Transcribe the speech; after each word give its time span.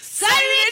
Salut 0.00 0.62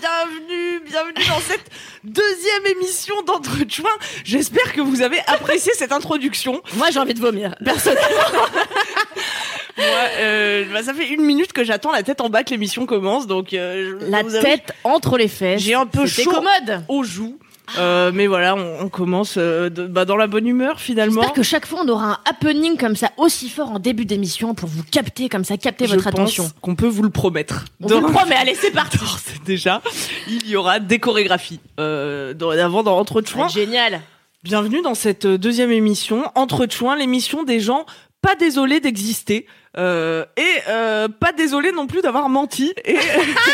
bienvenue, 0.00 0.80
bienvenue 0.80 1.26
dans 1.28 1.40
cette 1.40 1.70
deuxième 2.04 2.66
émission 2.76 3.14
d'Entre 3.26 3.56
Chouins. 3.68 3.88
J'espère 4.24 4.72
que 4.72 4.80
vous 4.80 5.02
avez 5.02 5.18
apprécié 5.26 5.72
cette 5.74 5.92
introduction. 5.92 6.62
Moi, 6.76 6.90
j'ai 6.90 6.98
envie 6.98 7.14
de 7.14 7.20
vomir. 7.20 7.54
Personnellement. 7.64 8.06
Moi, 9.76 9.86
euh, 10.18 10.64
bah, 10.72 10.82
ça 10.82 10.92
fait 10.92 11.08
une 11.08 11.22
minute 11.22 11.52
que 11.52 11.64
j'attends 11.64 11.92
la 11.92 12.02
tête 12.02 12.20
en 12.20 12.28
bas 12.28 12.44
que 12.44 12.50
l'émission 12.50 12.84
commence, 12.84 13.26
donc 13.26 13.54
euh, 13.54 13.98
je 14.00 14.06
La 14.10 14.22
vous 14.22 14.30
tête 14.40 14.72
entre 14.84 15.16
les 15.16 15.28
fesses. 15.28 15.62
J'ai 15.62 15.74
un 15.74 15.86
peu 15.86 16.06
C'était 16.06 16.24
chaud 16.24 16.32
commode. 16.32 16.84
aux 16.88 17.02
joues. 17.02 17.38
Euh, 17.78 18.10
mais 18.14 18.26
voilà, 18.26 18.56
on, 18.56 18.80
on 18.84 18.88
commence 18.88 19.34
euh, 19.36 19.68
de- 19.70 19.86
bah, 19.86 20.04
dans 20.04 20.16
la 20.16 20.26
bonne 20.26 20.46
humeur 20.46 20.80
finalement. 20.80 21.20
J'espère 21.20 21.32
que 21.34 21.42
chaque 21.42 21.66
fois, 21.66 21.80
on 21.84 21.88
aura 21.88 22.06
un 22.12 22.18
happening 22.28 22.76
comme 22.76 22.96
ça 22.96 23.10
aussi 23.16 23.48
fort 23.48 23.70
en 23.70 23.78
début 23.78 24.04
d'émission 24.04 24.54
pour 24.54 24.68
vous 24.68 24.82
capter 24.82 25.28
comme 25.28 25.44
ça, 25.44 25.56
capter 25.56 25.86
Je 25.86 25.92
votre 25.96 26.04
pense 26.10 26.14
attention. 26.14 26.50
qu'on 26.60 26.74
peut 26.74 26.88
vous 26.88 27.02
le 27.02 27.10
promettre. 27.10 27.64
On 27.82 27.86
vous 27.86 28.00
le 28.06 28.12
promet, 28.12 28.34
allez, 28.34 28.54
c'est 28.54 28.70
parti. 28.72 28.98
d'ores 28.98 29.20
et 29.36 29.44
déjà, 29.44 29.82
il 30.28 30.48
y 30.48 30.56
aura 30.56 30.80
des 30.80 30.98
chorégraphies. 30.98 31.60
Euh, 31.78 32.34
dorénavant 32.34 32.82
dans 32.82 32.98
Entre 32.98 33.22
Chouins. 33.26 33.46
être 33.46 33.52
génial. 33.54 34.00
Bienvenue 34.42 34.80
dans 34.82 34.94
cette 34.94 35.26
euh, 35.26 35.38
deuxième 35.38 35.70
émission, 35.70 36.24
Entre 36.34 36.66
Chouins, 36.70 36.96
l'émission 36.96 37.42
des 37.44 37.60
gens 37.60 37.84
pas 38.22 38.34
désolés 38.34 38.80
d'exister. 38.80 39.46
Euh, 39.78 40.24
et 40.36 40.42
euh, 40.68 41.06
pas 41.08 41.30
désolés 41.32 41.70
non 41.70 41.86
plus 41.86 42.02
d'avoir 42.02 42.28
menti 42.28 42.72
et, 42.84 42.96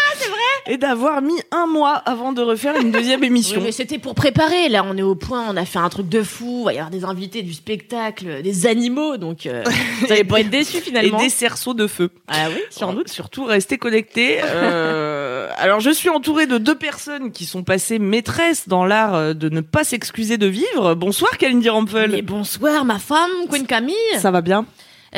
et 0.67 0.79
d'avoir 0.79 1.21
mis 1.21 1.39
un 1.51 1.67
mois 1.67 1.93
avant 1.93 2.33
de 2.33 2.41
refaire 2.41 2.75
une 2.81 2.91
deuxième 2.91 3.23
émission. 3.23 3.59
Oui, 3.59 3.67
mais 3.67 3.73
c'était 3.73 3.99
pour 3.99 4.15
préparer. 4.15 4.71
Là, 4.71 4.83
on 4.89 4.97
est 4.97 5.03
au 5.03 5.15
point, 5.15 5.45
on 5.51 5.57
a 5.57 5.67
fait 5.67 5.79
un 5.79 5.89
truc 5.91 6.09
de 6.09 6.23
fou. 6.23 6.61
Il 6.63 6.65
va 6.65 6.73
y 6.73 6.77
avoir 6.77 6.91
des 6.91 7.05
invités, 7.05 7.43
du 7.43 7.53
spectacle, 7.53 8.43
des 8.43 8.67
animaux. 8.67 9.19
Donc, 9.19 9.45
euh, 9.45 9.63
vous 10.01 10.11
allez 10.13 10.25
pas 10.25 10.41
être 10.41 10.49
déçus 10.49 10.77
et 10.79 10.81
finalement. 10.81 11.19
des 11.19 11.29
cerceaux 11.29 11.75
de 11.75 11.87
feu. 11.87 12.11
Ah 12.29 12.47
oui, 12.49 12.61
sans 12.71 12.95
doute. 12.95 13.09
Surtout 13.09 13.45
restez 13.45 13.79
connectés. 13.79 14.41
Euh, 14.57 15.49
alors 15.59 15.81
je 15.81 15.91
suis 15.91 16.09
entourée 16.09 16.47
de 16.47 16.59
deux 16.59 16.75
personnes 16.75 17.31
qui 17.31 17.45
sont 17.45 17.63
passées 17.63 17.99
maîtresses 17.99 18.69
dans 18.69 18.85
l'art 18.85 19.15
euh, 19.15 19.35
de 19.35 19.49
ne 19.49 19.61
pas 19.61 19.85
s'excuser 19.85 20.39
de 20.39 20.47
vivre. 20.47 20.95
Bonsoir 20.95 21.37
Kalindi 21.37 21.69
Rampel. 21.69 22.11
Mais 22.11 22.23
bonsoir, 22.23 22.85
ma 22.85 22.99
femme, 22.99 23.31
Queen 23.51 23.67
Camille. 23.67 23.95
Ça 24.19 24.31
va 24.31 24.41
bien? 24.41 24.65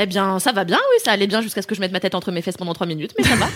Eh 0.00 0.06
bien, 0.06 0.38
ça 0.38 0.52
va 0.52 0.62
bien, 0.64 0.76
oui, 0.78 0.96
ça 1.04 1.10
allait 1.10 1.26
bien 1.26 1.40
jusqu'à 1.42 1.60
ce 1.60 1.66
que 1.66 1.74
je 1.74 1.80
mette 1.80 1.90
ma 1.92 1.98
tête 1.98 2.14
entre 2.14 2.30
mes 2.30 2.40
fesses 2.40 2.56
pendant 2.56 2.72
trois 2.72 2.86
minutes, 2.86 3.12
mais 3.18 3.24
ça 3.24 3.34
va. 3.34 3.46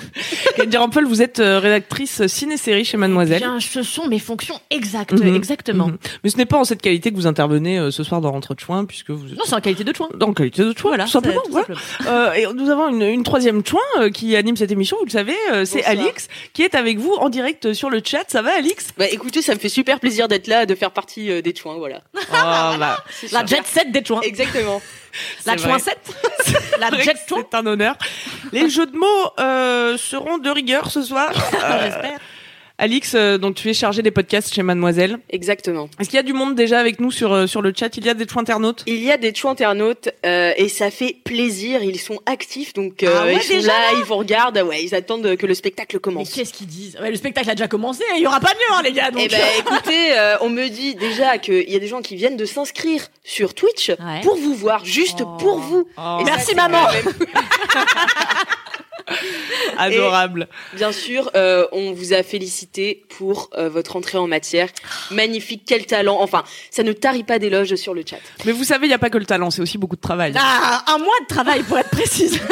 Kalindi 0.56 0.76
Rampel, 0.76 1.04
vous 1.04 1.22
êtes 1.22 1.38
euh, 1.38 1.60
rédactrice 1.60 2.26
ciné-série 2.26 2.84
chez 2.84 2.96
Mademoiselle. 2.96 3.38
Bien, 3.40 3.60
ce 3.60 3.82
sont 3.84 4.08
mes 4.08 4.18
fonctions 4.18 4.58
exactes, 4.70 5.12
Mhm. 5.12 5.34
exactement. 5.36 5.86
Mhm. 5.88 5.98
Mais 6.24 6.30
ce 6.30 6.36
n'est 6.38 6.44
pas 6.46 6.58
en 6.58 6.64
cette 6.64 6.82
qualité 6.82 7.10
que 7.10 7.16
vous 7.16 7.26
intervenez 7.28 7.78
euh, 7.78 7.90
ce 7.92 8.02
soir 8.02 8.20
dans 8.20 8.32
Rentre 8.32 8.54
de 8.54 8.60
Chouin, 8.60 8.84
puisque 8.84 9.10
vous 9.10 9.26
êtes 9.32 9.38
Non, 9.38 9.44
c'est 9.46 9.54
en 9.54 9.60
qualité 9.60 9.84
de 9.84 9.94
chouin. 9.94 10.08
en 10.20 10.32
qualité 10.32 10.64
de 10.64 10.76
chouin, 10.76 10.90
Voilà, 10.90 11.04
tout 11.04 11.10
simplement. 11.10 11.40
c'est- 11.44 11.46
tout 11.46 11.52
voilà. 11.52 11.66
simplement. 11.98 12.18
Euh, 12.18 12.32
et 12.32 12.46
nous 12.52 12.68
avons 12.68 12.88
une, 12.88 13.02
une 13.02 13.22
troisième 13.22 13.64
chouin 13.64 13.80
euh, 14.00 14.10
qui 14.10 14.34
anime 14.34 14.56
cette 14.56 14.72
émission, 14.72 14.96
vous 14.98 15.06
le 15.06 15.10
savez, 15.10 15.36
euh, 15.52 15.64
c'est. 15.64 15.84
Alix, 15.84 16.28
qui 16.52 16.62
est 16.62 16.74
avec 16.74 16.98
vous 16.98 17.12
en 17.14 17.28
direct 17.28 17.72
sur 17.74 17.90
le 17.90 18.00
chat. 18.04 18.24
Ça 18.28 18.42
va, 18.42 18.56
Alix? 18.56 18.88
Bah 18.98 19.06
écoutez, 19.10 19.40
ça 19.40 19.54
me 19.54 19.58
fait 19.60 19.68
super 19.68 20.00
plaisir 20.00 20.26
d'être 20.28 20.46
là, 20.48 20.66
de 20.66 20.74
faire 20.74 20.90
partie 20.90 21.30
euh, 21.30 21.42
des 21.42 21.54
chouins, 21.54 21.76
voilà. 21.76 22.02
oh, 22.16 22.20
bah, 22.78 23.04
C'est 23.10 23.30
La 23.32 23.44
jet 23.46 23.64
set 23.66 23.92
des 23.92 24.04
chouins. 24.04 24.20
Exactement. 24.22 24.80
La 25.46 25.52
c'est 25.56 25.62
chouin 25.62 25.78
vrai. 25.78 25.80
7 25.80 26.78
La 26.78 26.90
jet 26.90 27.16
C'est 27.26 27.54
un 27.54 27.66
honneur. 27.66 27.96
Les 28.52 28.68
jeux 28.68 28.86
de 28.86 28.96
mots 28.96 29.30
euh, 29.38 29.96
seront 29.96 30.38
de 30.38 30.50
rigueur 30.50 30.90
ce 30.90 31.02
soir. 31.02 31.30
Euh, 31.62 31.84
J'espère. 31.84 32.18
Alix, 32.82 33.12
euh, 33.14 33.38
donc 33.38 33.54
tu 33.54 33.70
es 33.70 33.74
chargée 33.74 34.02
des 34.02 34.10
podcasts 34.10 34.52
chez 34.52 34.64
Mademoiselle. 34.64 35.20
Exactement. 35.30 35.88
Est-ce 36.00 36.08
qu'il 36.08 36.16
y 36.16 36.20
a 36.20 36.24
du 36.24 36.32
monde 36.32 36.56
déjà 36.56 36.80
avec 36.80 36.98
nous 36.98 37.12
sur, 37.12 37.32
euh, 37.32 37.46
sur 37.46 37.62
le 37.62 37.72
chat? 37.78 37.96
Il 37.96 38.04
y 38.04 38.08
a 38.08 38.14
des 38.14 38.26
chouins 38.26 38.42
internautes? 38.42 38.82
Il 38.88 38.98
y 39.04 39.12
a 39.12 39.16
des 39.16 39.32
chouins 39.32 39.52
internautes 39.52 40.08
euh, 40.26 40.52
et 40.56 40.68
ça 40.68 40.90
fait 40.90 41.16
plaisir, 41.24 41.84
ils 41.84 42.00
sont 42.00 42.18
actifs, 42.26 42.72
donc 42.72 43.04
euh, 43.04 43.14
Ah 43.20 43.24
ouais, 43.26 43.36
ils 43.36 43.40
sont 43.42 43.54
déjà, 43.54 43.68
là, 43.68 43.92
ils 43.98 44.02
vous 44.04 44.16
regardent, 44.16 44.58
ouais, 44.58 44.82
ils 44.82 44.96
attendent 44.96 45.36
que 45.36 45.46
le 45.46 45.54
spectacle 45.54 45.94
Mais 45.94 46.00
commence. 46.00 46.32
qu'est-ce 46.32 46.52
qu'ils 46.52 46.66
disent? 46.66 46.98
Ouais, 47.00 47.10
Le 47.12 47.16
spectacle 47.16 47.48
a 47.50 47.54
déjà 47.54 47.68
commencé, 47.68 48.02
il 48.16 48.22
y 48.22 48.26
aura 48.26 48.40
pas 48.40 48.50
mieux, 48.54 48.74
hein, 48.76 48.82
les 48.82 48.90
gars. 48.92 49.12
Donc, 49.12 49.22
Eh 49.24 49.28
ben 49.28 49.40
écoutez, 49.60 50.18
euh, 50.18 50.34
on 50.40 50.48
me 50.48 50.66
dit 50.66 50.96
déjà 50.96 51.38
qu'il 51.38 51.70
y 51.70 51.76
a 51.76 51.78
des 51.78 51.86
gens 51.86 52.02
qui 52.02 52.16
viennent 52.16 52.36
de 52.36 52.46
s'inscrire 52.46 53.06
sur 53.22 53.54
Twitch 53.54 53.90
Ouais. 53.90 54.22
pour 54.24 54.34
vous 54.36 54.54
voir, 54.56 54.84
juste 54.84 55.20
Oh. 55.24 55.36
pour 55.38 55.60
vous. 55.60 55.86
Oh, 55.96 56.18
Et 56.20 56.24
Merci, 56.24 56.56
maman. 56.56 56.82
Adorable. 59.78 60.48
Bien 60.74 60.92
sûr, 60.92 61.30
euh, 61.34 61.66
on 61.72 61.92
vous 61.92 62.12
a 62.12 62.22
félicité 62.22 63.04
pour 63.08 63.50
euh, 63.54 63.68
votre 63.68 63.96
entrée 63.96 64.18
en 64.18 64.26
matière. 64.26 64.68
Magnifique, 65.10 65.62
quel 65.66 65.86
talent. 65.86 66.18
Enfin, 66.20 66.44
ça 66.70 66.82
ne 66.82 66.92
tarit 66.92 67.24
pas 67.24 67.38
d'éloges 67.38 67.74
sur 67.76 67.94
le 67.94 68.02
chat. 68.08 68.18
Mais 68.44 68.52
vous 68.52 68.64
savez, 68.64 68.86
il 68.86 68.90
n'y 68.90 68.94
a 68.94 68.98
pas 68.98 69.10
que 69.10 69.18
le 69.18 69.26
talent, 69.26 69.50
c'est 69.50 69.62
aussi 69.62 69.78
beaucoup 69.78 69.96
de 69.96 70.00
travail. 70.00 70.34
Ah, 70.36 70.84
un 70.88 70.98
mois 70.98 71.20
de 71.22 71.26
travail 71.26 71.62
pour 71.62 71.78
être 71.78 71.90
précise. 71.90 72.40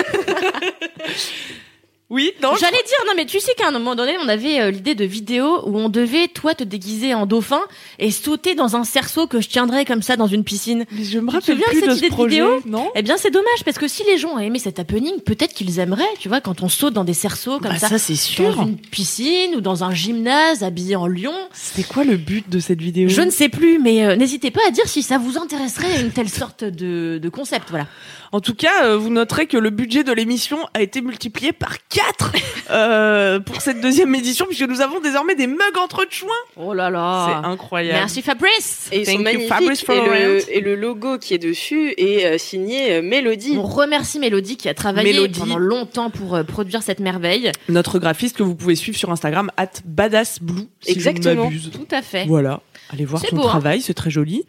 Oui, 2.10 2.32
non 2.42 2.50
J'allais 2.60 2.72
dire, 2.76 2.96
non, 3.06 3.12
mais 3.16 3.24
tu 3.24 3.38
sais 3.38 3.52
qu'à 3.56 3.68
un 3.68 3.70
moment 3.70 3.94
donné, 3.94 4.16
on 4.24 4.28
avait 4.28 4.60
euh, 4.60 4.70
l'idée 4.72 4.96
de 4.96 5.04
vidéo 5.04 5.60
où 5.64 5.78
on 5.78 5.88
devait, 5.88 6.26
toi, 6.28 6.54
te 6.54 6.64
déguiser 6.64 7.14
en 7.14 7.24
dauphin 7.24 7.60
et 8.00 8.10
sauter 8.10 8.54
dans 8.56 8.74
un 8.74 8.82
cerceau 8.82 9.28
que 9.28 9.40
je 9.40 9.48
tiendrais 9.48 9.84
comme 9.84 10.02
ça 10.02 10.16
dans 10.16 10.26
une 10.26 10.42
piscine. 10.42 10.86
Mais 10.90 11.04
je 11.04 11.20
me 11.20 11.26
Tu 11.30 11.30
te 11.30 11.32
rappelle 11.32 11.54
souviens 11.54 11.66
plus 11.70 11.80
de 11.82 11.86
de 11.86 11.90
cette 11.92 12.00
ce 12.00 12.06
idée 12.06 12.16
de 12.16 12.28
vidéo? 12.28 12.60
non? 12.66 12.90
Eh 12.96 13.02
bien, 13.02 13.16
c'est 13.16 13.30
dommage 13.30 13.64
parce 13.64 13.78
que 13.78 13.86
si 13.86 14.02
les 14.04 14.18
gens 14.18 14.30
ont 14.34 14.38
aimé 14.40 14.58
cet 14.58 14.80
happening, 14.80 15.20
peut-être 15.20 15.54
qu'ils 15.54 15.78
aimeraient, 15.78 16.02
tu 16.18 16.28
vois, 16.28 16.40
quand 16.40 16.62
on 16.62 16.68
saute 16.68 16.94
dans 16.94 17.04
des 17.04 17.14
cerceaux 17.14 17.60
comme 17.60 17.72
Bah, 17.72 17.78
ça, 17.78 17.88
ça, 17.88 17.98
c'est 17.98 18.16
sûr. 18.16 18.56
dans 18.56 18.62
une 18.66 18.76
piscine 18.76 19.54
ou 19.54 19.60
dans 19.60 19.84
un 19.84 19.94
gymnase 19.94 20.64
habillé 20.64 20.96
en 20.96 21.06
lion. 21.06 21.34
C'était 21.52 21.86
quoi 21.86 22.02
le 22.02 22.16
but 22.16 22.50
de 22.50 22.58
cette 22.58 22.80
vidéo? 22.80 23.08
Je 23.08 23.20
ne 23.22 23.30
sais 23.30 23.48
plus, 23.48 23.78
mais 23.78 24.04
euh, 24.04 24.16
n'hésitez 24.16 24.50
pas 24.50 24.60
à 24.66 24.72
dire 24.72 24.88
si 24.88 25.04
ça 25.04 25.16
vous 25.18 25.38
intéresserait 25.38 26.00
une 26.00 26.10
telle 26.10 26.28
sorte 26.28 26.64
de, 26.64 27.20
de 27.22 27.28
concept, 27.28 27.70
voilà. 27.70 27.86
En 28.32 28.40
tout 28.40 28.54
cas, 28.54 28.84
euh, 28.84 28.96
vous 28.96 29.10
noterez 29.10 29.46
que 29.46 29.56
le 29.56 29.70
budget 29.70 30.04
de 30.04 30.12
l'émission 30.12 30.58
a 30.72 30.82
été 30.82 31.00
multiplié 31.00 31.52
par 31.52 31.76
4 31.88 32.32
euh, 32.70 33.40
pour 33.40 33.60
cette 33.60 33.80
deuxième 33.80 34.14
édition, 34.14 34.46
puisque 34.46 34.68
nous 34.68 34.80
avons 34.80 35.00
désormais 35.00 35.34
des 35.34 35.48
mugs 35.48 35.58
entre 35.82 36.06
chouins. 36.08 36.28
Oh 36.56 36.72
là 36.72 36.90
là. 36.90 37.26
C'est 37.42 37.48
incroyable. 37.48 37.98
Merci 37.98 38.22
Fabrice. 38.22 38.88
Et 38.92 39.00
ils 39.00 39.04
Thank 39.06 39.14
sont 39.14 39.18
you, 39.18 39.24
magnifiques. 39.24 39.48
Fabrice 39.48 39.84
et, 39.88 39.94
le, 39.94 40.56
et 40.56 40.60
le 40.60 40.74
logo 40.76 41.18
qui 41.18 41.34
est 41.34 41.38
dessus 41.38 41.92
est 41.96 42.24
euh, 42.24 42.38
signé 42.38 42.92
euh, 42.92 43.02
Mélodie. 43.02 43.56
On 43.58 43.62
remercie 43.62 44.20
Mélodie 44.20 44.56
qui 44.56 44.68
a 44.68 44.74
travaillé 44.74 45.12
Mélodie. 45.12 45.40
pendant 45.40 45.58
longtemps 45.58 46.10
pour 46.10 46.36
euh, 46.36 46.44
produire 46.44 46.84
cette 46.84 47.00
merveille. 47.00 47.50
Notre 47.68 47.98
graphiste 47.98 48.36
que 48.36 48.44
vous 48.44 48.54
pouvez 48.54 48.76
suivre 48.76 48.96
sur 48.96 49.10
Instagram, 49.10 49.50
at 49.56 49.70
badassblue, 49.84 50.68
si 50.80 50.92
Exactement. 50.92 51.34
je 51.34 51.38
ne 51.38 51.44
m'abuse. 51.44 51.70
Tout 51.72 51.88
à 51.90 52.02
fait. 52.02 52.26
Voilà, 52.26 52.60
allez 52.92 53.04
voir 53.04 53.20
son 53.24 53.34
beau, 53.34 53.42
hein. 53.42 53.48
travail, 53.48 53.80
c'est 53.82 53.94
très 53.94 54.10
joli. 54.10 54.44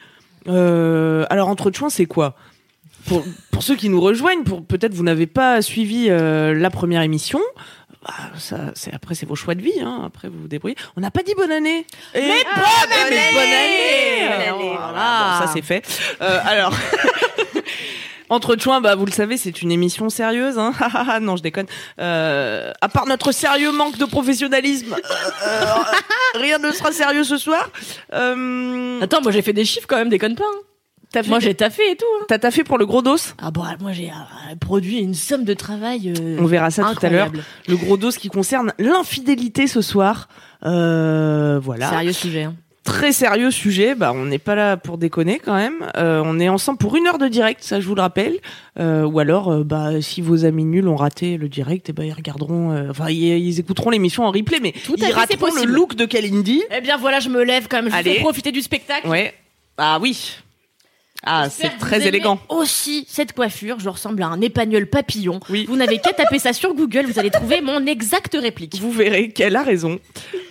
Euh, 0.48 1.26
alors, 1.30 1.48
entre 1.48 1.72
chouins, 1.72 1.90
c'est 1.90 2.06
quoi? 2.06 2.36
Pour, 3.08 3.24
pour 3.52 3.64
ceux 3.64 3.76
qui 3.76 3.90
nous 3.90 4.02
rejoignent, 4.02 4.44
pour 4.44 4.64
peut-être 4.66 4.94
vous 4.94 5.04
n'avez 5.04 5.28
pas 5.28 5.62
suivi 5.62 6.08
euh, 6.10 6.54
la 6.54 6.70
première 6.70 7.02
émission, 7.02 7.40
bah, 8.04 8.14
ça, 8.38 8.58
c'est 8.74 8.94
après 8.94 9.14
c'est 9.16 9.26
vos 9.28 9.36
choix 9.36 9.54
de 9.56 9.62
vie, 9.62 9.80
hein. 9.82 10.02
Après 10.06 10.28
vous 10.28 10.42
vous 10.42 10.48
débrouillez. 10.48 10.76
On 10.98 11.02
n'a 11.02 11.12
pas 11.12 11.22
dit 11.24 11.34
bonne 11.36 11.52
année. 11.52 11.86
mais 12.16 12.22
bonne, 12.22 12.34
bonne 12.90 13.08
année, 13.08 13.18
année 13.18 14.24
Euh, 14.24 14.30
Bonne 14.30 14.60
année. 14.60 14.76
voilà. 14.78 15.40
Bon, 15.40 15.46
ça 15.46 15.52
c'est 15.54 15.62
fait. 15.62 15.86
Euh, 16.22 16.40
alors. 16.46 16.74
Entre 18.30 18.56
chouins, 18.58 18.80
bah 18.80 18.96
vous 18.96 19.06
le 19.06 19.12
savez, 19.12 19.36
c'est 19.36 19.62
une 19.62 19.74
émission 19.74 20.10
sérieuse. 20.10 20.58
Hein 20.58 20.72
non, 21.22 21.36
je 21.36 21.44
déconne. 21.44 21.66
Euh, 22.00 22.72
à 22.80 22.88
part 22.88 23.06
notre 23.06 23.34
sérieux 23.34 23.74
manque 23.74 23.98
de 23.98 24.06
professionnalisme, 24.06 24.94
euh, 24.94 25.48
euh, 25.48 25.66
rien 26.40 26.58
ne 26.58 26.72
sera 26.72 26.94
sérieux 26.94 27.26
ce 27.26 27.38
soir. 27.38 27.70
Euh, 28.14 29.02
Attends, 29.02 29.22
moi 29.22 29.32
j'ai 29.34 29.42
fait 29.42 29.52
des 29.52 29.66
chiffres 29.66 29.86
quand 29.86 29.98
même, 29.98 30.08
déconne 30.08 30.36
pas. 30.36 30.46
hein. 30.46 30.60
Moi 31.28 31.40
j'ai 31.40 31.54
taffé 31.56 31.82
et 31.92 31.96
tout. 31.96 32.06
hein. 32.22 32.26
T'as 32.28 32.40
taffé 32.40 32.64
pour 32.64 32.78
le 32.78 32.86
gros 32.86 33.02
dos? 33.02 33.18
Ah 33.42 33.52
bon, 33.52 33.64
moi 33.80 33.92
j'ai 33.92 34.10
euh, 34.10 34.56
produit 34.60 35.00
une 35.00 35.14
somme 35.14 35.44
de 35.44 35.54
travail. 35.54 36.14
euh, 36.20 36.38
On 36.40 36.46
verra 36.46 36.72
ça 36.72 36.94
tout 36.94 37.06
à 37.06 37.10
l'heure. 37.10 37.32
Le 37.68 37.76
gros 37.76 37.98
dos 37.98 38.12
qui 38.12 38.30
concerne 38.30 38.74
l'infidélité 38.80 39.68
ce 39.68 39.82
soir. 39.82 40.28
Euh, 40.66 41.60
voilà. 41.62 41.90
Sérieux 41.90 42.14
sujet. 42.14 42.44
hein. 42.44 42.56
très 42.84 43.12
sérieux 43.12 43.52
sujet. 43.52 43.94
Bah, 43.96 44.12
on 44.16 44.26
n'est 44.26 44.40
pas 44.40 44.56
là 44.56 44.78
pour 44.78 44.98
déconner 44.98 45.40
quand 45.44 45.56
même. 45.56 45.86
Euh, 45.98 46.22
on 46.26 46.40
est 46.40 46.50
ensemble 46.50 46.78
pour 46.78 46.96
une 46.96 47.06
heure 47.08 47.18
de 47.18 47.28
direct, 47.28 47.64
ça 47.64 47.80
je 47.80 47.88
vous 47.88 47.96
le 47.96 48.02
rappelle. 48.02 48.38
Euh, 48.80 49.04
ou 49.04 49.20
alors, 49.20 49.52
euh, 49.52 49.64
bah, 49.64 50.02
si 50.02 50.22
vos 50.22 50.46
amis 50.46 50.64
nuls 50.66 50.88
ont 50.88 50.96
raté 50.96 51.38
le 51.38 51.50
direct, 51.50 51.90
et 51.90 51.94
ben 51.94 52.04
ils 52.04 52.14
regarderont, 52.14 52.90
enfin 52.90 53.10
ils, 53.10 53.38
ils 53.38 53.60
écouteront 53.60 53.90
l'émission 53.90 54.24
en 54.26 54.32
replay, 54.32 54.60
mais 54.62 54.72
Tout 54.86 54.96
ils 54.98 55.12
rateront 55.12 55.54
le 55.56 55.66
look 55.66 55.96
de 55.96 56.06
Kalindi. 56.06 56.64
Eh 56.76 56.82
bien 56.82 56.98
voilà, 56.98 57.20
je 57.20 57.30
me 57.30 57.44
lève 57.44 57.68
quand 57.70 57.82
même, 57.84 57.92
je 57.92 58.04
vais 58.04 58.20
profiter 58.20 58.52
du 58.52 58.62
spectacle. 58.62 59.08
Ouais. 59.08 59.34
Ah 59.78 60.00
oui. 60.02 60.36
Ah, 61.24 61.50
c'est 61.50 61.78
très 61.78 62.08
élégant. 62.08 62.40
Aussi, 62.50 63.06
cette 63.08 63.34
coiffure, 63.34 63.80
je 63.80 63.90
ressemble 63.90 64.24
à 64.24 64.28
un 64.28 64.42
épagnol 64.42 64.88
papillon. 64.88 65.40
Oui. 65.50 65.66
Vous 65.68 65.76
n'avez 65.76 66.00
qu'à 66.00 66.14
taper 66.14 66.40
ça 66.40 66.52
sur 66.52 66.74
Google, 66.74 67.06
vous 67.06 67.20
allez 67.20 67.30
trouver 67.30 67.62
mon 67.62 67.86
exacte 67.86 68.38
réplique. 68.40 68.80
Vous 68.80 68.92
verrez 68.92 69.30
qu'elle 69.30 69.56
a 69.56 69.62
raison. 69.62 70.00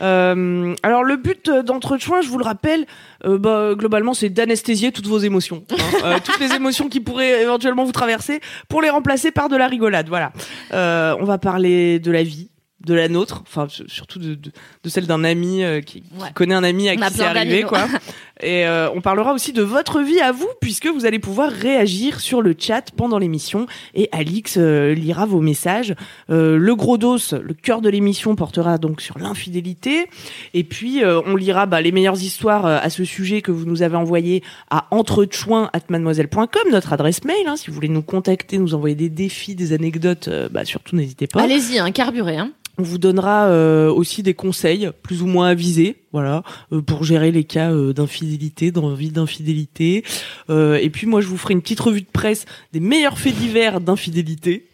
Euh, 0.00 0.74
alors 0.82 1.02
le 1.02 1.16
but 1.16 1.48
euh, 1.48 1.62
d'entretien, 1.62 2.20
je 2.22 2.28
vous 2.28 2.38
le 2.38 2.44
rappelle, 2.44 2.86
euh, 3.24 3.38
bah, 3.38 3.72
globalement, 3.74 4.14
c'est 4.14 4.28
d'anesthésier 4.28 4.92
toutes 4.92 5.06
vos 5.06 5.18
émotions, 5.18 5.64
hein. 5.70 5.76
Euh, 6.04 6.18
toutes 6.24 6.40
les 6.40 6.54
émotions 6.54 6.88
qui 6.88 7.00
pourraient 7.00 7.42
éventuellement 7.42 7.84
vous 7.84 7.92
traverser, 7.92 8.40
pour 8.68 8.80
les 8.80 8.88
remplacer 8.88 9.32
par 9.32 9.48
de 9.48 9.56
la 9.56 9.66
rigolade. 9.66 10.08
Voilà. 10.08 10.32
Euh, 10.72 11.14
on 11.20 11.24
va 11.24 11.36
parler 11.36 11.98
de 11.98 12.10
la 12.10 12.22
vie, 12.22 12.48
de 12.84 12.94
la 12.94 13.08
nôtre, 13.08 13.42
enfin 13.42 13.66
surtout 13.88 14.18
de, 14.18 14.34
de, 14.34 14.50
de 14.82 14.88
celle 14.88 15.06
d'un 15.06 15.22
ami 15.22 15.62
euh, 15.62 15.82
qui, 15.82 16.02
connaît 16.34 16.54
un 16.54 16.64
ami 16.64 16.88
à 16.88 16.94
On 16.94 16.96
qui 16.96 17.14
c'est 17.14 17.22
arrivé, 17.22 17.62
quoi. 17.62 17.86
Et 18.42 18.64
euh, 18.66 18.88
on 18.94 19.02
parlera 19.02 19.34
aussi 19.34 19.52
de 19.52 19.62
votre 19.62 20.00
vie 20.00 20.18
à 20.20 20.32
vous, 20.32 20.48
puisque 20.62 20.86
vous 20.86 21.04
allez 21.04 21.18
pouvoir 21.18 21.50
réagir 21.50 22.20
sur 22.20 22.40
le 22.40 22.54
chat 22.58 22.90
pendant 22.96 23.18
l'émission. 23.18 23.66
Et 23.94 24.08
Alix 24.12 24.56
euh, 24.56 24.94
lira 24.94 25.26
vos 25.26 25.42
messages. 25.42 25.94
Le 26.28 26.74
gros 26.74 26.96
dos, 26.96 27.18
le 27.32 27.52
cœur 27.52 27.82
de 27.82 27.90
l'émission, 27.90 28.34
portera 28.36 28.78
donc 28.78 29.02
sur 29.02 29.18
l'infidélité. 29.18 30.06
Et 30.54 30.64
puis, 30.64 31.02
on 31.04 31.36
lira 31.36 31.66
bah, 31.66 31.82
les 31.82 31.92
meilleures 31.92 32.22
histoires 32.22 32.64
à 32.64 32.88
ce 32.88 33.04
sujet 33.04 33.42
que 33.42 33.50
vous 33.50 33.66
nous 33.66 33.82
avez 33.82 33.96
envoyées 33.96 34.42
à 34.70 34.86
entrechoin@mademoiselle.com, 34.90 36.70
notre 36.70 36.92
adresse 36.94 37.24
mail. 37.24 37.46
hein. 37.46 37.56
si 37.56 37.68
vous 37.68 37.74
voulez 37.74 37.88
nous 37.88 38.02
contacter, 38.02 38.56
nous 38.56 38.74
envoyer 38.74 38.94
des 38.94 39.10
défis, 39.10 39.54
des 39.54 39.74
anecdotes, 39.74 40.30
bah, 40.50 40.64
surtout 40.64 40.96
n'hésitez 40.96 41.26
pas. 41.26 41.42
Allez-y, 41.42 41.78
hein, 41.78 41.90
carburé. 41.90 42.38
Hein. 42.38 42.52
On 42.78 42.82
vous 42.82 42.98
donnera 42.98 43.46
euh, 43.46 43.90
aussi 43.90 44.22
des 44.22 44.34
conseils 44.34 44.90
plus 45.02 45.22
ou 45.22 45.26
moins 45.26 45.48
avisés, 45.48 46.02
voilà, 46.12 46.42
euh, 46.72 46.80
pour 46.80 47.04
gérer 47.04 47.30
les 47.30 47.44
cas 47.44 47.72
euh, 47.72 47.92
d'infidélité, 47.92 48.70
d'envie 48.70 49.10
d'infidélité. 49.10 50.04
Et 50.48 50.90
puis 50.90 51.06
moi, 51.06 51.20
je 51.20 51.26
vous 51.26 51.36
ferai 51.36 51.54
une 51.54 51.62
petite 51.62 51.80
revue 51.80 52.00
de 52.00 52.06
presse 52.10 52.46
des 52.72 52.80
meilleurs 52.80 53.18
faits 53.18 53.36
divers 53.36 53.80
d'infidélité. 53.80 54.69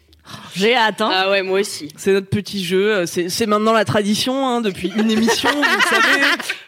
J'ai 0.55 0.75
hâte. 0.75 1.01
Hein. 1.01 1.09
Ah 1.13 1.29
ouais, 1.29 1.41
moi 1.43 1.59
aussi. 1.59 1.89
C'est 1.97 2.11
notre 2.13 2.27
petit 2.29 2.63
jeu. 2.63 2.93
euh, 2.93 3.05
C'est 3.05 3.29
c'est 3.29 3.45
maintenant 3.45 3.73
la 3.73 3.85
tradition 3.85 4.47
hein, 4.47 4.61
depuis 4.61 4.91
une 4.95 5.11
émission, 5.11 5.49
vous 5.49 5.61
le 5.61 5.81
savez. 5.95 6.23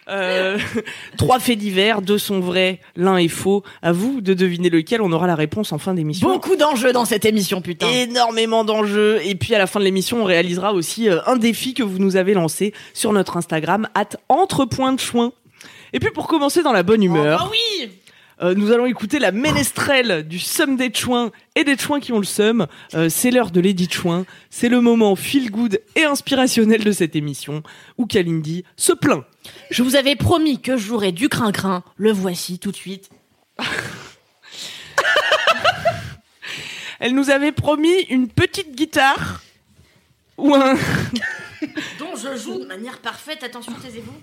Euh, 0.09 0.57
trois 1.17 1.39
faits 1.39 1.57
divers, 1.57 2.01
deux 2.01 2.17
sont 2.17 2.39
vrais, 2.39 2.79
l'un 2.95 3.17
est 3.17 3.27
faux. 3.27 3.63
À 3.81 3.91
vous 3.91 4.21
de 4.21 4.33
deviner 4.33 4.69
lequel. 4.69 5.01
On 5.01 5.11
aura 5.11 5.27
la 5.27 5.35
réponse 5.35 5.71
en 5.71 5.77
fin 5.77 5.94
d'émission. 5.94 6.27
Beaucoup 6.27 6.56
d'enjeux 6.56 6.94
dans 6.94 7.06
cette 7.06 7.25
émission, 7.25 7.61
putain. 7.61 7.88
Énormément 7.88 8.63
d'enjeux. 8.63 9.19
Et 9.23 9.35
puis 9.35 9.56
à 9.56 9.57
la 9.59 9.67
fin 9.67 9.79
de 9.79 9.85
l'émission, 9.85 10.21
on 10.21 10.25
réalisera 10.25 10.73
aussi 10.73 11.09
euh, 11.09 11.19
un 11.25 11.35
défi 11.35 11.73
que 11.73 11.83
vous 11.83 12.00
nous 12.00 12.15
avez 12.15 12.33
lancé 12.33 12.73
sur 12.94 13.12
notre 13.13 13.38
Instagram, 13.38 13.88
at 13.95 14.09
entre 14.29 14.65
de 14.65 15.00
choin. 15.00 15.31
Et 15.91 16.00
puis 16.00 16.12
pour 16.12 16.27
commencer 16.27 16.62
dans 16.62 16.71
la 16.71 16.83
bonne 16.83 17.03
humeur, 17.03 17.45
Oh 17.45 17.51
oui 17.51 17.89
euh, 18.41 18.53
nous 18.56 18.71
allons 18.71 18.86
écouter 18.86 19.19
la 19.19 19.31
ménestrelle 19.31 20.25
du 20.27 20.39
Somme 20.39 20.77
des 20.77 20.94
Chouins 20.94 21.31
et 21.56 21.65
des 21.65 21.77
Chouins 21.77 22.00
qui 22.00 22.13
ont 22.13 22.19
le 22.19 22.25
Somme. 22.25 22.68
Euh, 22.94 23.09
c'est 23.09 23.31
l'heure 23.31 23.51
de 23.51 23.59
Lady 23.59 23.89
Chouin. 23.91 24.25
C'est 24.50 24.69
le 24.69 24.80
moment 24.80 25.15
feel 25.18 25.51
good 25.51 25.81
et 25.95 26.03
inspirationnel 26.03 26.83
de 26.83 26.91
cette 26.91 27.15
émission 27.15 27.63
où 27.97 28.06
Kalindi 28.06 28.63
se 28.77 28.94
plaint. 28.94 29.25
Je 29.71 29.83
vous 29.83 29.95
avais 29.95 30.15
promis 30.15 30.62
que 30.62 30.77
je 30.77 30.86
jouerais 30.86 31.12
du 31.12 31.27
crin-crin. 31.27 31.83
Le 31.97 32.12
voici 32.12 32.59
tout 32.59 32.71
de 32.71 32.77
suite. 32.77 33.09
Elle 37.00 37.15
nous 37.15 37.30
avait 37.30 37.51
promis 37.51 38.01
une 38.09 38.27
petite 38.27 38.75
guitare 38.75 39.41
ou 40.38 40.56
un... 40.56 40.75
Dont 42.00 42.15
je 42.15 42.38
joue 42.38 42.59
de 42.59 42.65
manière 42.65 43.00
parfaite. 43.00 43.44
Attention, 43.44 43.74
taisez-vous. 43.74 44.15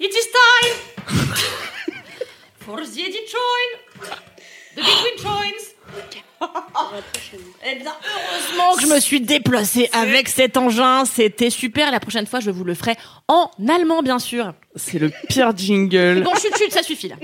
It 0.00 0.14
is 0.14 0.28
time 0.32 1.94
for 2.68 2.84
the 2.84 2.84
join. 2.84 3.68
The 4.76 4.82
between 4.82 5.16
joins. 5.16 6.27
Eh 7.66 7.74
bien, 7.76 7.92
heureusement 7.92 8.76
que 8.76 8.82
je 8.82 8.86
me 8.86 9.00
suis 9.00 9.20
déplacée 9.20 9.90
avec 9.92 10.28
cet 10.28 10.56
engin. 10.56 11.04
C'était 11.04 11.50
super. 11.50 11.90
La 11.90 12.00
prochaine 12.00 12.26
fois, 12.26 12.40
je 12.40 12.50
vous 12.50 12.64
le 12.64 12.74
ferai 12.74 12.96
en 13.26 13.50
allemand, 13.68 14.02
bien 14.02 14.18
sûr. 14.18 14.54
C'est 14.76 14.98
le 14.98 15.10
pire 15.28 15.56
jingle. 15.56 16.22
Bon, 16.22 16.34
chut, 16.34 16.56
chut, 16.56 16.70
ça 16.72 16.82
suffit 16.82 17.08
là. 17.08 17.16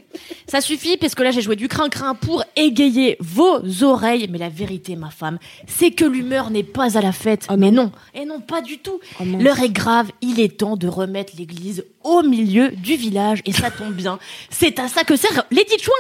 Ça 0.48 0.60
suffit 0.60 0.96
parce 0.96 1.14
que 1.14 1.22
là, 1.22 1.30
j'ai 1.30 1.40
joué 1.40 1.56
du 1.56 1.68
crin-crin 1.68 2.14
pour 2.14 2.44
égayer 2.56 3.16
vos 3.20 3.60
oreilles. 3.82 4.28
Mais 4.30 4.38
la 4.38 4.48
vérité, 4.48 4.96
ma 4.96 5.10
femme, 5.10 5.38
c'est 5.66 5.92
que 5.92 6.04
l'humeur 6.04 6.50
n'est 6.50 6.62
pas 6.64 6.98
à 6.98 7.00
la 7.00 7.12
fête. 7.12 7.46
mais 7.56 7.70
non, 7.70 7.92
et 8.14 8.24
non, 8.24 8.40
pas 8.40 8.60
du 8.60 8.78
tout. 8.78 9.00
Oh, 9.20 9.24
mince. 9.24 9.42
L'heure 9.42 9.60
est 9.60 9.70
grave. 9.70 10.10
Il 10.20 10.40
est 10.40 10.58
temps 10.58 10.76
de 10.76 10.88
remettre 10.88 11.34
l'église 11.38 11.84
au 12.02 12.22
milieu 12.22 12.70
du 12.70 12.96
village. 12.96 13.40
Et 13.46 13.52
ça 13.52 13.70
tombe 13.70 13.94
bien. 13.94 14.18
C'est 14.50 14.78
à 14.78 14.88
ça 14.88 15.04
que 15.04 15.16
sert 15.16 15.44
Lady 15.50 15.78
Chouin. 15.80 15.94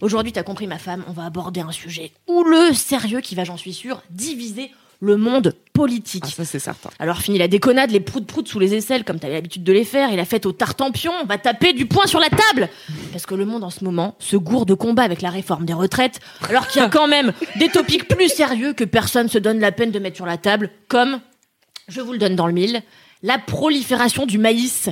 Aujourd'hui, 0.00 0.32
t'as 0.32 0.42
compris, 0.42 0.66
ma 0.66 0.78
femme, 0.78 1.04
on 1.08 1.12
va 1.12 1.24
aborder 1.24 1.60
un 1.60 1.72
sujet 1.72 2.12
houleux, 2.26 2.72
sérieux, 2.72 3.20
qui 3.20 3.34
va, 3.34 3.44
j'en 3.44 3.56
suis 3.56 3.72
sûre, 3.72 4.02
diviser 4.10 4.70
le 5.00 5.16
monde 5.16 5.54
politique. 5.72 6.24
Ah, 6.26 6.30
ça 6.30 6.44
c'est 6.44 6.58
certain. 6.58 6.90
Alors 6.98 7.18
fini 7.18 7.38
la 7.38 7.48
déconnade, 7.48 7.90
les 7.90 8.00
proutes-proutes 8.00 8.48
sous 8.48 8.58
les 8.58 8.74
aisselles, 8.74 9.04
comme 9.04 9.18
t'avais 9.18 9.34
l'habitude 9.34 9.62
de 9.62 9.72
les 9.72 9.84
faire, 9.84 10.12
et 10.12 10.16
la 10.16 10.24
fête 10.24 10.46
au 10.46 10.52
tartempion, 10.52 11.12
on 11.22 11.26
va 11.26 11.38
taper 11.38 11.72
du 11.72 11.86
poing 11.86 12.06
sur 12.06 12.20
la 12.20 12.30
table 12.30 12.68
Parce 13.12 13.26
que 13.26 13.34
le 13.34 13.44
monde 13.44 13.64
en 13.64 13.70
ce 13.70 13.84
moment 13.84 14.16
se 14.18 14.36
gourde 14.36 14.68
de 14.68 14.74
combat 14.74 15.02
avec 15.02 15.22
la 15.22 15.30
réforme 15.30 15.64
des 15.64 15.72
retraites, 15.72 16.20
alors 16.48 16.66
qu'il 16.66 16.80
y 16.80 16.84
a 16.84 16.88
quand 16.92 17.08
même 17.08 17.32
des 17.56 17.68
topics 17.68 18.08
plus 18.08 18.28
sérieux 18.28 18.72
que 18.72 18.84
personne 18.84 19.28
se 19.28 19.38
donne 19.38 19.60
la 19.60 19.72
peine 19.72 19.90
de 19.90 19.98
mettre 19.98 20.16
sur 20.16 20.26
la 20.26 20.36
table, 20.36 20.70
comme, 20.88 21.20
je 21.86 22.00
vous 22.00 22.12
le 22.12 22.18
donne 22.18 22.36
dans 22.36 22.46
le 22.46 22.52
mille, 22.52 22.82
la 23.22 23.38
prolifération 23.38 24.26
du 24.26 24.38
maïs 24.38 24.90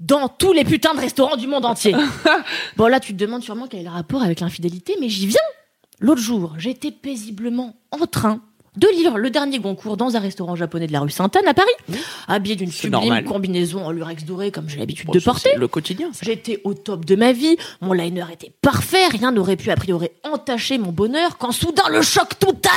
dans 0.00 0.28
tous 0.28 0.52
les 0.52 0.64
putains 0.64 0.94
de 0.94 1.00
restaurants 1.00 1.36
du 1.36 1.46
monde 1.46 1.64
entier. 1.66 1.94
bon 2.76 2.86
là, 2.86 3.00
tu 3.00 3.12
te 3.12 3.18
demandes 3.18 3.42
sûrement 3.42 3.66
quel 3.68 3.80
est 3.80 3.84
le 3.84 3.90
rapport 3.90 4.22
avec 4.22 4.40
l'infidélité, 4.40 4.96
mais 5.00 5.08
j'y 5.08 5.26
viens 5.26 5.38
L'autre 6.00 6.22
jour, 6.22 6.54
j'étais 6.56 6.90
paisiblement 6.90 7.76
en 7.90 8.06
train 8.06 8.40
de 8.76 8.86
lire 8.88 9.18
le 9.18 9.28
dernier 9.30 9.58
Goncourt 9.58 9.96
dans 9.98 10.16
un 10.16 10.20
restaurant 10.20 10.54
japonais 10.56 10.86
de 10.86 10.92
la 10.92 11.00
rue 11.00 11.10
Sainte-Anne 11.10 11.46
à 11.46 11.52
Paris, 11.54 11.72
habillé 12.28 12.54
d'une 12.56 12.70
sublime 12.70 12.92
normal. 12.92 13.24
combinaison 13.24 13.84
en 13.84 13.90
lurex 13.90 14.24
doré 14.24 14.50
comme 14.52 14.68
j'ai 14.68 14.78
l'habitude 14.78 15.06
Bon, 15.08 15.12
de 15.12 15.18
porter. 15.18 15.50
c'est 15.52 15.58
le 15.58 15.68
quotidien. 15.68 16.08
J'étais 16.22 16.60
au 16.64 16.72
top 16.72 17.04
de 17.04 17.16
ma 17.16 17.32
vie, 17.32 17.56
mon 17.82 17.92
liner 17.92 18.24
était 18.32 18.52
parfait, 18.62 19.08
rien 19.08 19.32
n'aurait 19.32 19.56
pu 19.56 19.70
a 19.70 19.76
priori 19.76 20.08
entacher 20.22 20.78
mon 20.78 20.92
bonheur 20.92 21.36
quand 21.36 21.52
soudain 21.52 21.88
le 21.90 22.00
choc 22.00 22.38
total 22.38 22.70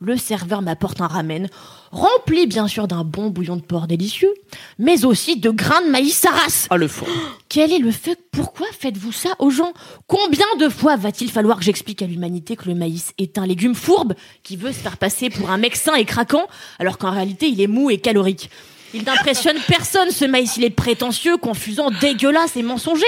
Le 0.00 0.16
serveur 0.16 0.62
m'apporte 0.62 1.00
un 1.00 1.08
ramen, 1.08 1.48
rempli 1.90 2.46
bien 2.46 2.68
sûr 2.68 2.86
d'un 2.86 3.02
bon 3.02 3.30
bouillon 3.30 3.56
de 3.56 3.62
porc 3.62 3.88
délicieux, 3.88 4.32
mais 4.78 5.04
aussi 5.04 5.40
de 5.40 5.50
grains 5.50 5.82
de 5.82 5.90
maïs 5.90 6.16
saras. 6.16 6.68
Ah 6.70 6.76
le 6.76 6.86
fond. 6.86 7.04
Quel 7.48 7.72
est 7.72 7.80
le 7.80 7.90
fait 7.90 8.16
Pourquoi 8.30 8.68
faites-vous 8.78 9.10
ça 9.10 9.30
aux 9.40 9.50
gens? 9.50 9.72
Combien 10.06 10.46
de 10.60 10.68
fois 10.68 10.94
va-t-il 10.94 11.32
falloir 11.32 11.58
que 11.58 11.64
j'explique 11.64 12.00
à 12.00 12.06
l'humanité 12.06 12.54
que 12.54 12.68
le 12.68 12.76
maïs 12.76 13.12
est 13.18 13.38
un 13.38 13.46
légume 13.46 13.74
fourbe 13.74 14.14
qui 14.44 14.56
veut 14.56 14.70
se 14.70 14.78
faire 14.78 14.98
passer 14.98 15.30
pour 15.30 15.50
un 15.50 15.58
mec 15.58 15.74
sain 15.74 15.96
et 15.96 16.04
craquant, 16.04 16.46
alors 16.78 16.96
qu'en 16.96 17.10
réalité 17.10 17.48
il 17.48 17.60
est 17.60 17.66
mou 17.66 17.90
et 17.90 17.98
calorique? 17.98 18.50
Il 18.94 19.02
n'impressionne 19.02 19.58
personne 19.66 20.12
ce 20.12 20.24
maïs, 20.24 20.56
il 20.58 20.64
est 20.64 20.70
prétentieux, 20.70 21.38
confusant, 21.38 21.90
dégueulasse 22.00 22.56
et 22.56 22.62
mensonger. 22.62 23.04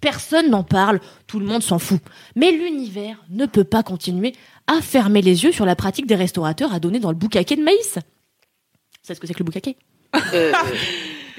Personne 0.00 0.50
n'en 0.50 0.62
parle, 0.62 1.00
tout 1.26 1.38
le 1.38 1.46
monde 1.46 1.62
s'en 1.62 1.78
fout. 1.78 2.00
Mais 2.34 2.52
l'univers 2.52 3.24
ne 3.30 3.46
peut 3.46 3.64
pas 3.64 3.82
continuer 3.82 4.34
à 4.66 4.80
fermer 4.80 5.22
les 5.22 5.44
yeux 5.44 5.52
sur 5.52 5.66
la 5.66 5.76
pratique 5.76 6.06
des 6.06 6.14
restaurateurs 6.14 6.72
à 6.72 6.80
donner 6.80 7.00
dans 7.00 7.10
le 7.10 7.16
boucaquet 7.16 7.56
de 7.56 7.62
maïs. 7.62 7.98
C'est 9.02 9.14
ce 9.14 9.20
que 9.20 9.26
c'est 9.26 9.34
que 9.34 9.40
le 9.40 9.44
boucaquet? 9.44 9.76
Euh, 10.34 10.52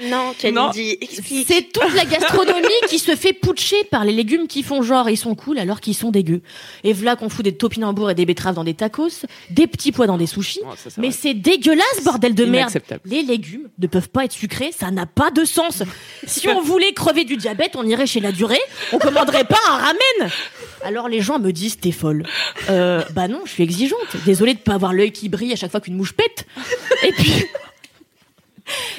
non. 0.00 0.32
Kalindi, 0.38 0.96
explique. 1.00 1.46
c'est 1.48 1.72
toute 1.72 1.94
la 1.94 2.04
gastronomie 2.04 2.66
qui 2.88 2.98
se 2.98 3.16
fait 3.16 3.32
putcher 3.32 3.84
par 3.90 4.04
les 4.04 4.12
légumes 4.12 4.46
qui 4.46 4.62
font 4.62 4.82
genre 4.82 5.10
ils 5.10 5.16
sont 5.16 5.34
cool 5.34 5.58
alors 5.58 5.80
qu'ils 5.80 5.94
sont 5.94 6.10
dégueux. 6.10 6.42
Et 6.84 6.92
voilà 6.92 7.16
qu'on 7.16 7.28
fout 7.28 7.44
des 7.44 7.56
topinambours 7.56 8.10
et 8.10 8.14
des 8.14 8.26
betteraves 8.26 8.54
dans 8.54 8.64
des 8.64 8.74
tacos, 8.74 9.26
des 9.50 9.66
petits 9.66 9.92
pois 9.92 10.06
dans 10.06 10.18
des 10.18 10.26
sushis. 10.26 10.60
Ça, 10.60 10.90
c'est 10.90 10.98
Mais 10.98 11.10
c'est 11.10 11.34
dégueulasse, 11.34 12.04
bordel 12.04 12.34
de 12.34 12.44
merde. 12.44 12.72
Les 13.04 13.22
légumes 13.22 13.68
ne 13.78 13.86
peuvent 13.86 14.08
pas 14.08 14.24
être 14.24 14.32
sucrés, 14.32 14.70
ça 14.76 14.90
n'a 14.90 15.06
pas 15.06 15.30
de 15.30 15.44
sens. 15.44 15.82
Si 16.26 16.48
on 16.48 16.60
voulait 16.62 16.92
crever 16.92 17.24
du 17.24 17.36
diabète, 17.36 17.74
on 17.76 17.84
irait 17.84 18.06
chez 18.06 18.20
la 18.20 18.32
durée, 18.32 18.60
on 18.92 18.98
commanderait 18.98 19.44
pas 19.44 19.58
un 19.68 19.76
ramen. 19.76 20.30
Alors 20.84 21.08
les 21.08 21.20
gens 21.20 21.38
me 21.38 21.50
disent 21.50 21.78
t'es 21.80 21.90
folle. 21.90 22.24
Euh, 22.70 23.02
bah 23.12 23.26
non, 23.28 23.40
je 23.44 23.50
suis 23.50 23.64
exigeante. 23.64 23.98
Désolée 24.24 24.54
de 24.54 24.60
pas 24.60 24.74
avoir 24.74 24.92
l'œil 24.92 25.10
qui 25.10 25.28
brille 25.28 25.52
à 25.52 25.56
chaque 25.56 25.70
fois 25.70 25.80
qu'une 25.80 25.96
mouche 25.96 26.12
pète. 26.12 26.46
Et 27.02 27.12
puis, 27.12 27.32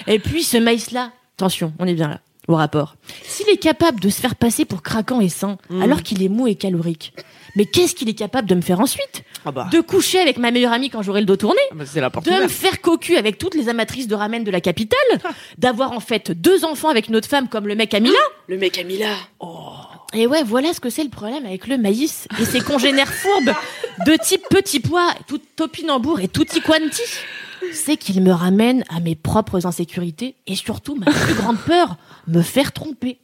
et 0.07 0.19
puis 0.19 0.43
ce 0.43 0.57
maïs-là, 0.57 1.11
attention, 1.37 1.73
on 1.79 1.85
est 1.87 1.93
bien 1.93 2.07
là. 2.07 2.19
au 2.47 2.55
rapport. 2.55 2.95
S'il 3.23 3.47
est 3.49 3.57
capable 3.57 3.99
de 3.99 4.09
se 4.09 4.19
faire 4.19 4.35
passer 4.35 4.65
pour 4.65 4.81
craquant 4.81 5.21
et 5.21 5.29
sain, 5.29 5.57
Mm. 5.69 5.81
alors 5.83 6.03
qu'il 6.03 6.23
est 6.23 6.29
mou 6.29 6.47
et 6.47 6.55
calorique, 6.55 7.13
mais 7.55 7.65
qu'est-ce 7.65 7.95
qu'il 7.95 8.09
est 8.09 8.13
capable 8.13 8.47
de 8.47 8.55
me 8.55 8.61
faire 8.61 8.79
ensuite 8.79 9.23
Ah 9.45 9.51
bah, 9.51 9.67
De 9.71 9.81
coucher 9.81 10.19
avec 10.19 10.37
ma 10.37 10.51
meilleure 10.51 10.71
amie 10.73 10.89
quand 10.89 11.01
j'aurai 11.01 11.19
le 11.21 11.25
dos 11.25 11.35
tourné 11.35 11.59
ah 11.71 11.75
bah, 11.75 11.83
c'est 11.85 11.99
la 12.01 12.09
porte 12.09 12.25
de 12.27 12.31
me 12.31 12.47
faire 12.47 12.79
cocu 12.81 13.17
avec 13.17 13.37
toutes 13.37 13.55
les 13.55 13.69
amatrices 13.69 14.07
de 14.07 14.15
ramen 14.15 14.43
de 14.43 14.51
la 14.51 14.61
capitale, 14.61 14.99
d'avoir 15.57 15.91
en 15.91 15.99
fait 15.99 16.31
deux 16.31 16.63
enfants 16.65 16.89
avec 16.89 17.07
une 17.07 17.15
autre 17.15 17.27
femme 17.27 17.47
comme 17.49 17.67
le 17.67 17.75
mec 17.75 17.93
Amila. 17.93 18.17
Le 18.47 18.57
mec 18.57 18.73
Camilla. 18.73 19.13
Et 20.13 20.25
ouais, 20.25 20.41
voilà 20.43 20.73
ce 20.73 20.79
que 20.79 20.89
c'est 20.89 21.03
le 21.03 21.09
problème 21.09 21.45
avec 21.45 21.67
le 21.67 21.77
maïs 21.77 22.27
et 22.39 22.45
ses 22.45 22.61
congénères 22.61 23.13
fourbes 23.13 23.53
de 24.07 24.15
type 24.23 24.41
petit 24.49 24.79
pois, 24.79 25.13
tout 25.27 25.39
topinambour 25.55 26.19
et 26.19 26.27
tutti 26.27 26.61
quanti. 26.61 27.01
C'est 27.73 27.97
qu'il 27.97 28.21
me 28.21 28.31
ramène 28.31 28.83
à 28.89 28.99
mes 28.99 29.15
propres 29.15 29.65
insécurités 29.65 30.35
et 30.47 30.55
surtout 30.55 30.95
ma 30.95 31.05
plus 31.11 31.33
grande 31.33 31.59
peur, 31.59 31.97
me 32.27 32.41
faire 32.41 32.71
tromper. 32.71 33.19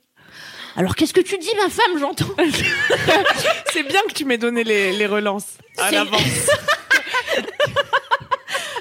Alors 0.78 0.96
qu'est-ce 0.96 1.14
que 1.14 1.22
tu 1.22 1.38
dis 1.38 1.52
ma 1.56 1.70
femme, 1.70 2.00
j'entends? 2.00 2.26
C'est 3.72 3.84
bien 3.84 4.02
que 4.08 4.14
tu 4.14 4.26
m'aies 4.26 4.38
donné 4.38 4.64
les, 4.64 4.92
les 4.92 5.08
relances 5.08 5.58
à 5.78 5.92
l'avance. 5.92 6.22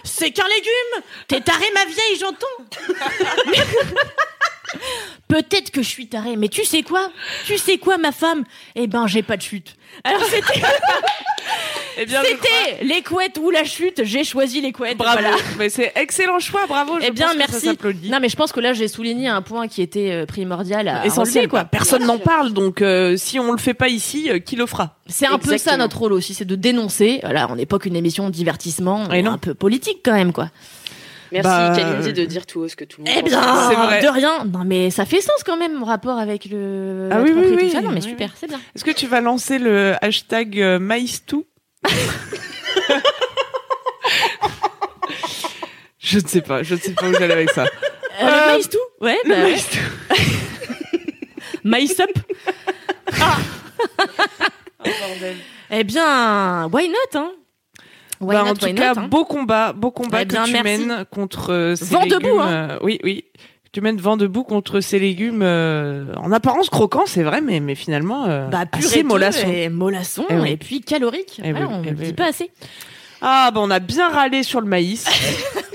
C'est 0.05 0.31
qu'un 0.31 0.47
légume 0.49 1.03
T'es 1.29 1.41
taré 1.41 1.65
ma 1.75 1.85
vieille, 1.85 2.19
j'entends 2.19 2.47
Peut-être 5.28 5.71
que 5.71 5.83
je 5.83 5.88
suis 5.88 6.07
tarée, 6.07 6.37
mais 6.37 6.49
tu 6.49 6.64
sais 6.64 6.83
quoi? 6.83 7.09
Tu 7.47 7.57
sais 7.59 7.78
quoi 7.78 7.97
ma 7.99 8.12
femme? 8.12 8.45
Eh 8.75 8.87
ben 8.87 9.07
j'ai 9.07 9.23
pas 9.23 9.37
de 9.37 9.43
chute. 9.43 9.76
Alors 10.04 10.23
c'était 10.25 10.61
Eh 11.97 12.07
c'était 12.09 12.83
les 12.85 13.02
couettes 13.02 13.38
ou 13.40 13.50
la 13.50 13.62
chute, 13.62 14.00
j'ai 14.04 14.25
choisi 14.25 14.61
les 14.61 14.73
couettes. 14.73 14.99
Bravo. 14.99 15.21
voilà. 15.23 15.37
Mais 15.59 15.69
c'est 15.69 15.93
excellent 15.95 16.40
choix, 16.40 16.66
bravo. 16.66 16.99
je 17.00 17.07
Eh 17.07 17.11
bien 17.12 17.26
pense 17.28 17.35
que 17.37 17.40
ça 17.43 17.49
merci. 17.52 17.66
s'applaudit. 17.66 18.11
Non 18.11 18.19
mais 18.21 18.28
je 18.28 18.35
pense 18.37 18.50
que 18.50 18.59
là 18.59 18.73
j'ai 18.73 18.88
souligné 18.88 19.28
un 19.28 19.43
point 19.43 19.69
qui 19.69 19.81
était 19.81 20.11
euh, 20.11 20.26
primordial 20.26 20.88
à 20.88 21.07
Essentiel 21.07 21.43
relever, 21.45 21.49
quoi. 21.49 21.64
Personne 21.64 22.04
n'en 22.04 22.19
parle, 22.19 22.52
donc 22.52 22.83
euh, 22.83 23.16
si 23.16 23.38
on 23.38 23.52
le 23.52 23.59
fait 23.59 23.75
pas 23.75 23.88
ici, 23.88 24.28
euh, 24.28 24.40
qui 24.40 24.57
le 24.57 24.66
fera? 24.66 24.97
C'est 25.07 25.26
un 25.26 25.38
peu 25.38 25.57
ça 25.57 25.76
notre 25.76 25.99
rôle 25.99 26.12
aussi, 26.14 26.35
c'est 26.35 26.45
de 26.45 26.57
dénoncer. 26.57 27.21
Voilà, 27.23 27.47
on 27.50 27.54
n'est 27.54 27.66
pas 27.66 27.78
qu'une 27.78 27.95
émission 27.97 28.26
de 28.26 28.33
divertissement, 28.35 29.11
Et 29.12 29.23
non. 29.23 29.33
un 29.33 29.38
peu 29.38 29.54
politique 29.54 29.99
quand 30.04 30.14
même 30.14 30.33
quoi. 30.33 30.50
Merci 31.35 31.49
Bah, 31.49 31.73
Kalindi 31.76 32.12
de 32.12 32.25
dire 32.25 32.47
tout 32.47 32.61
haut 32.61 32.69
ce 32.69 32.76
que 32.76 32.85
tout 32.85 33.03
le 33.03 33.09
monde 33.11 33.14
Eh 33.19 33.23
bien, 33.23 33.41
C'est 33.69 33.75
vrai. 33.75 34.00
de 34.03 34.09
rien. 34.09 34.45
Non, 34.45 34.62
mais 34.64 34.91
ça 34.91 35.05
fait 35.05 35.21
sens 35.21 35.43
quand 35.45 35.57
même, 35.57 35.75
mon 35.75 35.85
rapport 35.85 36.17
avec 36.19 36.45
le. 36.47 37.09
Ah 37.12 37.21
oui, 37.23 37.33
oui, 37.35 37.57
oui, 37.61 37.71
ça. 37.71 37.81
Non, 37.83 37.91
mais 37.91 38.00
oui, 38.03 38.09
super, 38.09 38.31
c'est 38.37 38.47
bien. 38.47 38.61
Est-ce 38.75 38.85
que 38.85 38.93
tu 38.93 39.07
vas 39.09 39.21
lancer 39.21 39.59
le 39.59 39.95
hashtag 40.00 40.61
euh, 40.61 40.79
maïstou 40.79 41.45
Je 45.99 46.19
ne 46.19 46.26
sais 46.26 46.43
pas, 46.43 46.62
je 46.62 46.75
ne 46.75 46.81
sais 46.81 46.93
pas 46.93 47.09
où 47.09 47.12
j'allais 47.14 47.33
avec 47.35 47.50
ça. 47.50 47.64
Euh, 47.64 47.69
Euh, 48.23 48.47
le 48.47 48.53
maïs 48.53 48.69
tout 48.69 48.79
Ouais, 49.00 49.19
Le 49.25 49.31
bah, 49.31 49.37
ouais. 49.37 49.43
maïstou. 49.50 49.79
maïs 51.64 52.00
up. 52.00 52.11
Eh 55.71 55.83
bien, 55.83 56.69
why 56.71 56.88
not, 56.88 57.19
hein? 57.19 57.33
Why 58.25 58.35
Bah, 58.35 58.43
not, 58.45 58.50
en 58.50 58.54
tout 58.54 58.64
why 58.66 58.75
cas, 58.75 58.95
not, 58.95 59.00
hein? 59.00 59.09
beau 59.09 59.25
combat, 59.25 59.73
beau 59.73 59.90
combat 59.90 60.23
Eh 60.23 60.25
bien, 60.25 60.43
que 60.43 60.49
tu 60.49 60.52
merci. 60.54 60.85
mènes 60.87 61.04
contre 61.11 61.52
euh, 61.52 61.76
ces 61.76 61.87
Vent 61.95 62.02
légumes. 62.02 62.19
debout, 62.21 62.40
hein. 62.40 62.49
euh, 62.50 62.78
oui, 62.83 62.99
oui. 63.04 63.25
Tu 63.73 63.81
mènes 63.81 63.97
vent 63.99 64.16
debout 64.16 64.45
contre 64.45 64.78
ces 64.81 65.00
légumes 65.00 65.43
euh, 65.43 66.04
en 66.16 66.31
apparence 66.31 66.71
croquants, 66.71 67.07
c'est 67.07 67.25
vrai, 67.25 67.40
mais, 67.40 67.59
mais 67.59 67.75
finalement 67.75 68.25
euh, 68.26 68.47
Bah, 68.49 68.66
assez 68.71 69.02
mollasson. 69.02 69.49
et 69.49 69.69
mollasson, 69.69 70.25
Eh 70.31 70.35
oui. 70.37 70.50
et 70.52 70.57
puis 70.57 70.81
calorique. 70.81 71.40
Eh 71.43 71.50
Voilà, 71.50 71.66
oui, 71.66 71.73
on 71.78 71.81
ne 71.83 71.88
oui, 71.90 72.07
dit 72.07 72.12
pas 72.12 72.26
assez. 72.28 72.50
Ah, 73.21 73.50
bah 73.52 73.61
on 73.62 73.71
a 73.71 73.81
bien 73.81 74.09
râlé 74.11 74.43
sur 74.45 74.61
le 74.61 74.66
maïs. 74.69 75.07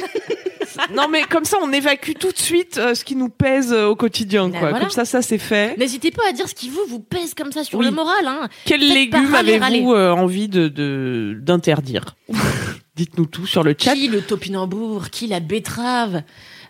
non, 0.95 1.07
mais 1.11 1.23
comme 1.23 1.45
ça, 1.45 1.57
on 1.61 1.71
évacue 1.71 2.11
tout 2.19 2.31
de 2.31 2.37
suite 2.37 2.77
euh, 2.77 2.93
ce 2.95 3.03
qui 3.05 3.15
nous 3.15 3.29
pèse 3.29 3.71
euh, 3.73 3.87
au 3.87 3.95
quotidien, 3.95 4.49
Ben 4.49 4.59
quoi. 4.59 4.69
voilà. 4.69 4.79
Comme 4.85 4.89
ça, 4.93 5.05
ça 5.05 5.21
c'est 5.21 5.37
fait. 5.37 5.77
N'hésitez 5.77 6.11
pas 6.11 6.23
à 6.29 6.31
dire 6.31 6.47
ce 6.49 6.55
qui 6.55 6.69
vous, 6.69 6.81
vous 6.87 6.99
pèse 6.99 7.33
comme 7.33 7.51
ça 7.51 7.63
sur 7.63 7.79
Oui. 7.79 7.85
le 7.85 7.91
moral. 7.91 8.25
Hein. 8.27 8.47
Quels 8.65 8.79
Faites 8.81 8.89
pas 8.89 8.93
légumes 9.21 9.33
râler, 9.33 9.53
avez-vous 9.55 9.93
euh, 9.93 10.11
envie 10.11 10.47
de 10.47 10.67
de- 10.67 11.37
d'interdire 11.41 12.15
Dites-nous 12.95 13.27
tout 13.27 13.45
sur 13.47 13.63
le 13.63 13.73
chat. 13.77 13.93
Qui 13.93 14.07
le 14.09 14.21
topinambour, 14.21 15.09
qui 15.09 15.27
la 15.27 15.39
betterave, 15.39 16.23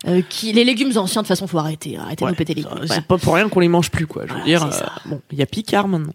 euh, 0.06 0.22
qui 0.28 0.52
les 0.52 0.62
légumes 0.64 0.96
anciens. 0.96 1.22
De 1.22 1.26
toute 1.26 1.28
façon, 1.28 1.46
faut 1.48 1.58
arrêter. 1.58 1.96
Arrêtez 1.96 2.20
de 2.20 2.24
Ouais, 2.26 2.30
nous 2.30 2.36
péter 2.36 2.54
les 2.54 2.62
couilles. 2.62 2.78
C'est 2.82 2.86
voilà. 2.86 3.02
pas 3.02 3.18
pour 3.18 3.34
rien 3.34 3.48
qu'on 3.48 3.58
les 3.60 3.68
mange 3.68 3.90
plus, 3.90 4.06
quoi. 4.06 4.22
Je 4.26 4.28
veux 4.34 4.40
Voilà, 4.40 4.44
dire, 4.44 4.68
c'est 4.72 4.78
ça. 4.78 4.92
euh, 5.06 5.08
bon, 5.10 5.20
il 5.32 5.38
y 5.38 5.42
a 5.42 5.46
Picard 5.46 5.88
maintenant. 5.88 6.14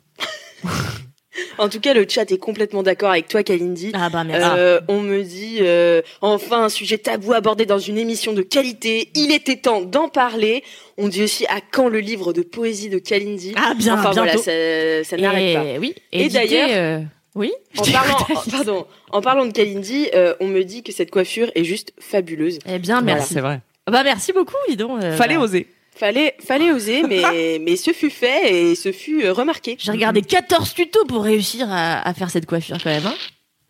En 1.58 1.70
tout 1.70 1.80
cas, 1.80 1.94
le 1.94 2.06
chat 2.08 2.30
est 2.32 2.38
complètement 2.38 2.84
d'accord 2.84 3.10
avec 3.12 3.28
toi, 3.28 3.44
Kalindi. 3.44 3.92
Ah 3.94 4.10
bah 4.10 4.24
merci. 4.24 4.48
Euh, 4.58 4.80
on 4.88 5.02
me 5.02 5.22
dit 5.24 5.58
euh, 5.62 6.02
enfin 6.22 6.64
un 6.66 6.70
sujet 6.70 6.98
tabou 6.98 7.34
abordé 7.34 7.66
dans 7.66 7.80
une 7.80 7.98
émission 7.98 8.34
de 8.34 8.42
qualité. 8.42 9.10
Il 9.16 9.32
était 9.32 9.58
temps 9.58 9.82
d'en 9.82 10.10
parler. 10.10 10.64
On 10.98 11.08
dit 11.08 11.24
aussi 11.24 11.46
à 11.48 11.60
quand 11.72 11.90
le 11.90 12.00
livre 12.00 12.34
de 12.34 12.42
poésie 12.42 12.90
de 12.90 13.00
Kalindi. 13.00 13.54
Ah 13.58 13.74
bien, 13.76 13.96
enfin 13.96 14.12
voilà, 14.12 14.34
bientôt. 14.34 14.44
ça, 14.44 15.04
ça 15.04 15.18
n'arrête 15.18 15.56
pas. 15.56 15.64
Et 15.66 15.80
oui. 15.80 15.94
Et 16.12 16.30
d'ailleurs- 16.30 16.70
euh, 16.72 17.00
oui. 17.36 17.52
En 17.78 17.84
parlant, 17.92 18.18
en- 18.34 18.50
pardon, 18.50 18.86
en 19.12 19.22
parlant 19.22 19.46
de 19.46 19.52
Kalindi, 19.52 20.08
euh, 20.16 20.36
on 20.40 20.48
me 20.48 20.64
dit 20.64 20.84
que 20.84 20.92
cette 20.94 21.12
coiffure 21.12 21.52
est 21.56 21.66
juste 21.66 21.92
fabuleuse. 22.00 22.60
Eh 22.66 22.80
bien, 22.80 23.02
Voilà, 23.02 23.16
merci. 23.18 23.34
c'est 23.34 23.42
vrai. 23.42 23.60
Bah 23.92 24.02
merci 24.04 24.32
beaucoup, 24.34 24.56
dis 24.70 24.78
donc. 24.78 25.04
euh, 25.04 25.16
Fallait 25.16 25.36
bah, 25.36 25.42
oser. 25.42 25.68
Fallait, 25.96 26.36
fallait 26.46 26.72
oser, 26.72 27.04
mais, 27.04 27.60
mais 27.62 27.76
ce 27.78 27.92
fut 27.92 28.10
fait 28.10 28.54
et 28.72 28.76
ce 28.76 28.92
fut 28.92 29.24
euh, 29.24 29.32
remarqué. 29.34 29.78
J'ai 29.80 29.92
regardé 29.92 30.22
14 30.22 30.74
tutos 30.74 31.06
pour 31.06 31.24
réussir 31.24 31.68
à, 31.72 32.08
à 32.08 32.14
faire 32.14 32.30
cette 32.30 32.46
coiffure 32.46 32.78
quand 32.84 32.90
même. 32.90 33.06
Hein. 33.06 33.14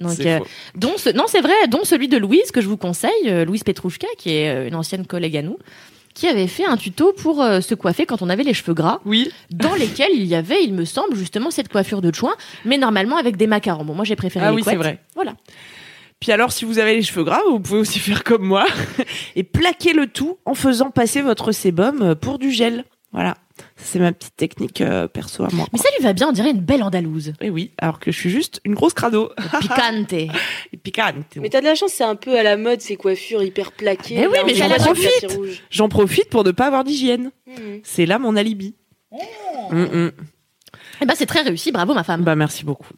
Donc, 0.01 0.11
C'est 0.11 0.27
euh, 0.33 0.39
faux. 0.39 0.47
dont 0.75 0.97
ce, 0.97 1.09
non, 1.09 1.23
c'est 1.27 1.41
vrai, 1.41 1.53
dont 1.69 1.83
celui 1.83 2.07
de 2.07 2.17
Louise 2.17 2.51
que 2.51 2.59
je 2.61 2.67
vous 2.67 2.77
conseille, 2.77 3.11
euh, 3.27 3.45
Louise 3.45 3.63
Petrouchka, 3.63 4.07
qui 4.17 4.31
est 4.31 4.49
euh, 4.49 4.67
une 4.67 4.75
ancienne 4.75 5.05
collègue 5.05 5.37
à 5.37 5.41
nous, 5.41 5.57
qui 6.13 6.27
avait 6.27 6.47
fait 6.47 6.65
un 6.65 6.75
tuto 6.77 7.13
pour 7.13 7.41
euh, 7.41 7.61
se 7.61 7.75
coiffer 7.75 8.05
quand 8.05 8.21
on 8.21 8.29
avait 8.29 8.43
les 8.43 8.53
cheveux 8.53 8.73
gras, 8.73 8.99
Oui. 9.05 9.31
dans 9.51 9.73
lesquels 9.75 10.11
il 10.13 10.25
y 10.25 10.35
avait, 10.35 10.63
il 10.63 10.73
me 10.73 10.83
semble, 10.85 11.15
justement 11.15 11.51
cette 11.51 11.69
coiffure 11.69 12.01
de 12.01 12.13
chouin, 12.13 12.33
mais 12.65 12.77
normalement 12.77 13.17
avec 13.17 13.37
des 13.37 13.47
macarons. 13.47 13.85
Bon, 13.85 13.93
moi 13.93 14.03
j'ai 14.05 14.15
préféré 14.15 14.45
Ah 14.45 14.49
les 14.49 14.55
oui, 14.57 14.63
c'est 14.65 14.75
vrai. 14.75 14.99
Voilà. 15.15 15.35
Puis 16.25 16.31
alors, 16.31 16.51
si 16.51 16.65
vous 16.65 16.79
avez 16.79 16.95
les 16.95 17.03
cheveux 17.03 17.23
gras, 17.23 17.43
vous 17.47 17.59
pouvez 17.59 17.77
aussi 17.77 17.99
faire 17.99 18.23
comme 18.23 18.41
moi 18.41 18.65
et 19.35 19.43
plaquer 19.43 19.93
le 19.93 20.07
tout 20.07 20.39
en 20.45 20.55
faisant 20.55 20.89
passer 20.89 21.21
votre 21.21 21.51
sébum 21.51 22.01
euh, 22.01 22.15
pour 22.15 22.39
du 22.39 22.49
gel. 22.49 22.83
Voilà. 23.11 23.37
C'est 23.75 23.99
ma 23.99 24.11
petite 24.11 24.35
technique 24.35 24.81
euh, 24.81 25.07
perso 25.07 25.43
à 25.43 25.49
moi. 25.53 25.67
Mais 25.71 25.77
ça 25.77 25.87
lui 25.95 26.03
va 26.03 26.13
bien, 26.13 26.29
on 26.29 26.31
dirait 26.31 26.49
une 26.49 26.61
belle 26.61 26.81
andalouse. 26.81 27.33
Et 27.41 27.51
oui, 27.51 27.73
alors 27.77 27.99
que 27.99 28.11
je 28.11 28.17
suis 28.17 28.31
juste 28.31 28.59
une 28.65 28.73
grosse 28.73 28.95
crado. 28.95 29.29
Picante. 29.61 30.13
Et 30.13 30.29
piquante. 30.81 31.35
Mais 31.35 31.49
t'as 31.49 31.59
de 31.59 31.65
la 31.65 31.75
chance, 31.75 31.91
c'est 31.91 32.03
un 32.03 32.15
peu 32.15 32.39
à 32.39 32.41
la 32.41 32.57
mode 32.57 32.81
ces 32.81 32.95
coiffures 32.95 33.43
hyper 33.43 33.71
plaquées. 33.71 34.15
Mais 34.15 34.25
oui, 34.25 34.33
Là, 34.33 34.41
on 34.41 34.47
mais 34.47 34.55
j'en 34.55 34.69
profite. 34.69 35.39
J'en 35.69 35.89
profite 35.89 36.29
pour 36.31 36.43
ne 36.43 36.49
pas 36.49 36.65
avoir 36.65 36.83
d'hygiène. 36.83 37.29
Mhm. 37.45 37.81
C'est 37.83 38.07
là 38.07 38.17
mon 38.17 38.35
alibi. 38.35 38.73
Mm, 39.69 39.83
mm. 39.83 40.11
Eh 41.01 41.05
ben 41.05 41.13
c'est 41.15 41.25
très 41.25 41.41
réussi, 41.41 41.71
bravo 41.71 41.93
ma 41.93 42.03
femme. 42.03 42.23
Bah 42.23 42.35
merci 42.35 42.63
beaucoup. 42.63 42.93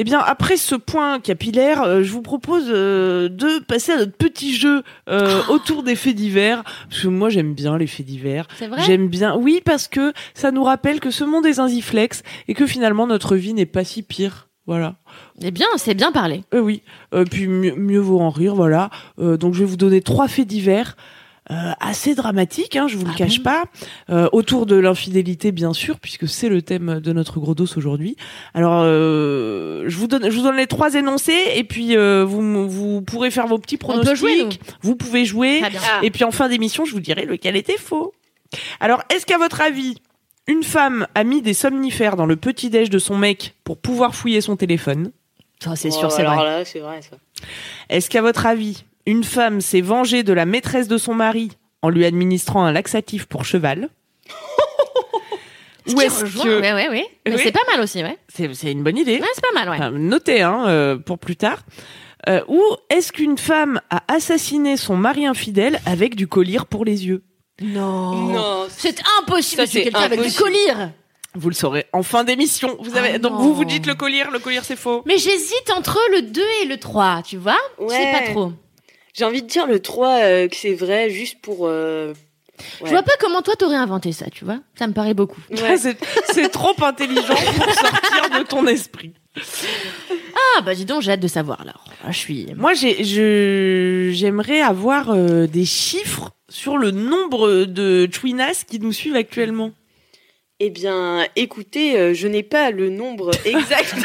Eh 0.00 0.04
bien 0.04 0.20
après 0.20 0.56
ce 0.56 0.76
point 0.76 1.18
capillaire, 1.18 1.82
euh, 1.82 2.02
je 2.04 2.12
vous 2.12 2.22
propose 2.22 2.66
euh, 2.68 3.28
de 3.28 3.58
passer 3.64 3.90
à 3.92 3.96
notre 3.98 4.12
petit 4.12 4.54
jeu 4.54 4.84
euh, 5.10 5.42
autour 5.48 5.82
des 5.82 5.96
faits 5.96 6.14
divers 6.14 6.62
parce 6.88 7.02
que 7.02 7.08
moi 7.08 7.30
j'aime 7.30 7.52
bien 7.52 7.76
les 7.76 7.88
faits 7.88 8.06
divers. 8.06 8.46
C'est 8.58 8.68
vrai 8.68 8.80
J'aime 8.86 9.08
bien. 9.08 9.36
Oui 9.36 9.60
parce 9.64 9.88
que 9.88 10.12
ça 10.34 10.52
nous 10.52 10.62
rappelle 10.62 11.00
que 11.00 11.10
ce 11.10 11.24
monde 11.24 11.44
est 11.46 11.54
zinziflex 11.54 12.22
et 12.46 12.54
que 12.54 12.64
finalement 12.66 13.08
notre 13.08 13.34
vie 13.34 13.54
n'est 13.54 13.66
pas 13.66 13.82
si 13.84 14.02
pire. 14.04 14.46
Voilà. 14.66 14.96
Eh 15.42 15.50
bien, 15.50 15.66
c'est 15.76 15.94
bien 15.94 16.12
parlé. 16.12 16.44
Euh, 16.54 16.60
oui. 16.60 16.82
Euh, 17.14 17.24
puis 17.24 17.48
mieux, 17.48 17.74
mieux 17.74 17.98
vaut 18.00 18.20
en 18.20 18.28
rire. 18.30 18.54
Voilà. 18.54 18.90
Euh, 19.18 19.36
donc 19.38 19.54
je 19.54 19.60
vais 19.60 19.64
vous 19.64 19.78
donner 19.78 20.00
trois 20.02 20.28
faits 20.28 20.46
divers. 20.46 20.94
euh, 21.50 21.72
assez 21.80 22.14
dramatiques, 22.14 22.76
hein, 22.76 22.88
je 22.88 22.98
vous 22.98 23.06
le 23.06 23.12
Ah 23.14 23.16
cache 23.16 23.38
bon 23.38 23.44
pas, 23.44 23.64
euh, 24.10 24.28
autour 24.32 24.66
de 24.66 24.76
l'infidélité 24.76 25.50
bien 25.50 25.72
sûr, 25.72 25.98
puisque 25.98 26.28
c'est 26.28 26.50
le 26.50 26.60
thème 26.60 27.00
de 27.00 27.12
notre 27.14 27.40
gros 27.40 27.54
dos 27.54 27.64
aujourd'hui. 27.78 28.16
Alors, 28.52 28.82
euh, 28.84 29.67
je 29.88 29.96
vous 29.96 30.06
donne, 30.06 30.30
je 30.30 30.36
vous 30.36 30.42
donne 30.42 30.56
les 30.56 30.66
trois 30.66 30.94
énoncés 30.94 31.36
et 31.54 31.64
puis 31.64 31.96
euh, 31.96 32.24
vous 32.24 33.02
pourrez 33.02 33.30
faire 33.30 33.46
vos 33.46 33.58
petits 33.58 33.76
On 33.82 33.86
pronostics. 33.86 34.10
peut 34.10 34.16
jouer, 34.16 34.44
nous. 34.44 34.50
Vous 34.82 34.94
pouvez 34.96 35.24
jouer. 35.24 35.58
Très 35.60 35.70
bien. 35.70 35.80
Ah. 35.84 36.00
Et 36.02 36.10
puis 36.10 36.24
en 36.24 36.30
fin 36.30 36.48
d'émission, 36.48 36.84
je 36.84 36.92
vous 36.92 37.00
dirai 37.00 37.24
lequel 37.24 37.56
était 37.56 37.76
faux. 37.78 38.12
Alors, 38.80 39.02
est-ce 39.14 39.26
qu'à 39.26 39.38
votre 39.38 39.60
avis, 39.60 39.96
une 40.46 40.62
femme 40.62 41.06
a 41.14 41.24
mis 41.24 41.42
des 41.42 41.54
somnifères 41.54 42.16
dans 42.16 42.26
le 42.26 42.36
petit-déj 42.36 42.88
de 42.90 42.98
son 42.98 43.16
mec 43.16 43.54
pour 43.64 43.76
pouvoir 43.78 44.14
fouiller 44.14 44.40
son 44.40 44.56
téléphone? 44.56 45.10
Ça, 45.62 45.74
c'est 45.76 45.88
Oh, 45.92 45.98
sûr, 45.98 46.12
c'est 46.12 46.20
alors 46.22 46.36
vrai. 46.36 46.44
là, 46.44 46.64
c'est 46.64 46.78
vrai 46.80 47.00
ça. 47.02 47.16
Est-ce 47.90 48.08
qu'à 48.08 48.22
votre 48.22 48.46
avis, 48.46 48.84
une 49.06 49.24
femme 49.24 49.60
s'est 49.60 49.80
vengée 49.80 50.22
de 50.22 50.32
la 50.32 50.46
maîtresse 50.46 50.88
de 50.88 50.96
son 50.98 51.14
mari 51.14 51.50
en 51.82 51.88
lui 51.90 52.04
administrant 52.04 52.64
un 52.64 52.72
laxatif 52.72 53.26
pour 53.26 53.44
cheval? 53.44 53.88
Qui 55.94 56.04
est-ce 56.04 56.24
que 56.24 56.60
Ouais, 56.60 56.72
ouais, 56.72 56.88
ouais. 56.88 57.06
Mais 57.26 57.34
Oui. 57.34 57.40
c'est 57.42 57.52
pas 57.52 57.60
mal 57.70 57.80
aussi, 57.82 58.02
ouais. 58.02 58.16
c'est 58.28 58.52
c'est 58.54 58.72
une 58.72 58.82
bonne 58.82 58.96
idée 58.98 59.18
Ouais, 59.20 59.26
c'est 59.34 59.42
pas 59.42 59.54
mal, 59.54 59.68
ouais. 59.68 59.76
Enfin, 59.76 59.90
Notez 59.90 60.42
hein, 60.42 60.64
euh, 60.68 60.96
pour 60.96 61.18
plus 61.18 61.36
tard. 61.36 61.62
Euh, 62.28 62.42
ou 62.48 62.60
est-ce 62.90 63.12
qu'une 63.12 63.38
femme 63.38 63.80
a 63.90 64.02
assassiné 64.08 64.76
son 64.76 64.96
mari 64.96 65.24
infidèle 65.26 65.80
avec 65.86 66.14
du 66.16 66.26
collier 66.26 66.58
pour 66.68 66.84
les 66.84 67.06
yeux? 67.06 67.22
Non. 67.62 68.12
Non, 68.14 68.66
C'est 68.70 69.00
impossible 69.20 69.66
c'est 69.66 69.82
quelqu'un 69.82 70.00
avec 70.00 70.20
du 70.22 70.32
collier. 70.32 70.72
Vous 71.34 71.48
le 71.48 71.54
saurez 71.54 71.86
en 71.92 72.02
fin 72.02 72.24
d'émission. 72.24 72.76
Vous 72.80 72.96
avez 72.96 73.10
Ah 73.14 73.18
donc 73.18 73.32
non. 73.32 73.38
vous 73.38 73.54
vous 73.54 73.64
dites 73.64 73.86
le 73.86 73.94
collier, 73.94 74.24
le 74.32 74.38
collier 74.38 74.60
c'est 74.62 74.76
faux. 74.76 75.02
Mais 75.06 75.18
j'hésite 75.18 75.70
entre 75.76 75.98
le 76.12 76.22
2 76.22 76.42
et 76.62 76.66
le 76.66 76.76
3, 76.78 77.22
tu 77.24 77.36
vois? 77.36 77.56
Je 77.80 77.86
sais 77.88 77.98
Ouais. 77.98 78.12
pas 78.12 78.32
trop. 78.32 78.52
J'ai 79.14 79.24
envie 79.24 79.42
de 79.42 79.46
dire 79.48 79.66
le 79.66 79.80
3 79.80 80.08
euh, 80.22 80.48
que 80.48 80.56
c'est 80.56 80.74
vrai 80.74 81.10
juste 81.10 81.40
pour 81.40 81.66
euh, 81.66 82.12
Je 82.78 82.84
Ouais. 82.84 82.90
vois 82.90 83.02
pas 83.02 83.12
comment 83.20 83.42
toi 83.42 83.54
t'aurais 83.56 83.76
inventé 83.76 84.12
ça, 84.12 84.26
tu 84.30 84.44
vois. 84.44 84.58
Ça 84.78 84.86
me 84.86 84.92
paraît 84.92 85.14
beaucoup. 85.14 85.40
Ouais. 85.50 85.76
C'est 86.32 86.48
trop 86.50 86.74
intelligent 86.82 87.22
pour 87.34 87.72
sortir 87.74 88.30
de 88.38 88.42
ton 88.44 88.66
esprit. 88.66 89.12
Ah 90.56 90.62
bah 90.62 90.74
dis 90.74 90.84
donc, 90.84 91.02
j'ai 91.02 91.12
hâte 91.12 91.20
de 91.20 91.28
savoir 91.28 91.64
là. 91.64 91.74
Ah, 92.04 92.10
je 92.12 92.18
suis. 92.18 92.46
Moi, 92.56 92.74
j'ai, 92.74 93.04
je, 93.04 94.10
j'aimerais 94.12 94.60
avoir 94.60 95.10
euh, 95.10 95.46
des 95.46 95.64
chiffres 95.64 96.30
sur 96.48 96.76
le 96.78 96.90
nombre 96.90 97.64
de 97.64 98.08
chouinas 98.12 98.64
qui 98.68 98.78
nous 98.80 98.92
suivent 98.92 99.16
actuellement. 99.16 99.70
Eh 100.60 100.70
bien, 100.70 101.24
écoutez, 101.36 101.96
euh, 101.98 102.14
je 102.14 102.26
n'ai 102.26 102.42
pas 102.42 102.70
le 102.70 102.90
nombre 102.90 103.30
exact. 103.44 103.94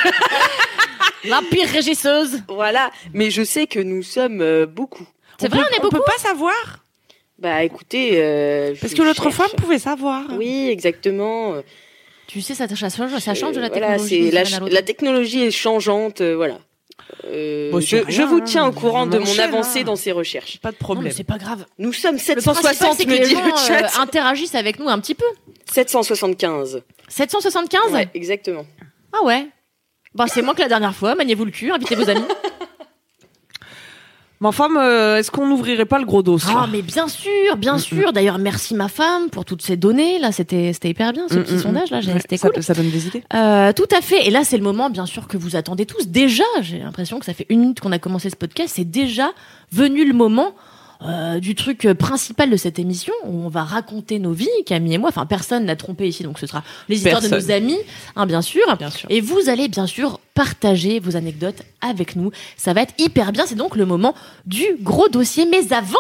La 1.26 1.42
pire 1.50 1.70
régisseuse. 1.70 2.42
voilà, 2.50 2.92
mais 3.14 3.32
je 3.32 3.44
sais 3.44 3.66
que 3.66 3.80
nous 3.80 4.04
sommes 4.04 4.42
euh, 4.42 4.66
beaucoup. 4.66 5.08
C'est 5.40 5.48
vrai, 5.50 5.60
peut- 5.62 5.66
on 5.72 5.78
est 5.78 5.82
beaucoup. 5.82 5.96
peut 5.96 6.04
pas 6.06 6.18
savoir? 6.18 6.83
Bah 7.40 7.64
écoutez, 7.64 8.12
euh, 8.14 8.74
parce 8.80 8.94
que 8.94 9.02
l'autre 9.02 9.28
on 9.28 9.56
pouvait 9.62 9.80
savoir. 9.80 10.24
Oui, 10.38 10.68
exactement. 10.70 11.56
Tu 12.28 12.42
sais, 12.42 12.54
ça, 12.54 12.68
ça 12.68 12.76
change, 12.76 13.18
ça 13.20 13.34
change 13.34 13.56
de 13.56 13.60
la 13.60 13.68
Euh, 13.68 13.70
voilà, 13.72 13.98
technologie. 13.98 14.32
la, 14.32 14.44
la 14.70 14.82
technologie 14.82 15.44
est 15.44 15.52
changeante, 15.52 16.22
euh, 16.22 16.36
voilà. 16.36 16.60
Euh, 17.26 17.72
Bon, 17.72 17.80
je, 17.82 17.98
rien, 17.98 18.06
je 18.08 18.22
vous 18.22 18.38
hein. 18.38 18.44
tiens 18.46 18.68
au 18.68 18.72
courant 18.72 19.06
de 19.08 19.18
mon 19.18 19.40
avancée 19.40 19.82
hein. 19.82 19.84
dans 19.84 19.96
ces 19.96 20.12
recherches. 20.12 20.60
Pas 20.60 20.72
de 20.72 20.78
problème. 20.78 21.06
mais 21.06 21.12
c'est 21.12 21.24
pas 21.26 21.38
grave. 21.38 21.66
Nous 21.80 21.92
sommes 21.92 22.16
Le 22.16 22.42
principal, 22.42 22.56
760, 22.76 22.98
c'est 22.98 23.06
que 23.06 23.10
me 23.10 23.16
les 23.18 23.26
dit 23.28 23.34
gens 23.34 23.44
le 23.46 23.52
chat. 23.58 23.84
euh, 23.86 24.02
interagissent 24.02 24.56
avec 24.56 24.80
nous 24.80 24.88
un 24.88 25.00
petit 25.00 25.16
peu. 25.16 25.26
775. 25.72 26.82
775 27.10 27.92
Ouais, 27.92 28.08
exactement. 28.14 28.66
Ah 29.12 29.24
ouais. 29.26 29.48
Bah 30.16 30.26
c'est 30.32 30.42
moins 30.42 30.54
que 30.54 30.62
la 30.62 30.70
dernière 30.70 30.96
fois. 30.96 31.16
Maniez-vous 31.16 31.46
le 31.46 31.52
cul, 31.52 31.72
invitez 31.72 31.96
vos 31.96 32.10
amis. 32.10 32.22
Mais 34.44 34.50
enfin, 34.50 34.68
euh, 34.78 35.18
est-ce 35.18 35.32
qu'on 35.32 35.48
n'ouvrirait 35.48 35.86
pas 35.86 35.98
le 36.00 36.06
gros 36.06 36.22
dos 36.22 36.38
Ah 36.50 36.68
mais 36.70 36.82
bien 36.82 37.08
sûr, 37.08 37.56
bien 37.58 37.78
sûr. 37.78 38.12
D'ailleurs, 38.14 38.38
merci 38.40 38.76
ma 38.76 38.90
femme 38.90 39.30
pour 39.32 39.46
toutes 39.46 39.62
ces 39.62 39.78
données. 39.78 40.20
Là, 40.20 40.32
c'était 40.34 40.74
c'était 40.74 40.90
hyper 40.90 41.14
bien 41.14 41.28
ce 41.30 41.36
Mm, 41.36 41.44
petit 41.44 41.54
mm, 41.56 41.60
sondage 41.60 41.92
là. 41.92 42.02
j'ai- 42.02 42.12
Ouais, 42.14 42.20
C'était 42.20 42.36
ça, 42.38 42.50
cool. 42.50 42.62
ça 42.62 42.74
donne 42.74 42.90
des 42.92 43.08
idées. 43.08 43.24
Euh, 43.34 43.72
tout 43.72 43.88
à 43.98 44.02
fait. 44.02 44.28
Et 44.28 44.30
là, 44.32 44.44
c'est 44.44 44.58
le 44.58 44.64
moment, 44.64 44.90
bien 44.90 45.06
sûr, 45.06 45.28
que 45.30 45.38
vous 45.38 45.56
attendez 45.56 45.86
tous. 45.86 46.08
Déjà, 46.10 46.44
j'ai 46.62 46.80
l'impression 46.80 47.20
que 47.20 47.26
ça 47.26 47.34
fait 47.34 47.46
une 47.50 47.62
minute 47.62 47.80
qu'on 47.80 47.94
a 47.94 48.00
commencé 48.00 48.30
ce 48.30 48.36
podcast. 48.36 48.74
C'est 48.76 48.84
déjà 48.92 49.32
venu 49.72 50.06
le 50.06 50.14
moment 50.14 50.54
euh, 51.06 51.40
du 51.40 51.56
truc 51.56 51.88
principal 52.00 52.50
de 52.50 52.56
cette 52.58 52.80
émission 52.80 53.14
où 53.26 53.46
on 53.46 53.50
va 53.50 53.64
raconter 53.64 54.20
nos 54.20 54.32
vies, 54.34 54.48
Camille 54.66 54.94
et 54.94 54.98
moi. 54.98 55.10
Enfin, 55.10 55.26
personne 55.26 55.66
n'a 55.66 55.76
trompé 55.76 56.08
ici, 56.08 56.24
donc 56.24 56.38
ce 56.40 56.48
sera 56.48 56.64
les 56.90 56.96
histoires 56.98 57.22
de 57.22 57.28
nos 57.30 57.50
amis, 57.52 57.78
hein, 58.18 58.26
bien 58.26 58.42
sûr. 58.42 58.64
Bien 58.78 58.90
sûr. 58.90 59.08
Et 59.10 59.20
vous 59.22 59.50
allez 59.50 59.68
bien 59.70 59.86
sûr 59.88 60.20
partager 60.34 61.00
vos 61.00 61.16
anecdotes 61.16 61.62
avec 61.82 62.16
nous. 62.16 62.32
Ça 62.58 62.74
va 62.74 62.82
être 62.82 62.94
hyper 62.98 63.32
bien. 63.32 63.46
C'est 63.46 63.56
donc 63.56 63.76
le 63.76 63.86
moment 63.86 64.14
du 64.46 64.66
gros 64.82 65.10
dossier. 65.10 65.46
Mais 65.46 65.74
avant, 65.74 65.98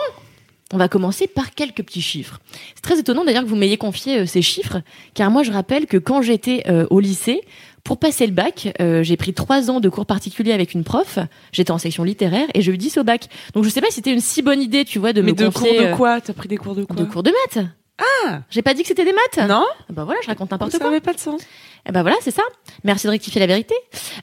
on 0.73 0.77
va 0.77 0.87
commencer 0.87 1.27
par 1.27 1.51
quelques 1.53 1.83
petits 1.83 2.01
chiffres. 2.01 2.39
C'est 2.75 2.81
très 2.81 2.99
étonnant 2.99 3.23
d'ailleurs 3.23 3.43
que 3.43 3.49
vous 3.49 3.55
m'ayez 3.55 3.77
confié 3.77 4.19
euh, 4.19 4.25
ces 4.25 4.41
chiffres, 4.41 4.81
car 5.13 5.29
moi 5.29 5.43
je 5.43 5.51
rappelle 5.51 5.85
que 5.85 5.97
quand 5.97 6.21
j'étais 6.21 6.63
euh, 6.67 6.87
au 6.89 6.99
lycée, 6.99 7.41
pour 7.83 7.99
passer 7.99 8.25
le 8.25 8.31
bac, 8.31 8.73
euh, 8.79 9.03
j'ai 9.03 9.17
pris 9.17 9.33
trois 9.33 9.69
ans 9.69 9.81
de 9.81 9.89
cours 9.89 10.05
particuliers 10.05 10.53
avec 10.53 10.73
une 10.73 10.83
prof. 10.85 11.19
J'étais 11.51 11.71
en 11.71 11.77
section 11.77 12.03
littéraire 12.05 12.47
et 12.53 12.61
j'ai 12.61 12.71
eu 12.71 12.77
10 12.77 12.97
au 12.97 13.03
bac. 13.03 13.27
Donc 13.53 13.65
je 13.65 13.69
sais 13.69 13.81
pas 13.81 13.87
si 13.89 13.95
c'était 13.95 14.13
une 14.13 14.21
si 14.21 14.41
bonne 14.41 14.61
idée, 14.61 14.85
tu 14.85 14.99
vois, 14.99 15.11
de 15.13 15.21
Mais 15.21 15.31
me 15.31 15.37
de 15.37 15.49
confier 15.49 15.77
cours 15.77 15.87
de 15.89 15.93
quoi? 15.95 16.21
T'as 16.21 16.33
pris 16.33 16.47
des 16.47 16.57
cours 16.57 16.75
de 16.75 16.85
quoi? 16.85 16.95
de 16.95 17.03
cours 17.03 17.23
de 17.23 17.31
maths. 17.31 17.65
Ah 17.99 18.41
J'ai 18.49 18.61
pas 18.61 18.73
dit 18.73 18.81
que 18.81 18.87
c'était 18.87 19.05
des 19.05 19.13
maths. 19.13 19.47
Non? 19.49 19.65
Bah 19.89 20.05
voilà, 20.05 20.19
je 20.23 20.27
raconte 20.27 20.49
n'importe 20.49 20.71
Ça 20.71 20.79
quoi. 20.79 20.87
n'avait 20.87 21.01
pas 21.01 21.13
de 21.13 21.19
sens. 21.19 21.41
Eh 21.87 21.91
ben 21.91 22.01
voilà, 22.01 22.15
c'est 22.21 22.31
ça. 22.31 22.43
Merci 22.83 23.07
de 23.07 23.11
rectifier 23.11 23.39
la 23.41 23.47
vérité. 23.47 23.75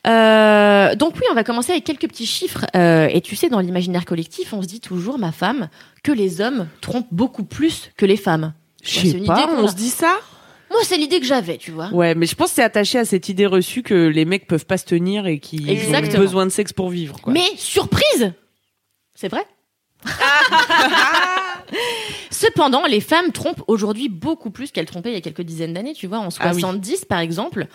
Euh, 0.06 0.94
donc 0.94 1.14
oui, 1.16 1.22
on 1.30 1.34
va 1.34 1.44
commencer 1.44 1.72
avec 1.72 1.84
quelques 1.84 2.08
petits 2.08 2.26
chiffres. 2.26 2.64
Euh, 2.74 3.08
et 3.10 3.20
tu 3.20 3.36
sais, 3.36 3.48
dans 3.48 3.60
l'imaginaire 3.60 4.06
collectif, 4.06 4.52
on 4.52 4.62
se 4.62 4.66
dit 4.66 4.80
toujours, 4.80 5.18
ma 5.18 5.32
femme, 5.32 5.68
que 6.02 6.12
les 6.12 6.40
hommes 6.40 6.68
trompent 6.80 7.12
beaucoup 7.12 7.44
plus 7.44 7.90
que 7.96 8.06
les 8.06 8.16
femmes. 8.16 8.54
Je 8.82 9.06
sais 9.06 9.18
pas, 9.18 9.50
on 9.58 9.68
se 9.68 9.74
dit 9.74 9.90
ça? 9.90 10.16
Moi, 10.70 10.80
c'est 10.84 10.96
l'idée 10.96 11.20
que 11.20 11.26
j'avais, 11.26 11.58
tu 11.58 11.72
vois. 11.72 11.88
Ouais, 11.92 12.14
mais 12.14 12.26
je 12.26 12.34
pense 12.34 12.50
que 12.50 12.54
c'est 12.54 12.62
attaché 12.62 12.98
à 12.98 13.04
cette 13.04 13.28
idée 13.28 13.44
reçue 13.44 13.82
que 13.82 14.06
les 14.06 14.24
mecs 14.24 14.46
peuvent 14.46 14.66
pas 14.66 14.78
se 14.78 14.86
tenir 14.86 15.26
et 15.26 15.38
qu'ils 15.38 15.68
ont 15.94 16.18
besoin 16.18 16.46
de 16.46 16.50
sexe 16.50 16.72
pour 16.72 16.88
vivre. 16.88 17.20
Quoi. 17.20 17.32
Mais 17.32 17.44
surprise 17.56 18.32
C'est 19.14 19.28
vrai 19.28 19.44
Cependant, 22.30 22.86
les 22.86 23.00
femmes 23.00 23.32
trompent 23.32 23.62
aujourd'hui 23.66 24.08
beaucoup 24.08 24.50
plus 24.50 24.70
qu'elles 24.70 24.86
trompaient 24.86 25.10
il 25.10 25.14
y 25.14 25.18
a 25.18 25.20
quelques 25.20 25.42
dizaines 25.42 25.74
d'années, 25.74 25.92
tu 25.94 26.06
vois. 26.06 26.18
En 26.18 26.28
Ah 26.40 26.52
oui. 26.54 26.60
70, 26.60 27.04
par 27.04 27.18
exemple, 27.20 27.66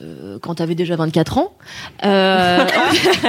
euh, 0.00 0.38
quand 0.40 0.56
t'avais 0.56 0.74
déjà 0.74 0.96
24 0.96 1.38
ans, 1.38 1.56
euh, 2.04 2.66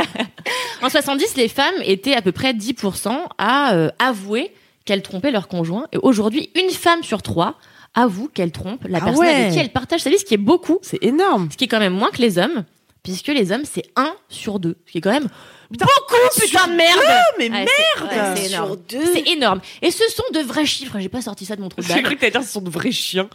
en 0.81 0.89
70, 0.89 1.35
les 1.37 1.47
femmes 1.47 1.75
étaient 1.83 2.15
à 2.15 2.21
peu 2.21 2.31
près 2.31 2.53
10% 2.53 3.11
à 3.37 3.73
euh, 3.73 3.89
avouer 3.99 4.53
qu'elles 4.85 5.01
trompaient 5.03 5.31
leur 5.31 5.47
conjoint. 5.47 5.87
Et 5.91 5.97
aujourd'hui, 5.97 6.49
une 6.55 6.71
femme 6.71 7.03
sur 7.03 7.21
trois 7.21 7.55
avoue 7.93 8.29
qu'elle 8.33 8.51
trompe 8.51 8.85
la 8.87 8.99
Ah 9.01 9.05
personne 9.05 9.25
avec 9.25 9.51
qui 9.51 9.59
elle 9.59 9.71
partage 9.71 10.01
sa 10.01 10.09
vie, 10.09 10.17
ce 10.17 10.25
qui 10.25 10.33
est 10.33 10.37
beaucoup. 10.37 10.79
C'est 10.81 11.03
énorme. 11.03 11.49
Ce 11.51 11.57
qui 11.57 11.65
est 11.65 11.67
quand 11.67 11.79
même 11.79 11.93
moins 11.93 12.09
que 12.09 12.21
les 12.21 12.37
hommes, 12.37 12.63
puisque 13.03 13.27
les 13.27 13.51
hommes, 13.51 13.63
c'est 13.65 13.83
1 13.95 14.13
sur 14.29 14.59
2. 14.59 14.77
Ce 14.85 14.91
qui 14.91 14.97
est 14.97 15.01
quand 15.01 15.11
même 15.11 15.27
beaucoup, 15.69 16.15
putain 16.39 16.67
de 16.67 16.73
merde 16.73 16.99
mais 17.39 17.49
Ouais, 17.49 17.65
c'est- 17.65 18.03
ouais, 18.03 18.09
c'est 18.35 18.47
Sur 18.49 18.57
énorme. 18.63 18.77
deux. 18.89 19.13
C'est 19.13 19.27
énorme. 19.29 19.61
Et 19.81 19.89
ce 19.91 20.03
sont 20.09 20.23
de 20.33 20.39
vrais 20.39 20.65
chiffres. 20.65 20.97
J'ai 20.99 21.09
pas 21.09 21.21
sorti 21.21 21.45
ça 21.45 21.55
de 21.55 21.61
mon 21.61 21.69
trou 21.69 21.81
de 21.81 21.87
J'ai 21.87 22.01
cru 22.03 22.15
que 22.15 22.19
t'allais 22.19 22.31
dire 22.31 22.41
que 22.41 22.45
ce 22.47 22.51
sont 22.53 22.61
de 22.61 22.69
vrais 22.69 22.91
chiens. 22.91 23.29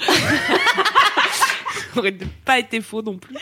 Ça 1.94 2.00
aurait 2.00 2.16
pas 2.44 2.59
été 2.59 2.81
faux 2.81 3.02
non 3.02 3.16
plus. 3.16 3.35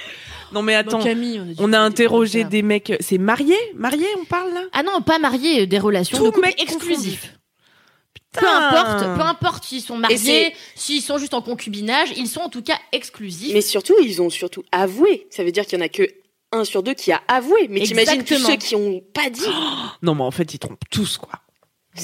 Non 0.53 0.63
mais 0.63 0.75
attends, 0.77 0.99
Bon, 0.99 1.05
Camille, 1.05 1.41
on 1.41 1.43
a, 1.43 1.47
dit- 1.47 1.57
on 1.59 1.73
a 1.73 1.79
interrogé 1.81 2.45
des 2.45 2.63
mecs. 2.63 2.93
C'est 3.01 3.19
marié 3.19 3.57
Marié, 3.75 4.07
on 4.21 4.25
parle 4.25 4.53
là? 4.55 4.63
Ah 4.73 4.83
non, 4.85 5.01
pas 5.03 5.19
mariés, 5.19 5.63
euh, 5.63 5.67
des 5.67 5.79
relations 5.81 6.17
Tout 6.17 6.25
de 6.27 6.31
couple 6.31 6.47
mec 6.47 6.63
exclusifs. 6.63 7.35
Peu 8.39 8.47
importe, 8.49 8.99
peu 9.17 9.21
importe 9.23 9.65
s'ils 9.65 9.81
sont 9.83 9.97
mariés, 9.97 10.55
s'ils 10.75 11.03
sont 11.03 11.19
juste 11.19 11.35
en 11.35 11.43
concubinage, 11.43 12.09
ils 12.17 12.27
sont 12.29 12.41
en 12.41 12.49
tout 12.49 12.63
cas 12.63 12.77
exclusifs. 12.93 13.55
Mais 13.55 13.61
surtout, 13.61 13.95
ils 14.03 14.21
ont 14.21 14.31
surtout 14.31 14.63
avoué. 14.73 15.27
Ça 15.31 15.45
veut 15.45 15.53
dire 15.53 15.65
qu'il 15.67 15.79
y 15.79 15.83
en 15.83 15.85
a 15.85 15.89
que 15.89 16.03
un 16.53 16.65
sur 16.65 16.83
deux 16.83 16.95
qui 16.95 17.11
a 17.13 17.21
avoué. 17.29 17.67
Mais 17.69 17.81
t'imagines 17.81 18.23
tous 18.25 18.39
ceux 18.39 18.57
qui 18.57 18.75
ont 18.77 19.01
pas 19.13 19.31
dit. 19.31 19.43
Non 20.03 20.15
mais 20.15 20.23
en 20.23 20.31
fait 20.31 20.53
ils 20.55 20.59
trompent 20.59 20.79
tous 20.91 21.19
quoi. 21.19 21.31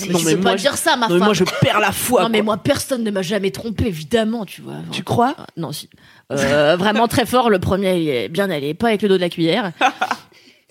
Mais 0.00 0.06
non, 0.06 0.18
tu 0.20 0.24
mais 0.26 0.34
peux 0.36 0.40
moi, 0.42 0.50
pas 0.52 0.56
je- 0.56 0.62
dire 0.62 0.76
ça, 0.76 0.96
ma 0.96 1.08
Non 1.08 1.14
mais 1.14 1.18
femme. 1.18 1.24
moi 1.26 1.34
je 1.34 1.44
perds 1.60 1.80
la 1.80 1.90
foi. 1.92 2.22
non 2.22 2.28
mais 2.28 2.42
moi 2.42 2.56
personne 2.58 3.02
ne 3.02 3.10
m'a 3.10 3.22
jamais 3.22 3.50
trompé 3.50 3.86
évidemment 3.86 4.44
tu 4.46 4.60
vois. 4.62 4.76
Tu 4.92 5.02
crois? 5.02 5.34
Ah, 5.38 5.46
Non 5.56 5.72
si. 5.72 5.88
Euh, 6.32 6.76
vraiment 6.76 7.08
très 7.08 7.26
fort 7.26 7.50
le 7.50 7.58
premier 7.58 7.96
il 8.00 8.08
est 8.08 8.28
bien 8.28 8.50
allé 8.50 8.72
pas 8.74 8.88
avec 8.88 9.02
le 9.02 9.08
dos 9.08 9.16
de 9.16 9.20
la 9.20 9.30
cuillère. 9.30 9.72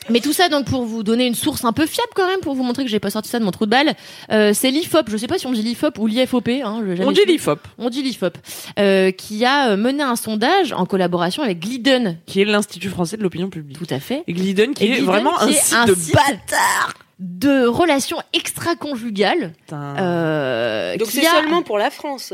Mais 0.09 0.21
tout 0.21 0.33
ça 0.33 0.49
donc 0.49 0.65
pour 0.65 0.85
vous 0.85 1.03
donner 1.03 1.27
une 1.27 1.35
source 1.35 1.63
un 1.65 1.73
peu 1.73 1.85
fiable 1.85 2.09
quand 2.15 2.25
même 2.25 2.39
pour 2.39 2.55
vous 2.55 2.63
montrer 2.63 2.83
que 2.83 2.89
j'ai 2.89 2.99
pas 2.99 3.09
sorti 3.11 3.29
ça 3.29 3.37
de 3.39 3.43
mon 3.45 3.51
trou 3.51 3.65
de 3.65 3.71
balle. 3.71 3.93
Euh, 4.31 4.53
c'est 4.53 4.71
l'IFOP, 4.71 5.09
je 5.09 5.17
sais 5.17 5.27
pas 5.27 5.37
si 5.37 5.45
on 5.45 5.51
dit 5.51 5.61
l'IFOP 5.61 5.97
ou 5.99 6.07
l'IFOP 6.07 6.47
hein, 6.63 6.81
On 7.01 7.11
dit 7.11 7.25
l'IFOP, 7.27 7.59
On 7.77 7.89
dit 7.89 8.01
l'IFOP, 8.01 8.37
euh, 8.79 9.11
qui 9.11 9.45
a 9.45 9.69
euh, 9.71 9.77
mené 9.77 10.01
un 10.01 10.15
sondage 10.15 10.73
en 10.73 10.85
collaboration 10.85 11.43
avec 11.43 11.59
Glidden. 11.59 12.17
qui 12.25 12.41
est 12.41 12.45
l'Institut 12.45 12.89
français 12.89 13.17
de 13.17 13.23
l'opinion 13.23 13.49
publique. 13.49 13.77
Tout 13.77 13.93
à 13.93 13.99
fait. 13.99 14.23
Et 14.27 14.33
Glidden 14.33 14.73
qui 14.73 14.83
Et 14.83 14.87
est 14.87 14.89
Glidden, 14.97 15.05
vraiment 15.05 15.33
qui 15.37 15.43
un 15.43 15.47
est 15.49 15.53
site 15.53 15.75
un 15.75 15.85
de 15.85 15.93
bâtard. 16.13 16.93
De 17.19 17.65
relations 17.67 18.17
extra-conjugales. 18.33 19.51
Putain. 19.65 19.95
Euh, 19.97 20.97
Donc 20.97 21.09
c'est 21.11 21.25
a- 21.27 21.31
seulement 21.31 21.61
pour 21.63 21.77
la 21.77 21.89
France. 21.91 22.33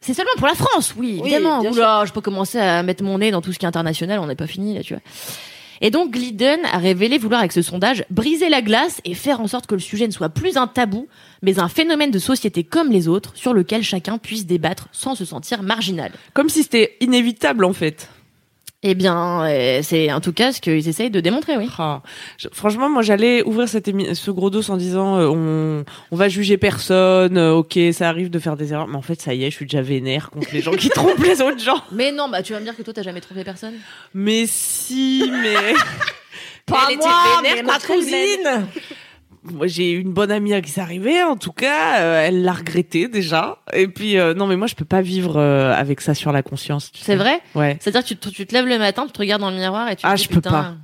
C'est 0.00 0.14
seulement 0.14 0.32
pour 0.36 0.46
la 0.46 0.54
France, 0.54 0.94
oui, 0.98 1.18
Oui, 1.22 1.32
évidemment. 1.32 1.60
Oula, 1.62 2.04
je 2.06 2.12
peux 2.12 2.20
commencer 2.20 2.58
à 2.58 2.82
mettre 2.82 3.02
mon 3.04 3.18
nez 3.18 3.30
dans 3.30 3.40
tout 3.40 3.52
ce 3.52 3.58
qui 3.58 3.64
est 3.64 3.68
international, 3.68 4.18
on 4.18 4.26
n'est 4.26 4.34
pas 4.34 4.46
fini 4.46 4.74
là, 4.74 4.82
tu 4.82 4.94
vois. 4.94 5.02
Et 5.80 5.90
donc 5.90 6.12
Glidden 6.12 6.60
a 6.72 6.78
révélé 6.78 7.18
vouloir 7.18 7.40
avec 7.40 7.52
ce 7.52 7.62
sondage 7.62 8.04
briser 8.10 8.48
la 8.48 8.62
glace 8.62 9.00
et 9.04 9.14
faire 9.14 9.40
en 9.40 9.46
sorte 9.46 9.66
que 9.66 9.74
le 9.74 9.80
sujet 9.80 10.06
ne 10.06 10.12
soit 10.12 10.28
plus 10.28 10.56
un 10.56 10.66
tabou, 10.66 11.08
mais 11.42 11.58
un 11.58 11.68
phénomène 11.68 12.10
de 12.10 12.18
société 12.18 12.64
comme 12.64 12.90
les 12.90 13.08
autres 13.08 13.32
sur 13.34 13.52
lequel 13.52 13.82
chacun 13.82 14.18
puisse 14.18 14.46
débattre 14.46 14.88
sans 14.92 15.14
se 15.14 15.24
sentir 15.24 15.62
marginal. 15.62 16.12
Comme 16.32 16.48
si 16.48 16.62
c'était 16.62 16.96
inévitable 17.00 17.64
en 17.64 17.72
fait. 17.72 18.08
Eh 18.86 18.94
bien, 18.94 19.46
euh, 19.46 19.80
c'est 19.82 20.12
en 20.12 20.20
tout 20.20 20.34
cas 20.34 20.52
ce 20.52 20.60
qu'ils 20.60 20.86
essayent 20.88 21.10
de 21.10 21.20
démontrer, 21.20 21.56
oui. 21.56 21.68
Ah. 21.78 22.02
Je- 22.36 22.48
franchement, 22.52 22.90
moi, 22.90 23.00
j'allais 23.00 23.42
ouvrir 23.42 23.66
cette 23.66 23.90
ce 24.14 24.30
gros 24.30 24.50
dos 24.50 24.70
en 24.70 24.76
disant 24.76 25.16
euh, 25.16 25.26
on, 25.26 25.84
on 26.10 26.16
va 26.16 26.28
juger 26.28 26.58
personne, 26.58 27.38
euh, 27.38 27.54
ok, 27.54 27.78
ça 27.92 28.10
arrive 28.10 28.28
de 28.28 28.38
faire 28.38 28.56
des 28.58 28.74
erreurs, 28.74 28.86
mais 28.86 28.96
en 28.96 29.02
fait, 29.02 29.22
ça 29.22 29.32
y 29.32 29.42
est, 29.44 29.50
je 29.50 29.56
suis 29.56 29.64
déjà 29.64 29.80
vénère 29.80 30.28
contre 30.28 30.48
les 30.52 30.60
gens 30.60 30.72
qui 30.72 30.88
trompent 30.90 31.24
les 31.24 31.40
autres 31.40 31.62
gens. 31.64 31.82
Mais 31.92 32.12
non, 32.12 32.28
bah 32.28 32.42
tu 32.42 32.52
vas 32.52 32.60
me 32.60 32.64
dire 32.64 32.76
que 32.76 32.82
toi 32.82 32.92
t'as 32.92 33.02
jamais 33.02 33.22
trompé 33.22 33.42
personne. 33.42 33.74
Mais 34.12 34.44
si, 34.46 35.30
mais 35.32 35.74
Pas 36.66 36.86
Elle 36.90 36.96
moi, 36.98 37.08
vénère 37.42 37.56
mais 37.56 37.62
ma 37.62 37.78
cousine. 37.78 38.66
Moi, 39.44 39.66
j'ai 39.66 39.92
une 39.92 40.12
bonne 40.12 40.30
amie 40.30 40.54
à 40.54 40.60
qui 40.60 40.70
c'est 40.70 40.80
arrivé. 40.80 41.22
En 41.22 41.36
tout 41.36 41.52
cas, 41.52 42.00
euh, 42.00 42.22
elle 42.26 42.42
l'a 42.42 42.52
regretté 42.52 43.08
déjà. 43.08 43.58
Et 43.72 43.88
puis, 43.88 44.18
euh, 44.18 44.34
non, 44.34 44.46
mais 44.46 44.56
moi, 44.56 44.66
je 44.66 44.74
peux 44.74 44.84
pas 44.84 45.02
vivre 45.02 45.36
euh, 45.36 45.72
avec 45.74 46.00
ça 46.00 46.14
sur 46.14 46.32
la 46.32 46.42
conscience. 46.42 46.90
C'est 46.94 47.16
vrai 47.16 47.40
Ouais. 47.54 47.76
C'est-à-dire 47.80 48.02
que 48.02 48.08
tu 48.08 48.16
te, 48.16 48.28
tu 48.30 48.46
te 48.46 48.54
lèves 48.54 48.66
le 48.66 48.78
matin, 48.78 49.04
tu 49.06 49.12
te 49.12 49.18
regardes 49.18 49.42
dans 49.42 49.50
le 49.50 49.56
miroir 49.56 49.88
et 49.90 49.96
tu 49.96 50.02
te 50.02 50.06
Ah, 50.08 50.14
dis, 50.14 50.22
je 50.24 50.28
peux 50.28 50.36
putain, 50.36 50.50
pas. 50.50 50.74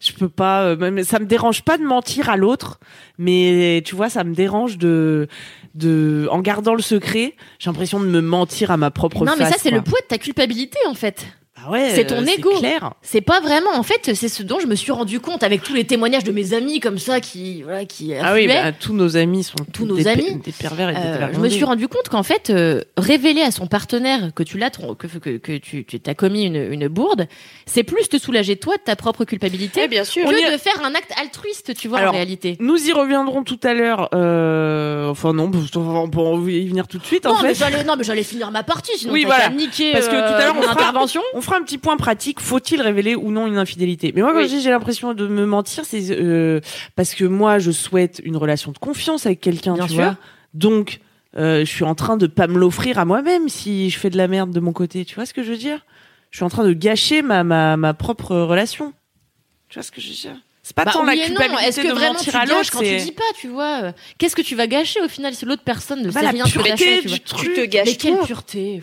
Je 0.00 0.12
peux 0.12 0.28
pas. 0.28 0.76
même 0.76 1.02
ça 1.02 1.18
me 1.18 1.24
dérange 1.24 1.62
pas 1.62 1.78
de 1.78 1.82
mentir 1.84 2.28
à 2.28 2.36
l'autre, 2.36 2.78
mais 3.16 3.82
tu 3.86 3.94
vois, 3.94 4.10
ça 4.10 4.22
me 4.22 4.34
dérange 4.34 4.76
de 4.76 5.28
de 5.74 6.28
en 6.30 6.40
gardant 6.40 6.74
le 6.74 6.82
secret. 6.82 7.34
J'ai 7.58 7.70
l'impression 7.70 7.98
de 8.00 8.06
me 8.06 8.20
mentir 8.20 8.70
à 8.70 8.76
ma 8.76 8.90
propre 8.90 9.24
Non, 9.24 9.32
mais 9.38 9.50
ça 9.50 9.56
c'est 9.58 9.70
le 9.70 9.82
poids 9.82 10.00
de 10.00 10.06
ta 10.06 10.18
culpabilité 10.18 10.78
en 10.88 10.94
fait. 10.94 11.26
Bah 11.64 11.70
Bah 11.70 11.72
ouais, 11.72 11.90
C'est 11.94 12.06
ton 12.06 12.22
euh, 12.22 12.26
ego. 12.26 12.50
clair. 12.58 12.92
C'est 13.02 13.20
pas 13.20 13.40
vraiment. 13.40 13.70
En 13.74 13.82
fait, 13.82 14.14
c'est 14.14 14.28
ce 14.28 14.42
dont 14.42 14.58
je 14.60 14.66
me 14.66 14.74
suis 14.74 14.92
rendu 14.92 15.20
compte 15.20 15.42
avec 15.42 15.62
tous 15.62 15.74
les 15.74 15.84
témoignages 15.84 16.24
de 16.24 16.32
mes 16.32 16.52
amis 16.54 16.80
comme 16.80 16.98
ça 16.98 17.20
qui, 17.20 17.62
voilà, 17.62 17.84
qui 17.84 18.14
Ah 18.14 18.34
oui, 18.34 18.46
bah, 18.46 18.72
tous 18.72 18.92
nos 18.92 19.16
amis 19.16 19.44
sont 19.44 19.56
Tous 19.72 19.86
nos 19.86 19.96
des, 19.96 20.06
amis. 20.08 20.36
des 20.44 20.52
pervers 20.52 20.90
et 20.90 20.92
des 20.94 20.98
Euh, 20.98 21.32
je 21.32 21.38
me 21.40 21.48
suis 21.48 21.64
rendu 21.64 21.88
compte 21.88 22.08
qu'en 22.08 22.22
fait, 22.22 22.50
euh, 22.50 22.82
révéler 22.96 23.42
à 23.42 23.50
son 23.50 23.66
partenaire 23.66 24.32
que 24.34 24.42
tu 24.42 24.58
l'as, 24.58 24.70
que, 24.70 25.06
que, 25.06 25.36
que 25.38 25.56
tu, 25.58 25.84
t'as 25.84 26.14
commis 26.14 26.44
une, 26.44 26.56
une 26.56 26.88
bourde, 26.88 27.26
c'est 27.66 27.82
plus 27.84 28.08
te 28.08 28.18
soulager 28.18 28.56
toi 28.56 28.76
de 28.76 28.82
ta 28.82 28.96
propre 28.96 29.24
culpabilité 29.24 29.88
bien 29.88 30.04
sûr. 30.04 30.30
y- 30.30 30.52
de 30.52 30.58
faire 30.58 30.84
un 30.84 30.94
acte 30.94 31.12
altruiste, 31.20 31.74
tu 31.74 31.88
vois, 31.88 31.98
Alors, 31.98 32.12
en 32.12 32.16
réalité. 32.16 32.56
Nous 32.60 32.88
y 32.88 32.92
reviendrons 32.92 33.42
tout 33.42 33.60
à 33.62 33.74
l'heure. 33.74 34.08
Euh... 34.14 35.08
Enfin 35.08 35.32
non, 35.32 35.50
on 35.74 36.08
peut 36.10 36.50
y 36.52 36.68
venir 36.68 36.86
tout 36.88 36.98
de 36.98 37.04
suite 37.04 37.26
en 37.26 37.30
Non, 37.30 37.42
mais 37.42 37.54
fait. 37.54 37.64
mais 37.96 38.04
j'allais 38.04 38.22
finir 38.22 38.50
ma 38.50 38.62
partie, 38.62 38.92
sinon 38.98 39.12
Oui, 39.12 39.24
voilà. 39.24 39.48
niquer 39.50 39.92
Parce 39.92 40.06
que 40.08 40.12
tout 40.12 40.34
à 40.34 40.38
l'heure, 40.44 40.54
on 40.58 40.68
intervention. 40.68 41.22
On 41.34 41.40
fera 41.40 41.53
un 41.56 41.62
petit 41.62 41.78
point 41.78 41.96
pratique. 41.96 42.40
Faut-il 42.40 42.80
révéler 42.82 43.14
ou 43.14 43.30
non 43.30 43.46
une 43.46 43.58
infidélité? 43.58 44.12
Mais 44.14 44.22
moi, 44.22 44.32
quand 44.32 44.38
Oui. 44.38 44.48
je 44.48 44.56
dis 44.56 44.60
j'ai 44.62 44.70
l'impression 44.70 45.14
de 45.14 45.26
me 45.26 45.46
mentir, 45.46 45.84
c'est 45.84 46.10
euh, 46.10 46.60
parce 46.96 47.14
que 47.14 47.24
moi, 47.24 47.58
je 47.58 47.70
souhaite 47.70 48.20
une 48.24 48.36
relation 48.36 48.72
de 48.72 48.78
confiance 48.78 49.26
avec 49.26 49.40
quelqu'un, 49.40 49.74
tu 49.74 49.94
sûr. 49.94 50.02
vois. 50.02 50.16
Donc, 50.54 51.00
euh, 51.36 51.60
je 51.64 51.70
suis 51.70 51.84
en 51.84 51.94
train 51.94 52.16
de 52.16 52.26
pas 52.26 52.46
me 52.46 52.58
l'offrir 52.58 52.98
à 52.98 53.04
moi-même 53.04 53.48
si 53.48 53.90
je 53.90 53.98
fais 53.98 54.10
de 54.10 54.16
la 54.16 54.28
merde 54.28 54.50
de 54.52 54.60
mon 54.60 54.72
côté. 54.72 55.04
Tu 55.04 55.14
vois 55.16 55.26
ce 55.26 55.34
que 55.34 55.42
je 55.42 55.50
veux 55.50 55.56
dire? 55.58 55.84
Je 56.30 56.38
suis 56.38 56.44
en 56.44 56.48
train 56.50 56.64
de 56.64 56.72
gâcher 56.72 57.22
ma 57.22 57.44
ma, 57.44 57.76
ma 57.76 57.94
propre 57.94 58.34
relation. 58.36 58.92
Tu 59.68 59.74
vois 59.78 59.82
ce 59.82 59.90
que 59.90 60.00
je 60.00 60.08
veux 60.08 60.14
dire? 60.14 60.36
C'est 60.62 60.74
pas 60.74 60.84
Bah, 60.86 60.92
tant 60.92 61.02
la 61.04 61.12
oui 61.12 61.18
non. 61.20 61.26
culpabilité 61.26 61.64
Est-ce 61.66 61.80
que 61.82 61.88
de 61.88 61.92
vraiment 61.92 62.14
mentir 62.14 62.32
tu 62.32 62.38
à 62.38 62.44
l'autre, 62.46 62.70
quand 62.72 62.78
tu 62.80 62.96
dis 62.96 63.12
pas, 63.12 63.22
tu 63.38 63.48
vois? 63.48 63.92
Qu'est-ce 64.18 64.34
que 64.34 64.40
tu 64.42 64.54
vas 64.54 64.66
gâcher 64.66 65.00
au 65.02 65.08
final? 65.08 65.34
Si 65.34 65.44
l'autre 65.44 65.62
personne 65.62 66.00
ne 66.00 66.06
Bah, 66.10 66.20
sait 66.20 66.22
la 66.24 66.30
rien 66.30 66.44
de 66.44 66.48
tu 66.50 66.56
du 66.56 67.08
vois 67.08 67.18
truc. 67.18 67.52
Tu 67.54 67.60
te 67.60 67.66
gâches 67.66 67.86
Mais 67.86 67.96
quelle 67.96 68.18
pureté. 68.20 68.80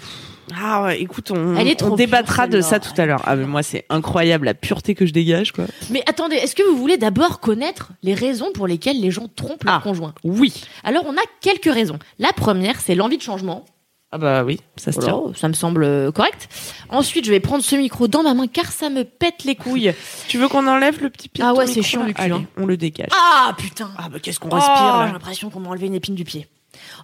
Ah 0.59 0.83
ouais, 0.83 1.01
écoute, 1.01 1.31
on, 1.31 1.55
Elle 1.55 1.67
est 1.67 1.81
on 1.83 1.87
trop 1.87 1.95
débattra 1.95 2.43
pure, 2.47 2.57
de 2.57 2.61
ça 2.61 2.79
tout 2.79 2.93
à 2.99 3.05
l'heure. 3.05 3.21
Ah 3.25 3.35
mais 3.35 3.45
moi 3.45 3.63
c'est 3.63 3.85
incroyable 3.89 4.45
la 4.45 4.53
pureté 4.53 4.95
que 4.95 5.05
je 5.05 5.13
dégage 5.13 5.51
quoi. 5.51 5.65
Mais 5.89 6.03
attendez, 6.07 6.35
est-ce 6.35 6.55
que 6.55 6.63
vous 6.63 6.77
voulez 6.77 6.97
d'abord 6.97 7.39
connaître 7.39 7.91
les 8.03 8.13
raisons 8.13 8.51
pour 8.53 8.67
lesquelles 8.67 8.99
les 8.99 9.11
gens 9.11 9.27
trompent 9.35 9.63
leur 9.63 9.75
Ah. 9.75 9.81
conjoint? 9.83 10.13
Oui. 10.23 10.53
Alors 10.83 11.03
on 11.07 11.13
a 11.13 11.21
quelques 11.41 11.71
raisons. 11.73 11.99
La 12.19 12.33
première, 12.33 12.79
c'est 12.81 12.95
l'envie 12.95 13.17
de 13.17 13.21
changement. 13.23 13.65
Ah 14.13 14.17
bah 14.17 14.43
oui, 14.43 14.59
ça 14.75 14.91
se 14.91 14.99
tient. 14.99 15.17
Ça 15.37 15.47
me 15.47 15.53
semble 15.53 15.85
euh, 15.85 16.11
correct. 16.11 16.49
Ensuite, 16.89 17.23
je 17.23 17.31
vais 17.31 17.39
prendre 17.39 17.63
ce 17.63 17.77
micro 17.77 18.09
dans 18.09 18.23
ma 18.23 18.33
main 18.33 18.47
car 18.47 18.69
ça 18.69 18.89
me 18.89 19.03
pète 19.05 19.45
les 19.45 19.55
couilles. 19.55 19.93
Tu 20.27 20.37
veux 20.37 20.49
qu'on 20.49 20.67
enlève 20.67 21.01
le 21.01 21.09
petit 21.09 21.29
pied 21.29 21.41
Ah 21.47 21.53
ouais, 21.53 21.65
c'est 21.65 21.81
chiant 21.81 22.01
là? 22.01 22.07
Du 22.07 22.13
cul, 22.15 22.21
Allez, 22.23 22.33
hein. 22.33 22.43
on 22.57 22.65
le 22.65 22.75
dégage. 22.75 23.07
Ah 23.13 23.53
putain 23.57 23.89
Ah 23.97 24.09
bah 24.09 24.19
qu'est-ce 24.21 24.37
qu'on 24.39 24.49
Oh, 24.51 24.55
respire 24.55 24.75
J'ai 24.75 25.05
là 25.05 25.09
l'impression 25.13 25.49
qu'on 25.49 25.61
m'a 25.61 25.69
enlevé 25.69 25.87
une 25.87 25.93
épine 25.95 26.15
du 26.15 26.25
pied. 26.25 26.45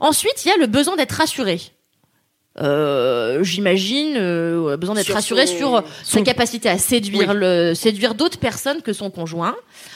Ensuite, 0.01 0.43
il 0.45 0.49
y 0.49 0.51
a 0.51 0.57
le 0.57 0.67
besoin 0.67 0.97
d'être 0.97 1.13
rassuré. 1.13 1.61
Euh, 2.59 3.43
J'imagine 3.43 4.15
euh, 4.17 4.77
besoin 4.77 4.95
d'être 4.95 5.05
Sur 5.05 5.15
rassuré 5.15 5.45
son- 5.47 5.57
sur 5.57 5.83
sa 6.03 6.21
capacité 6.21 6.69
à 6.69 6.77
séduire 6.77 7.33
le 7.33 7.73
séduire 7.75 8.15
d'autres 8.15 8.39
personnes 8.39 8.81
que 8.81 8.93
son 8.93 9.11
conjoint. 9.11 9.55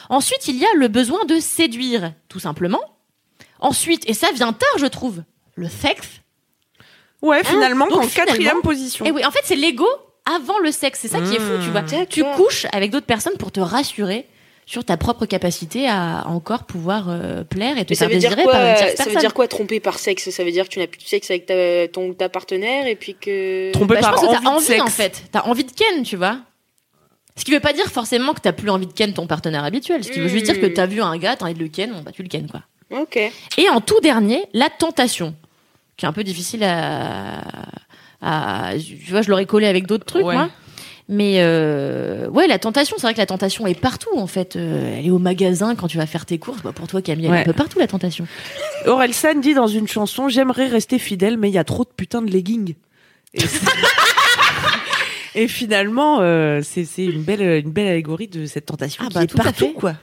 Ensuite, 0.10 0.48
il 0.48 0.58
y 0.58 0.66
a 0.66 0.74
le 0.76 0.88
besoin 0.88 1.26
de 1.26 1.40
séduire, 1.40 2.14
tout 2.30 2.40
simplement. 2.40 2.82
Ensuite, 3.60 4.08
et 4.10 4.14
ça 4.14 4.32
vient 4.32 4.54
tard, 4.54 4.78
je 4.78 4.86
trouve, 4.86 5.24
le 5.56 5.68
sexe. 5.70 6.08
Ouais, 7.22 7.44
finalement, 7.44 7.88
donc 7.88 8.04
en 8.04 8.08
quatrième 8.08 8.62
position. 8.62 9.06
Et 9.06 9.12
oui, 9.12 9.24
en 9.26 9.32
fait, 9.32 9.42
c'est 9.44 9.56
l'ego 9.56 9.88
avant 10.26 10.58
le 10.60 10.72
sexe. 10.72 11.00
C'est 11.02 11.08
ça 11.08 11.20
qui 11.22 11.36
est 11.36 11.40
fou, 11.40 11.54
tu 11.64 11.70
vois. 11.70 11.82
D'accord. 11.82 12.08
Tu 12.10 12.24
couches 12.36 12.66
avec 12.72 12.90
d'autres 12.92 13.06
personnes 13.06 13.38
pour 13.38 13.52
te 13.52 13.60
rassurer 13.60 14.28
sur 14.72 14.86
ta 14.86 14.96
propre 14.96 15.26
capacité 15.26 15.90
à 15.90 16.24
encore 16.28 16.64
pouvoir 16.64 17.08
euh, 17.10 17.44
plaire 17.44 17.78
et 17.78 17.84
te 17.84 17.94
faire 17.94 18.08
veut 18.08 18.16
dire 18.16 18.30
désirer 18.30 18.44
quoi 18.44 18.54
par 18.54 18.66
une 18.70 18.76
tierce 18.78 18.96
Ça 18.96 19.04
veut 19.10 19.18
dire 19.20 19.34
quoi 19.34 19.48
tromper 19.50 19.82
par 19.82 20.00
sexe? 20.00 20.30
Ça 20.30 20.46
veut 20.46 20.52
dire 20.52 20.64
que 20.64 20.70
tu 20.70 20.80
n'as 20.80 20.88
plus 20.88 21.00
de 21.00 21.04
sexe 21.04 21.30
avec 21.30 21.46
ta, 21.46 21.90
ton 21.90 22.14
ta 22.14 22.30
partenaire 22.30 22.88
et 22.88 22.96
puis 22.96 23.16
que 23.20 23.72
Tromper 23.74 23.96
Bah, 23.96 24.00
je 24.00 24.06
par 24.06 24.16
pense 24.16 24.22
que 24.22 24.28
envie 24.28 24.44
de 24.46 24.48
envie 24.50 24.66
sexe. 24.66 24.82
en 24.82 24.88
fait. 24.88 25.24
T'as 25.34 25.42
envie 25.42 25.66
de 25.66 25.72
ken, 25.74 26.04
tu 26.04 26.16
vois. 26.16 26.38
Ce 27.36 27.44
qui 27.44 27.52
veut 27.52 27.60
pas 27.60 27.74
dire 27.74 27.88
forcément 27.88 28.34
que 28.34 28.40
t'as 28.40 28.54
plus 28.54 28.70
envie 28.70 28.88
de 28.88 28.94
ken 28.94 29.12
ton 29.14 29.28
partenaire 29.28 29.66
habituel. 29.66 30.06
Ce 30.06 30.12
qui 30.12 30.20
veut 30.22 30.30
juste 30.30 30.46
dire 30.46 30.62
que 30.62 30.68
Hmm. 30.68 30.74
t'as 30.74 30.86
vu 30.86 31.02
un 31.02 31.18
gars, 31.18 31.36
t'as 31.36 31.46
envie 31.46 31.54
de 31.54 31.60
le 31.60 31.68
ken, 31.68 31.92
bon 31.92 32.02
bah 32.02 32.12
tu 32.14 32.24
le 32.24 32.30
ken 32.30 32.48
quoi. 32.50 32.62
Ok. 32.92 33.18
Et 33.58 33.70
en 33.70 33.82
tout 33.82 34.00
dernier, 34.00 34.46
la 34.54 34.70
tentation, 34.70 35.36
qui 35.98 36.06
est 36.06 36.08
un 36.08 36.14
peu 36.14 36.24
difficile 36.24 36.64
à, 36.64 37.42
à 38.22 38.72
tu 38.78 39.12
vois, 39.12 39.22
je 39.22 39.30
l'aurais 39.30 39.46
collé 39.46 39.68
avec 39.68 39.86
d'autres 39.88 40.06
trucs 40.06 40.26
Ouais. 40.26 40.36
moi. 40.36 40.50
Mais 41.12 41.40
euh, 41.40 42.30
ouais, 42.30 42.48
la 42.48 42.58
tentation, 42.58 42.96
c'est 42.98 43.06
vrai 43.06 43.14
que 43.14 43.20
la 43.20 43.26
tentation 43.26 43.68
est 43.68 43.78
partout 43.78 44.18
en 44.18 44.28
fait. 44.28 44.56
Euh, 44.56 44.96
elle 44.98 45.06
est 45.06 45.12
au 45.12 45.20
magasin 45.20 45.76
quand 45.76 45.90
tu 45.90 45.98
vas 45.98 46.06
faire 46.06 46.26
tes 46.26 46.40
courses. 46.40 46.62
Bah, 46.64 46.72
pour 46.72 46.88
toi, 46.88 47.02
Camille, 47.02 47.26
elle 47.26 47.34
est 47.34 47.40
un 47.40 47.44
peu 47.44 47.52
partout 47.52 47.80
la 47.80 47.88
tentation. 47.88 48.26
Orelsan 48.86 49.42
dit 49.42 49.54
dans 49.54 49.68
une 49.68 49.90
chanson 49.90 50.30
J'aimerais 50.30 50.68
rester 50.68 51.00
fidèle, 51.00 51.36
mais 51.38 51.50
il 51.50 51.54
y 51.54 51.58
a 51.58 51.66
trop 51.66 51.84
de 51.84 51.90
putain 51.90 52.22
de 52.22 52.32
leggings. 52.32 52.76
Et, 55.36 55.50
finalement, 55.50 56.20
euh, 56.22 56.62
c'est 56.64 56.86
une 57.04 57.24
belle, 57.24 57.42
une 57.42 57.72
belle 57.72 57.88
allégorie 57.88 58.30
de 58.30 58.46
cette 58.46 58.68
tentation 58.68 59.04
Ah 59.06 59.10
qui 59.10 59.14
bah, 59.16 59.24
est 59.24 59.36
partout, 59.36 59.74
quoi. 59.74 59.96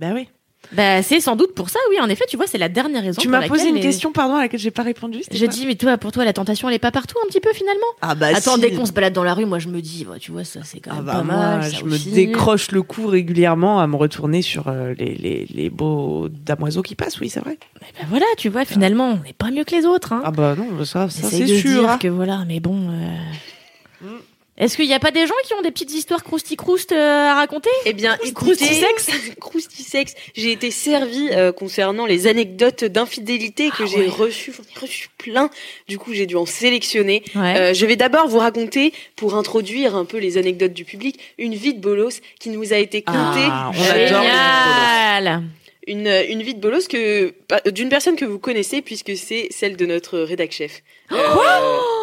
Bah 0.00 0.10
oui. 0.14 0.28
Bah, 0.72 1.02
c'est 1.02 1.20
sans 1.20 1.36
doute 1.36 1.54
pour 1.54 1.68
ça, 1.68 1.78
oui. 1.90 1.96
En 2.00 2.08
effet, 2.08 2.24
tu 2.28 2.36
vois, 2.38 2.46
c'est 2.46 2.56
la 2.56 2.70
dernière 2.70 3.02
raison. 3.02 3.20
Tu 3.20 3.28
m'as 3.28 3.46
posé 3.46 3.68
une 3.68 3.74
les- 3.74 3.80
question, 3.82 4.10
pardon, 4.12 4.36
à 4.36 4.40
laquelle 4.42 4.60
j'ai 4.60 4.70
pas 4.70 4.82
répondu. 4.84 5.20
J'ai 5.30 5.46
dit, 5.48 5.66
mais 5.66 5.74
toi, 5.74 5.98
pour 5.98 6.12
toi, 6.12 6.24
la 6.24 6.32
tentation, 6.32 6.66
elle 6.68 6.74
est 6.74 6.78
pas 6.78 6.90
partout 6.90 7.16
un 7.22 7.26
petit 7.28 7.40
peu 7.40 7.52
finalement 7.52 7.84
Ah 8.00 8.14
bah 8.14 8.28
Attends, 8.34 8.54
si. 8.54 8.60
dès 8.62 8.70
qu'on 8.72 8.86
se 8.86 8.92
balade 8.92 9.12
dans 9.12 9.24
la 9.24 9.34
rue, 9.34 9.44
moi 9.44 9.58
je 9.58 9.68
me 9.68 9.82
dis, 9.82 10.06
bah, 10.08 10.14
tu 10.18 10.30
vois, 10.32 10.44
ça 10.44 10.60
c'est 10.64 10.80
quand 10.80 10.92
Ah 10.92 10.96
même 10.96 11.04
bah 11.04 11.12
pas 11.12 11.22
moi, 11.24 11.36
mal. 11.58 11.70
je 11.74 11.84
me 11.84 11.98
décroche 12.14 12.70
le 12.70 12.82
cou 12.82 13.06
régulièrement 13.06 13.80
à 13.80 13.86
me 13.86 13.96
retourner 13.96 14.40
sur 14.40 14.68
euh, 14.68 14.94
les, 14.98 15.14
les, 15.14 15.46
les 15.52 15.68
beaux 15.68 16.28
damoiseaux 16.30 16.82
qui 16.82 16.94
passent, 16.94 17.20
oui, 17.20 17.28
c'est 17.28 17.40
vrai. 17.40 17.58
Mais 17.82 17.88
bah, 18.00 18.06
voilà, 18.08 18.26
tu 18.38 18.48
vois, 18.48 18.64
finalement, 18.64 19.10
on 19.10 19.16
n'est 19.26 19.34
pas 19.34 19.50
mieux 19.50 19.64
que 19.64 19.74
les 19.76 19.84
autres. 19.84 20.14
Hein. 20.14 20.22
Ah 20.24 20.30
bah 20.30 20.54
non, 20.56 20.84
ça, 20.86 21.10
ça 21.10 21.28
c'est 21.28 21.46
sûr. 21.48 21.80
dire 21.82 21.90
hein. 21.90 21.98
que 21.98 22.08
voilà, 22.08 22.44
mais 22.48 22.60
bon. 22.60 22.88
euh, 22.88 24.06
Est-ce 24.62 24.76
qu'il 24.76 24.86
n'y 24.86 24.94
a 24.94 25.00
pas 25.00 25.10
des 25.10 25.26
gens 25.26 25.34
qui 25.44 25.54
ont 25.54 25.60
des 25.60 25.72
petites 25.72 25.92
histoires 25.92 26.22
crousti-croust 26.22 26.92
euh, 26.92 27.28
à 27.30 27.34
raconter 27.34 27.68
Eh 27.84 27.92
bien, 27.92 28.16
Crousti 28.32 28.62
écoutez, 28.62 28.80
sexe 28.80 29.10
Crousti 29.40 29.82
sexe. 29.82 30.14
J'ai 30.36 30.52
été 30.52 30.70
servie 30.70 31.30
euh, 31.32 31.50
concernant 31.50 32.06
les 32.06 32.28
anecdotes 32.28 32.84
d'infidélité 32.84 33.70
que 33.70 33.82
Ah 33.82 33.86
j'ai 33.86 34.02
ouais. 34.02 34.08
reçues. 34.08 34.52
J'en 34.56 34.62
ai 34.62 34.80
reçu 34.80 35.08
plein. 35.18 35.50
Du 35.88 35.98
coup, 35.98 36.12
j'ai 36.14 36.26
dû 36.26 36.36
en 36.36 36.46
sélectionner. 36.46 37.24
Ouais. 37.34 37.58
Euh, 37.58 37.74
je 37.74 37.84
vais 37.86 37.96
d'abord 37.96 38.28
vous 38.28 38.38
raconter, 38.38 38.92
pour 39.16 39.34
introduire 39.34 39.96
un 39.96 40.04
peu 40.04 40.18
les 40.18 40.38
anecdotes 40.38 40.72
du 40.72 40.84
public, 40.84 41.18
une 41.38 41.54
vie 41.54 41.74
de 41.74 41.80
bolos 41.80 42.20
qui 42.38 42.50
nous 42.50 42.72
a 42.72 42.76
été 42.76 43.02
contée. 43.02 43.18
Ah, 43.50 43.72
on 43.74 43.82
adore 43.82 43.96
les 43.96 44.06
Génial 44.06 45.42
Une, 45.88 46.06
une 46.28 46.42
vie 46.44 46.54
de 46.54 46.60
bolos 46.60 46.86
que 46.88 47.34
d'une 47.68 47.88
personne 47.88 48.14
que 48.14 48.24
vous 48.24 48.38
connaissez 48.38 48.80
puisque 48.80 49.16
c'est 49.16 49.48
celle 49.50 49.76
de 49.76 49.86
notre 49.86 50.20
rédac 50.20 50.52
chef. 50.52 50.82
Oh 51.10 51.16
Euh. 51.16 52.01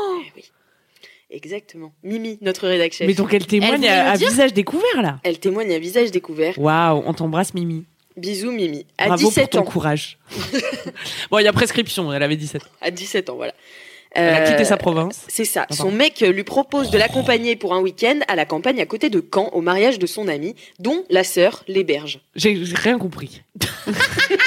Exactement. 1.31 1.91
Mimi, 2.03 2.37
notre 2.41 2.67
rédac 2.67 2.91
chef. 2.93 3.07
Mais 3.07 3.13
donc 3.13 3.33
elle 3.33 3.45
témoigne 3.45 3.75
voulait 3.77 3.89
à, 3.89 4.15
visage 4.15 4.53
découvert 4.53 5.01
là. 5.01 5.19
Elle 5.23 5.39
témoigne 5.39 5.73
à 5.73 5.79
visage 5.79 6.11
découvert. 6.11 6.57
Waouh, 6.57 7.03
on 7.05 7.13
t'embrasse 7.13 7.53
Mimi. 7.53 7.85
Bisous 8.17 8.51
Mimi. 8.51 8.85
À 8.97 9.07
Bravo 9.07 9.27
17 9.27 9.43
pour 9.43 9.49
ton 9.51 9.59
ans. 9.59 9.71
courage. 9.71 10.17
bon, 11.31 11.37
il 11.39 11.43
y 11.45 11.47
a 11.47 11.53
prescription, 11.53 12.11
elle 12.11 12.23
avait 12.23 12.35
17. 12.35 12.63
À 12.81 12.91
17 12.91 13.29
ans, 13.29 13.35
voilà. 13.35 13.53
Elle 14.11 14.33
a 14.33 14.41
Euh, 14.41 14.51
quitté 14.51 14.65
sa 14.65 14.75
province. 14.75 15.23
C'est 15.27 15.45
ça. 15.45 15.67
Son 15.69 15.91
mec 15.91 16.19
lui 16.21 16.43
propose 16.43 16.89
de 16.89 16.97
l'accompagner 16.97 17.55
pour 17.55 17.75
un 17.75 17.79
week-end 17.79 18.19
à 18.27 18.35
la 18.35 18.45
campagne 18.45 18.81
à 18.81 18.87
côté 18.87 19.11
de 19.11 19.23
Caen 19.33 19.49
au 19.53 19.61
mariage 19.61 19.99
de 19.99 20.07
son 20.07 20.27
ami, 20.27 20.55
dont 20.79 21.05
la 21.11 21.23
sœur 21.23 21.63
l'héberge. 21.67 22.19
J'ai 22.35 22.57
rien 22.73 22.97
compris. 22.97 23.43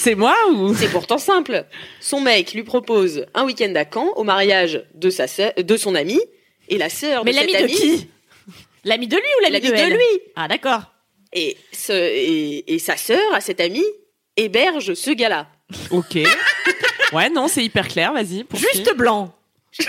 c'est 0.00 0.14
moi 0.14 0.34
ou? 0.50 0.74
C'est 0.74 0.88
pourtant 0.88 1.18
simple. 1.18 1.66
Son 2.00 2.20
mec 2.20 2.54
lui 2.54 2.62
propose 2.62 3.26
un 3.34 3.44
week-end 3.44 3.72
à 3.76 3.84
Caen 3.84 4.12
au 4.16 4.24
mariage 4.24 4.82
de 4.94 5.10
sa 5.10 5.26
sœur, 5.26 5.52
de 5.56 5.76
son 5.76 5.94
ami, 5.94 6.18
et 6.68 6.78
la 6.78 6.88
sœur 6.88 7.24
Mais 7.24 7.32
de 7.32 7.36
l'ami 7.36 7.52
de 7.52 7.66
qui? 7.66 8.08
L'ami 8.84 9.08
de 9.08 9.16
lui 9.16 9.22
ou 9.38 9.42
l'ami 9.42 9.52
l'ami 9.54 9.66
de, 9.66 9.72
de 9.72 9.76
elle? 9.76 9.92
Lui. 9.92 10.20
Ah 10.36 10.48
d'accord. 10.48 10.82
Et, 11.34 11.56
ce, 11.72 11.92
et, 11.92 12.74
et 12.74 12.78
sa 12.78 12.96
sœur, 12.96 13.20
à 13.34 13.40
cet 13.40 13.60
ami, 13.60 13.84
héberge 14.36 14.94
ce 14.94 15.10
gars-là. 15.10 15.48
Ok. 15.90 16.18
Ouais, 17.12 17.28
non, 17.28 17.48
c'est 17.48 17.64
hyper 17.64 17.88
clair, 17.88 18.12
vas-y. 18.12 18.44
poursuis. 18.44 18.68
Juste 18.72 18.94
blanc. 18.96 19.34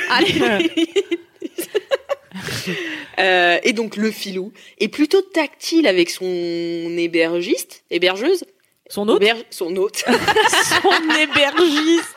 Euh, 3.19 3.59
et 3.63 3.73
donc 3.73 3.97
le 3.97 4.09
filou 4.09 4.51
est 4.79 4.87
plutôt 4.87 5.21
tactile 5.21 5.85
avec 5.85 6.09
son 6.09 6.25
hébergiste, 6.25 7.83
hébergeuse, 7.91 8.45
Son 8.91 9.07
Héberge- 9.07 9.45
son 9.49 9.73
hôte, 9.77 10.03
Son 10.81 11.15
hébergiste. 11.17 12.15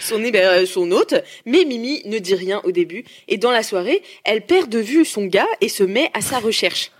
son, 0.00 0.22
héber- 0.22 0.66
son 0.66 0.90
hôte, 0.92 1.14
mais 1.46 1.64
Mimi 1.64 2.02
ne 2.04 2.18
dit 2.18 2.34
rien 2.34 2.60
au 2.64 2.70
début. 2.70 3.04
Et 3.26 3.38
dans 3.38 3.50
la 3.50 3.62
soirée, 3.62 4.02
elle 4.24 4.44
perd 4.44 4.68
de 4.68 4.78
vue 4.78 5.04
son 5.06 5.24
gars 5.24 5.48
et 5.62 5.70
se 5.70 5.82
met 5.84 6.10
à 6.12 6.20
sa 6.20 6.38
recherche. 6.38 6.90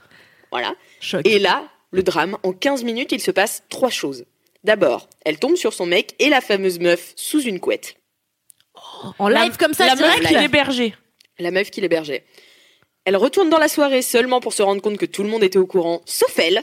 Voilà. 0.51 0.75
Choc. 1.01 1.21
Et 1.27 1.39
là, 1.39 1.69
le 1.91 2.03
drame, 2.03 2.39
en 2.43 2.53
15 2.53 2.85
minutes, 2.85 3.13
il 3.13 3.21
se 3.21 3.31
passe 3.31 3.65
trois 3.69 3.91
choses. 3.91 4.25
D'abord, 4.65 5.09
elle 5.27 5.39
tombe 5.39 5.57
sur 5.57 5.73
son 5.75 5.85
mec 5.87 6.15
et 6.19 6.31
la 6.31 6.41
fameuse 6.41 6.79
meuf 6.81 7.13
sous 7.17 7.43
une 7.43 7.61
couette. 7.61 7.97
En 9.19 9.29
live 9.29 9.57
comme 9.59 9.75
ça, 9.75 9.85
la 9.87 9.95
meuf 9.97 10.21
qui 10.21 10.35
l'hébergeait. 10.35 10.95
La 11.39 11.51
meuf 11.51 11.71
qui 11.71 11.81
l'hébergeait. 11.83 12.25
Elle 13.05 13.17
retourne 13.17 13.51
dans 13.51 13.59
la 13.59 13.69
soirée 13.69 14.03
seulement 14.03 14.41
pour 14.41 14.53
se 14.55 14.63
rendre 14.63 14.81
compte 14.83 14.97
que 14.99 15.07
tout 15.07 15.23
le 15.23 15.29
monde 15.29 15.43
était 15.45 15.59
au 15.59 15.67
courant, 15.67 16.01
sauf 16.07 16.39
elle. 16.39 16.63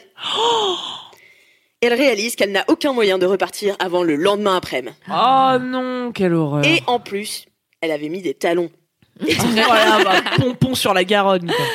Elle 1.82 1.94
réalise 1.94 2.36
qu'elle 2.36 2.52
n'a 2.52 2.66
aucun 2.70 2.92
moyen 2.92 3.18
de 3.18 3.26
repartir 3.26 3.76
avant 3.80 4.04
le 4.04 4.16
lendemain 4.16 4.58
après-midi. 4.58 4.96
Oh 5.10 5.58
non, 5.62 6.12
quelle 6.12 6.34
horreur. 6.34 6.66
Et 6.66 6.82
en 6.88 7.00
plus, 7.00 7.46
elle 7.82 7.92
avait 7.92 8.10
mis 8.10 8.22
des 8.22 8.34
talons. 8.34 8.72
voilà, 9.20 10.04
bah, 10.04 10.22
pompon 10.38 10.76
sur 10.76 10.94
la 10.94 11.04
Garonne. 11.04 11.48
quoi. 11.48 11.66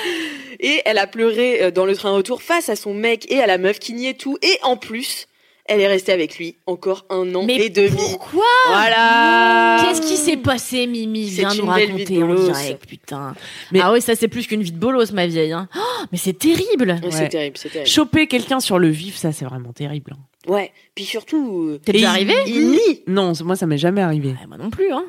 Et 0.61 0.81
elle 0.85 0.99
a 0.99 1.07
pleuré 1.07 1.63
euh, 1.63 1.71
dans 1.71 1.85
le 1.85 1.95
train 1.95 2.13
retour 2.13 2.43
face 2.43 2.69
à 2.69 2.77
son 2.77 2.95
mec 2.95 3.31
et 3.31 3.41
à 3.41 3.47
la 3.47 3.59
meuf 3.59 3.79
qui 3.79 3.93
niait 3.95 4.15
tout. 4.15 4.39
Et 4.43 4.59
en 4.63 4.77
plus, 4.77 5.27
elle 5.73 5.81
est 5.81 5.87
restée 5.89 6.13
avec 6.13 6.39
lui 6.39 6.57
encore 6.67 7.05
un 7.11 7.35
an 7.35 7.45
Mais 7.45 7.57
et 7.57 7.71
demi. 7.71 7.91
pourquoi 7.97 8.45
Voilà. 8.69 9.79
Qu'est-ce 9.85 10.03
qui 10.03 10.17
s'est 10.17 10.37
passé, 10.37 10.87
Mimi 10.87 11.29
C'est 11.29 11.41
Viens 11.43 11.55
nous 11.55 11.65
une 11.65 11.75
belle 11.75 11.93
vie 11.97 12.05
de 12.05 12.21
raconter 12.21 12.23
en 12.23 12.53
direct, 12.53 12.87
putain. 12.87 13.35
Mais- 13.73 13.81
Ah 13.83 13.93
oui, 13.93 14.01
ça 14.03 14.15
c'est 14.15 14.29
plus 14.29 14.47
qu'une 14.47 14.63
vie 14.63 14.73
de 14.73 14.79
bolos, 14.79 15.13
ma 15.13 15.27
vieille. 15.27 15.53
Hein. 15.53 15.69
Oh, 15.77 15.81
mais 16.13 16.19
c'est 16.19 16.35
terrible. 16.39 16.99
Ouais, 17.03 17.05
Ouais. 17.07 17.11
C'est 17.11 17.29
terrible, 17.29 17.57
c'est 17.57 17.71
terrible. 17.71 17.89
Choper 17.91 18.27
quelqu'un 18.27 18.61
sur 18.61 18.79
le 18.79 18.89
vif, 18.89 19.17
ça 19.17 19.33
c'est 19.33 19.45
vraiment 19.45 19.73
terrible. 19.73 20.13
hein. 20.15 20.51
Ouais. 20.53 20.73
Puis 20.95 21.05
surtout, 21.05 21.69
euh, 21.71 21.81
T'es 21.85 21.93
déjà 21.93 22.11
arrivé 22.11 22.35
il 22.47 22.71
nie. 22.73 23.03
Non, 23.07 23.33
moi 23.45 23.57
ça 23.57 23.67
m'est 23.67 23.79
jamais 23.79 24.01
arrivé. 24.03 24.29
Ouais, 24.31 24.47
Moi 24.49 24.59
non 24.59 24.71
plus. 24.71 24.93
Hein. 24.93 25.05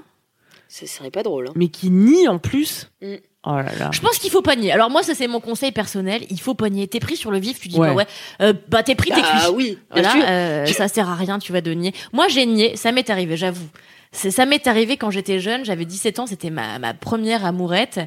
Ce 0.69 0.86
serait 0.86 1.12
pas 1.12 1.23
drôle. 1.23 1.47
Hein. 1.49 1.54
Mais 1.56 1.67
qui 1.67 1.89
nie 1.89 2.28
en 2.28 2.39
plus. 2.39 2.89
Mm. 3.02 3.15
Oh 3.45 3.56
là 3.58 3.65
là. 3.77 3.89
Je 3.91 3.99
pense 3.99 4.17
qu'il 4.19 4.29
faut 4.32 4.41
pas 4.41 4.56
nier. 4.56 4.71
Alors 4.71 4.89
moi, 4.89 5.03
ça 5.03 5.13
c'est 5.15 5.27
mon 5.27 5.39
conseil 5.41 5.71
personnel. 5.73 6.23
Il 6.29 6.39
faut 6.39 6.53
pas 6.53 6.69
nier. 6.69 6.88
T'es 6.88 6.99
pris 6.99 7.17
sur 7.17 7.29
le 7.32 7.39
vif, 7.39 7.60
tu 7.60 7.67
dis 7.67 7.77
Ouais. 7.77 7.89
bah 7.89 7.93
ouais, 7.93 8.08
euh, 8.41 8.53
bah 8.69 8.84
t'es 8.84 8.95
pris, 8.95 9.10
t'es 9.10 9.21
Ah 9.21 9.41
cuit. 9.47 9.53
oui, 9.56 9.77
bien 9.93 10.01
Voilà, 10.03 10.29
euh, 10.29 10.65
ça 10.67 10.88
sert 10.88 11.10
à 11.10 11.15
rien, 11.15 11.39
tu 11.39 11.51
vas 11.51 11.60
de 11.62 11.71
nier. 11.73 11.93
Moi, 12.13 12.27
j'ai 12.29 12.45
nié, 12.45 12.75
ça 12.77 12.91
m'est 12.93 13.10
arrivé, 13.10 13.36
j'avoue. 13.36 13.67
Ça 14.15 14.45
m'est 14.45 14.67
arrivé 14.67 14.95
quand 14.95 15.10
j'étais 15.10 15.39
jeune, 15.39 15.65
j'avais 15.65 15.86
17 15.86 16.19
ans, 16.19 16.28
c'était 16.28 16.52
ma, 16.52 16.78
ma 16.80 16.93
première 16.93 17.45
amourette, 17.45 17.99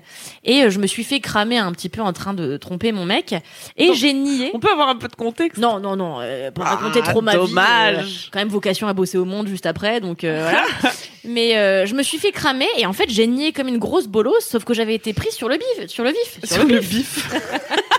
et 0.44 0.62
euh, 0.62 0.70
je 0.70 0.78
me 0.78 0.86
suis 0.86 1.02
fait 1.04 1.18
cramer 1.20 1.58
un 1.58 1.72
petit 1.72 1.88
peu 1.88 2.00
en 2.00 2.12
train 2.12 2.32
de 2.32 2.56
tromper 2.56 2.92
mon 2.92 3.04
mec, 3.04 3.34
et 3.76 3.92
j'ai 3.92 4.12
nié. 4.12 4.50
On 4.54 4.60
peut 4.60 4.70
avoir 4.70 4.88
un 4.88 4.94
peu 4.96 5.08
de 5.08 5.16
contexte 5.16 5.58
Non, 5.60 5.80
non, 5.80 5.96
non, 5.96 6.18
euh, 6.20 6.50
pour 6.52 6.64
Ah, 6.64 6.76
raconter 6.76 7.02
trop 7.02 7.20
ma 7.22 7.32
vie. 7.32 7.38
dommage. 7.38 8.26
euh, 8.26 8.28
quand 8.32 8.38
même 8.38 8.48
vocation 8.48 8.86
à 8.86 8.92
bosser 8.92 9.18
au 9.18 9.24
monde 9.24 9.48
juste 9.48 9.66
après, 9.66 10.00
donc 10.00 10.22
euh, 10.24 10.42
voilà. 10.42 10.92
Mais 11.24 11.56
euh, 11.58 11.86
je 11.86 11.94
me 11.96 12.04
suis 12.04 12.18
fait 12.18 12.30
cramer, 12.30 12.68
et 12.78 12.86
en 12.86 12.92
fait, 12.92 13.10
j'ai 13.10 13.26
nié 13.26 13.52
comme 13.52 13.66
une 13.66 13.78
grosse 13.78 14.06
bolosse, 14.06 14.46
sauf 14.46 14.64
que 14.64 14.74
j'avais 14.74 14.94
été 14.94 15.12
prise 15.12 15.32
sur 15.34 15.48
le 15.48 15.56
bif, 15.56 15.88
sur 15.88 16.04
le 16.04 16.10
vif, 16.10 16.38
sur 16.44 16.64
le 16.64 16.78
bif. 16.78 17.28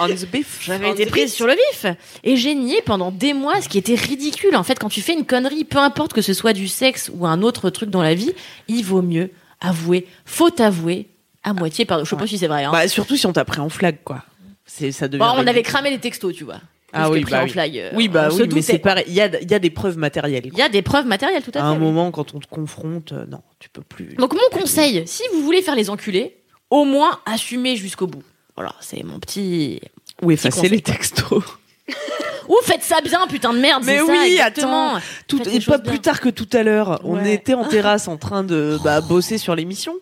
On 0.00 0.06
the 0.08 0.26
beef. 0.30 0.58
J'avais 0.62 0.90
été 0.90 1.06
prise 1.06 1.32
sur 1.32 1.46
le 1.46 1.54
vif. 1.54 1.86
Et 2.24 2.36
j'ai 2.36 2.54
nié 2.54 2.80
pendant 2.84 3.10
des 3.10 3.32
mois, 3.34 3.60
ce 3.60 3.68
qui 3.68 3.78
était 3.78 3.94
ridicule. 3.94 4.54
En 4.56 4.62
fait, 4.62 4.78
quand 4.78 4.88
tu 4.88 5.00
fais 5.00 5.14
une 5.14 5.24
connerie, 5.26 5.64
peu 5.64 5.78
importe 5.78 6.12
que 6.12 6.22
ce 6.22 6.32
soit 6.34 6.52
du 6.52 6.68
sexe 6.68 7.10
ou 7.14 7.26
un 7.26 7.42
autre 7.42 7.70
truc 7.70 7.90
dans 7.90 8.02
la 8.02 8.14
vie, 8.14 8.32
il 8.68 8.84
vaut 8.84 9.02
mieux 9.02 9.30
avouer. 9.60 10.06
Faut 10.24 10.60
avouer 10.60 11.08
à 11.42 11.52
moitié, 11.52 11.84
pardon. 11.84 12.04
Je 12.04 12.10
sais 12.10 12.16
pas 12.16 12.26
si 12.26 12.38
c'est 12.38 12.46
vrai. 12.46 12.64
Hein. 12.64 12.70
Bah 12.72 12.86
surtout 12.88 13.16
si 13.16 13.26
on 13.26 13.32
t'a 13.32 13.44
pris 13.44 13.60
en 13.60 13.68
flag 13.68 13.98
quoi. 14.04 14.24
C'est 14.66 14.92
ça 14.92 15.08
devient. 15.08 15.20
Bon, 15.20 15.32
on 15.42 15.46
avait 15.46 15.62
cramé 15.62 15.90
les 15.90 15.98
textos, 15.98 16.34
tu 16.34 16.44
vois. 16.44 16.60
Ah 16.92 17.10
oui, 17.10 17.22
bah 17.28 17.40
en 17.40 17.44
oui. 17.44 17.50
flag. 17.50 17.76
euh, 17.76 17.90
Oui 17.94 18.08
bah 18.08 18.28
oui, 18.32 18.48
mais 18.54 18.62
c'est 18.62 18.78
pareil. 18.78 19.04
Il 19.08 19.14
y 19.14 19.20
a, 19.20 19.40
il 19.40 19.50
y 19.50 19.54
a 19.54 19.58
des 19.58 19.68
preuves 19.70 19.98
matérielles. 19.98 20.46
Il 20.52 20.58
y 20.58 20.62
a 20.62 20.68
des 20.70 20.80
preuves 20.82 21.06
matérielles, 21.06 21.42
tout 21.42 21.50
à 21.54 21.58
À 21.58 21.60
fait. 21.62 21.66
un 21.68 21.72
oui. 21.72 21.78
moment, 21.80 22.10
quand 22.10 22.34
on 22.34 22.38
te 22.40 22.46
confronte, 22.46 23.12
euh, 23.12 23.26
non, 23.26 23.42
tu 23.58 23.68
peux 23.68 23.82
plus. 23.82 24.14
Donc 24.16 24.32
mon 24.34 24.58
conseil, 24.58 25.02
si 25.06 25.22
vous 25.34 25.42
voulez 25.42 25.60
faire 25.60 25.74
les 25.74 25.90
enculés, 25.90 26.36
au 26.70 26.84
moins 26.84 27.20
assumez 27.26 27.76
jusqu'au 27.76 28.06
bout. 28.06 28.22
Voilà, 28.58 28.74
c'est 28.80 29.04
mon 29.04 29.20
petit. 29.20 29.80
Ou 30.20 30.32
effacer 30.32 30.68
les 30.68 30.80
textos. 30.80 31.44
Ou 32.48 32.56
faites 32.64 32.82
ça 32.82 33.00
bien, 33.02 33.24
putain 33.28 33.52
de 33.52 33.58
merde. 33.60 33.84
Mais 33.86 34.00
oui, 34.00 34.36
ça, 34.38 34.46
attends. 34.46 34.98
Tout, 35.28 35.40
et 35.48 35.60
pas 35.60 35.78
plus 35.78 36.00
tard 36.00 36.18
que 36.20 36.28
tout 36.28 36.48
à 36.52 36.64
l'heure. 36.64 37.00
On 37.04 37.14
Ouais. 37.18 37.34
était 37.34 37.54
en 37.54 37.64
terrasse 37.64 38.08
en 38.08 38.16
train 38.16 38.42
de 38.42 38.78
bah, 38.84 39.00
bosser 39.00 39.38
sur 39.38 39.54
l'émission. 39.54 39.94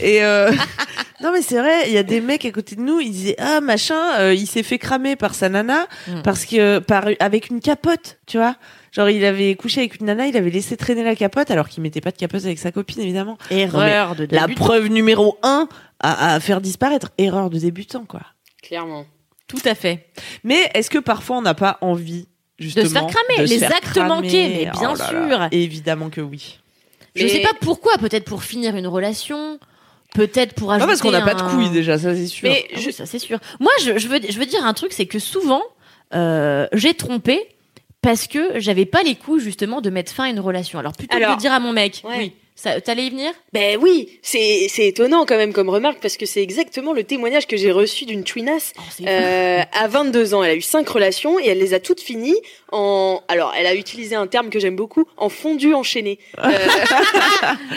Et 0.00 0.22
euh, 0.24 0.50
non, 1.22 1.30
mais 1.32 1.40
c'est 1.40 1.58
vrai, 1.58 1.84
il 1.86 1.92
y 1.94 1.98
a 1.98 2.02
des 2.02 2.20
mecs 2.20 2.44
à 2.44 2.50
côté 2.50 2.76
de 2.76 2.82
nous, 2.82 3.00
ils 3.00 3.12
disaient 3.12 3.36
Ah, 3.38 3.60
machin, 3.62 4.18
euh, 4.18 4.34
il 4.34 4.46
s'est 4.46 4.62
fait 4.64 4.78
cramer 4.78 5.16
par 5.16 5.34
sa 5.34 5.48
nana 5.48 5.86
Mm. 6.08 6.22
parce 6.22 6.44
que, 6.44 6.80
par, 6.80 7.04
avec 7.18 7.48
une 7.48 7.60
capote, 7.60 8.18
tu 8.26 8.36
vois. 8.36 8.56
Genre, 8.92 9.08
il 9.08 9.24
avait 9.24 9.54
couché 9.54 9.80
avec 9.80 10.00
une 10.00 10.06
nana, 10.06 10.26
il 10.26 10.36
avait 10.36 10.50
laissé 10.50 10.76
traîner 10.76 11.02
la 11.02 11.16
capote 11.16 11.50
alors 11.50 11.68
qu'il 11.68 11.82
mettait 11.82 12.00
pas 12.02 12.10
de 12.10 12.16
capote 12.18 12.44
avec 12.44 12.58
sa 12.58 12.70
copine, 12.72 13.00
évidemment. 13.02 13.38
Erreur 13.50 14.14
de 14.14 14.28
La 14.30 14.42
débutant. 14.42 14.64
preuve 14.64 14.88
numéro 14.88 15.38
un 15.42 15.66
à, 16.00 16.34
à 16.34 16.40
faire 16.40 16.60
disparaître. 16.60 17.10
Erreur 17.18 17.48
de 17.48 17.58
débutant, 17.58 18.04
quoi. 18.04 18.20
Clairement. 18.62 19.06
Tout 19.48 19.62
à 19.64 19.74
fait. 19.74 20.06
Mais 20.44 20.70
est-ce 20.74 20.90
que 20.90 20.98
parfois 20.98 21.38
on 21.38 21.42
n'a 21.42 21.54
pas 21.54 21.78
envie 21.80 22.26
justement 22.58 22.84
De 22.84 22.88
se 22.88 22.94
faire 22.94 23.06
cramer, 23.06 23.46
les 23.48 23.58
faire 23.58 23.70
actes 23.72 23.84
cramer? 23.94 24.08
manqués, 24.08 24.48
mais 24.48 24.70
bien 24.70 24.72
Oh 24.92 24.94
là 24.96 25.10
là. 25.12 25.48
sûr. 25.48 25.48
Évidemment 25.52 26.10
que 26.10 26.20
oui. 26.20 26.58
Je 27.16 27.24
Mais- 27.24 27.28
sais 27.30 27.40
pas 27.40 27.52
pourquoi, 27.60 27.92
peut-être 27.98 28.24
pour 28.24 28.42
finir 28.42 28.76
une 28.76 28.86
relation, 28.86 29.58
peut-être 30.14 30.54
pour 30.54 30.70
ajouter 30.72 30.82
Non, 30.82 30.88
parce 30.88 31.00
qu'on 31.02 31.10
n'a 31.10 31.22
pas 31.22 31.34
de 31.34 31.42
couilles 31.42 31.70
déjà, 31.70 31.98
ça 31.98 32.14
c'est 32.14 32.26
sûr. 32.26 32.48
Mais 32.48 32.66
Ah 32.74 32.78
oui, 32.84 32.92
ça 32.92 33.06
c'est 33.06 33.18
sûr. 33.18 33.38
Moi, 33.60 33.72
je, 33.82 33.98
je 33.98 34.08
veux, 34.08 34.20
je 34.28 34.38
veux 34.38 34.46
dire 34.46 34.64
un 34.64 34.72
truc, 34.74 34.92
c'est 34.92 35.06
que 35.06 35.18
souvent, 35.18 35.62
euh, 36.14 36.66
j'ai 36.72 36.94
trompé 36.94 37.40
parce 38.02 38.26
que 38.26 38.60
j'avais 38.60 38.84
pas 38.84 39.02
les 39.02 39.14
couilles 39.14 39.40
justement 39.40 39.80
de 39.80 39.88
mettre 39.88 40.12
fin 40.12 40.24
à 40.24 40.28
une 40.28 40.40
relation. 40.40 40.78
Alors 40.78 40.92
plutôt 40.92 41.16
que 41.16 41.34
de 41.34 41.38
dire 41.38 41.52
à 41.52 41.60
mon 41.60 41.72
mec, 41.72 42.02
ouais. 42.04 42.18
oui, 42.18 42.32
ça, 42.62 42.80
t'allais 42.80 43.06
y 43.06 43.10
venir? 43.10 43.32
Ben 43.52 43.76
oui, 43.80 44.20
c'est 44.22 44.66
c'est 44.68 44.86
étonnant 44.86 45.26
quand 45.26 45.36
même 45.36 45.52
comme 45.52 45.68
remarque 45.68 45.98
parce 46.00 46.16
que 46.16 46.26
c'est 46.26 46.42
exactement 46.42 46.92
le 46.92 47.02
témoignage 47.02 47.48
que 47.48 47.56
j'ai 47.56 47.72
reçu 47.72 48.04
d'une 48.04 48.22
twinasse. 48.22 48.72
Oh. 48.78 48.82
Euh, 49.06 49.62
à 49.72 49.88
22 49.88 50.34
ans, 50.34 50.44
elle 50.44 50.52
a 50.52 50.54
eu 50.54 50.62
cinq 50.62 50.88
relations 50.88 51.40
et 51.40 51.48
elle 51.48 51.58
les 51.58 51.74
a 51.74 51.80
toutes 51.80 52.00
finies 52.00 52.38
en. 52.70 53.20
Alors, 53.26 53.52
elle 53.58 53.66
a 53.66 53.74
utilisé 53.74 54.14
un 54.14 54.28
terme 54.28 54.48
que 54.48 54.60
j'aime 54.60 54.76
beaucoup, 54.76 55.06
en 55.16 55.28
fondu 55.28 55.74
enchaîné. 55.74 56.20
Euh, 56.38 56.50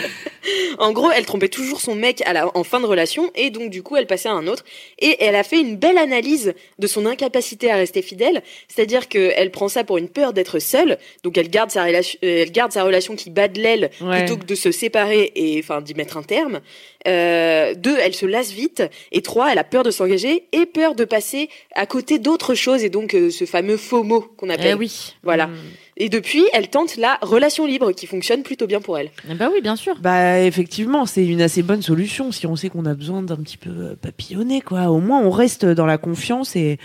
en 0.78 0.92
gros, 0.92 1.12
elle 1.12 1.26
trompait 1.26 1.50
toujours 1.50 1.82
son 1.82 1.96
mec 1.96 2.22
à 2.26 2.34
la, 2.34 2.56
en 2.56 2.64
fin 2.64 2.80
de 2.80 2.86
relation 2.86 3.32
et 3.36 3.50
donc 3.50 3.70
du 3.70 3.82
coup, 3.82 3.96
elle 3.96 4.08
passait 4.08 4.30
à 4.30 4.34
un 4.34 4.48
autre. 4.48 4.64
Et 5.00 5.18
elle 5.24 5.36
a 5.36 5.44
fait 5.44 5.60
une 5.60 5.78
belle 5.78 5.98
analyse 5.98 6.54
de 6.80 6.88
son 6.88 7.06
incapacité 7.06 7.72
à 7.72 7.76
rester 7.76 8.02
fidèle, 8.02 8.44
c'est-à-dire 8.68 9.08
qu'elle 9.08 9.52
prend 9.52 9.68
ça 9.68 9.84
pour 9.84 9.98
une 9.98 10.10
peur 10.10 10.34
d'être 10.34 10.60
seule, 10.60 10.98
donc 11.24 11.38
elle 11.38 11.50
garde 11.50 11.72
sa 11.72 11.84
relation, 11.84 12.20
euh, 12.24 12.44
elle 12.44 12.52
garde 12.52 12.72
sa 12.72 12.84
relation 12.84 13.16
qui 13.16 13.30
bat 13.30 13.48
de 13.48 13.60
l'aile 13.60 13.90
Ouais. 14.02 14.20
plutôt 14.20 14.38
que 14.38 14.46
de 14.46 14.56
se 14.56 14.72
séparer 14.76 15.32
et 15.36 15.60
enfin 15.60 15.82
d'y 15.82 15.96
mettre 15.96 16.18
un 16.18 16.24
terme. 16.24 16.62
Euh, 17.08 17.74
deux, 17.76 17.96
elle 18.02 18.14
se 18.14 18.26
lasse 18.26 18.52
vite. 18.52 18.84
Et 19.12 19.22
trois, 19.22 19.52
elle 19.52 19.58
a 19.60 19.64
peur 19.64 19.84
de 19.84 19.92
s'engager 19.92 20.46
et 20.52 20.66
peur 20.66 20.96
de 20.96 21.06
passer 21.06 21.50
à 21.76 21.86
côté 21.86 22.20
d'autres 22.20 22.56
choses 22.56 22.84
et 22.84 22.90
donc 22.90 23.14
euh, 23.14 23.30
ce 23.30 23.46
fameux 23.46 23.78
FOMO 23.78 24.22
qu'on 24.38 24.50
Eh 24.50 24.54
appelle. 24.54 24.76
oui. 24.76 25.14
Voilà. 25.24 25.48
Mm. 25.48 25.54
Et 25.98 26.10
depuis, 26.10 26.44
elle 26.52 26.68
tente 26.70 26.98
la 26.98 27.18
relation 27.22 27.66
libre 27.66 27.94
qui 27.94 28.06
fonctionne 28.06 28.44
plutôt 28.44 28.68
bien 28.68 28.82
pour 28.82 28.98
elle. 28.98 29.12
Eh 29.32 29.34
bah 29.36 29.50
oui, 29.54 29.62
bien 29.62 29.78
sûr. 29.78 29.96
Bah 30.02 30.40
effectivement, 30.42 31.06
c'est 31.06 31.26
une 31.26 31.42
assez 31.42 31.64
bonne 31.64 31.82
solution 31.82 32.34
si 32.34 32.46
on 32.48 32.58
sait 32.58 32.68
qu'on 32.70 32.86
a 32.86 32.94
besoin 32.96 33.22
d'un 33.22 33.38
petit 33.38 33.56
peu 33.58 33.70
euh, 33.70 33.96
papillonner 33.96 34.60
quoi. 34.60 34.90
Au 34.90 35.00
moins 35.00 35.22
on 35.22 35.30
reste 35.30 35.64
dans 35.66 35.86
la 35.86 35.98
confiance 35.98 36.58
et 36.58 36.80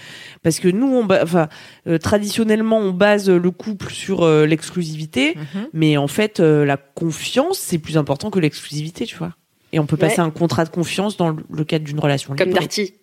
parce 0.45 0.61
que 0.61 0.69
nous 0.69 0.87
on 0.87 1.05
ba- 1.05 1.21
enfin 1.25 1.49
euh, 1.89 1.99
traditionnellement 1.99 2.79
on 2.79 2.93
base 2.93 3.29
le 3.29 3.51
couple 3.51 3.91
sur 3.91 4.23
euh, 4.23 4.47
l'exclusivité, 4.47 5.35
Mhm. 5.37 5.69
mais 5.73 5.97
en 5.97 6.07
fait 6.07 6.39
euh, 6.39 6.65
la 6.65 6.77
confiance 6.77 7.59
c'est 7.59 7.79
plus 7.79 7.97
important 7.99 8.31
que 8.31 8.39
l'exclusivité, 8.39 9.07
tu 9.07 9.17
vois. 9.17 9.35
Et 9.73 9.79
on 9.79 9.87
peut 9.87 9.97
passer 9.97 10.21
Ouais. 10.21 10.27
un 10.27 10.31
contrat 10.31 10.65
de 10.65 10.71
confiance 10.71 11.17
dans 11.17 11.31
le- 11.31 11.65
cadre 11.65 11.85
d'une 11.85 12.01
relation 12.01 12.35
Comme. 12.37 12.53
Darty. 12.53 12.95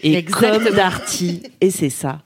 Et 0.00 0.14
Exactement. 0.14 0.64
comme 0.64 0.74
Darty 0.76 1.42
et 1.60 1.70
c'est 1.70 1.90
ça. 1.90 2.22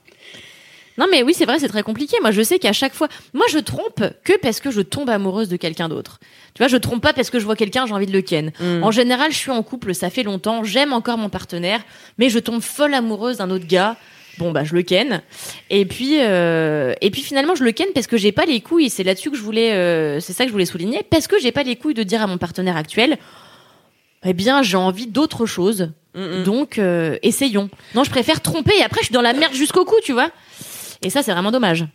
Non 0.97 1.07
mais 1.11 1.23
oui, 1.23 1.33
c'est 1.35 1.45
vrai, 1.45 1.57
c'est 1.59 1.67
très 1.67 1.81
compliqué. 1.81 2.17
Moi, 2.21 2.29
je 2.31 2.41
sais 2.43 2.59
qu'à 2.59 2.71
chaque 2.71 2.93
fois, 2.93 3.07
moi, 3.33 3.45
je 3.51 3.57
trompe 3.57 4.03
que 4.23 4.33
parce 4.39 4.59
que 4.59 4.69
je 4.69 4.79
tombe 4.81 5.09
amoureuse 5.09 5.49
de 5.49 5.57
quelqu'un 5.57 5.89
d'autre. 5.89 6.19
Tu 6.53 6.59
vois, 6.59 6.67
je 6.67 6.77
trompe 6.77 7.01
pas 7.01 7.13
parce 7.13 7.31
que 7.31 7.39
je 7.39 7.45
vois 7.45 7.55
quelqu'un, 7.55 7.87
j'ai 7.87 7.93
envie 7.93 8.05
de 8.05 8.11
le 8.13 8.21
ken. 8.21 8.51
Mm. 8.59 8.83
En 8.83 8.91
général, 8.91 9.31
je 9.31 9.37
suis 9.37 9.49
en 9.49 9.63
couple, 9.63 9.95
ça 9.95 10.11
fait 10.11 10.21
longtemps, 10.21 10.63
j'aime 10.63 10.93
encore 10.93 11.17
mon 11.17 11.29
partenaire, 11.29 11.81
mais 12.19 12.29
je 12.29 12.37
tombe 12.37 12.61
folle 12.61 12.93
amoureuse 12.93 13.37
d'un 13.37 13.49
autre 13.49 13.65
gars. 13.67 13.97
Bon 14.39 14.51
bah 14.51 14.63
je 14.63 14.73
le 14.73 14.81
ken. 14.83 15.21
Et 15.69 15.85
puis 15.85 16.17
euh, 16.21 16.93
et 17.01 17.11
puis 17.11 17.21
finalement 17.21 17.53
je 17.53 17.63
le 17.63 17.71
ken 17.71 17.87
parce 17.93 18.07
que 18.07 18.17
j'ai 18.17 18.31
pas 18.31 18.45
les 18.45 18.61
couilles. 18.61 18.89
C'est 18.89 19.03
là-dessus 19.03 19.29
que 19.29 19.37
je 19.37 19.43
voulais, 19.43 19.73
euh, 19.73 20.19
c'est 20.19 20.33
ça 20.33 20.43
que 20.43 20.47
je 20.49 20.53
voulais 20.53 20.65
souligner, 20.65 21.01
parce 21.09 21.27
que 21.27 21.39
j'ai 21.39 21.51
pas 21.51 21.61
les 21.63 21.75
couilles 21.75 21.93
de 21.95 22.01
dire 22.03 22.21
à 22.21 22.25
mon 22.27 22.37
partenaire 22.39 22.75
actuel, 22.77 23.17
eh 24.23 24.33
bien 24.33 24.61
j'ai 24.61 24.77
envie 24.77 25.07
d'autre 25.07 25.45
chose. 25.45 25.91
Donc 26.45 26.77
euh, 26.77 27.17
essayons. 27.23 27.69
Non, 27.95 28.03
je 28.03 28.11
préfère 28.11 28.41
tromper 28.41 28.73
et 28.79 28.83
après 28.83 28.99
je 29.01 29.05
suis 29.05 29.13
dans 29.13 29.21
la 29.21 29.33
merde 29.33 29.53
jusqu'au 29.53 29.83
cou, 29.83 29.95
tu 30.03 30.13
vois. 30.13 30.29
Et 31.01 31.09
ça 31.09 31.23
c'est 31.23 31.31
vraiment 31.31 31.51
dommage. 31.51 31.85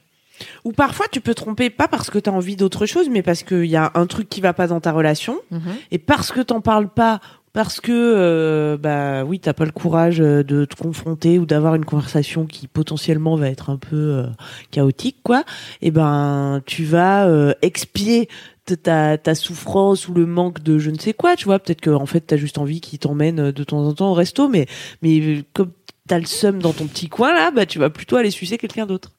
Ou 0.64 0.72
parfois 0.72 1.06
tu 1.10 1.20
peux 1.20 1.34
tromper 1.34 1.70
pas 1.70 1.86
parce 1.86 2.10
que 2.10 2.18
tu 2.18 2.28
as 2.28 2.32
envie 2.32 2.56
d'autre 2.56 2.84
chose, 2.86 3.08
mais 3.08 3.22
parce 3.22 3.44
qu'il 3.44 3.66
y 3.66 3.76
a 3.76 3.92
un 3.94 4.06
truc 4.06 4.28
qui 4.28 4.40
va 4.40 4.52
pas 4.52 4.66
dans 4.66 4.80
ta 4.80 4.90
relation. 4.90 5.40
Mhm. 5.50 5.76
Et 5.92 5.98
parce 5.98 6.32
que 6.32 6.40
t'en 6.40 6.60
parles 6.60 6.88
pas, 6.88 7.20
parce 7.52 7.80
que 7.80 7.92
euh, 7.92 8.76
bah 8.76 9.24
oui, 9.24 9.40
t'as 9.40 9.52
pas 9.52 9.64
le 9.64 9.72
courage 9.72 10.20
euh, 10.20 10.44
de 10.44 10.64
te 10.64 10.76
confronter 10.76 11.38
ou 11.38 11.46
d'avoir 11.46 11.74
une 11.74 11.84
conversation 11.84 12.46
qui 12.46 12.68
potentiellement 12.68 13.36
va 13.36 13.48
être 13.48 13.70
un 13.70 13.76
peu 13.76 13.96
euh, 13.96 14.26
chaotique, 14.70 15.16
quoi. 15.22 15.44
Et 15.82 15.90
ben, 15.90 16.62
tu 16.66 16.84
vas 16.84 17.28
expier 17.62 18.28
ta, 18.74 19.18
ta 19.18 19.34
souffrance 19.34 20.08
ou 20.08 20.14
le 20.14 20.26
manque 20.26 20.62
de 20.62 20.78
je 20.78 20.90
ne 20.90 20.98
sais 20.98 21.12
quoi, 21.14 21.36
tu 21.36 21.44
vois. 21.46 21.58
Peut-être 21.58 21.80
que 21.80 21.90
en 21.90 22.06
fait 22.06 22.20
t'as 22.20 22.36
juste 22.36 22.58
envie 22.58 22.80
qu'il 22.80 22.98
t'emmène 22.98 23.40
euh, 23.40 23.52
de 23.52 23.64
temps 23.64 23.84
en 23.86 23.92
temps 23.94 24.10
au 24.10 24.14
resto, 24.14 24.48
mais 24.48 24.66
mais 25.02 25.18
euh, 25.20 25.42
comme 25.54 25.72
t'as 26.08 26.18
le 26.18 26.26
seum 26.26 26.60
dans 26.60 26.72
ton 26.72 26.86
petit 26.86 27.08
coin 27.08 27.32
là, 27.34 27.50
bah 27.50 27.66
tu 27.66 27.78
vas 27.78 27.90
plutôt 27.90 28.16
aller 28.16 28.30
sucer 28.30 28.58
quelqu'un 28.58 28.86
d'autre. 28.86 29.10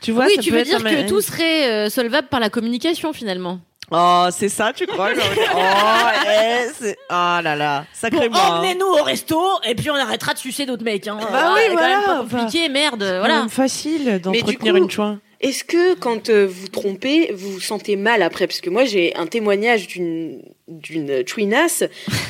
Tu 0.00 0.12
vois, 0.12 0.26
oui, 0.26 0.36
ça 0.36 0.42
tu 0.42 0.50
peut 0.50 0.56
veux 0.56 0.62
être 0.62 0.66
dire 0.68 0.86
un- 0.86 1.02
que 1.02 1.08
tout 1.08 1.20
serait 1.20 1.70
euh, 1.70 1.90
solvable 1.90 2.28
par 2.28 2.40
la 2.40 2.48
communication 2.50 3.12
finalement. 3.12 3.60
Oh, 3.92 4.28
c'est 4.30 4.48
ça, 4.48 4.72
tu 4.72 4.86
crois 4.86 5.12
genre, 5.14 5.24
Oh, 5.52 5.58
eh, 6.26 6.68
c'est... 6.78 6.96
Oh 7.10 7.40
là 7.42 7.56
là, 7.56 7.84
sacré 7.92 8.28
moi. 8.28 8.38
hein. 8.40 8.58
emmenez-nous 8.60 8.86
au 8.86 9.02
resto 9.02 9.36
et 9.68 9.74
puis 9.74 9.90
on 9.90 9.96
arrêtera 9.96 10.32
de 10.32 10.38
sucer 10.38 10.64
d'autres 10.64 10.84
mecs. 10.84 11.08
Hein. 11.08 11.18
Bah 11.20 11.54
oui, 11.54 11.60
c'est 11.64 11.68
quand 11.70 11.72
voilà, 11.76 11.96
même 11.96 12.06
pas 12.06 12.36
compliqué, 12.38 12.68
merde. 12.68 13.02
C'est 13.02 13.18
Voilà. 13.18 13.34
quand 13.34 13.40
même 13.40 13.48
facile 13.48 14.20
d'entretenir 14.22 14.72
coup- 14.74 14.78
une 14.78 14.90
chouin. 14.90 15.18
Est-ce 15.40 15.64
que 15.64 15.94
quand 15.94 16.28
euh, 16.28 16.46
vous 16.46 16.68
trompez, 16.68 17.32
vous 17.32 17.52
vous 17.52 17.60
sentez 17.60 17.96
mal 17.96 18.22
après? 18.22 18.46
Parce 18.46 18.60
que 18.60 18.68
moi, 18.68 18.84
j'ai 18.84 19.14
un 19.16 19.26
témoignage 19.26 19.86
d'une 19.86 20.42
d'une 20.68 21.24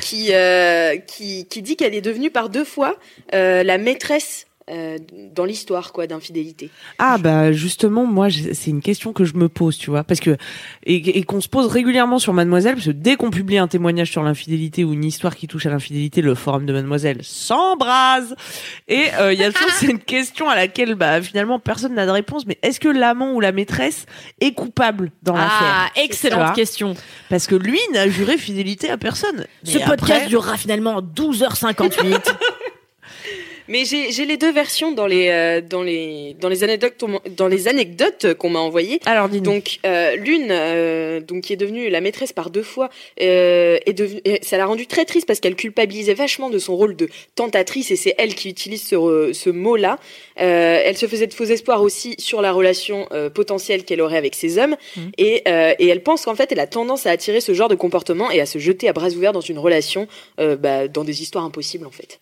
qui, 0.01 0.33
euh, 0.33 0.97
qui 0.97 1.45
qui 1.45 1.61
dit 1.61 1.75
qu'elle 1.75 1.93
est 1.93 2.01
devenue 2.01 2.31
par 2.31 2.49
deux 2.49 2.63
fois 2.63 2.97
euh, 3.33 3.63
la 3.63 3.77
maîtresse 3.77 4.47
euh, 4.69 4.97
dans 5.33 5.43
l'histoire 5.45 5.91
quoi 5.91 6.07
d'infidélité. 6.07 6.69
Ah 6.99 7.17
bah 7.17 7.51
justement 7.51 8.05
moi 8.05 8.27
c'est 8.29 8.69
une 8.69 8.81
question 8.81 9.11
que 9.13 9.25
je 9.25 9.33
me 9.35 9.49
pose 9.49 9.77
tu 9.77 9.89
vois 9.89 10.03
parce 10.03 10.19
que 10.19 10.37
et, 10.83 11.17
et 11.17 11.23
qu'on 11.23 11.41
se 11.41 11.47
pose 11.49 11.67
régulièrement 11.67 12.19
sur 12.19 12.31
Mademoiselle 12.33 12.75
parce 12.75 12.85
que 12.85 12.91
dès 12.91 13.15
qu'on 13.15 13.31
publie 13.31 13.57
un 13.57 13.67
témoignage 13.67 14.11
sur 14.11 14.23
l'infidélité 14.23 14.83
ou 14.83 14.93
une 14.93 15.03
histoire 15.03 15.35
qui 15.35 15.47
touche 15.47 15.65
à 15.65 15.69
l'infidélité 15.69 16.21
le 16.21 16.35
forum 16.35 16.65
de 16.65 16.73
Mademoiselle 16.73 17.19
s'embrase 17.21 18.35
et 18.87 19.05
euh, 19.19 19.33
il 19.33 19.39
y 19.39 19.43
a 19.43 19.51
toujours 19.51 19.71
cette 19.79 20.05
question 20.05 20.49
à 20.49 20.55
laquelle 20.55 20.95
bah 20.95 21.21
finalement 21.21 21.59
personne 21.59 21.95
n'a 21.95 22.05
de 22.05 22.11
réponse 22.11 22.45
mais 22.45 22.57
est-ce 22.61 22.79
que 22.79 22.87
l'amant 22.89 23.33
ou 23.33 23.39
la 23.39 23.51
maîtresse 23.51 24.05
est 24.39 24.53
coupable 24.53 25.11
dans 25.23 25.35
Ah, 25.35 25.39
l'affaire? 25.39 25.91
Tu 25.95 26.01
excellente 26.01 26.55
question. 26.55 26.93
parce 27.29 27.47
que 27.47 27.55
lui 27.55 27.79
n'a 27.93 28.07
juré 28.09 28.37
fidélité 28.37 28.89
à 28.89 28.97
personne 28.97 29.45
Ce 29.63 29.77
Mais 29.77 29.85
podcast 29.85 30.11
après- 30.21 30.27
durera 30.29 30.57
finalement 30.57 31.01
12h58. 31.01 32.33
Mais 33.71 33.85
j'ai 33.85 34.25
les 34.25 34.35
deux 34.35 34.51
versions 34.51 34.91
dans 34.91 35.07
les 35.07 35.29
euh, 35.29 35.61
dans 35.61 35.81
les 35.81 36.35
dans 36.41 36.49
les 36.49 36.63
anecdotes 36.65 36.95
qu'on 36.99 37.07
m'a- 37.07 37.21
dans 37.37 37.47
les 37.47 37.69
anecdotes 37.69 38.33
qu'on 38.33 38.49
m'a 38.49 38.59
envoyées. 38.59 38.99
alors 39.05 39.29
dis 39.29 39.39
Donc 39.39 39.79
euh, 39.85 40.15
l'une, 40.17 40.49
euh, 40.51 41.21
donc 41.21 41.43
qui 41.45 41.53
est 41.53 41.61
devenue 41.65 41.89
la 41.89 42.01
maîtresse 42.01 42.33
par 42.33 42.49
deux 42.49 42.63
fois, 42.63 42.89
est 43.15 43.93
devenue, 43.93 44.19
et 44.25 44.39
ça 44.41 44.57
l'a 44.57 44.65
rendue 44.65 44.87
très 44.87 45.05
triste 45.05 45.25
parce 45.25 45.39
qu'elle 45.39 45.55
culpabilisait 45.55 46.13
vachement 46.13 46.49
de 46.49 46.59
son 46.59 46.75
rôle 46.75 46.97
de 46.97 47.07
tentatrice 47.35 47.91
et 47.91 47.95
c'est 47.95 48.13
elle 48.17 48.35
qui 48.35 48.49
utilise 48.49 48.83
ce, 48.85 49.49
mot-là. 49.49 49.99
Elle 50.35 50.97
se 50.97 51.07
faisait 51.07 51.27
de 51.27 51.33
faux 51.33 51.45
espoirs 51.45 51.81
aussi 51.81 52.15
sur 52.19 52.41
la 52.41 52.51
relation 52.51 53.07
potentielle 53.33 53.85
qu'elle 53.85 54.01
aurait 54.01 54.17
avec 54.17 54.35
ses 54.35 54.57
hommes 54.57 54.75
Mhm. 54.97 55.11
et, 55.17 55.43
et 55.79 55.87
elle 55.87 56.03
pense 56.03 56.25
qu'en 56.25 56.35
fait 56.35 56.51
elle 56.51 56.59
a 56.59 56.67
tendance 56.67 57.05
à 57.05 57.11
attirer 57.11 57.39
ce 57.39 57.53
genre 57.53 57.69
de 57.69 57.75
comportement 57.75 58.29
et 58.31 58.41
à 58.41 58.45
se 58.45 58.59
jeter 58.59 58.89
à 58.89 58.93
bras 58.93 59.09
ouverts 59.11 59.31
dans 59.33 59.39
une 59.53 59.59
relation, 59.59 60.07
bah, 60.37 60.87
dans 60.89 61.05
des 61.05 61.21
histoires 61.21 61.45
impossibles 61.45 61.85
en 61.85 61.91
fait. 61.91 62.19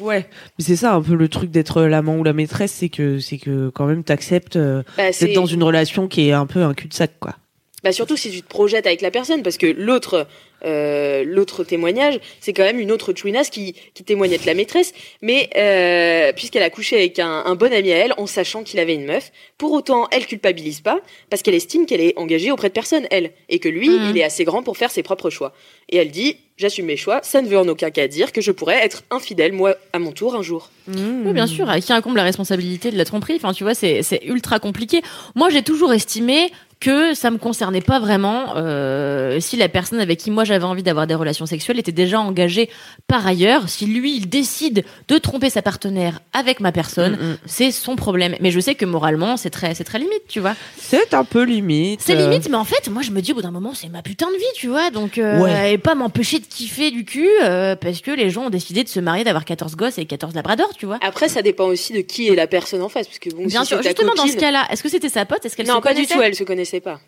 Ouais 0.00 0.26
mais 0.58 0.64
c'est 0.64 0.76
ça 0.76 0.94
un 0.94 1.02
peu 1.02 1.14
le 1.14 1.28
truc 1.28 1.50
d'être 1.50 1.82
l'amant 1.82 2.16
ou 2.16 2.24
la 2.24 2.32
maîtresse 2.32 2.72
c'est 2.72 2.88
que 2.88 3.18
c'est 3.18 3.38
que 3.38 3.68
quand 3.70 3.86
même 3.86 4.02
t'acceptes 4.04 4.56
euh, 4.56 4.82
Bah, 4.96 5.10
d'être 5.10 5.32
dans 5.34 5.46
une 5.46 5.62
relation 5.62 6.08
qui 6.08 6.28
est 6.28 6.32
un 6.32 6.46
peu 6.46 6.62
un 6.62 6.74
cul-de-sac 6.74 7.12
quoi 7.20 7.36
Bah 7.84 7.92
surtout 7.92 8.16
si 8.16 8.30
tu 8.30 8.42
te 8.42 8.48
projettes 8.48 8.86
avec 8.86 9.00
la 9.00 9.10
personne, 9.10 9.42
parce 9.42 9.56
que 9.56 9.66
l'autre 9.66 10.26
euh, 10.66 11.24
l'autre 11.26 11.64
témoignage, 11.64 12.20
c'est 12.40 12.52
quand 12.52 12.64
même 12.64 12.78
une 12.78 12.92
autre 12.92 13.14
chouinasse 13.16 13.48
qui, 13.48 13.74
qui 13.94 14.04
témoigne 14.04 14.30
être 14.32 14.44
la 14.44 14.52
maîtresse, 14.52 14.92
mais 15.22 15.48
euh, 15.56 16.34
puisqu'elle 16.34 16.62
a 16.62 16.68
couché 16.68 16.96
avec 16.96 17.18
un, 17.18 17.44
un 17.46 17.54
bon 17.54 17.72
ami 17.72 17.90
à 17.92 17.96
elle, 17.96 18.12
en 18.18 18.26
sachant 18.26 18.62
qu'il 18.62 18.78
avait 18.78 18.94
une 18.94 19.06
meuf, 19.06 19.32
pour 19.56 19.72
autant 19.72 20.06
elle 20.12 20.26
culpabilise 20.26 20.82
pas, 20.82 21.00
parce 21.30 21.40
qu'elle 21.40 21.54
estime 21.54 21.86
qu'elle 21.86 22.02
est 22.02 22.12
engagée 22.18 22.50
auprès 22.52 22.68
de 22.68 22.74
personne, 22.74 23.06
elle, 23.10 23.30
et 23.48 23.58
que 23.58 23.70
lui, 23.70 23.88
Mhm. 23.88 24.10
il 24.10 24.18
est 24.18 24.22
assez 24.24 24.44
grand 24.44 24.62
pour 24.62 24.76
faire 24.76 24.90
ses 24.90 25.02
propres 25.02 25.30
choix. 25.30 25.54
Et 25.88 25.96
elle 25.96 26.10
dit, 26.10 26.36
j'assume 26.60 26.86
mes 26.86 26.96
choix, 26.96 27.20
ça 27.22 27.40
ne 27.40 27.48
veut 27.48 27.58
en 27.58 27.66
aucun 27.66 27.90
cas 27.90 28.06
dire 28.06 28.32
que 28.32 28.40
je 28.40 28.52
pourrais 28.52 28.84
être 28.84 29.02
infidèle, 29.10 29.52
moi, 29.52 29.74
à 29.92 29.98
mon 29.98 30.12
tour, 30.12 30.34
un 30.34 30.42
jour. 30.42 30.70
Oui, 30.88 31.32
bien 31.32 31.46
sûr. 31.46 31.68
À 31.68 31.80
qui 31.80 31.92
incombe 31.92 32.16
la 32.16 32.22
responsabilité 32.22 32.90
de 32.90 32.98
la 32.98 33.04
tromperie 33.04 33.36
Enfin, 33.36 33.52
tu 33.52 33.64
vois, 33.64 33.74
c'est 33.74 34.20
ultra 34.24 34.58
compliqué. 34.58 35.02
Moi, 35.34 35.48
j'ai 35.50 35.62
toujours 35.62 35.92
estimé 35.92 36.52
que 36.80 37.12
ça 37.14 37.30
me 37.30 37.36
concernait 37.38 37.82
pas 37.82 38.00
vraiment 38.00 38.54
euh, 38.56 39.38
si 39.38 39.56
la 39.56 39.68
personne 39.68 40.00
avec 40.00 40.18
qui 40.18 40.30
moi 40.30 40.44
j'avais 40.44 40.64
envie 40.64 40.82
d'avoir 40.82 41.06
des 41.06 41.14
relations 41.14 41.44
sexuelles 41.44 41.78
était 41.78 41.92
déjà 41.92 42.18
engagée 42.20 42.70
par 43.06 43.26
ailleurs. 43.26 43.68
Si 43.68 43.84
lui, 43.86 44.16
il 44.16 44.28
décide 44.30 44.84
de 45.08 45.18
tromper 45.18 45.50
sa 45.50 45.60
partenaire 45.62 46.20
avec 46.32 46.60
ma 46.60 46.72
personne, 46.72 47.12
Mm, 47.20 47.24
mm. 47.32 47.36
c'est 47.46 47.70
son 47.70 47.96
problème. 47.96 48.34
Mais 48.40 48.50
je 48.50 48.60
sais 48.60 48.74
que 48.74 48.84
moralement, 48.86 49.36
c'est 49.36 49.50
très, 49.50 49.74
c'est 49.74 49.84
très 49.84 49.98
limite, 49.98 50.22
tu 50.28 50.40
vois. 50.40 50.54
C'est 50.78 51.12
un 51.14 51.24
peu 51.24 51.42
limite. 51.42 52.00
C'est 52.02 52.16
euh, 52.16 52.28
limite, 52.28 52.48
mais 52.48 52.56
en 52.56 52.64
fait, 52.64 52.88
moi, 52.88 53.02
je 53.02 53.10
me 53.10 53.20
dis 53.20 53.32
au 53.32 53.34
bout 53.34 53.42
d'un 53.42 53.50
moment, 53.50 53.74
c'est 53.74 53.88
ma 53.88 54.00
putain 54.02 54.26
de 54.28 54.36
vie, 54.36 54.44
tu 54.54 54.68
vois. 54.68 54.90
Donc, 54.90 55.18
euh, 55.18 55.38
Ouais. 55.40 55.74
et 55.74 55.78
pas 55.78 55.94
m'empêcher 55.94 56.38
de 56.38 56.46
kiffer 56.46 56.90
du 56.90 57.04
cul 57.04 57.28
euh, 57.42 57.76
parce 57.76 58.00
que 58.00 58.10
les 58.10 58.30
gens 58.30 58.44
ont 58.46 58.50
décidé 58.50 58.84
de 58.84 58.88
se 58.88 59.00
marier, 59.00 59.24
d'avoir 59.24 59.44
14 59.44 59.76
gosses 59.76 59.98
et 59.98 60.06
14 60.06 60.34
labradors, 60.34 60.70
tu 60.78 60.86
vois. 60.86 60.98
Après, 61.02 61.28
ça 61.28 61.42
dépend 61.42 61.64
aussi 61.66 61.92
de 61.92 62.00
qui 62.00 62.28
est 62.28 62.34
la 62.34 62.46
personne 62.46 62.80
en 62.82 62.88
face, 62.88 63.06
parce 63.06 63.18
que 63.18 63.30
bon, 63.30 63.44
Bien 63.46 63.62
si 63.62 63.68
sûr, 63.68 63.82
justement 63.82 64.12
dans 64.14 64.22
ce 64.22 64.28
copine- 64.28 64.40
cas-là, 64.40 64.66
est-ce 64.70 64.82
que 64.82 64.88
c'était 64.88 65.08
sa 65.10 65.24
pote? 65.26 65.44
Est-ce 65.44 65.56
qu'elle 65.56 65.66
non, 65.66 65.76
se 65.76 65.80
pas 65.82 65.94
du 65.94 66.06
tout. 66.06 66.20
Elle 66.22 66.34
se 66.34 66.44
connaissait 66.44 66.69
pas. 66.78 67.00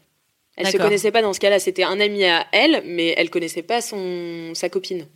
Elle 0.56 0.66
se 0.66 0.76
connaissait 0.76 1.10
pas 1.10 1.22
dans 1.22 1.32
ce 1.32 1.40
cas-là. 1.40 1.58
C'était 1.58 1.82
un 1.84 1.98
ami 1.98 2.24
à 2.26 2.44
elle, 2.52 2.82
mais 2.84 3.14
elle 3.16 3.30
connaissait 3.30 3.62
pas 3.62 3.80
son 3.80 4.50
sa 4.52 4.68
copine. 4.68 5.06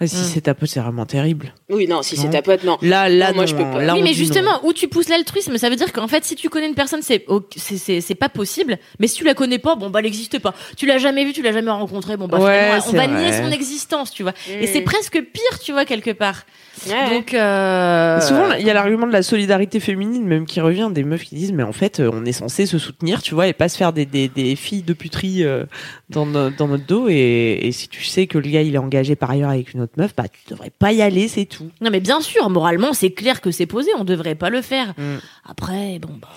ah, 0.00 0.06
si 0.08 0.16
Mm. 0.16 0.24
c'est 0.34 0.40
ta 0.40 0.54
pote, 0.54 0.68
c'est 0.70 0.80
vraiment 0.80 1.06
terrible. 1.06 1.54
Oui, 1.70 1.86
non, 1.86 2.02
si 2.02 2.16
c'est 2.16 2.30
ta 2.30 2.42
pote, 2.42 2.64
non. 2.64 2.78
Là, 2.82 3.08
là, 3.08 3.28
Non, 3.28 3.34
moi, 3.36 3.44
non, 3.44 3.46
je 3.46 3.54
peux 3.54 3.62
pas. 3.62 3.80
là, 3.80 3.94
Oui, 3.94 4.00
mais 4.02 4.08
non. 4.08 4.14
justement, 4.16 4.60
où 4.64 4.72
tu 4.72 4.88
pousses 4.88 5.08
l'altruisme, 5.08 5.56
ça 5.56 5.70
veut 5.70 5.76
dire 5.76 5.92
qu'en 5.92 6.08
fait, 6.08 6.24
si 6.24 6.34
tu 6.34 6.48
connais 6.48 6.66
une 6.66 6.74
personne, 6.74 7.00
c'est 7.00 7.24
c'est- 7.56 8.14
pas 8.16 8.28
possible. 8.28 8.76
Mais 8.98 9.06
si 9.06 9.14
tu 9.18 9.24
la 9.24 9.34
connais 9.34 9.60
pas, 9.60 9.76
bon 9.76 9.88
bah 9.88 10.00
elle 10.00 10.06
n'existe 10.06 10.40
pas. 10.40 10.52
Tu 10.76 10.86
l'as 10.86 10.98
jamais 10.98 11.24
vue, 11.24 11.32
tu 11.32 11.42
l'as 11.42 11.52
jamais 11.52 11.70
rencontrée, 11.70 12.16
bon 12.16 12.26
bah 12.26 12.38
Ouais, 12.40 12.80
finalement, 12.80 12.84
on 12.88 12.92
va 12.92 13.06
vrai. 13.06 13.30
nier 13.30 13.32
son 13.40 13.52
existence, 13.52 14.10
tu 14.10 14.24
vois. 14.24 14.32
Et 14.50 14.64
Mm. 14.64 14.70
c'est 14.72 14.80
presque 14.80 15.22
pire, 15.32 15.58
tu 15.62 15.70
vois 15.70 15.84
quelque 15.84 16.10
part. 16.10 16.44
Ouais. 16.88 17.10
Donc 17.10 17.34
euh... 17.34 18.20
Souvent, 18.20 18.52
il 18.58 18.66
y 18.66 18.70
a 18.70 18.74
l'argument 18.74 19.06
de 19.06 19.12
la 19.12 19.22
solidarité 19.22 19.78
féminine, 19.78 20.24
même 20.26 20.46
qui 20.46 20.60
revient, 20.60 20.88
des 20.92 21.04
meufs 21.04 21.22
qui 21.24 21.34
disent, 21.34 21.52
mais 21.52 21.62
en 21.62 21.72
fait, 21.72 22.00
euh, 22.00 22.10
on 22.12 22.24
est 22.24 22.32
censé 22.32 22.66
se 22.66 22.78
soutenir, 22.78 23.22
tu 23.22 23.34
vois, 23.34 23.46
et 23.46 23.52
pas 23.52 23.68
se 23.68 23.76
faire 23.76 23.92
des, 23.92 24.06
des, 24.06 24.28
des 24.28 24.56
filles 24.56 24.82
de 24.82 24.92
puterie 24.92 25.44
euh, 25.44 25.64
dans, 26.08 26.26
no- 26.26 26.50
dans 26.50 26.68
notre 26.68 26.86
dos. 26.86 27.08
Et, 27.08 27.58
et 27.62 27.72
si 27.72 27.88
tu 27.88 28.02
sais 28.04 28.26
que 28.26 28.38
le 28.38 28.48
gars, 28.48 28.62
il 28.62 28.74
est 28.74 28.78
engagé 28.78 29.14
par 29.16 29.30
ailleurs 29.30 29.50
avec 29.50 29.74
une 29.74 29.82
autre 29.82 29.92
meuf, 29.96 30.14
bah, 30.16 30.24
tu 30.28 30.40
devrais 30.50 30.70
pas 30.70 30.92
y 30.92 31.02
aller, 31.02 31.28
c'est 31.28 31.44
tout. 31.44 31.70
Non 31.80 31.90
mais 31.90 32.00
bien 32.00 32.20
sûr, 32.20 32.48
moralement, 32.50 32.92
c'est 32.94 33.10
clair 33.12 33.40
que 33.40 33.50
c'est 33.50 33.66
posé, 33.66 33.90
on 33.98 34.04
devrait 34.04 34.34
pas 34.34 34.50
le 34.50 34.62
faire. 34.62 34.94
Mm. 34.98 35.16
Après, 35.48 35.98
bon 36.00 36.14
bah. 36.20 36.28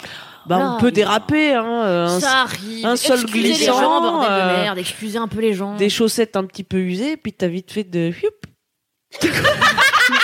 Bah, 0.48 0.76
on 0.78 0.80
peut 0.80 0.92
déraper, 0.92 1.54
hein, 1.56 1.66
un- 1.66 2.20
Ça 2.20 2.42
arrive. 2.44 2.86
un 2.86 2.96
sol 2.98 3.20
Excusez 3.24 3.42
les 3.48 3.54
glissant, 3.56 3.80
gens, 3.82 4.00
bordel 4.02 4.30
de 4.30 4.62
merde, 4.62 4.78
excusez 4.78 5.18
un 5.18 5.28
peu 5.28 5.40
les 5.42 5.54
gens. 5.56 5.76
des 5.76 5.90
chaussettes 5.90 6.36
un 6.36 6.44
petit 6.44 6.64
peu 6.64 6.78
usées, 6.78 7.18
puis 7.18 7.34
t'as 7.34 7.48
vite 7.48 7.72
fait 7.72 7.84
de... 7.84 8.12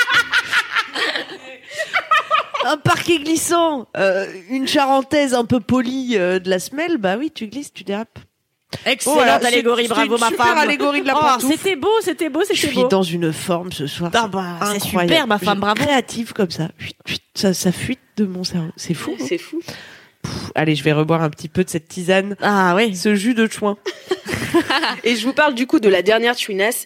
Un 2.65 2.77
parquet 2.77 3.17
glissant, 3.17 3.87
euh, 3.97 4.27
une 4.49 4.67
charentaise 4.67 5.33
un 5.33 5.45
peu 5.45 5.59
polie 5.59 6.11
euh, 6.15 6.37
de 6.37 6.47
la 6.49 6.59
semelle, 6.59 6.97
bah 6.97 7.15
oui, 7.17 7.31
tu 7.33 7.47
glisses, 7.47 7.73
tu 7.73 7.83
dérapes. 7.83 8.19
Excellente 8.85 9.17
Voilà, 9.17 9.39
c'est- 9.39 9.47
allégorie, 9.47 9.83
c'est 9.83 9.89
bravo 9.89 10.15
une 10.15 10.19
ma 10.21 10.27
super 10.29 10.45
femme. 10.45 10.57
allégorie 10.59 11.01
de 11.01 11.07
la 11.07 11.15
Oh, 11.17 11.21
pantoufle. 11.21 11.53
c'était 11.57 11.75
beau, 11.75 11.89
c'était 12.01 12.29
beau, 12.29 12.41
Je 12.41 12.53
c'était 12.53 12.67
suis 12.67 12.75
beau. 12.75 12.87
dans 12.87 13.01
une 13.03 13.33
forme 13.33 13.71
ce 13.71 13.87
soir. 13.87 14.11
Ah 14.13 14.27
bah, 14.27 14.59
c'est 14.61 14.75
incroyable. 14.75 15.11
super, 15.13 15.27
ma 15.27 15.39
femme, 15.39 15.55
Je- 15.57 15.61
bravo. 15.61 15.83
Créative 15.83 16.33
comme 16.33 16.51
ça. 16.51 16.69
Ça, 17.33 17.53
ça 17.55 17.71
fuite 17.71 17.99
de 18.17 18.25
mon 18.25 18.43
cerveau. 18.43 18.69
C'est 18.77 18.93
fou. 18.93 19.15
hein. 19.19 19.25
C'est 19.27 19.37
fou. 19.39 19.59
Pff, 20.21 20.31
Allez, 20.53 20.75
je 20.75 20.83
vais 20.83 20.93
reboire 20.93 21.23
un 21.23 21.31
petit 21.31 21.49
peu 21.49 21.63
de 21.63 21.69
cette 21.69 21.87
tisane. 21.87 22.35
Ah 22.41 22.75
oui. 22.75 22.95
Ce 22.95 23.15
jus 23.15 23.33
de 23.33 23.47
chouin. 23.47 23.75
Et 25.03 25.15
je 25.15 25.25
vous 25.25 25.33
parle 25.33 25.55
du 25.55 25.65
coup 25.65 25.79
de 25.79 25.89
la 25.89 26.03
dernière 26.03 26.37
chouinasse. 26.37 26.85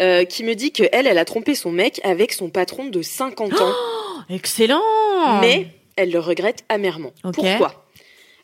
Euh, 0.00 0.24
qui 0.24 0.44
me 0.44 0.54
dit 0.54 0.72
que 0.72 0.84
elle, 0.92 1.06
elle 1.06 1.18
a 1.18 1.24
trompé 1.24 1.54
son 1.54 1.70
mec 1.72 2.00
avec 2.04 2.32
son 2.32 2.48
patron 2.50 2.86
de 2.86 3.02
50 3.02 3.60
ans, 3.60 3.72
Excellent. 4.30 4.80
mais 5.40 5.66
elle 5.96 6.10
le 6.10 6.18
regrette 6.18 6.64
amèrement. 6.68 7.12
Pourquoi? 7.34 7.78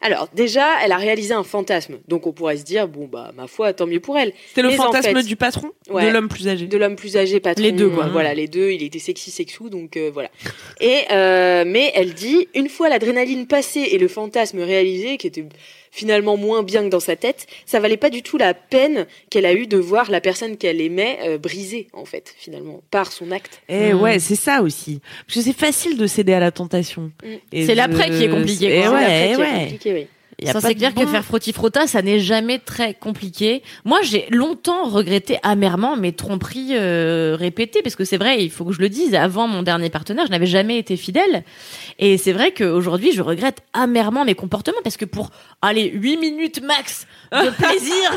Alors 0.00 0.28
déjà, 0.32 0.64
elle 0.84 0.92
a 0.92 0.96
réalisé 0.96 1.34
un 1.34 1.42
fantasme, 1.42 1.98
donc 2.06 2.28
on 2.28 2.32
pourrait 2.32 2.56
se 2.56 2.62
dire 2.62 2.86
bon 2.86 3.08
bah 3.08 3.32
ma 3.36 3.48
foi, 3.48 3.72
tant 3.72 3.84
mieux 3.88 3.98
pour 3.98 4.16
elle. 4.16 4.32
C'était 4.50 4.62
le 4.62 4.68
Mais 4.68 4.78
en 4.78 4.84
fantasme 4.84 5.12
fait- 5.16 5.22
du 5.26 5.34
patron 5.34 5.72
Ouais. 5.90 6.04
De 6.06 6.10
l'homme 6.10 6.28
plus 6.28 6.46
âgé? 6.46 6.66
De 6.68 6.78
l'homme 6.78 6.94
plus 6.94 7.16
âgé 7.16 7.40
patron 7.40 7.64
Les 7.64 7.72
deux, 7.72 7.90
quoi. 7.90 8.04
euh, 8.04 8.08
voilà 8.10 8.32
les 8.32 8.46
deux 8.46 8.70
il 8.70 8.84
était 8.84 9.00
sexy 9.00 9.32
sexou 9.32 9.70
donc 9.70 9.96
euh, 9.96 10.08
voilà 10.14 10.28
et 10.80 11.00
euh, 11.10 11.64
mais 11.66 11.90
elle 11.96 12.14
dit 12.14 12.46
une 12.54 12.68
fois 12.68 12.88
l'adrénaline 12.88 13.48
passée 13.48 13.88
et 13.90 13.98
le 13.98 14.06
fantasme 14.06 14.60
réalisé 14.60 15.16
qui 15.16 15.26
était 15.26 15.44
finalement 15.98 16.36
moins 16.36 16.62
bien 16.62 16.84
que 16.84 16.88
dans 16.90 17.00
sa 17.00 17.16
tête 17.16 17.46
ça 17.66 17.80
valait 17.80 17.96
pas 17.96 18.08
du 18.10 18.22
tout 18.22 18.38
la 18.38 18.54
peine 18.54 19.06
qu'elle 19.30 19.46
a 19.46 19.52
eu 19.52 19.66
de 19.66 19.76
voir 19.76 20.10
la 20.10 20.20
personne 20.20 20.56
qu'elle 20.56 20.80
aimait 20.80 21.18
euh, 21.24 21.38
brisée 21.38 21.88
en 21.92 22.04
fait 22.04 22.34
finalement 22.38 22.80
par 22.90 23.10
son 23.12 23.30
acte 23.32 23.60
Eh 23.68 23.92
Mm. 23.92 24.00
ouais, 24.00 24.18
c'est 24.20 24.36
ça 24.36 24.62
aussi. 24.62 25.00
Parce 25.26 25.36
que 25.38 25.42
c'est 25.42 25.56
facile 25.58 25.96
de 25.98 26.06
céder 26.06 26.34
à 26.34 26.40
la 26.40 26.50
tentation. 26.52 27.10
Mm. 27.24 27.26
Et 27.52 27.66
C'est 27.66 27.72
de- 27.72 27.76
l'après 27.78 28.10
qui 28.10 28.22
est 28.24 28.28
compliqué, 28.28 28.66
Eh 28.84 28.88
ouais, 28.88 29.06
eh 29.08 29.30
est 29.32 29.36
ouais. 29.36 29.60
compliqué, 29.64 29.92
oui. 29.94 30.06
Y 30.40 30.48
a 30.48 30.52
Ça, 30.52 30.60
c'est 30.60 30.74
clair 30.76 30.94
que 30.94 31.04
faire 31.04 31.24
frotti-frotta, 31.24 31.88
ça 31.88 32.00
n'est 32.00 32.20
jamais 32.20 32.60
très 32.60 32.94
compliqué. 32.94 33.62
Moi, 33.84 33.98
j'ai 34.02 34.26
longtemps 34.30 34.84
regretté 34.88 35.38
amèrement 35.42 35.96
mes 35.96 36.12
tromperies 36.12 36.70
euh, 36.76 37.36
répétées, 37.36 37.82
parce 37.82 37.96
que 37.96 38.04
c'est 38.04 38.18
vrai, 38.18 38.44
il 38.44 38.50
faut 38.50 38.64
que 38.64 38.72
je 38.72 38.78
le 38.80 38.88
dise, 38.88 39.16
avant 39.16 39.48
mon 39.48 39.64
dernier 39.64 39.90
partenaire, 39.90 40.26
je 40.26 40.30
n'avais 40.30 40.46
jamais 40.46 40.78
été 40.78 40.96
fidèle. 40.96 41.42
Et 41.98 42.18
c'est 42.18 42.32
vrai 42.32 42.52
qu'aujourd'hui, 42.52 43.10
je 43.12 43.20
regrette 43.22 43.62
amèrement 43.72 44.24
mes 44.24 44.36
comportements, 44.36 44.78
parce 44.84 44.96
que 44.96 45.04
pour, 45.04 45.30
allez, 45.60 45.90
8 45.92 46.16
minutes 46.18 46.62
max 46.62 47.08
de 47.32 47.50
plaisir, 47.62 48.12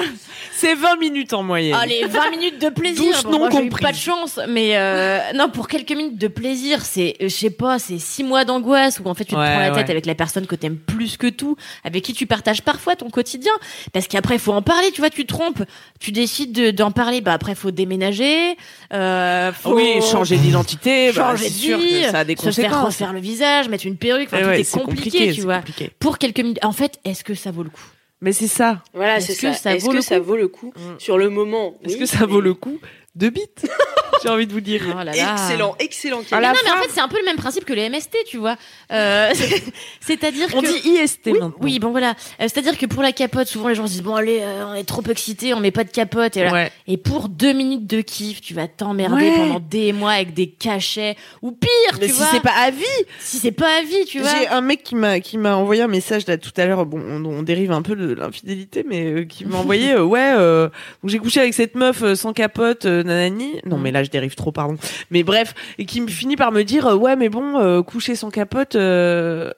C'est 0.52 0.76
20 0.76 0.98
minutes 0.98 1.34
en 1.34 1.42
moyenne. 1.42 1.74
allez, 1.82 2.06
20 2.06 2.30
minutes 2.30 2.62
de 2.62 2.70
plaisir, 2.70 3.20
bon, 3.24 3.32
non 3.32 3.40
moi, 3.40 3.50
j'ai 3.52 3.66
eu 3.66 3.70
pas 3.70 3.92
de 3.92 3.98
chance, 3.98 4.40
mais 4.48 4.78
euh, 4.78 5.20
non, 5.36 5.50
pour 5.50 5.68
quelques 5.68 5.92
minutes 5.92 6.20
de 6.20 6.28
plaisir, 6.28 6.82
c'est, 6.86 7.16
euh, 7.20 7.24
je 7.24 7.28
sais 7.36 7.50
pas, 7.50 7.80
c'est 7.80 7.98
6 7.98 8.24
mois 8.24 8.46
d'angoisse, 8.46 9.00
où 9.04 9.10
en 9.10 9.16
fait, 9.16 9.26
tu 9.26 9.34
te 9.34 9.40
Ouais, 9.40 9.50
prends 9.50 9.60
la 9.60 9.70
tête 9.72 9.86
ouais. 9.86 9.92
avec 9.92 10.06
la 10.06 10.14
personne 10.14 10.46
que 10.46 10.56
t'aimes 10.56 10.78
plus 10.78 11.18
que 11.18 11.26
tout, 11.28 11.56
avec 11.84 12.04
qui 12.04 12.11
tu 12.14 12.26
partages 12.28 12.62
parfois 12.62 12.96
ton 12.96 13.10
quotidien. 13.10 13.52
Parce 13.94 14.08
qu'après, 14.08 14.36
il 14.36 14.40
faut 14.40 14.54
en 14.54 14.62
parler, 14.62 14.92
tu 14.92 15.02
vois, 15.02 15.10
tu 15.10 15.24
te 15.26 15.34
trompes, 15.34 15.64
tu 16.00 16.12
décides 16.12 16.52
de- 16.54 16.72
d'en 16.72 16.92
parler, 16.92 17.22
bah 17.22 17.34
après, 17.34 17.56
faut 17.56 17.72
déménager, 17.72 18.58
euh, 18.94 19.52
faut 19.54 19.76
Oui, 19.76 20.02
changer 20.02 20.38
d'identité, 20.38 21.12
bah, 21.14 21.32
changer 21.32 21.50
de 21.50 21.54
sûr 21.54 21.78
vie, 21.78 22.02
que 22.04 22.10
ça 22.12 22.20
a 22.20 22.24
des 22.24 22.36
se 22.36 22.42
faire 22.42 22.50
conséquences. 22.72 22.86
refaire 22.86 23.14
le 23.14 23.20
visage, 23.20 23.70
mettre 23.70 23.86
une 23.86 23.98
perruque, 23.98 24.28
enfin, 24.28 24.38
Eh 24.40 24.44
tout 24.44 24.50
ouais, 24.50 24.60
est 24.62 24.64
c'est 24.64 24.80
compliqué, 24.80 25.32
tu 25.34 25.42
vois. 25.42 25.58
compliqué. 25.58 25.92
Pour 26.00 26.18
quelques 26.18 26.40
minutes. 26.40 26.60
En 26.64 26.72
fait, 26.72 27.00
est-ce 27.06 27.24
que 27.24 27.34
ça 27.36 27.52
vaut 27.52 27.64
le 27.64 27.70
coup? 27.70 27.82
Mais 28.24 28.34
c'est 28.34 28.48
ça. 28.48 28.84
Voilà, 28.94 29.18
Est-ce 29.18 29.34
c'est 29.34 29.48
que 29.48 29.54
ça. 29.54 29.54
ça 29.54 29.76
Est-ce 29.76 29.84
vaut 29.86 29.92
que 29.92 29.96
le 29.96 30.02
ça 30.04 30.20
coup? 30.20 30.26
vaut 30.26 30.36
le 30.36 30.48
coup 30.48 30.74
Mm. 30.76 31.00
Sur 31.00 31.18
le 31.18 31.30
moment? 31.32 31.74
Est-ce 31.84 31.94
oui, 31.96 32.00
que 32.02 32.06
ça 32.06 32.26
vaut 32.28 32.40
le 32.42 32.54
coup? 32.54 32.80
De 33.16 33.30
bite 33.30 33.68
J'ai 34.24 34.30
envie 34.30 34.46
de 34.46 34.54
vous 34.54 34.62
dire. 34.62 34.84
Oh 34.92 34.98
là 34.98 35.06
là. 35.06 35.12
Excellent, 35.14 35.76
excellent. 35.80 36.22
À 36.30 36.40
la 36.40 36.50
non, 36.54 36.60
mais 36.64 36.70
en 36.70 36.76
fait, 36.76 36.90
c'est 36.92 37.00
un 37.00 37.08
peu 37.08 37.18
le 37.18 37.26
même 37.26 37.38
principe 37.38 37.66
que 37.66 37.74
les 37.74 37.90
MST, 37.90 38.18
tu 38.28 38.38
vois. 38.38 38.56
Euh, 38.92 39.32
C'est-à-dire 40.00 40.48
On 40.54 40.62
que... 40.62 40.68
dit 40.68 40.90
IST 40.90 41.22
oui, 41.26 41.32
maintenant. 41.34 41.54
oui, 41.60 41.80
bon 41.80 41.90
voilà. 41.90 42.10
Euh, 42.12 42.14
C'est-à-dire 42.42 42.78
que 42.78 42.86
pour 42.86 43.02
la 43.02 43.14
capote, 43.14 43.48
souvent 43.48 43.68
les 43.70 43.74
gens 43.74 43.88
se 43.88 43.94
disent 43.94 44.04
bon 44.04 44.14
allez, 44.14 44.40
euh, 44.42 44.66
on 44.68 44.74
est 44.76 44.84
trop 44.84 45.02
excité, 45.10 45.56
on 45.56 45.60
met 45.60 45.72
pas 45.72 45.84
de 45.84 45.90
capote. 45.90 46.38
Et, 46.38 46.42
voilà. 46.48 46.66
Ouais. 46.66 46.72
et 46.88 46.98
pour 46.98 47.30
deux 47.30 47.54
minutes 47.54 47.88
de 47.88 48.02
kiff, 48.02 48.42
tu 48.42 48.54
vas 48.54 48.68
t'emmerder 48.68 49.16
Ouais. 49.16 49.36
pendant 49.38 49.60
des 49.60 49.92
mois 49.92 50.12
avec 50.12 50.36
des 50.36 50.52
cachets 50.52 51.16
ou 51.42 51.52
pire, 51.52 51.70
Mais 52.00 52.06
tu 52.08 52.14
si 52.14 52.18
vois. 52.20 52.28
c'est 52.32 52.42
pas 52.42 52.54
à 52.60 52.70
vie, 52.70 52.84
Si 53.20 53.38
c'est 53.38 53.52
pas 53.52 53.80
à 53.80 53.82
vie, 53.82 54.06
tu 54.06 54.20
vois. 54.20 54.30
J'ai 54.40 54.48
un 54.50 54.62
mec 54.62 54.84
qui 54.84 54.94
m'a 54.96 55.20
qui 55.20 55.40
m'a 55.40 55.56
envoyé 55.56 55.82
un 55.82 55.88
message 55.88 56.28
là 56.28 56.38
tout 56.38 56.52
à 56.58 56.66
l'heure. 56.68 56.86
Bon, 56.86 57.02
on, 57.04 57.26
on 57.26 57.42
dérive 57.42 57.72
un 57.72 57.82
peu 57.82 57.96
de 57.96 58.14
l'infidélité, 58.14 58.86
mais 58.88 59.06
euh, 59.06 59.24
qui 59.26 59.46
m'a 59.46 59.58
envoyé 59.58 59.94
euh, 59.94 60.04
ouais, 60.04 60.34
euh, 60.38 60.70
j'ai 61.06 61.18
couché 61.18 61.40
avec 61.40 61.56
cette 61.56 61.74
meuf 61.74 62.04
euh, 62.04 62.14
sans 62.16 62.34
capote, 62.34 62.86
euh, 62.86 63.01
nanani. 63.04 63.62
Non, 63.66 63.78
mais 63.78 63.92
là 63.92 64.04
je 64.04 64.10
dérive 64.10 64.36
trop, 64.36 64.52
pardon. 64.52 64.78
Mais 65.10 65.24
bref, 65.24 65.54
et 65.78 65.86
qui 65.86 66.02
me 66.02 66.08
finit 66.08 66.36
par 66.36 66.52
me 66.52 66.64
dire 66.64 66.86
ouais, 66.86 67.16
mais 67.16 67.30
bon, 67.30 67.60
euh, 67.60 67.82
coucher 67.82 68.16
sans 68.16 68.30
capote. 68.32 68.76
euh, 68.76 69.52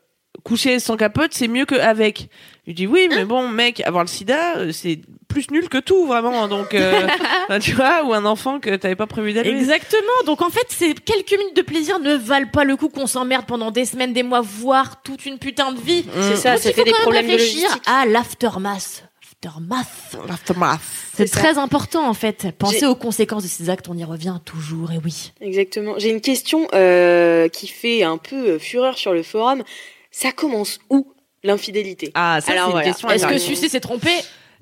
Coucher 0.43 0.79
sans 0.79 0.97
capote, 0.97 1.29
c'est 1.33 1.47
mieux 1.47 1.63
qu'avec. 1.65 2.27
Je 2.65 2.71
lui 2.71 2.73
dis 2.73 2.87
oui, 2.87 3.07
mais 3.09 3.23
bon, 3.23 3.47
mec, 3.47 3.81
avoir 3.85 4.03
le 4.03 4.09
sida, 4.09 4.57
euh, 4.57 4.71
c'est 4.73 4.99
plus 5.29 5.49
nul 5.51 5.69
que 5.69 5.77
tout, 5.77 6.05
vraiment. 6.07 6.47
Donc, 6.47 6.73
euh, 6.73 7.07
enfin, 7.47 7.59
tu 7.59 7.73
vois, 7.73 8.03
ou 8.03 8.13
un 8.13 8.25
enfant 8.25 8.59
que 8.59 8.75
t'avais 8.75 8.95
pas 8.95 9.05
prévu 9.05 9.31
d'élever. 9.31 9.55
Exactement. 9.57 10.01
Donc 10.25 10.41
en 10.41 10.49
fait, 10.49 10.65
ces 10.69 10.95
quelques 10.95 11.31
minutes 11.37 11.55
de 11.55 11.61
plaisir 11.61 11.99
ne 11.99 12.15
valent 12.15 12.49
pas 12.51 12.63
le 12.63 12.75
coup 12.75 12.89
qu'on 12.89 13.07
s'emmerde 13.07 13.45
pendant 13.45 13.69
des 13.69 13.85
semaines, 13.85 14.11
des 14.11 14.23
mois, 14.23 14.41
voire 14.41 15.01
toute 15.03 15.25
une 15.27 15.37
putain 15.37 15.71
de 15.71 15.79
vie. 15.79 16.03
C'est 16.21 16.35
ça, 16.35 16.55
Donc, 16.55 16.73
faut 16.73 16.83
des 16.83 16.91
problèmes 16.91 17.27
de 17.27 17.31
réfléchir 17.31 17.61
logistique. 17.69 17.83
à 17.85 18.05
l'aftermath. 18.07 19.03
Aftermath. 19.45 20.17
L'aftermath. 20.27 20.79
C'est 21.15 21.29
très 21.29 21.57
important 21.57 22.07
en 22.07 22.13
fait. 22.13 22.47
Pensez 22.57 22.79
J'ai- 22.79 22.85
aux 22.85 22.95
conséquences 22.95 23.43
de 23.43 23.47
ces 23.47 23.69
actes, 23.69 23.87
on 23.89 23.97
y 23.97 24.03
revient 24.03 24.37
toujours, 24.45 24.91
et 24.91 24.99
oui. 25.03 25.31
Exactement. 25.41 25.95
J'ai 25.97 26.09
une 26.11 26.21
question 26.21 26.67
euh, 26.73 27.47
qui 27.49 27.67
fait 27.67 28.03
un 28.03 28.17
peu 28.17 28.51
euh, 28.51 28.59
fureur 28.59 28.97
sur 28.97 29.13
le 29.13 29.23
forum. 29.23 29.63
Ça 30.11 30.31
commence 30.31 30.79
où 30.89 31.11
l'infidélité? 31.43 32.11
Ah, 32.15 32.39
ça, 32.41 32.51
Alors 32.53 32.65
c'est 32.65 32.67
une 32.67 32.71
voilà. 32.71 32.85
question 32.87 33.09
Est-ce 33.09 33.27
que 33.27 33.37
sucer 33.37 33.67
s'est 33.69 33.79
trompé? 33.81 34.11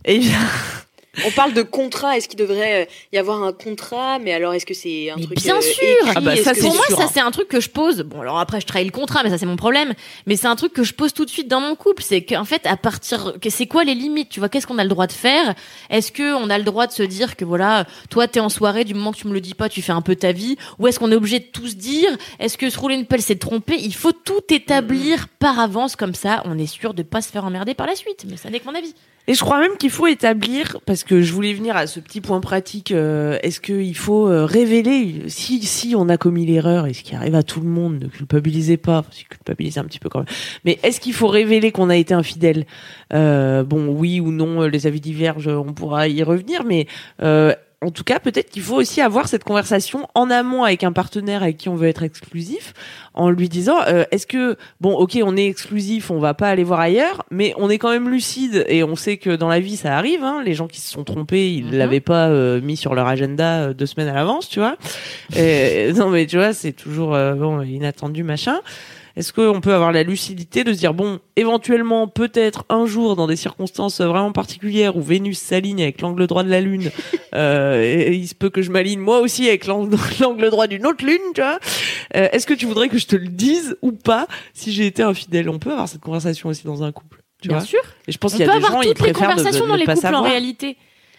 Et 0.05 0.17
bien, 0.17 0.39
On 1.26 1.32
parle 1.32 1.53
de 1.53 1.62
contrat. 1.62 2.16
Est-ce 2.16 2.30
qu'il 2.30 2.39
devrait 2.39 2.84
euh, 2.84 2.91
y 3.12 3.18
avoir 3.18 3.43
un 3.43 3.51
contrat? 3.51 4.18
Mais 4.20 4.34
alors, 4.34 4.53
est-ce 4.53 4.66
que 4.66 4.74
c'est 4.74 5.09
un 5.09 5.18
Mais 5.18 5.24
truc 5.24 5.38
bien 5.38 5.57
euh, 5.57 5.62
sûr. 5.62 5.84
écrit? 5.84 6.14
Ah 6.16 6.22
bah, 6.22 6.36
ça, 6.38 6.53
que 6.53 6.62
Pour 6.62 6.74
moi, 6.74 6.86
sûr, 6.88 6.97
ça 6.97 7.03
hein. 7.03 7.09
c'est 7.14 7.20
un 7.20 7.32
truc 7.32 7.49
que 7.49 7.59
je 7.59 7.70
pose. 7.70 8.01
Bon, 8.03 8.22
alors 8.22 8.39
après, 8.39 8.62
je 8.62 8.66
trahis 8.66 8.86
le 8.86 8.91
contrat, 8.91 9.22
mais 9.24 9.30
ça 9.30 9.38
c'est 9.38 9.45
mon 9.45 9.57
problème. 9.57 9.93
Mais 10.26 10.38
c'est 10.38 10.47
un 10.47 10.55
truc 10.55 10.72
que 10.72 10.84
je 10.84 10.93
pose 10.93 11.14
tout 11.14 11.26
de 11.26 11.30
suite 11.30 11.49
dans 11.49 11.59
mon 11.59 11.76
couple, 11.76 12.01
c'est 12.01 12.22
qu'en 12.24 12.45
fait, 12.45 12.66
à 12.66 12.78
partir, 12.78 13.34
que 13.41 13.49
c'est 13.49 13.68
quoi 13.68 13.84
les 13.84 13.93
limites? 13.93 14.30
Tu 14.30 14.39
vois, 14.39 14.47
qu'est-ce 14.47 14.66
qu'on 14.66 14.78
a 14.78 14.84
le 14.84 14.89
droit 14.89 15.07
de 15.07 15.12
faire? 15.12 15.53
Est-ce 15.89 16.14
que 16.14 16.34
on 16.34 16.49
a 16.49 16.57
le 16.57 16.64
droit 16.64 16.88
de 16.88 16.93
se 16.93 17.03
dire 17.03 17.36
que 17.36 17.43
voilà, 17.43 17.86
toi 18.09 18.28
t'es 18.28 18.39
en 18.39 18.49
soirée, 18.49 18.86
du 18.86 18.93
moment 18.93 19.12
que 19.12 19.18
tu 19.18 19.28
me 19.28 19.34
le 19.34 19.41
dis 19.41 19.53
pas, 19.53 19.68
tu 19.68 19.82
fais 19.82 19.91
un 19.91 20.01
peu 20.01 20.16
ta 20.16 20.32
vie? 20.32 20.55
Ou 20.80 20.88
est-ce 20.88 20.97
qu'on 20.97 21.12
est 21.12 21.16
obligé 21.16 21.39
de 21.39 21.45
tout 21.45 21.68
se 21.68 21.76
dire 21.76 22.09
Est-ce 22.39 22.57
que 22.57 22.70
se 22.70 22.80
rouler 22.80 22.95
une 22.95 23.05
pelle, 23.05 23.22
c'est 23.22 23.36
de 23.36 23.39
tromper? 23.39 23.76
Il 23.78 23.93
faut 23.95 24.14
tout 24.14 24.41
établir 24.49 25.28
par 25.39 25.59
avance, 25.59 25.97
comme 25.97 26.16
ça, 26.16 26.41
on 26.45 26.57
est 26.57 26.68
sûr 26.68 26.93
de 26.93 27.03
pas 27.03 27.22
se 27.22 27.30
faire 27.30 27.43
emmerder 27.43 27.74
par 27.74 27.88
la 27.88 27.95
suite. 27.95 28.26
Mais 28.30 28.38
ça 28.38 28.49
n'est 28.49 28.62
que 28.62 28.66
mon 28.66 28.76
avis. 28.76 28.95
Et 29.28 29.34
je 29.34 29.39
crois 29.41 29.59
même 29.59 29.78
qu'il 29.78 29.89
faut 29.89 30.07
établir, 30.07 30.78
parce 30.86 31.03
que 31.03 31.22
je 31.22 31.32
voulais 31.34 31.53
venir 31.53 31.76
à 31.76 31.88
ce 31.88 31.99
petit 31.99 32.22
point 32.22 32.41
pratique, 32.41 32.91
euh, 32.91 33.38
est-ce 33.43 33.61
qu'il 33.61 33.95
faut 33.95 34.28
euh, 34.28 34.45
révéler, 34.45 35.24
si, 35.28 35.61
si 35.63 35.93
on 35.95 36.09
a 36.09 36.17
commis 36.17 36.45
l'erreur, 36.45 36.88
et 36.88 36.93
ce 36.93 37.03
qui 37.03 37.15
arrive 37.15 37.36
à 37.36 37.43
tout 37.43 37.61
le 37.61 37.67
monde, 37.67 37.99
ne 38.01 38.07
culpabilisez 38.07 38.78
pas, 38.78 38.99
enfin, 38.99 39.09
si 39.11 39.26
culpabilisez 39.26 39.80
un 39.80 39.86
petit 39.86 39.99
peu 39.99 40.09
quand 40.09 40.19
même, 40.19 40.28
mais 40.65 40.80
est-ce 40.84 40.99
qu'il 40.99 41.13
faut 41.13 41.28
révéler 41.28 41.72
qu'on 41.72 41.89
a 41.89 41.95
été 41.95 42.13
infidèle? 42.13 42.65
Euh, 43.13 43.63
Bon, 43.63 43.88
oui 43.88 44.19
ou 44.19 44.32
non, 44.32 44.63
euh, 44.63 44.67
les 44.67 44.88
avis 44.88 44.99
divergent, 45.01 45.47
on 45.47 45.74
pourra 45.74 46.07
y 46.07 46.24
revenir, 46.24 46.63
mais 46.63 46.88
euh, 47.22 47.53
en 47.84 47.89
tout 47.89 48.03
cas, 48.03 48.19
peut-être 48.19 48.51
qu'il 48.51 48.61
faut 48.61 48.75
aussi 48.75 49.01
avoir 49.01 49.27
cette 49.27 49.43
conversation 49.43 50.07
en 50.13 50.29
amont 50.29 50.63
avec 50.63 50.84
un 50.84 50.91
partenaire 50.91 51.41
avec 51.41 51.57
qui 51.57 51.67
on 51.67 51.75
veut 51.75 51.88
être 51.88 52.03
exclusif, 52.03 52.73
en 53.15 53.29
lui 53.32 53.49
disant 53.49 53.77
euh, 53.88 54.03
est-ce 54.11 54.27
que 54.27 54.55
bon, 54.82 54.93
ok, 54.93 55.17
on 55.23 55.36
est 55.36 55.47
exclusif, 55.47 56.11
on 56.11 56.19
va 56.19 56.34
pas 56.36 56.49
aller 56.49 56.63
voir 56.63 56.79
ailleurs, 56.79 57.23
mais 57.32 57.53
on 57.57 57.69
est 57.71 57.79
quand 57.79 57.89
même 57.89 58.07
lucide 58.09 58.65
et 58.69 58.84
on 58.84 58.95
sait 58.95 59.17
que 59.17 59.36
dans 59.36 59.49
la 59.49 59.59
vie 59.59 59.77
ça 59.77 59.97
arrive. 59.97 60.23
Hein, 60.23 60.43
les 60.45 60.53
gens 60.53 60.67
qui 60.67 60.79
se 60.79 60.91
sont 60.91 61.03
trompés, 61.03 61.51
ils 61.53 61.65
Mhm. 61.65 61.77
l'avaient 61.77 61.99
pas 62.01 62.27
euh, 62.29 62.61
mis 62.61 62.77
sur 62.77 62.93
leur 62.93 63.07
agenda 63.07 63.61
euh, 63.61 63.73
deux 63.73 63.88
semaines 63.88 64.09
à 64.09 64.13
l'avance, 64.13 64.47
tu 64.47 64.59
vois. 64.59 64.77
Et, 65.36 65.91
non, 65.93 66.09
mais 66.09 66.27
tu 66.27 66.38
vois, 66.38 66.53
c'est 66.53 66.73
toujours 66.73 67.15
euh, 67.15 67.34
bon 67.34 67.61
inattendu 67.63 68.23
machin. 68.23 68.59
Est-ce 69.22 69.34
qu'on 69.34 69.61
peut 69.61 69.76
avoir 69.76 69.91
la 69.91 70.01
lucidité 70.01 70.63
de 70.63 70.74
se 70.74 70.80
dire 70.80 70.95
bon, 70.95 71.19
éventuellement, 71.36 72.07
peut-être 72.07 72.65
un 72.69 72.88
jour, 72.88 73.15
dans 73.15 73.28
des 73.28 73.36
circonstances 73.36 74.01
vraiment 74.01 74.32
particulières 74.32 74.97
où 74.97 75.01
Vénus 75.03 75.38
s'aligne 75.38 75.84
avec 75.84 76.01
l'angle 76.01 76.26
droit 76.26 76.41
de 76.43 76.49
la 76.49 76.59
Lune, 76.59 76.89
euh, 77.36 77.84
et 77.84 78.15
il 78.15 78.28
se 78.28 78.34
peut 78.34 78.49
que 78.49 78.63
je 78.63 78.72
m'aligne 78.72 78.99
moi 78.99 79.19
aussi 79.19 79.47
avec 79.47 79.67
l'angle 79.67 80.49
droit 80.49 80.65
d'une 80.65 80.88
autre 80.88 81.05
Lune, 81.05 81.22
tu 81.36 81.41
vois. 81.41 81.59
Euh, 82.15 82.30
Est-ce 82.32 82.47
que 82.47 82.55
tu 82.55 82.65
voudrais 82.65 82.89
que 82.89 82.97
je 82.97 83.05
te 83.05 83.15
le 83.15 83.28
dise 83.28 83.78
ou 83.84 83.91
pas 83.91 84.26
si 84.55 84.72
j'ai 84.74 84.88
été 84.88 85.03
infidèle? 85.03 85.49
On 85.49 85.59
peut 85.59 85.72
avoir 85.72 85.88
cette 85.88 86.01
conversation 86.01 86.49
aussi 86.49 86.65
dans 86.65 86.82
un 86.82 86.91
couple, 86.91 87.22
tu 87.43 87.49
Bien 87.49 87.59
vois. 87.59 87.65
sûr. 87.67 87.82
Et 88.07 88.11
je 88.11 88.17
pense 88.17 88.32
qu'il 88.32 88.43
y 88.43 88.49
a 88.49 88.57
des 88.57 88.65
gens 88.65 88.82
les 88.82 88.95
préfèrent 88.95 89.13
conversations 89.30 89.65
ne 89.65 89.69
dans 89.69 89.76
les 89.76 89.86
pas 89.86 89.93
couples 89.93 90.15
en 90.15 90.24
réalité. 90.24 90.78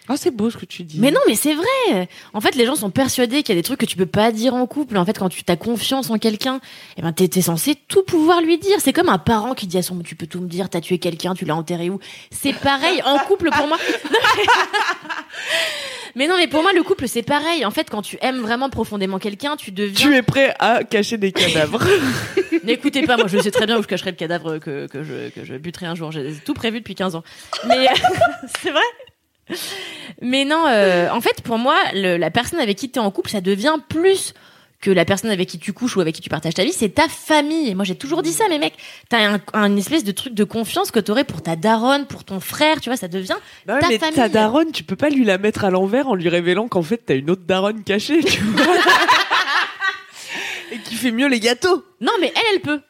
Ah, 0.09 0.16
c'est 0.16 0.32
beau 0.32 0.50
ce 0.50 0.57
que 0.57 0.64
tu 0.66 0.82
dis. 0.82 0.98
Mais 0.98 1.12
non, 1.12 1.20
mais 1.28 1.36
c'est 1.36 1.55
vrai. 1.55 2.09
En 2.34 2.40
fait, 2.40 2.57
les 2.57 2.66
gens 2.66 2.74
sont 2.74 2.90
persuadés 2.90 3.44
qu'il 3.44 3.55
y 3.55 3.59
a 3.59 3.61
des 3.61 3.64
trucs 3.64 3.78
que 3.78 3.86
tu 3.86 3.96
peux 3.96 4.05
pas 4.05 4.32
dire 4.32 4.53
en 4.53 4.66
couple. 4.66 4.96
En 4.96 5.05
fait, 5.05 5.16
quand 5.16 5.28
tu 5.28 5.42
as 5.46 5.57
confiance 5.57 6.11
en 6.11 6.18
quelqu'un, 6.18 6.61
eh 6.96 7.03
ben, 7.03 7.12
t'es 7.12 7.40
censé 7.40 7.76
tout 7.86 8.03
pouvoir 8.03 8.40
lui 8.42 8.59
dire. 8.59 8.78
C'est 8.80 8.92
comme 8.92 9.09
un 9.09 9.18
parent 9.18 9.55
qui 9.55 9.68
dit 9.68 9.78
à 9.78 9.82
son, 9.82 10.00
tu 10.00 10.16
peux 10.16 10.26
tout 10.26 10.40
me 10.40 10.48
dire, 10.48 10.68
t'as 10.68 10.80
tué 10.80 10.98
quelqu'un, 10.98 11.34
tu 11.34 11.44
l'as 11.44 11.55
enterré 11.55 11.88
où? 11.88 12.00
C'est 12.32 12.53
pareil 12.53 13.00
en 13.05 13.16
couple 13.20 13.50
pour 13.50 13.68
moi. 13.68 13.78
Non, 14.05 14.18
mais- 14.36 14.42
Mais 16.14 16.28
non, 16.28 16.36
mais 16.36 16.46
pour 16.46 16.61
moi, 16.62 16.72
le 16.74 16.82
couple, 16.82 17.09
c'est 17.09 17.22
pareil. 17.22 17.64
En 17.64 17.70
fait, 17.70 17.88
quand 17.88 18.03
tu 18.03 18.18
aimes 18.20 18.40
vraiment 18.40 18.68
profondément 18.68 19.18
quelqu'un, 19.18 19.57
tu 19.57 19.70
deviens. 19.70 20.09
Tu 20.11 20.14
es 20.14 20.20
prêt 20.22 20.55
à 20.59 20.84
cacher 20.84 21.16
des 21.16 21.32
cadavres. 21.32 21.82
N'écoutez 22.64 23.03
pas, 23.07 23.16
moi, 23.16 23.28
je 23.28 23.38
sais 23.38 23.50
très 23.50 23.64
bien 23.64 23.78
où 23.78 23.82
je 23.82 23.86
cacherai 23.86 24.11
le 24.11 24.16
cadavre 24.16 24.59
que, 24.59 24.86
que, 24.88 25.03
je, 25.05 25.30
que 25.30 25.44
je 25.46 25.55
buterai 25.55 25.86
un 25.86 25.94
jour. 25.94 26.12
J'ai 26.12 26.34
tout 26.44 26.53
prévu 26.53 26.80
depuis 26.80 26.94
15 26.94 27.14
ans. 27.16 27.22
Mais 27.66 27.86
c'est 28.62 28.70
vrai. 28.70 28.82
Mais 30.20 30.45
non, 30.45 30.66
euh, 30.68 31.09
en 31.11 31.20
fait, 31.20 31.43
pour 31.43 31.59
moi, 31.59 31.76
le- 31.95 32.16
la 32.16 32.30
personne 32.30 32.61
avec 32.61 32.78
qui 32.78 32.90
tu 32.90 32.99
es 32.99 33.03
en 33.03 33.11
couple, 33.11 33.30
ça 33.30 33.40
devient 33.40 33.74
plus 33.88 34.34
que 34.80 34.90
la 34.90 35.05
personne 35.05 35.30
avec 35.30 35.49
qui 35.49 35.61
tu 35.61 35.72
couches 35.72 35.97
ou 35.97 36.01
avec 36.01 36.12
qui 36.14 36.20
tu 36.20 36.28
partages 36.28 36.55
ta 36.55 36.64
vie, 36.64 36.72
c'est 36.72 36.88
ta 36.88 37.07
famille. 37.09 37.68
Et 37.68 37.74
moi, 37.76 37.84
j'ai 37.84 37.95
toujours 37.95 38.22
dit 38.22 38.32
ça, 38.32 38.45
mais 38.49 38.59
mec, 38.59 38.74
t'as 39.09 39.34
un, 39.34 39.40
un 39.53 39.76
espèce 39.76 40.03
de 40.03 40.11
truc 40.11 40.34
de 40.34 40.43
confiance 40.43 40.90
que 40.90 40.99
t'aurais 40.99 41.22
pour 41.22 41.40
ta 41.40 41.55
daronne, 41.55 42.07
pour 42.07 42.24
ton 42.24 42.40
frère, 42.40 42.80
tu 42.80 42.88
vois, 42.88 42.97
ça 42.97 43.07
devient 43.07 43.36
Bah 43.66 43.74
ouais, 43.74 43.80
ta 43.80 43.88
mais 43.90 43.99
famille. 44.01 44.16
ta 44.16 44.28
daronne, 44.28 44.72
tu 44.72 44.82
peux 44.82 44.97
pas 44.97 45.09
lui 45.09 45.24
la 45.24 45.38
mettre 45.38 45.64
à 45.64 45.70
l'envers 45.70 46.09
en 46.09 46.16
lui 46.16 46.28
révélant 46.28 46.66
qu'en 46.66 46.82
fait 46.82 46.97
t'as 46.99 47.14
une 47.14 47.30
autre 47.30 47.43
daronne 47.47 47.84
cachée, 47.84 48.24
tu 48.24 48.40
vois. 48.43 48.66
Et 50.72 50.78
qui 50.78 50.97
fait 50.97 51.12
mieux 51.12 51.28
les 51.28 51.38
gâteaux. 51.38 51.84
Non, 52.01 52.12
mais 52.20 52.32
elle, 52.34 52.43
elle 52.55 52.61
peut. 52.61 52.80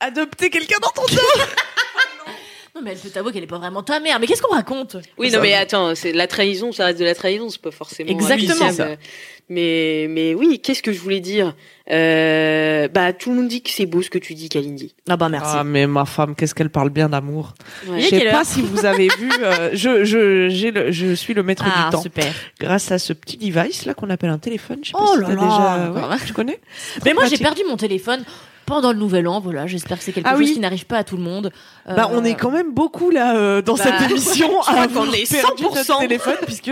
Adopter 0.00 0.50
quelqu'un 0.50 0.78
dans 0.82 0.90
ton 0.90 1.06
dos. 1.14 1.20
Non, 2.80 2.84
mais 2.84 2.92
elle 2.92 2.98
peut 2.98 3.10
t'avouer 3.10 3.32
qu'elle 3.32 3.42
est 3.42 3.46
pas 3.46 3.58
vraiment 3.58 3.82
ta 3.82 4.00
mère. 4.00 4.18
Mais 4.20 4.26
qu'est-ce 4.26 4.40
qu'on 4.42 4.54
raconte? 4.54 4.96
Oui, 5.18 5.30
non, 5.30 5.40
mais 5.42 5.52
attends, 5.54 5.94
c'est 5.94 6.12
la 6.12 6.26
trahison, 6.26 6.72
ça 6.72 6.86
reste 6.86 6.98
de 6.98 7.04
la 7.04 7.14
trahison, 7.14 7.48
c'est 7.50 7.60
pas 7.60 7.70
forcément. 7.70 8.10
Exactement. 8.10 8.72
ça. 8.72 8.88
Mais, 9.50 10.06
mais 10.08 10.32
oui, 10.32 10.60
qu'est-ce 10.62 10.80
que 10.82 10.92
je 10.92 11.00
voulais 11.00 11.18
dire? 11.20 11.54
Euh, 11.90 12.86
Bah, 12.88 13.12
tout 13.12 13.30
le 13.30 13.36
monde 13.36 13.48
dit 13.48 13.62
que 13.62 13.70
c'est 13.70 13.84
beau 13.86 14.00
ce 14.00 14.08
que 14.08 14.18
tu 14.18 14.34
dis, 14.34 14.48
Kalindi. 14.48 14.94
Ah 15.08 15.16
bah 15.16 15.28
merci. 15.28 15.50
Ah 15.58 15.64
mais 15.64 15.88
ma 15.88 16.04
femme, 16.04 16.36
qu'est-ce 16.36 16.54
qu'elle 16.54 16.70
parle 16.70 16.90
bien 16.90 17.08
d'amour? 17.08 17.54
Ouais. 17.88 18.00
Je 18.00 18.08
sais 18.08 18.30
pas 18.30 18.44
si 18.44 18.62
vous 18.62 18.84
avez 18.86 19.08
vu, 19.18 19.28
euh, 19.42 19.70
je, 19.72 20.04
je, 20.04 20.48
j'ai 20.48 20.70
le, 20.70 20.92
je 20.92 21.14
suis 21.14 21.34
le 21.34 21.42
maître 21.42 21.64
Ah, 21.66 21.86
du 21.86 21.96
temps. 21.96 22.02
super. 22.02 22.32
Grâce 22.60 22.92
à 22.92 22.98
ce 23.00 23.12
petit 23.12 23.36
device 23.36 23.86
là 23.86 23.94
qu'on 23.94 24.08
appelle 24.08 24.30
un 24.30 24.38
téléphone. 24.38 24.78
Je 24.82 24.88
sais 24.88 24.92
pas 24.92 25.00
Oh 25.02 25.14
si 25.16 25.20
là 25.20 25.28
là, 25.30 25.34
déjà, 25.34 26.08
ouais, 26.10 26.16
tu 26.24 26.32
connais? 26.32 26.60
Mais 27.04 27.12
moi, 27.12 27.26
j'ai 27.26 27.36
perdu 27.38 27.62
mon 27.68 27.76
téléphone. 27.76 28.22
Pendant 28.70 28.92
le 28.92 28.98
nouvel 28.98 29.28
an. 29.28 29.40
Voilà, 29.40 29.66
j'espère 29.66 29.98
que 29.98 30.04
c'est 30.04 30.12
quelque 30.12 30.26
Ah 30.28 30.32
chose 30.36 30.40
oui. 30.46 30.52
qui 30.54 30.60
n'arrive 30.60 30.86
pas 30.86 30.98
à 30.98 31.04
tout 31.04 31.16
le 31.16 31.22
monde. 31.22 31.52
Bah, 31.86 32.08
on 32.12 32.20
Euh, 32.20 32.24
est 32.24 32.34
quand 32.34 32.50
même 32.50 32.72
beaucoup 32.72 33.10
là 33.10 33.36
euh, 33.36 33.60
dans 33.62 33.74
Bah, 33.74 33.82
cette 33.84 34.10
émission 34.10 34.62
à 34.62 34.82
avoir 34.82 35.06
est 35.14 35.30
perdu 35.30 35.62
100%. 35.64 35.76
notre 35.76 35.98
téléphone 36.00 36.36
puisque 36.46 36.70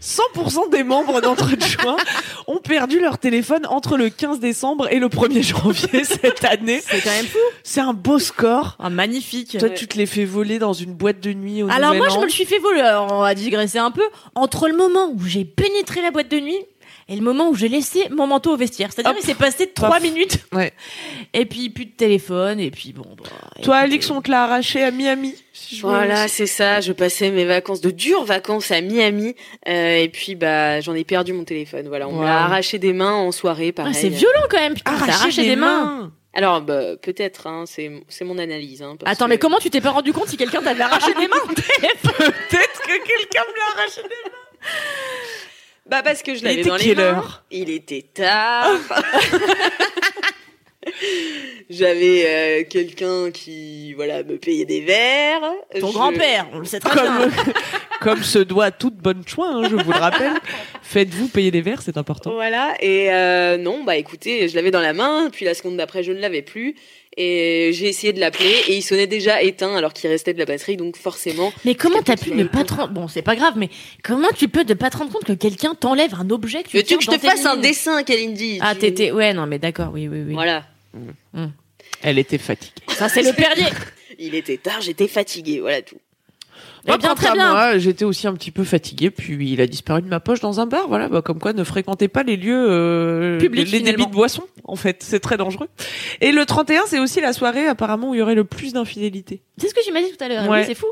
100% 0.00 0.70
des 0.70 0.82
membres 0.84 1.20
d'entre 1.20 1.48
juin 1.60 1.96
ont 2.46 2.58
perdu 2.58 3.00
leur 3.00 3.18
téléphone 3.18 3.66
entre 3.68 3.96
le 3.96 4.10
15 4.10 4.40
décembre 4.40 4.88
et 4.92 4.98
le 4.98 5.08
1er 5.08 5.42
janvier 5.42 6.04
cette 6.04 6.44
année. 6.44 6.82
C'est 6.86 7.00
quand 7.00 7.10
même 7.10 7.26
fou. 7.26 7.38
C'est 7.62 7.80
un 7.80 7.92
beau 7.94 8.18
score. 8.18 8.76
Ah, 8.78 8.90
magnifique. 8.90 9.56
Toi, 9.58 9.70
tu 9.70 9.86
te 9.88 9.96
l'es 9.98 10.06
fait 10.06 10.24
voler 10.24 10.58
dans 10.58 10.72
une 10.72 10.94
boîte 10.94 11.20
de 11.20 11.32
nuit 11.32 11.62
au 11.62 11.70
Alors 11.70 11.94
Nouvel 11.94 11.98
moi, 11.98 12.08
je 12.10 12.18
me 12.18 12.24
le 12.24 12.30
suis 12.30 12.44
fait 12.44 12.58
voler. 12.58 12.80
Alors, 12.80 13.08
on 13.12 13.20
va 13.20 13.34
digresser 13.34 13.78
un 13.78 13.90
peu. 13.90 14.02
Entre 14.34 14.68
le 14.68 14.76
moment 14.76 15.08
où 15.14 15.20
j'ai 15.26 15.44
pénétré 15.44 16.02
la 16.02 16.10
boîte 16.10 16.30
de 16.30 16.40
nuit 16.40 16.58
et 17.08 17.16
le 17.16 17.22
moment 17.22 17.48
où 17.48 17.54
j'ai 17.54 17.68
laissé 17.68 18.08
mon 18.10 18.26
manteau 18.26 18.52
au 18.52 18.56
vestiaire. 18.56 18.90
C'est-à-dire 18.92 19.14
il 19.18 19.24
s'est 19.24 19.34
passé 19.34 19.70
trois 19.72 19.98
minutes. 20.00 20.38
Ouais. 20.52 20.72
Et 21.32 21.46
puis 21.46 21.70
plus 21.70 21.86
de 21.86 21.92
téléphone. 21.92 22.60
Et 22.60 22.70
puis 22.70 22.92
bon. 22.92 23.06
Bah, 23.16 23.24
Toi, 23.62 23.76
Alix, 23.76 24.10
on 24.10 24.20
te 24.20 24.30
l'a 24.30 24.44
arraché 24.44 24.82
à 24.84 24.90
Miami. 24.90 25.34
si 25.52 25.76
je 25.76 25.86
me- 25.86 25.90
Voilà, 25.90 26.28
c'est 26.28 26.46
ça. 26.46 26.80
Je 26.80 26.92
passais 26.92 27.30
mes 27.30 27.44
vacances, 27.44 27.80
de 27.80 27.90
dures 27.90 28.24
vacances 28.24 28.70
à 28.70 28.80
Miami, 28.80 29.34
euh, 29.68 29.96
et 30.02 30.08
puis 30.08 30.34
bah 30.34 30.80
j'en 30.80 30.94
ai 30.94 31.04
perdu 31.04 31.32
mon 31.32 31.44
téléphone. 31.44 31.88
Voilà, 31.88 32.08
on 32.08 32.12
me 32.12 32.18
Wow. 32.18 32.24
l'a 32.24 32.44
arraché 32.44 32.78
des 32.78 32.92
mains 32.92 33.14
en 33.14 33.32
soirée, 33.32 33.68
ah, 33.70 33.76
pareil. 33.82 33.94
c'est 33.94 34.08
violent 34.08 34.46
quand 34.50 34.58
même. 34.60 34.74
Putain, 34.74 34.92
t'as 34.98 35.12
arraché 35.12 35.42
des 35.42 35.56
mains. 35.56 36.12
Alors 36.34 36.60
bah, 36.60 36.96
peut-être, 37.02 37.46
hein, 37.46 37.64
c'est 37.66 37.90
c'est 38.08 38.24
mon 38.24 38.38
analyse. 38.38 38.82
Hein, 38.82 38.96
parce 39.00 39.10
Attends, 39.12 39.24
que- 39.24 39.30
mais 39.30 39.38
comment 39.38 39.58
tu 39.58 39.70
t'es 39.70 39.80
pas 39.80 39.90
rendu 39.90 40.12
compte 40.12 40.28
si 40.28 40.36
quelqu'un 40.36 40.60
t'avait 40.62 40.82
arraché 40.82 41.12
des 41.14 41.26
mains 41.26 41.36
Peut-être 41.48 42.80
que 42.82 43.06
quelqu'un 43.06 43.42
me 43.48 43.56
l'a 43.56 43.80
arraché. 43.80 44.02
Bah 45.88 46.02
parce 46.04 46.22
que 46.22 46.34
je 46.34 46.44
l'avais 46.44 46.62
dans 46.62 46.76
les 46.76 46.94
mains. 46.94 47.02
heure 47.02 47.44
Il 47.50 47.70
était 47.70 48.04
tard. 48.14 48.66
J'avais 51.68 52.24
euh, 52.26 52.64
quelqu'un 52.68 53.30
qui 53.30 53.92
voilà 53.94 54.22
me 54.22 54.38
payait 54.38 54.64
des 54.64 54.80
verres. 54.80 55.42
Ton 55.78 55.88
Je- 55.88 55.92
grand-père, 55.92 56.46
on 56.52 56.60
le 56.60 56.64
sait 56.64 56.80
très 56.80 56.96
Comme, 56.96 57.18
bien. 57.18 57.30
comme 58.00 58.22
se 58.22 58.38
doit 58.38 58.70
toute 58.70 58.96
bonne 58.96 59.22
choix, 59.26 59.48
hein, 59.48 59.64
je 59.68 59.76
vous 59.76 59.92
le 59.92 59.98
rappelle. 59.98 60.32
Faites-vous 60.82 61.28
payer 61.28 61.50
les 61.50 61.60
verres, 61.60 61.82
c'est 61.82 61.98
important. 61.98 62.32
Voilà, 62.32 62.74
et 62.80 63.12
euh, 63.12 63.58
non, 63.58 63.84
bah 63.84 63.96
écoutez, 63.96 64.48
je 64.48 64.56
l'avais 64.56 64.70
dans 64.70 64.80
la 64.80 64.94
main, 64.94 65.28
puis 65.30 65.44
la 65.44 65.52
seconde 65.54 65.76
d'après, 65.76 66.02
je 66.02 66.12
ne 66.12 66.20
l'avais 66.20 66.42
plus. 66.42 66.74
Et 67.20 67.70
j'ai 67.72 67.88
essayé 67.88 68.12
de 68.12 68.20
l'appeler, 68.20 68.54
et 68.68 68.76
il 68.76 68.82
sonnait 68.82 69.08
déjà 69.08 69.42
éteint 69.42 69.74
alors 69.74 69.92
qu'il 69.92 70.08
restait 70.08 70.32
de 70.34 70.38
la 70.38 70.44
batterie, 70.44 70.76
donc 70.76 70.96
forcément. 70.96 71.52
Mais 71.64 71.74
comment 71.74 72.00
t'as 72.00 72.16
pu 72.16 72.30
ne 72.30 72.44
pas 72.44 72.62
te 72.62 72.72
rendre... 72.74 72.92
Bon, 72.92 73.08
c'est 73.08 73.22
pas 73.22 73.34
grave, 73.34 73.54
mais 73.56 73.70
comment 74.04 74.28
tu 74.36 74.46
peux 74.48 74.62
ne 74.62 74.74
pas 74.74 74.88
te 74.88 74.98
rendre 74.98 75.10
compte 75.10 75.24
que 75.24 75.32
quelqu'un 75.32 75.74
t'enlève 75.74 76.14
un 76.14 76.30
objet 76.30 76.62
que 76.62 76.68
tu 76.68 76.76
Veux-tu 76.76 76.96
que 76.96 77.02
je 77.02 77.10
te 77.10 77.16
tes 77.16 77.26
fasse 77.26 77.44
un 77.44 77.56
dessin, 77.56 78.04
Kalindi 78.04 78.58
Ah, 78.60 78.74
Tu- 78.74 78.82
t'étais... 78.82 79.10
Ouais, 79.10 79.32
non, 79.32 79.46
mais 79.46 79.58
d'accord, 79.58 79.90
oui, 79.92 80.06
oui, 80.06 80.22
oui. 80.28 80.32
Voilà. 80.34 80.64
Elle 82.02 82.20
était 82.20 82.38
fatiguée. 82.38 82.72
Ça, 82.90 83.08
c'est 83.08 83.22
le 83.22 83.32
Perrier. 83.36 83.66
Il 84.20 84.36
était 84.36 84.56
tard, 84.56 84.80
j'étais 84.80 85.08
fatiguée, 85.08 85.58
voilà 85.58 85.82
tout. 85.82 85.98
Eh 86.88 86.98
bien, 86.98 87.14
très 87.14 87.32
bien. 87.32 87.50
Moi, 87.50 87.78
j'étais 87.78 88.04
aussi 88.04 88.26
un 88.26 88.34
petit 88.34 88.50
peu 88.50 88.64
fatiguée, 88.64 89.10
puis 89.10 89.52
il 89.52 89.60
a 89.60 89.66
disparu 89.66 90.02
de 90.02 90.08
ma 90.08 90.20
poche 90.20 90.40
dans 90.40 90.60
un 90.60 90.66
bar. 90.66 90.88
Voilà, 90.88 91.08
bah, 91.08 91.22
comme 91.22 91.38
quoi 91.38 91.52
ne 91.52 91.64
fréquentez 91.64 92.08
pas 92.08 92.22
les 92.22 92.36
lieux 92.36 92.66
euh, 92.68 93.38
Publics, 93.38 93.70
les 93.70 93.80
débits 93.80 94.06
de 94.06 94.12
boissons. 94.12 94.44
En 94.64 94.76
fait, 94.76 95.02
c'est 95.02 95.20
très 95.20 95.36
dangereux. 95.36 95.68
Et 96.20 96.32
le 96.32 96.44
31, 96.44 96.82
c'est 96.86 96.98
aussi 96.98 97.20
la 97.20 97.32
soirée 97.32 97.66
apparemment 97.66 98.10
où 98.10 98.14
il 98.14 98.18
y 98.18 98.22
aurait 98.22 98.34
le 98.34 98.44
plus 98.44 98.72
d'infidélité. 98.72 99.42
C'est 99.58 99.68
ce 99.68 99.74
que 99.74 99.80
j'imagine 99.84 100.10
tout 100.16 100.24
à 100.24 100.28
l'heure. 100.28 100.48
Ouais. 100.48 100.60
Oui, 100.60 100.64
c'est 100.66 100.74
fou. 100.74 100.86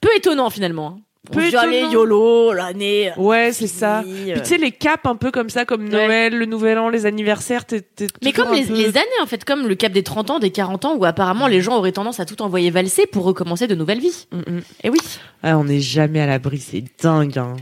Peu 0.00 0.08
étonnant, 0.16 0.50
finalement. 0.50 0.98
On 1.34 1.38
allez, 1.38 1.48
étonnant. 1.78 1.92
YOLO, 1.92 2.52
l'année... 2.52 3.12
Ouais, 3.16 3.52
c'est 3.52 3.66
ça. 3.66 4.02
Puis 4.04 4.32
tu 4.34 4.44
sais 4.44 4.58
les 4.58 4.70
caps 4.72 5.04
un 5.06 5.16
peu 5.16 5.30
comme 5.30 5.50
ça, 5.50 5.64
comme 5.64 5.84
Ouais. 5.84 5.90
Noël, 5.90 6.36
le 6.36 6.46
Nouvel 6.46 6.78
An, 6.78 6.88
les 6.88 7.06
anniversaires. 7.06 7.64
t'es- 7.64 7.80
t'es 7.80 8.06
Mais 8.24 8.32
comme 8.32 8.52
les, 8.52 8.64
peu- 8.64 8.74
les 8.74 8.96
années, 8.96 9.06
en 9.22 9.26
fait, 9.26 9.44
comme 9.44 9.66
le 9.66 9.74
cap 9.74 9.92
des 9.92 10.02
30 10.02 10.30
ans, 10.30 10.38
des 10.38 10.50
40 10.50 10.84
ans, 10.84 10.96
où 10.96 11.04
apparemment 11.04 11.46
les 11.46 11.60
gens 11.60 11.76
auraient 11.76 11.92
tendance 11.92 12.20
à 12.20 12.24
tout 12.24 12.42
envoyer 12.42 12.70
valser 12.70 13.06
pour 13.06 13.24
recommencer 13.24 13.66
de 13.66 13.74
nouvelles 13.74 14.00
vies. 14.00 14.26
Mm, 14.32 14.38
mm. 14.56 14.60
Et 14.84 14.90
oui. 14.90 14.98
Ah, 15.42 15.58
on 15.58 15.64
n'est 15.64 15.80
jamais 15.80 16.20
à 16.20 16.26
l'abri, 16.26 16.58
c'est 16.58 16.84
dingue. 17.02 17.38
Hein. 17.38 17.56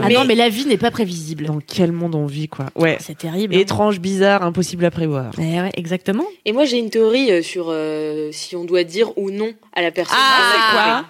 Ah 0.00 0.08
non, 0.08 0.24
mais 0.24 0.36
la 0.36 0.48
vie 0.48 0.66
n'est 0.66 0.76
pas 0.78 0.92
prévisible. 0.92 1.46
Dans 1.46 1.58
quel 1.58 1.90
monde 1.90 2.14
on 2.14 2.24
vit, 2.26 2.46
quoi. 2.46 2.66
Ouais. 2.76 2.96
C'est 3.00 3.18
terrible. 3.18 3.56
hein. 3.56 3.58
Étrange, 3.58 3.98
bizarre, 3.98 4.44
impossible 4.44 4.84
à 4.84 4.92
prévoir. 4.92 5.32
Eh 5.36 5.42
ouais, 5.60 5.72
exactement. 5.74 6.22
Et 6.44 6.52
moi, 6.52 6.64
j'ai 6.64 6.78
une 6.78 6.90
théorie 6.90 7.32
euh, 7.32 7.42
sur 7.42 7.66
euh, 7.70 8.28
si 8.30 8.54
on 8.54 8.64
doit 8.64 8.84
dire 8.84 9.10
ou 9.18 9.32
non 9.32 9.50
à 9.72 9.82
la 9.82 9.90
personne. 9.90 10.16
Ah, 10.16 10.52
c'est 10.52 10.76
quoi? 10.76 11.04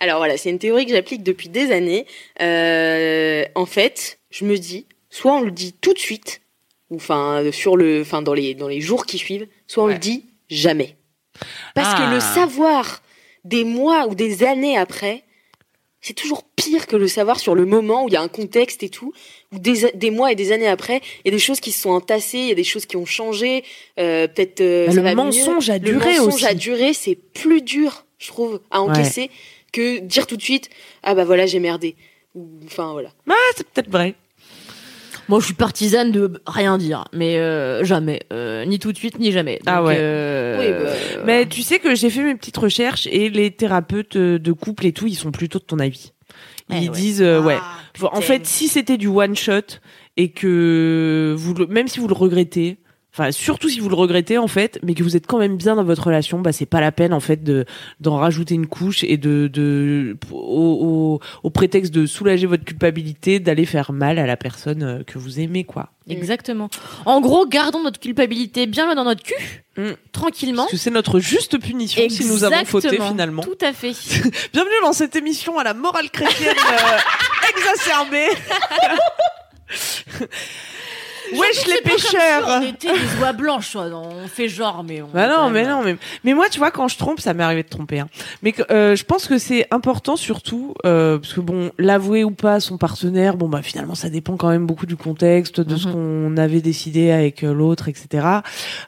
Alors 0.00 0.18
voilà, 0.18 0.36
c'est 0.36 0.50
une 0.50 0.58
théorie 0.58 0.86
que 0.86 0.92
j'applique 0.92 1.22
depuis 1.22 1.48
des 1.48 1.72
années. 1.72 2.06
Euh, 2.40 3.44
en 3.54 3.66
fait, 3.66 4.18
je 4.30 4.44
me 4.44 4.56
dis, 4.58 4.86
soit 5.10 5.34
on 5.34 5.40
le 5.42 5.50
dit 5.50 5.74
tout 5.80 5.92
de 5.92 5.98
suite, 5.98 6.40
ou 6.90 6.96
enfin 6.96 7.44
sur 7.52 7.76
le, 7.76 8.00
enfin 8.00 8.22
dans 8.22 8.34
les 8.34 8.54
dans 8.54 8.68
les 8.68 8.80
jours 8.80 9.06
qui 9.06 9.18
suivent, 9.18 9.46
soit 9.66 9.82
on 9.84 9.86
Ouais. 9.86 9.92
le 9.94 9.98
dit 9.98 10.24
jamais. 10.48 10.96
Parce 11.74 11.94
Ah. 11.96 12.08
que 12.08 12.14
le 12.14 12.20
savoir 12.20 13.02
des 13.44 13.64
mois 13.64 14.06
ou 14.08 14.14
des 14.14 14.42
années 14.44 14.76
après, 14.76 15.22
c'est 16.02 16.14
toujours 16.14 16.44
pire 16.56 16.86
que 16.86 16.96
le 16.96 17.08
savoir 17.08 17.38
sur 17.38 17.54
le 17.54 17.66
moment 17.66 18.04
où 18.04 18.08
il 18.08 18.14
y 18.14 18.16
a 18.16 18.22
un 18.22 18.28
contexte 18.28 18.82
et 18.82 18.88
tout, 18.88 19.12
ou 19.52 19.58
des, 19.58 19.90
des 19.94 20.10
mois 20.10 20.32
et 20.32 20.34
des 20.34 20.50
années 20.52 20.66
après, 20.66 21.00
il 21.24 21.26
y 21.26 21.28
a 21.28 21.32
des 21.32 21.38
choses 21.38 21.60
qui 21.60 21.72
se 21.72 21.82
sont 21.82 21.90
entassées, 21.90 22.38
il 22.38 22.48
y 22.48 22.52
a 22.52 22.54
des 22.54 22.64
choses 22.64 22.86
qui 22.86 22.96
ont 22.96 23.04
changé, 23.06 23.64
euh, 23.98 24.26
peut-être 24.26 24.62
euh, 24.62 24.86
Bah, 24.88 25.10
le 25.10 25.14
mensonge 25.14 25.68
a 25.68 25.74
Le 25.74 25.80
duré 25.80 26.12
mensonge 26.18 26.34
aussi. 26.34 26.46
a 26.46 26.54
duré, 26.54 26.94
c'est 26.94 27.14
plus 27.16 27.60
dur, 27.62 28.06
je 28.18 28.28
trouve, 28.28 28.60
à 28.70 28.80
encaisser 28.80 29.30
que 29.72 30.00
dire 30.00 30.26
tout 30.26 30.36
de 30.36 30.42
suite 30.42 30.68
ah 31.02 31.14
bah 31.14 31.24
voilà 31.24 31.46
j'ai 31.46 31.60
merdé. 31.60 31.96
Ou- 32.34 32.48
Enfin 32.66 32.92
voilà. 32.92 33.10
Ah, 33.28 33.34
c'est 33.56 33.66
peut-être 33.68 33.90
vrai. 33.90 34.14
Moi, 35.28 35.38
je 35.38 35.44
suis 35.44 35.54
partisane 35.54 36.10
de 36.10 36.40
rien 36.44 36.76
dire, 36.76 37.04
mais 37.12 37.36
euh, 37.38 37.84
jamais, 37.84 38.20
Euh, 38.32 38.64
ni 38.64 38.80
tout 38.80 38.90
de 38.92 38.96
suite, 38.98 39.18
ni 39.20 39.30
jamais. 39.30 39.60
Ah 39.64 39.80
ouais. 39.84 39.94
euh, 39.96 40.58
Oui, 40.58 40.84
bah, 41.16 41.22
Mais 41.24 41.46
tu 41.46 41.62
sais 41.62 41.78
que 41.78 41.94
j'ai 41.94 42.10
fait 42.10 42.24
mes 42.24 42.34
petites 42.34 42.56
recherches 42.56 43.06
et 43.12 43.30
les 43.30 43.52
thérapeutes 43.52 44.16
de 44.16 44.52
couple 44.52 44.86
et 44.86 44.92
tout, 44.92 45.06
ils 45.06 45.14
sont 45.14 45.30
plutôt 45.30 45.60
de 45.60 45.64
ton 45.64 45.78
avis. 45.78 46.12
Ils 46.68 46.84
Eh 46.84 46.88
ouais. 46.88 46.96
disent, 46.96 47.22
euh, 47.22 47.40
ouais. 47.40 47.58
Ah, 47.60 48.08
En 48.12 48.20
fait, 48.20 48.44
si 48.46 48.66
c'était 48.66 48.96
du 48.96 49.06
one 49.06 49.36
shot 49.36 49.78
et 50.16 50.30
que 50.32 51.32
vous, 51.38 51.54
le- 51.54 51.66
même 51.66 51.86
si 51.86 52.00
vous 52.00 52.08
le 52.08 52.14
regrettez, 52.14 52.78
enfin 53.12 53.32
surtout 53.32 53.68
si 53.68 53.80
vous 53.80 53.88
le 53.88 53.94
regrettez 53.94 54.38
en 54.38 54.46
fait, 54.48 54.78
mais 54.82 54.94
que 54.94 55.02
vous 55.02 55.16
êtes 55.16 55.26
quand 55.26 55.38
même 55.38 55.56
bien 55.56 55.76
dans 55.76 55.84
votre 55.84 56.04
relation, 56.04 56.40
bah 56.40 56.52
c'est 56.52 56.66
pas 56.66 56.80
la 56.80 56.92
peine 56.92 57.12
en 57.12 57.20
fait 57.20 57.42
de 57.42 57.64
d'en 58.00 58.16
rajouter 58.16 58.54
une 58.54 58.66
couche 58.66 59.04
et 59.04 59.16
de 59.16 59.48
de 59.52 60.16
au, 60.30 60.36
au, 60.36 61.20
au 61.42 61.50
prétexte 61.50 61.92
de 61.92 62.06
soulager 62.06 62.46
votre 62.46 62.64
culpabilité 62.64 63.40
d'aller 63.40 63.66
faire 63.66 63.92
mal 63.92 64.18
à 64.18 64.26
la 64.26 64.36
personne 64.36 64.82
euh, 64.82 65.02
que 65.04 65.18
vous 65.18 65.40
aimez 65.40 65.64
quoi. 65.64 65.90
Exactement. 66.08 66.68
En 67.06 67.20
gros, 67.20 67.46
gardons 67.46 67.84
notre 67.84 68.00
culpabilité 68.00 68.66
bien 68.66 68.86
loin 68.86 68.96
dans 68.96 69.04
notre 69.04 69.22
cul, 69.22 69.34
Mm. 69.76 69.92
tranquillement. 70.12 70.62
Parce 70.62 70.72
que 70.72 70.78
c'est 70.78 70.90
notre 70.90 71.20
juste 71.20 71.58
punition 71.58 72.02
si 72.08 72.26
nous 72.26 72.44
avons 72.44 72.64
fauté 72.64 72.98
finalement. 73.00 73.42
Tout 73.42 73.58
à 73.60 73.72
fait. 73.72 73.92
Bienvenue 74.52 74.74
dans 74.82 74.92
cette 74.92 75.16
émission 75.16 75.58
à 75.58 75.64
la 75.64 75.74
morale 75.74 76.10
chrétienne 76.10 76.54
euh, 76.56 76.98
exacerbée. 77.56 78.26
Wesh 81.38 81.66
les 81.66 81.72
On 81.84 81.88
pêcheurs. 81.88 82.62
était 82.62 82.92
des 82.92 83.20
oies 83.22 83.32
blanches, 83.32 83.72
quoi. 83.72 83.86
on 83.92 84.26
fait 84.28 84.48
genre, 84.48 84.84
mais 84.86 85.02
on. 85.02 85.08
Bah 85.08 85.28
non, 85.28 85.50
mais 85.50 85.66
non, 85.66 85.82
mais 85.84 85.96
mais 86.24 86.34
moi, 86.34 86.48
tu 86.50 86.58
vois, 86.58 86.70
quand 86.70 86.88
je 86.88 86.96
trompe, 86.98 87.20
ça 87.20 87.34
m'est 87.34 87.42
arrivé 87.44 87.62
de 87.62 87.68
tromper. 87.68 88.00
Hein. 88.00 88.08
Mais 88.42 88.54
euh, 88.70 88.96
je 88.96 89.04
pense 89.04 89.26
que 89.26 89.38
c'est 89.38 89.66
important 89.70 90.16
surtout 90.16 90.74
euh, 90.84 91.18
parce 91.18 91.32
que 91.32 91.40
bon, 91.40 91.70
l'avouer 91.78 92.24
ou 92.24 92.30
pas 92.30 92.54
à 92.54 92.60
son 92.60 92.78
partenaire, 92.78 93.36
bon 93.36 93.48
bah 93.48 93.62
finalement, 93.62 93.94
ça 93.94 94.08
dépend 94.10 94.36
quand 94.36 94.48
même 94.50 94.66
beaucoup 94.66 94.86
du 94.86 94.96
contexte, 94.96 95.60
de 95.60 95.76
ce 95.76 95.88
Mhm. 95.88 95.92
qu'on 95.94 96.36
avait 96.36 96.60
décidé 96.60 97.10
avec 97.10 97.42
euh, 97.44 97.52
l'autre, 97.52 97.88
etc. 97.88 98.26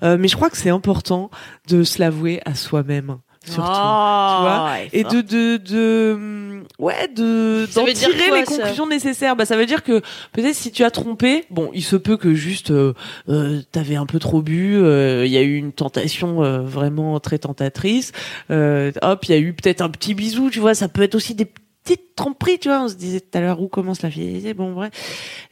Euh, 0.02 0.16
mais 0.18 0.28
je 0.28 0.36
crois 0.36 0.50
que 0.50 0.56
c'est 0.56 0.70
important 0.70 1.30
de 1.68 1.82
se 1.84 2.00
l'avouer 2.00 2.40
à 2.44 2.54
soi-même. 2.54 3.18
Surtout. 3.44 3.60
Oh, 3.60 4.36
tu 4.36 4.42
vois, 4.42 4.70
ouais, 4.72 4.88
et 4.92 5.02
de 5.02 5.20
de 5.20 5.56
de 5.56 6.12
hum, 6.14 6.64
ouais 6.78 7.08
de 7.08 7.66
d'en 7.74 7.84
tirer 7.86 8.28
quoi, 8.28 8.38
les 8.38 8.44
conclusions 8.44 8.86
nécessaires. 8.86 9.34
Bah 9.34 9.44
ça 9.46 9.56
veut 9.56 9.66
dire 9.66 9.82
que 9.82 10.00
peut-être 10.32 10.54
si 10.54 10.70
tu 10.70 10.84
as 10.84 10.92
trompé 10.92 11.44
bon 11.50 11.68
il 11.74 11.82
se 11.82 11.96
peut 11.96 12.16
que 12.16 12.34
juste 12.34 12.70
euh, 12.70 12.94
euh, 13.28 13.60
t'avais 13.72 13.96
un 13.96 14.06
peu 14.06 14.20
trop 14.20 14.42
bu 14.42 14.76
euh, 14.76 15.26
il 15.26 15.32
y 15.32 15.38
a 15.38 15.42
eu 15.42 15.56
une 15.56 15.72
tentation 15.72 16.44
euh, 16.44 16.60
vraiment 16.60 17.18
très 17.18 17.38
tentatrice. 17.38 18.12
Euh, 18.52 18.92
hop 19.02 19.24
il 19.24 19.30
y 19.32 19.34
a 19.34 19.38
eu 19.38 19.52
peut-être 19.54 19.80
un 19.80 19.90
petit 19.90 20.14
bisou 20.14 20.48
tu 20.48 20.60
vois. 20.60 20.74
Ça 20.74 20.88
peut 20.88 21.02
être 21.02 21.16
aussi 21.16 21.34
des 21.34 21.46
petites 21.84 22.14
tromperies 22.14 22.60
tu 22.60 22.68
vois. 22.68 22.82
On 22.82 22.88
se 22.88 22.94
disait 22.94 23.20
tout 23.20 23.36
à 23.36 23.40
l'heure 23.40 23.60
où 23.60 23.66
commence 23.66 24.02
la 24.02 24.10
fidélité 24.10 24.54
bon 24.54 24.72
bref. 24.72 24.92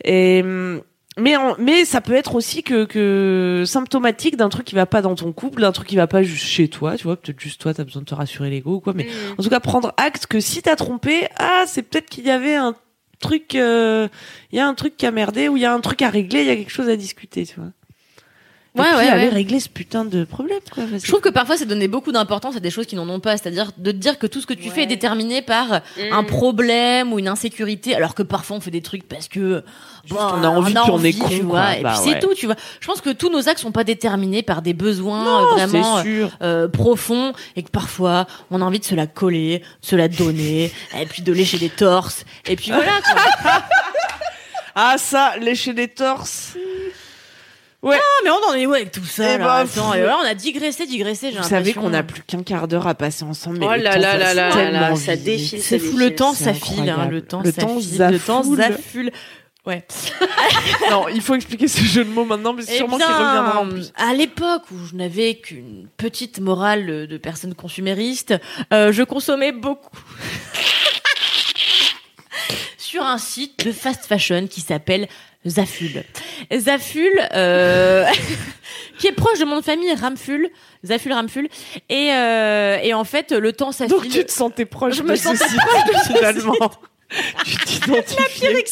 Et 0.04 0.42
hum, 0.44 0.80
mais 1.18 1.36
en- 1.36 1.56
mais 1.58 1.84
ça 1.84 2.00
peut 2.00 2.12
être 2.14 2.34
aussi 2.34 2.62
que, 2.62 2.84
que 2.84 3.64
symptomatique 3.66 4.36
d'un 4.36 4.48
truc 4.48 4.64
qui 4.66 4.74
va 4.74 4.86
pas 4.86 5.02
dans 5.02 5.14
ton 5.14 5.32
couple, 5.32 5.60
d'un 5.62 5.72
truc 5.72 5.88
qui 5.88 5.96
va 5.96 6.06
pas 6.06 6.22
juste 6.22 6.44
chez 6.46 6.68
toi, 6.68 6.96
tu 6.96 7.04
vois, 7.04 7.16
peut-être 7.16 7.40
juste 7.40 7.60
toi 7.60 7.74
t'as 7.74 7.84
besoin 7.84 8.02
de 8.02 8.06
te 8.06 8.14
rassurer 8.14 8.50
l'ego 8.50 8.74
ou 8.76 8.80
quoi, 8.80 8.92
mais 8.94 9.06
en 9.38 9.42
tout 9.42 9.48
cas 9.50 9.60
prendre 9.60 9.92
acte 9.96 10.26
que 10.26 10.40
si 10.40 10.62
t'as 10.62 10.76
trompé, 10.76 11.26
ah 11.36 11.64
c'est 11.66 11.82
peut-être 11.82 12.08
qu'il 12.08 12.24
y 12.26 12.30
avait 12.30 12.54
un 12.54 12.74
truc, 13.20 13.54
euh, 13.54 14.08
il 14.52 14.56
y 14.56 14.60
a 14.60 14.66
un 14.66 14.74
truc 14.74 14.96
qui 14.96 15.04
a 15.04 15.10
merdé 15.10 15.48
ou 15.48 15.56
il 15.56 15.62
y 15.62 15.66
a 15.66 15.72
un 15.74 15.80
truc 15.80 16.00
à 16.02 16.08
régler, 16.10 16.40
il 16.40 16.46
y 16.46 16.50
a 16.50 16.56
quelque 16.56 16.70
chose 16.72 16.88
à 16.88 16.96
discuter, 16.96 17.44
tu 17.44 17.56
vois. 17.60 17.70
Et 18.76 18.80
Ouais, 18.80 18.86
puis 18.88 18.96
ouais, 18.98 19.08
aller 19.08 19.22
ouais. 19.24 19.28
régler 19.34 19.58
ce 19.58 19.68
putain 19.68 20.04
de 20.04 20.22
problème, 20.24 20.60
quoi. 20.72 20.84
Parce 20.88 21.02
Je 21.04 21.08
trouve 21.08 21.20
que 21.20 21.28
parfois 21.28 21.56
c'est 21.56 21.66
donner 21.66 21.88
beaucoup 21.88 22.12
d'importance 22.12 22.54
à 22.56 22.60
des 22.60 22.70
choses 22.70 22.86
qui 22.86 22.94
n'en 22.94 23.08
ont 23.08 23.18
pas, 23.18 23.36
c'est-à-dire 23.36 23.72
de 23.76 23.90
te 23.90 23.96
dire 23.96 24.18
que 24.18 24.26
tout 24.28 24.40
ce 24.40 24.46
que 24.46 24.54
tu 24.54 24.70
fais 24.70 24.84
est 24.84 24.86
déterminé 24.86 25.42
par 25.42 25.80
un 26.12 26.22
problème 26.24 27.12
ou 27.12 27.18
une 27.18 27.26
insécurité, 27.28 27.96
alors 27.96 28.14
que 28.14 28.22
parfois 28.22 28.56
on 28.58 28.60
fait 28.60 28.70
des 28.70 28.80
trucs 28.82 29.08
parce 29.08 29.26
que 29.28 29.64
bon, 30.08 30.16
on 30.18 30.44
a 30.44 30.48
envie, 30.48 30.74
on 30.88 31.02
est 31.02 31.12
con, 31.18 31.28
tu 31.28 31.40
quoi. 31.40 31.60
vois, 31.60 31.76
et 31.78 31.82
Bah 31.82 31.94
puis 32.00 32.12
c'est 32.12 32.20
tout, 32.20 32.32
tu 32.34 32.46
vois. 32.46 32.54
Je 32.80 32.86
pense 32.86 33.00
que 33.00 33.10
tous 33.10 33.28
nos 33.28 33.48
actes 33.48 33.58
sont 33.58 33.72
pas 33.72 33.82
déterminés 33.84 34.42
par 34.44 34.62
des 34.62 34.72
besoins 34.74 35.24
Non, 35.24 35.40
euh, 35.42 35.66
vraiment 35.66 36.02
sûr. 36.02 36.30
euh, 36.42 36.68
profonds 36.68 37.32
et 37.56 37.62
que 37.64 37.70
parfois 37.70 38.26
on 38.52 38.62
a 38.62 38.64
envie 38.64 38.78
de 38.78 38.84
se 38.84 38.94
la 38.94 39.06
coller, 39.08 39.58
de 39.82 39.86
se 39.86 39.96
la 39.96 40.06
donner, 40.08 40.70
et 41.00 41.06
puis 41.06 41.22
de 41.22 41.32
lécher 41.32 41.58
des 41.58 41.70
torses, 41.70 42.24
et 42.46 42.54
puis 42.54 42.70
voilà. 42.70 42.92
Quoi. 43.02 43.52
Ah, 44.76 44.94
ça, 44.98 45.32
lécher 45.40 45.72
des 45.74 45.88
torses. 45.88 46.54
Ouais. 47.82 47.96
Ah, 47.98 48.20
mais 48.24 48.30
on 48.30 48.50
en 48.50 48.54
est 48.54 48.66
où 48.66 48.74
avec 48.74 48.92
tout 48.92 49.04
ça 49.04 49.36
Eh 49.36 49.38
là 49.38 49.44
bah, 49.44 49.54
Attends, 49.56 49.94
et 49.94 50.00
voilà, 50.00 50.18
on 50.22 50.26
a 50.26 50.34
digressé, 50.34 50.86
digressé. 50.86 51.30
j'ai 51.32 51.38
Vous 51.38 51.48
savez 51.48 51.72
qu'on 51.72 51.94
a 51.94 52.02
plus 52.02 52.22
qu'un 52.22 52.42
quart 52.42 52.68
d'heure 52.68 52.86
à 52.86 52.94
passer 52.94 53.24
ensemble. 53.24 53.58
Mais 53.60 53.66
Oh 53.66 53.70
là 53.74 53.96
là 53.96 54.18
là 54.18 54.34
là 54.34 54.96
ça 54.96 55.16
défile, 55.16 55.62
C'est 55.62 55.78
fou, 55.78 55.96
le 55.96 56.14
temps 56.14 56.34
C'est 56.34 56.44
ça 56.44 56.54
file, 56.54 56.90
hein, 56.90 57.08
le 57.10 57.22
temps 57.22 57.40
Le 57.42 57.50
ça 57.50 57.62
temps 57.62 57.80
file, 57.80 58.08
le 58.10 58.18
temps 58.18 58.42
zaffule. 58.42 59.10
Ouais. 59.66 59.86
Non, 60.90 61.06
il 61.08 61.22
faut 61.22 61.34
expliquer 61.34 61.68
ce 61.68 61.82
jeu 61.82 62.04
de 62.04 62.10
mots 62.10 62.24
maintenant, 62.24 62.52
mais 62.52 62.64
Eh 62.68 62.76
sûrement 62.76 62.96
qu'il 62.96 63.06
reviendra 63.06 63.60
en 63.60 63.68
plus. 63.68 63.92
À 63.96 64.12
l'époque 64.12 64.62
où 64.72 64.76
je 64.90 64.96
n'avais 64.96 65.36
qu'une 65.36 65.86
petite 65.96 66.40
morale 66.40 67.06
de 67.06 67.16
personne 67.18 67.54
consumériste, 67.54 68.34
euh, 68.72 68.92
je 68.92 69.02
consommais 69.04 69.52
beaucoup 69.52 69.90
sur 72.78 73.04
un 73.04 73.18
site 73.18 73.64
de 73.64 73.72
fast 73.72 74.06
fashion 74.06 74.46
qui 74.48 74.60
s'appelle 74.60 75.08
Zaful. 75.46 76.04
Zaful, 76.54 77.10
euh, 77.34 78.04
qui 78.98 79.06
est 79.06 79.12
proche 79.12 79.38
de 79.38 79.44
mon 79.46 79.62
famille 79.62 79.92
Ramful, 79.94 80.50
Zaful 80.84 81.12
Ramful, 81.12 81.48
et 81.88 81.94
et, 82.08 82.80
et 82.88 82.94
en 82.94 83.04
fait 83.04 83.32
le 83.32 83.52
temps 83.52 83.72
ça 83.72 83.86
Donc 83.86 84.08
tu 84.08 84.24
te 84.24 84.30
sentais 84.32 84.66
proche 84.66 84.96
Je 84.96 85.02
de 85.02 85.08
me 85.08 85.16
ce 85.16 85.22
sentais 85.24 85.48
site, 85.48 85.56
proche 85.58 86.08
de 86.08 86.12
finalement. 86.18 86.70
tu 87.44 87.56
t'identifiais. 87.56 88.64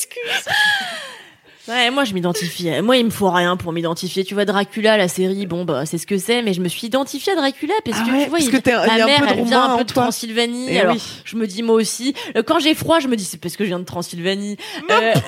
Ouais, 1.69 1.91
moi 1.91 2.05
je 2.05 2.15
m'identifie. 2.15 2.71
Moi 2.83 2.97
il 2.97 3.05
me 3.05 3.11
faut 3.11 3.31
rien 3.31 3.57
pour 3.59 3.73
m'identifier. 3.73 4.25
Tu 4.25 4.33
vois 4.33 4.47
Dracula, 4.47 4.97
la 4.97 5.09
série, 5.09 5.45
bon 5.47 5.65
bah 5.67 5.85
c'est 5.85 5.99
ce 5.99 6.07
que 6.07 6.17
c'est, 6.17 6.41
mais 6.43 6.55
je 6.55 6.61
me 6.63 6.69
suis 6.69 6.87
identifiée 6.87 7.33
à 7.35 7.37
Dracula 7.37 7.75
parce 7.85 7.99
Ah 8.01 8.05
que 8.07 8.11
ouais, 8.13 8.25
tu 8.25 8.31
vois, 8.31 8.39
il- 8.41 8.51
que 8.51 8.57
il 8.57 8.71
y 8.71 8.73
ma 8.75 8.81
a 8.81 9.03
un 9.03 9.07
mère 9.07 9.21
peu 9.21 9.27
de 9.27 9.33
elle 9.33 9.45
vient 9.45 9.65
un 9.73 9.77
peu 9.79 9.85
de 9.85 9.93
toi. 9.93 10.03
Transylvanie. 10.05 10.67
Eh 10.71 10.81
alors 10.81 10.95
oui. 10.95 11.03
je 11.25 11.37
me 11.37 11.47
dis 11.47 11.63
moi 11.63 11.75
aussi. 11.77 12.15
Euh, 12.37 12.43
Quand 12.43 12.59
j'ai 12.59 12.75
froid, 12.75 13.01
je 13.01 13.09
me 13.09 13.17
dis 13.17 13.25
c'est 13.25 13.37
parce 13.39 13.55
que 13.57 13.65
je 13.65 13.69
viens 13.69 13.79
de 13.81 13.85
Transylvanie. 13.85 14.57
Euh, 14.91 15.15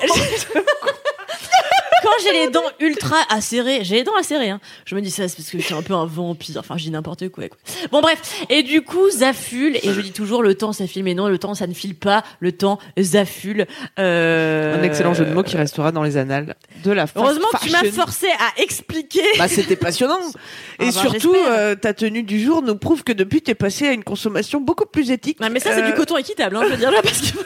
Quand 2.01 2.09
j'ai 2.23 2.33
les 2.33 2.49
dents 2.49 2.63
ultra 2.79 3.17
acérées, 3.29 3.83
j'ai 3.83 3.95
les 3.95 4.03
dents 4.03 4.15
acérées, 4.19 4.49
hein. 4.49 4.59
Je 4.85 4.95
me 4.95 5.01
dis 5.01 5.11
ça, 5.11 5.27
c'est 5.27 5.35
parce 5.37 5.49
que 5.49 5.59
je 5.59 5.63
suis 5.65 5.73
un 5.73 5.81
peu 5.81 5.93
un 5.93 6.05
vampire. 6.05 6.57
Enfin, 6.59 6.77
je 6.77 6.83
dis 6.83 6.91
n'importe 6.91 7.29
quoi, 7.29 7.47
quoi. 7.47 7.57
Bon, 7.91 8.01
bref. 8.01 8.43
Et 8.49 8.63
du 8.63 8.81
coup, 8.81 9.09
Zafule, 9.09 9.75
et 9.77 9.93
je 9.93 10.01
dis 10.01 10.11
toujours, 10.11 10.43
le 10.43 10.55
temps, 10.55 10.73
ça 10.73 10.87
file, 10.87 11.03
mais 11.03 11.13
non, 11.13 11.27
le 11.27 11.37
temps, 11.37 11.53
ça 11.55 11.67
ne 11.67 11.73
file 11.73 11.95
pas. 11.95 12.23
Le 12.39 12.51
temps, 12.51 12.79
Zafule. 12.99 13.67
Euh... 13.99 14.79
Un 14.79 14.83
excellent 14.83 15.13
jeu 15.13 15.25
de 15.25 15.33
mots 15.33 15.43
qui 15.43 15.57
restera 15.57 15.91
dans 15.91 16.03
les 16.03 16.17
annales 16.17 16.55
de 16.83 16.91
la 16.91 17.07
fast 17.07 17.17
Heureusement 17.17 17.47
que 17.53 17.65
tu 17.65 17.71
m'as 17.71 17.83
forcé 17.91 18.27
à 18.27 18.61
expliquer. 18.61 19.21
Bah, 19.37 19.47
c'était 19.47 19.75
passionnant. 19.75 20.19
Et 20.79 20.83
Ah 20.83 20.85
bah, 20.85 20.91
surtout, 20.91 21.35
euh, 21.35 21.75
ta 21.75 21.93
tenue 21.93 22.23
du 22.23 22.41
jour 22.41 22.61
nous 22.61 22.75
prouve 22.75 23.03
que 23.03 23.11
depuis, 23.13 23.41
t'es 23.41 23.55
passé 23.55 23.87
à 23.87 23.91
une 23.91 24.03
consommation 24.03 24.59
beaucoup 24.61 24.85
plus 24.85 25.11
éthique. 25.11 25.39
Ouais, 25.39 25.49
mais 25.49 25.59
ça, 25.59 25.71
c'est 25.73 25.81
Euh, 25.83 25.87
du 25.87 25.93
coton 25.93 26.17
équitable, 26.17 26.55
hein, 26.55 26.61
je 26.65 26.69
veux 26.71 26.77
dire 26.77 26.91
là, 26.91 27.01
parce 27.03 27.21
que. 27.31 27.37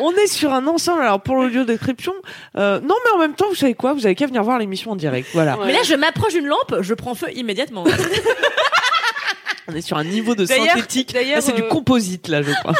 On 0.00 0.12
est 0.12 0.26
sur 0.26 0.52
un 0.52 0.66
ensemble. 0.66 1.02
Alors, 1.02 1.20
pour 1.20 1.36
l'audio 1.36 1.64
description, 1.64 2.12
euh, 2.56 2.80
non, 2.80 2.94
mais 3.04 3.10
en 3.12 3.18
même 3.18 3.34
temps, 3.34 3.48
vous 3.48 3.54
savez 3.54 3.74
quoi? 3.74 3.92
Vous 3.94 4.06
avez 4.06 4.14
qu'à 4.14 4.26
venir 4.26 4.42
voir 4.42 4.58
l'émission 4.58 4.90
en 4.92 4.96
direct. 4.96 5.28
Voilà. 5.34 5.56
Mais 5.64 5.72
là, 5.72 5.82
je 5.84 5.94
m'approche 5.94 6.32
d'une 6.34 6.46
lampe, 6.46 6.76
je 6.80 6.94
prends 6.94 7.14
feu 7.14 7.28
immédiatement. 7.34 7.84
On 9.66 9.74
est 9.74 9.80
sur 9.80 9.96
un 9.96 10.04
niveau 10.04 10.34
de 10.34 10.44
synthétique. 10.44 11.14
Là, 11.14 11.40
c'est 11.40 11.54
du 11.54 11.62
euh, 11.62 11.68
composite, 11.68 12.28
là, 12.28 12.42
je 12.42 12.50
crois. 12.60 12.74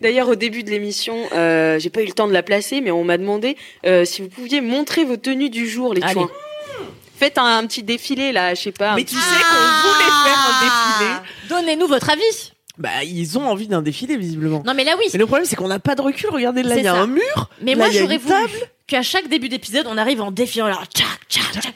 D'ailleurs, 0.00 0.28
au 0.30 0.34
début 0.36 0.62
de 0.62 0.70
l'émission, 0.70 1.16
euh, 1.32 1.78
j'ai 1.78 1.90
pas 1.90 2.00
eu 2.00 2.06
le 2.06 2.12
temps 2.12 2.26
de 2.26 2.32
la 2.32 2.42
placer, 2.42 2.80
mais 2.80 2.90
on 2.90 3.04
m'a 3.04 3.18
demandé 3.18 3.58
euh, 3.84 4.06
si 4.06 4.22
vous 4.22 4.28
pouviez 4.28 4.62
montrer 4.62 5.04
vos 5.04 5.18
tenues 5.18 5.50
du 5.50 5.68
jour, 5.68 5.92
les 5.92 6.02
Allez. 6.02 6.14
chouins. 6.14 6.30
Faites 7.18 7.36
un, 7.36 7.58
un 7.58 7.66
petit 7.66 7.82
défilé 7.82 8.32
là, 8.32 8.54
je 8.54 8.62
sais 8.62 8.72
pas. 8.72 8.94
mais 8.96 9.04
petit- 9.04 9.14
tu 9.16 9.20
sais 9.20 9.26
qu'on 9.28 9.88
voulait 9.88 10.10
faire 10.24 10.38
un 10.38 10.64
défilé. 10.64 11.10
Ah 11.12 11.22
Donnez-nous 11.50 11.86
votre 11.88 12.08
avis. 12.10 12.52
Bah, 12.76 13.04
ils 13.04 13.38
ont 13.38 13.46
envie 13.48 13.68
d'un 13.68 13.82
défilé, 13.82 14.16
visiblement. 14.16 14.62
Non, 14.66 14.74
mais 14.74 14.84
là, 14.84 14.96
oui. 14.98 15.04
Mais 15.12 15.18
le 15.18 15.26
problème, 15.26 15.46
c'est 15.46 15.54
qu'on 15.56 15.68
n'a 15.68 15.78
pas 15.78 15.94
de 15.94 16.02
recul. 16.02 16.28
Regardez, 16.30 16.62
là, 16.62 16.76
il 16.76 16.84
y 16.84 16.88
a 16.88 16.94
ça. 16.94 17.00
un 17.02 17.06
mur. 17.06 17.50
Mais 17.62 17.74
Là, 17.74 17.84
moi, 17.86 17.90
j'aurais 17.90 18.18
voulu 18.18 18.34
qu'à 18.86 19.02
chaque 19.02 19.28
début 19.28 19.48
d'épisode, 19.48 19.86
on 19.88 19.96
arrive 19.96 20.20
en 20.20 20.30
défiant. 20.32 20.66
Alors, 20.66 20.84
tchac, 20.86 21.06
tchac, 21.28 21.60
tchac. 21.62 21.74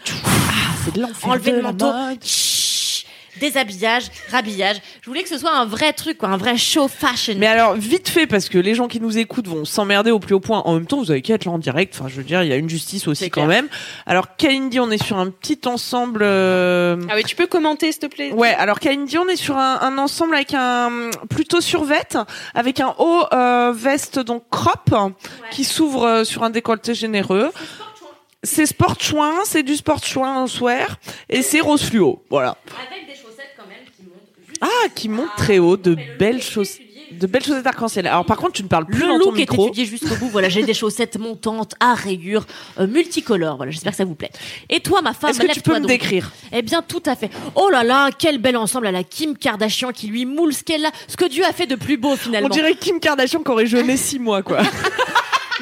C'est 0.85 0.95
de 0.95 1.01
l'enfer. 1.01 1.31
Enlever 1.31 1.53
le 1.53 1.63
manteau. 1.63 1.87
mode. 1.87 2.19
Déshabillage, 3.41 4.05
rhabillage. 4.31 4.77
Je 5.03 5.07
voulais 5.09 5.23
que 5.23 5.29
ce 5.29 5.39
soit 5.39 5.55
un 5.57 5.65
vrai 5.65 5.93
truc, 5.93 6.19
quoi, 6.19 6.29
un 6.29 6.37
vrai 6.37 6.57
show 6.57 6.89
fashion. 6.89 7.35
Mais 7.39 7.47
alors, 7.47 7.75
vite 7.75 8.09
fait, 8.09 8.27
parce 8.27 8.49
que 8.49 8.59
les 8.59 8.75
gens 8.75 8.89
qui 8.89 9.01
nous 9.01 9.19
écoutent 9.19 9.49
vont 9.49 9.65
s'emmerder 9.65 10.11
au 10.11 10.19
plus 10.19 10.35
haut 10.35 10.41
point. 10.41 10.61
En 10.65 10.75
même 10.75 10.87
temps, 10.87 10.99
vous 10.99 11.11
avez 11.11 11.23
qu'à 11.23 11.35
être 11.35 11.45
là 11.45 11.53
en 11.53 11.59
direct. 11.59 11.95
Enfin, 11.99 12.09
je 12.09 12.17
veux 12.17 12.25
dire, 12.25 12.43
il 12.43 12.49
y 12.49 12.53
a 12.53 12.57
une 12.57 12.69
justice 12.69 13.07
aussi 13.09 13.31
quand 13.31 13.47
clair. 13.47 13.63
même. 13.63 13.69
Alors, 14.07 14.37
Kalindi, 14.37 14.81
on 14.81 14.91
est 14.91 15.03
sur 15.03 15.17
un 15.19 15.31
petit 15.31 15.61
ensemble. 15.67 16.21
euh, 16.23 16.97
Ah 17.11 17.15
oui, 17.17 17.25
tu 17.25 17.37
peux 17.37 17.47
commenter, 17.47 17.91
s'il 17.93 18.01
te 18.01 18.07
plaît? 18.07 18.33
Ouais, 18.33 18.55
alors 18.55 18.81
Kalindi, 18.81 19.19
on 19.19 19.29
est 19.29 19.37
sur 19.37 19.57
un, 19.57 19.79
un 19.81 19.99
ensemble 19.99 20.35
avec 20.35 20.55
un 20.55 21.11
plutôt 21.31 21.61
survêt, 21.61 22.07
avec 22.55 22.81
un 22.81 22.95
haut 22.99 23.23
euh, 23.33 23.73
veste 23.75 24.19
donc 24.19 24.45
crop 24.51 24.91
qui 25.51 25.65
s'ouvre 25.65 26.05
euh, 26.05 26.25
sur 26.25 26.43
un 26.43 26.51
décolleté 26.51 26.95
généreux. 26.95 27.51
C'est 28.45 28.67
sport 28.67 28.95
chouin, 29.01 29.33
c'est 29.45 29.65
du 29.65 29.75
sport 29.77 30.03
chouin 30.05 30.37
en 30.43 30.47
swear 30.47 30.97
et 31.29 31.43
c'est 31.43 31.61
rose 31.61 31.83
fluo. 31.83 32.23
Voilà. 32.31 32.57
Avec 32.91 33.07
des 33.07 33.15
chaussettes 33.15 33.55
quand 33.57 33.67
même 33.67 33.79
qui 33.97 34.03
montent 34.05 34.29
juste. 34.48 34.48
Ah, 34.61 34.89
qui 34.95 35.09
monte 35.09 35.29
très 35.37 35.59
haut, 35.59 35.77
de 35.77 35.97
belles 36.19 36.43
choses, 36.43 36.79
de 37.13 37.27
belles 37.27 37.43
chaussettes 37.45 37.67
arc-en-ciel. 37.67 38.07
Alors 38.07 38.25
par 38.25 38.37
contre, 38.37 38.53
tu 38.53 38.63
ne 38.63 38.69
parles 38.69 38.87
plus 38.87 39.01
Le 39.01 39.07
dans 39.09 39.19
ton 39.19 39.25
look 39.27 39.37
est 39.37 39.41
micro. 39.41 39.67
étudié 39.67 39.85
jusqu'au 39.85 40.15
bout. 40.17 40.29
Voilà, 40.29 40.49
j'ai 40.49 40.63
des 40.63 40.75
chaussettes 40.75 41.19
montantes 41.19 41.75
à 41.81 41.95
rayures, 41.95 42.47
euh, 42.79 42.87
multicolores. 42.87 43.57
Voilà, 43.57 43.71
j'espère 43.73 43.93
que 43.93 43.97
ça 43.99 44.05
vous 44.05 44.15
plaît. 44.15 44.31
Et 44.69 44.81
toi, 44.81 45.01
ma 45.03 45.13
femme, 45.15 45.31
Est-ce 45.31 45.41
que 45.41 45.53
tu 45.53 45.61
peux 45.61 45.75
me 45.75 45.81
donc. 45.81 45.89
décrire 45.89 46.31
Eh 46.53 46.63
bien, 46.63 46.83
tout 46.83 47.03
à 47.07 47.17
fait. 47.17 47.31
Oh 47.55 47.71
là 47.71 47.83
là, 47.85 48.11
quel 48.17 48.39
bel 48.39 48.57
ensemble 48.57 48.87
à 48.89 48.93
la 48.93 49.05
Kim 49.05 49.37
Kardashian 49.37 49.93
qui 49.93 50.09
lui 50.09 50.27
moule 50.27 50.53
ce 50.53 50.63
qu'elle 50.65 50.85
a, 50.85 50.91
ce 51.07 51.17
que 51.17 51.25
Dieu 51.27 51.45
a 51.45 51.53
fait 51.53 51.67
de 51.67 51.77
plus 51.77 51.97
beau 51.97 52.17
finalement. 52.17 52.49
On 52.51 52.55
dirait 52.55 52.75
Kim 52.75 53.01
Kardashian 53.01 53.43
qui 53.43 53.51
aurait 53.51 53.67
jeûné 53.67 53.97
six 53.97 54.19
mois, 54.19 54.43
quoi. 54.43 54.59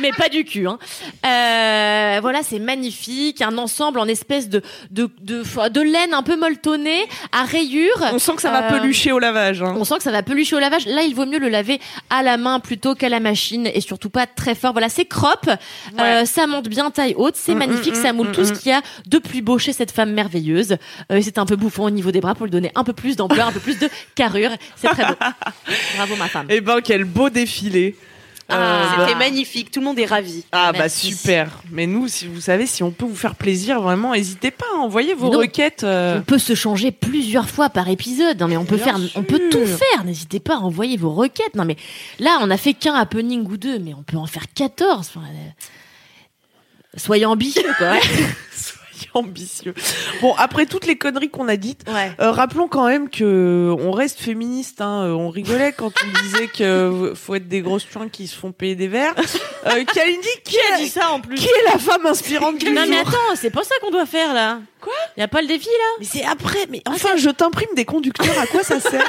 mais 0.00 0.10
pas 0.12 0.28
du 0.28 0.44
cul. 0.44 0.66
Hein. 0.66 0.78
Euh, 1.24 2.18
voilà, 2.20 2.42
c'est 2.42 2.58
magnifique, 2.58 3.42
un 3.42 3.58
ensemble 3.58 3.98
en 3.98 4.06
espèce 4.08 4.48
de 4.48 4.62
de 4.90 5.10
de, 5.20 5.42
de 5.68 5.80
laine 5.80 6.12
un 6.14 6.22
peu 6.22 6.36
molletonnée 6.38 7.06
à 7.32 7.44
rayures. 7.44 8.02
On 8.12 8.18
sent 8.18 8.32
que 8.36 8.42
ça 8.42 8.50
va 8.50 8.64
Euh, 8.66 8.78
pelucher 8.78 9.12
au 9.12 9.18
lavage. 9.18 9.62
hein. 9.62 9.74
On 9.78 9.84
sent 9.84 9.96
que 9.98 10.02
ça 10.02 10.10
va 10.10 10.22
pelucher 10.22 10.56
au 10.56 10.58
lavage. 10.60 10.86
Là, 10.86 11.02
il 11.02 11.14
vaut 11.14 11.26
mieux 11.26 11.38
le 11.38 11.48
laver 11.48 11.80
à 12.10 12.22
la 12.22 12.36
main 12.36 12.60
plutôt 12.60 12.94
qu'à 12.94 13.08
la 13.08 13.20
machine 13.20 13.68
et 13.72 13.80
surtout 13.80 14.10
pas 14.10 14.26
très 14.26 14.54
fort. 14.54 14.72
Voilà, 14.72 14.88
c'est 14.88 15.04
crop. 15.04 15.48
Euh, 16.00 16.24
ça 16.24 16.46
monte 16.46 16.68
bien 16.68 16.90
taille 16.90 17.14
haute. 17.16 17.36
C'est 17.36 17.54
Mm, 17.54 17.58
magnifique. 17.58 17.94
mm, 17.96 18.02
ça 18.02 18.12
mm, 18.12 18.16
moule 18.16 18.28
mm, 18.28 18.32
tout 18.32 18.44
ce 18.44 18.52
mm. 18.52 18.58
qu'il 18.58 18.68
y 18.72 18.74
a 18.74 18.82
de 19.06 19.18
plus 19.18 19.42
beau 19.42 19.58
chez 19.58 19.72
cette 19.72 19.90
femme 19.90 20.12
merveilleuse. 20.12 20.76
Euh, 21.12 21.20
c'est 21.22 21.38
un 21.38 21.46
peu 21.46 21.56
bouffon 21.56 21.84
au 21.84 21.90
niveau 21.90 22.10
des 22.10 22.20
bras 22.20 22.34
pour 22.34 22.46
lui 22.46 22.50
donner 22.52 22.70
un 22.74 22.84
peu 22.84 22.92
plus 22.92 23.16
d'ampleur, 23.16 23.48
un 23.48 23.52
peu 23.52 23.60
plus 23.60 23.78
de 23.78 23.88
carrure. 24.14 24.50
C'est 24.76 24.88
très 24.88 25.04
beau. 25.06 25.14
Bravo, 25.96 26.16
ma 26.16 26.28
femme. 26.28 26.46
Eh 26.50 26.60
ben, 26.60 26.80
quel 26.82 27.04
beau 27.04 27.30
défilé. 27.30 27.96
Ah, 28.48 28.94
bah- 28.96 29.06
C'était 29.08 29.18
magnifique, 29.18 29.70
tout 29.72 29.80
le 29.80 29.86
monde 29.86 29.98
est 29.98 30.06
ravi. 30.06 30.44
Ah 30.52 30.72
bah 30.72 30.88
super. 30.88 31.62
Mais 31.72 31.86
nous, 31.86 32.06
si 32.06 32.28
vous 32.28 32.40
savez, 32.40 32.66
si 32.66 32.82
on 32.84 32.92
peut 32.92 33.04
vous 33.04 33.16
faire 33.16 33.34
plaisir, 33.34 33.80
vraiment, 33.80 34.12
n'hésitez 34.12 34.52
pas 34.52 34.66
à 34.76 34.78
envoyer 34.78 35.14
vos 35.14 35.32
Non. 35.32 35.38
requêtes. 35.38 35.82
euh, 35.82 36.18
On 36.18 36.22
peut 36.22 36.38
se 36.38 36.54
changer 36.54 36.92
plusieurs 36.92 37.48
fois 37.50 37.70
par 37.70 37.88
épisode. 37.88 38.38
Non 38.40 38.46
mais 38.46 38.56
on 38.56 38.64
peut 38.64 38.76
Bien 38.76 38.84
faire, 38.84 38.98
on 39.16 39.24
peut 39.24 39.40
tout 39.50 39.66
faire. 39.66 40.04
N'hésitez 40.04 40.38
pas 40.38 40.54
à 40.54 40.58
envoyer 40.58 40.96
vos 40.96 41.12
requêtes. 41.12 41.56
Non 41.56 41.64
mais 41.64 41.76
là, 42.20 42.38
on 42.40 42.50
a 42.50 42.56
fait 42.56 42.74
qu'un 42.74 42.94
happening 42.94 43.44
ou 43.50 43.56
deux, 43.56 43.80
mais 43.80 43.94
on 43.94 44.02
peut 44.04 44.16
en 44.16 44.26
faire 44.26 44.44
14. 44.54 45.10
Enfin, 45.16 45.26
euh, 45.26 45.50
Soyez 46.98 47.26
ambitieux, 47.26 47.74
quoi. 47.78 47.94
ambitieux. 49.16 49.74
Bon, 50.20 50.34
après 50.38 50.66
toutes 50.66 50.86
les 50.86 50.96
conneries 50.96 51.30
qu'on 51.30 51.48
a 51.48 51.56
dites, 51.56 51.82
Ouais. 51.88 52.12
euh, 52.20 52.30
rappelons 52.30 52.68
quand 52.68 52.86
même 52.86 53.08
que 53.10 53.74
on 53.80 53.90
reste 53.90 54.20
féministe. 54.20 54.80
Hein. 54.80 55.04
Euh, 55.06 55.12
On 55.12 55.28
rigolait 55.30 55.72
quand 55.72 55.92
on 56.04 56.22
disait 56.22 56.46
que 56.48 57.12
faut 57.14 57.34
être 57.34 57.48
des 57.48 57.60
grosses 57.62 57.86
chouins 57.90 58.08
qui 58.08 58.26
se 58.26 58.36
font 58.36 58.52
payer 58.52 58.74
des 58.76 58.88
verres. 58.88 59.14
Euh, 59.66 59.84
Kalindi, 59.84 60.28
qui, 60.44 60.56
a 60.72 60.78
est, 60.78 60.82
dit 60.84 60.88
ça 60.88 61.10
en 61.10 61.20
plus 61.20 61.36
qui 61.36 61.46
est 61.48 61.64
la 61.72 61.78
femme 61.78 62.06
inspirante 62.06 62.58
du 62.58 62.70
Non 62.70 62.84
mais 62.88 62.98
attends, 62.98 63.34
c'est 63.34 63.50
pas 63.50 63.64
ça 63.64 63.74
qu'on 63.80 63.90
doit 63.90 64.06
faire 64.06 64.32
là. 64.32 64.60
Quoi? 64.80 64.92
Y 65.16 65.22
a 65.22 65.28
pas 65.28 65.40
le 65.42 65.48
défi 65.48 65.66
là 65.66 65.96
Mais 65.98 66.06
c'est 66.06 66.24
après. 66.24 66.66
Mais 66.70 66.82
enfin, 66.86 67.16
je 67.16 67.30
t'imprime 67.30 67.68
des 67.74 67.84
conducteurs. 67.84 68.38
À 68.40 68.46
quoi 68.46 68.62
ça 68.62 68.78
sert? 68.78 69.02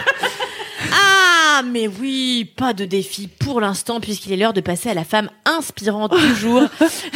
Ah 0.91 1.63
mais 1.65 1.87
oui, 1.87 2.45
pas 2.55 2.73
de 2.73 2.85
défi 2.85 3.27
pour 3.27 3.61
l'instant 3.61 3.99
puisqu'il 3.99 4.31
est 4.31 4.37
l'heure 4.37 4.53
de 4.53 4.61
passer 4.61 4.89
à 4.89 4.93
la 4.93 5.03
femme 5.03 5.29
inspirante 5.45 6.15
du 6.15 6.35
jour. 6.35 6.61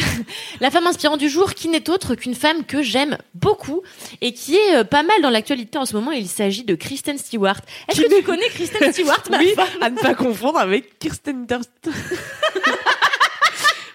la 0.60 0.70
femme 0.70 0.86
inspirante 0.86 1.20
du 1.20 1.28
jour 1.28 1.54
qui 1.54 1.68
n'est 1.68 1.88
autre 1.88 2.14
qu'une 2.14 2.34
femme 2.34 2.64
que 2.64 2.82
j'aime 2.82 3.18
beaucoup 3.34 3.82
et 4.20 4.32
qui 4.32 4.56
est 4.56 4.76
euh, 4.78 4.84
pas 4.84 5.02
mal 5.02 5.22
dans 5.22 5.30
l'actualité 5.30 5.78
en 5.78 5.86
ce 5.86 5.94
moment. 5.94 6.10
Il 6.10 6.28
s'agit 6.28 6.64
de 6.64 6.74
Kristen 6.74 7.18
Stewart. 7.18 7.60
Est-ce 7.88 8.00
que 8.00 8.16
tu 8.18 8.22
connais 8.24 8.48
Kristen 8.48 8.92
Stewart 8.92 9.22
ma 9.30 9.38
Oui, 9.38 9.52
femme 9.54 9.66
à 9.80 9.90
ne 9.90 9.98
pas 9.98 10.14
confondre 10.14 10.58
avec 10.58 10.98
Kirsten 10.98 11.46
Dunst. 11.46 11.70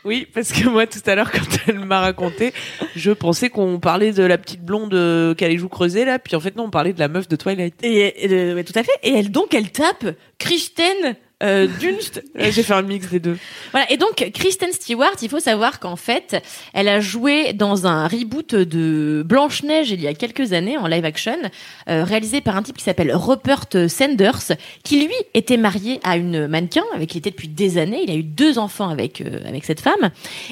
Oui, 0.07 0.25
parce 0.33 0.53
que 0.53 0.69
moi, 0.69 0.87
tout 0.87 1.01
à 1.05 1.15
l'heure, 1.15 1.31
quand 1.33 1.57
elle 1.67 1.79
m'a 1.79 1.99
raconté, 1.99 2.53
je 2.95 3.11
pensais 3.11 3.49
qu'on 3.49 3.77
parlait 3.79 4.13
de 4.13 4.23
la 4.23 4.37
petite 4.37 4.63
blonde 4.63 4.93
euh, 4.93 5.35
qui 5.35 5.43
allait 5.43 5.57
jouer 5.57 5.69
creuser, 5.69 6.05
là. 6.05 6.17
Puis 6.17 6.35
en 6.35 6.39
fait, 6.39 6.55
non, 6.55 6.63
on 6.63 6.69
parlait 6.69 6.93
de 6.93 6.99
la 6.99 7.09
meuf 7.09 7.27
de 7.27 7.35
Twilight. 7.35 7.75
Et, 7.83 8.13
euh, 8.31 8.55
ouais, 8.55 8.63
tout 8.63 8.77
à 8.79 8.83
fait. 8.83 8.97
Et 9.03 9.13
elle 9.13 9.31
donc 9.31 9.53
elle 9.53 9.69
tape 9.69 10.15
Kristen 10.39 11.17
euh, 11.43 11.67
Dunst. 11.79 12.23
J'ai 12.35 12.63
fait 12.63 12.73
un 12.73 12.81
mix 12.81 13.09
des 13.09 13.19
deux. 13.19 13.37
Voilà. 13.71 13.91
Et 13.91 13.97
donc 13.97 14.31
Kristen 14.33 14.71
Stewart, 14.71 15.13
il 15.21 15.29
faut 15.29 15.39
savoir 15.39 15.79
qu'en 15.79 15.95
fait, 15.95 16.43
elle 16.73 16.87
a 16.87 16.99
joué 16.99 17.53
dans 17.53 17.85
un 17.85 18.07
reboot 18.07 18.55
de 18.55 19.23
Blanche 19.23 19.61
Neige 19.61 19.91
il 19.91 20.01
y 20.01 20.07
a 20.07 20.15
quelques 20.15 20.53
années 20.53 20.77
en 20.77 20.87
live 20.87 21.05
action, 21.05 21.37
euh, 21.89 22.03
réalisé 22.03 22.41
par 22.41 22.57
un 22.57 22.63
type 22.63 22.77
qui 22.77 22.83
s'appelle 22.83 23.13
Rupert 23.13 23.65
Sanders, 23.87 24.53
qui 24.83 25.05
lui 25.05 25.13
était 25.35 25.57
marié 25.57 25.99
à 26.03 26.17
une 26.17 26.47
mannequin 26.47 26.83
avec 26.95 27.09
qui 27.09 27.17
il 27.17 27.19
était 27.19 27.31
depuis 27.31 27.47
des 27.47 27.77
années. 27.77 28.01
Il 28.03 28.09
a 28.09 28.15
eu 28.15 28.23
deux 28.23 28.57
enfants 28.57 28.89
avec 28.89 29.21
euh, 29.21 29.39
avec 29.47 29.63
cette 29.63 29.81
femme 29.81 30.09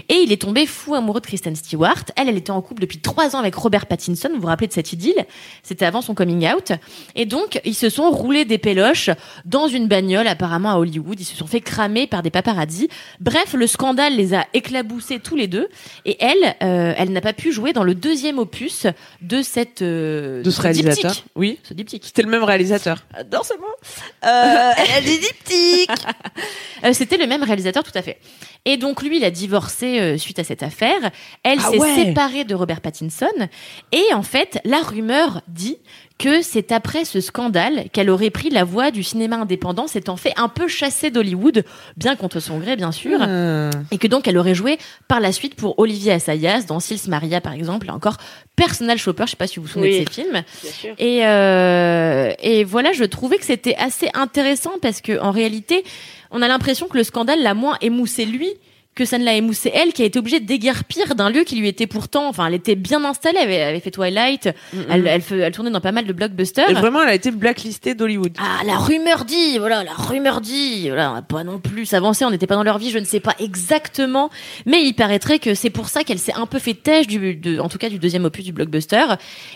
et 0.09 0.15
il 0.15 0.31
est 0.31 0.41
tombé 0.41 0.67
fou 0.67 0.93
amoureux 0.93 1.21
de 1.21 1.25
Kristen 1.25 1.55
Stewart. 1.55 2.03
Elle, 2.15 2.29
elle 2.29 2.38
était 2.38 2.51
en 2.51 2.61
couple 2.61 2.81
depuis 2.81 2.99
trois 2.99 3.36
ans 3.36 3.39
avec 3.39 3.55
Robert 3.55 3.88
Pattinson. 3.88 4.29
Vous 4.36 4.41
vous 4.41 4.47
rappelez 4.47 4.67
de 4.67 4.73
cette 4.73 4.93
idylle? 4.93 5.25
C'était 5.63 5.86
avant 5.86 6.03
son 6.03 6.13
coming 6.13 6.47
out. 6.47 6.73
Et 7.15 7.25
donc 7.25 7.59
ils 7.65 7.73
se 7.73 7.89
sont 7.89 8.11
roulés 8.11 8.45
des 8.45 8.59
péloches 8.59 9.09
dans 9.45 9.67
une 9.67 9.88
bagnole 9.88 10.27
apparemment 10.27 10.74
à 10.76 10.80
Hollywood. 10.80 11.19
Ils 11.19 11.26
se 11.26 11.36
sont 11.36 11.47
fait 11.47 11.61
cramer 11.61 12.07
par 12.07 12.21
des 12.23 12.30
paparazzis. 12.30 12.88
Bref, 13.19 13.53
le 13.53 13.67
scandale 13.67 14.15
les 14.15 14.34
a 14.34 14.45
éclaboussés 14.53 15.19
tous 15.19 15.36
les 15.36 15.47
deux. 15.47 15.67
Et 16.05 16.17
elle, 16.23 16.55
euh, 16.63 16.93
elle 16.97 17.11
n'a 17.11 17.21
pas 17.21 17.34
pu 17.34 17.51
jouer 17.51 17.73
dans 17.73 17.84
le 17.84 17.95
deuxième 17.95 18.39
opus 18.39 18.88
de 19.21 19.41
cette 19.41 19.82
euh, 19.82 20.43
De 20.43 20.51
ce 20.51 20.61
réalisateur. 20.61 21.11
diptyque. 21.11 21.26
Oui. 21.36 21.59
Ce 21.63 21.73
diptyque. 21.73 22.03
C'était 22.05 22.21
le 22.21 22.30
même 22.30 22.43
réalisateur. 22.43 23.03
J'adore 23.15 23.45
ce 23.45 23.53
mot. 23.53 23.65
Euh, 24.26 24.71
elle 24.78 24.97
a 24.97 25.01
dit 25.01 25.19
diptyque. 25.19 25.89
Euh, 26.84 26.91
C'était 26.93 27.17
le 27.17 27.26
même 27.26 27.41
réalisateur, 27.41 27.84
tout 27.84 27.97
à 27.97 28.01
fait. 28.01 28.19
Et 28.65 28.76
donc 28.78 29.01
lui, 29.01 29.17
il 29.17 29.23
a 29.23 29.32
divorcé 29.32 29.99
euh, 29.99 30.17
suite 30.17 30.38
à 30.39 30.43
cette 30.43 30.61
affaire. 30.61 30.99
Elle 31.41 31.57
Ah 31.63 31.69
s'est 31.71 31.80
ouais. 31.80 31.95
séparée 31.95 32.43
de 32.43 32.53
Robert 32.53 32.82
Pattinson. 32.82 33.26
Et 33.93 34.03
en 34.13 34.21
fait, 34.23 34.59
la 34.65 34.82
rumeur 34.82 35.41
dit 35.47 35.78
que 36.18 36.41
c'est 36.41 36.72
après 36.72 37.03
ce 37.03 37.20
scandale 37.20 37.86
qu'elle 37.91 38.09
aurait 38.09 38.30
pris 38.30 38.49
la 38.49 38.63
voie 38.63 38.89
du 38.89 39.03
cinéma 39.03 39.36
indépendant, 39.36 39.86
s'étant 39.86 40.16
fait 40.16 40.32
un 40.38 40.47
peu 40.47 40.68
chasser 40.70 41.11
d'Hollywood, 41.11 41.66
bien 41.97 42.16
contre 42.16 42.39
son 42.39 42.57
gré, 42.57 42.78
bien 42.78 42.93
sûr. 42.93 43.20
Euh, 43.22 43.70
Et 43.91 43.97
que 43.97 44.07
donc 44.07 44.26
elle 44.28 44.38
aurait 44.38 44.55
joué 44.55 44.78
par 45.09 45.20
la 45.20 45.34
suite 45.34 45.55
pour 45.55 45.78
Olivier 45.78 46.13
Assayas 46.13 46.61
dans 46.63 46.80
Sils 46.80 47.09
Maria 47.09 47.41
par 47.41 47.51
exemple, 47.53 47.88
et 47.88 47.91
encore 47.91 48.16
Personal 48.55 48.97
Shopper, 48.97 49.24
je 49.26 49.32
sais 49.32 49.36
pas 49.38 49.47
si 49.47 49.57
vous 49.57 49.63
vous 49.63 49.72
souvenez 49.74 49.99
Oui. 49.99 50.05
de 50.05 50.09
ces 50.09 50.22
films. 50.24 50.43
Bien 50.63 50.72
sûr. 50.72 50.95
Et, 50.99 51.26
euh, 51.28 52.32
et 52.41 52.63
voilà, 52.63 52.93
je 52.93 53.03
trouvais 53.03 53.38
que 53.38 53.45
c'était 53.45 53.76
assez 53.76 54.09
intéressant 54.13 54.72
parce 54.82 55.01
que 55.01 55.20
en 55.20 55.32
réalité, 55.32 55.84
on 56.32 56.41
a 56.41 56.47
l'impression 56.47 56.88
que 56.88 56.95
le 56.97 57.03
scandale 57.03 57.41
l'a 57.43 57.53
moins 57.53 57.78
émoussé 57.82 58.24
lui 58.26 58.49
que 58.96 59.06
ça 59.06 59.18
ne 59.18 59.26
l'a 59.26 59.34
émoussé 59.34 59.72
elle, 59.74 59.91
qui 59.93 60.02
a 60.02 60.06
été 60.06 60.18
obligée 60.18 60.39
de 60.39 60.46
déguerpir 60.46 61.16
d'un 61.16 61.30
lieu 61.30 61.43
qui 61.43 61.58
lui 61.58 61.68
était 61.68 61.86
pourtant, 61.86 62.30
enfin, 62.30 62.48
elle 62.48 62.54
était 62.54 62.76
bien 62.76 63.04
installée, 63.04 63.38
elle 63.41 63.48
avait, 63.48 63.56
elle 63.56 63.70
avait 63.70 63.80
fait 63.82 63.91
Twilight, 63.91 64.50
elle, 64.89 65.06
elle, 65.06 65.22
fe- 65.22 65.39
elle 65.39 65.52
tournait 65.52 65.70
dans 65.70 65.82
pas 65.82 65.91
mal 65.91 66.06
de 66.06 66.14
blockbusters. 66.14 66.70
Et 66.70 66.74
vraiment, 66.74 67.04
elle 67.04 67.10
a 67.10 67.14
été 67.14 67.30
blacklistée 67.32 67.93
d'Hollywood. 67.93 68.38
Ah, 68.39 68.64
la 68.66 68.78
rumeur 68.78 69.26
dit, 69.26 69.58
voilà, 69.58 69.84
la 69.84 69.93
rumeur 69.93 70.39
dit, 70.39 70.88
voilà, 70.88 71.12
on 71.12 71.14
va 71.16 71.22
pas 71.22 71.43
non 71.43 71.60
plus 71.60 71.86
s'avancer, 71.86 72.24
on 72.26 72.32
n'était 72.32 72.48
pas 72.48 72.56
dans 72.56 72.64
leur 72.64 72.78
vie, 72.78 72.89
je 72.89 73.00
ne 73.00 73.06
sais 73.06 73.20
pas 73.20 73.36
exactement, 73.39 74.30
mais 74.66 74.82
il 74.84 74.93
paraîtrait 74.93 75.39
que 75.39 75.56
c'est 75.56 75.70
pour 75.70 75.89
ça 75.89 76.04
qu'elle 76.04 76.20
s'est 76.20 76.34
un 76.34 76.46
peu 76.46 76.60
fait 76.60 76.74
têche 76.74 77.08
du, 77.08 77.36
de, 77.36 77.60
en 77.60 77.68
tout 77.68 77.78
cas 77.78 77.89
du 77.89 78.00
deuxième 78.00 78.24
opus 78.24 78.46
du 78.46 78.54
blockbuster, 78.54 79.06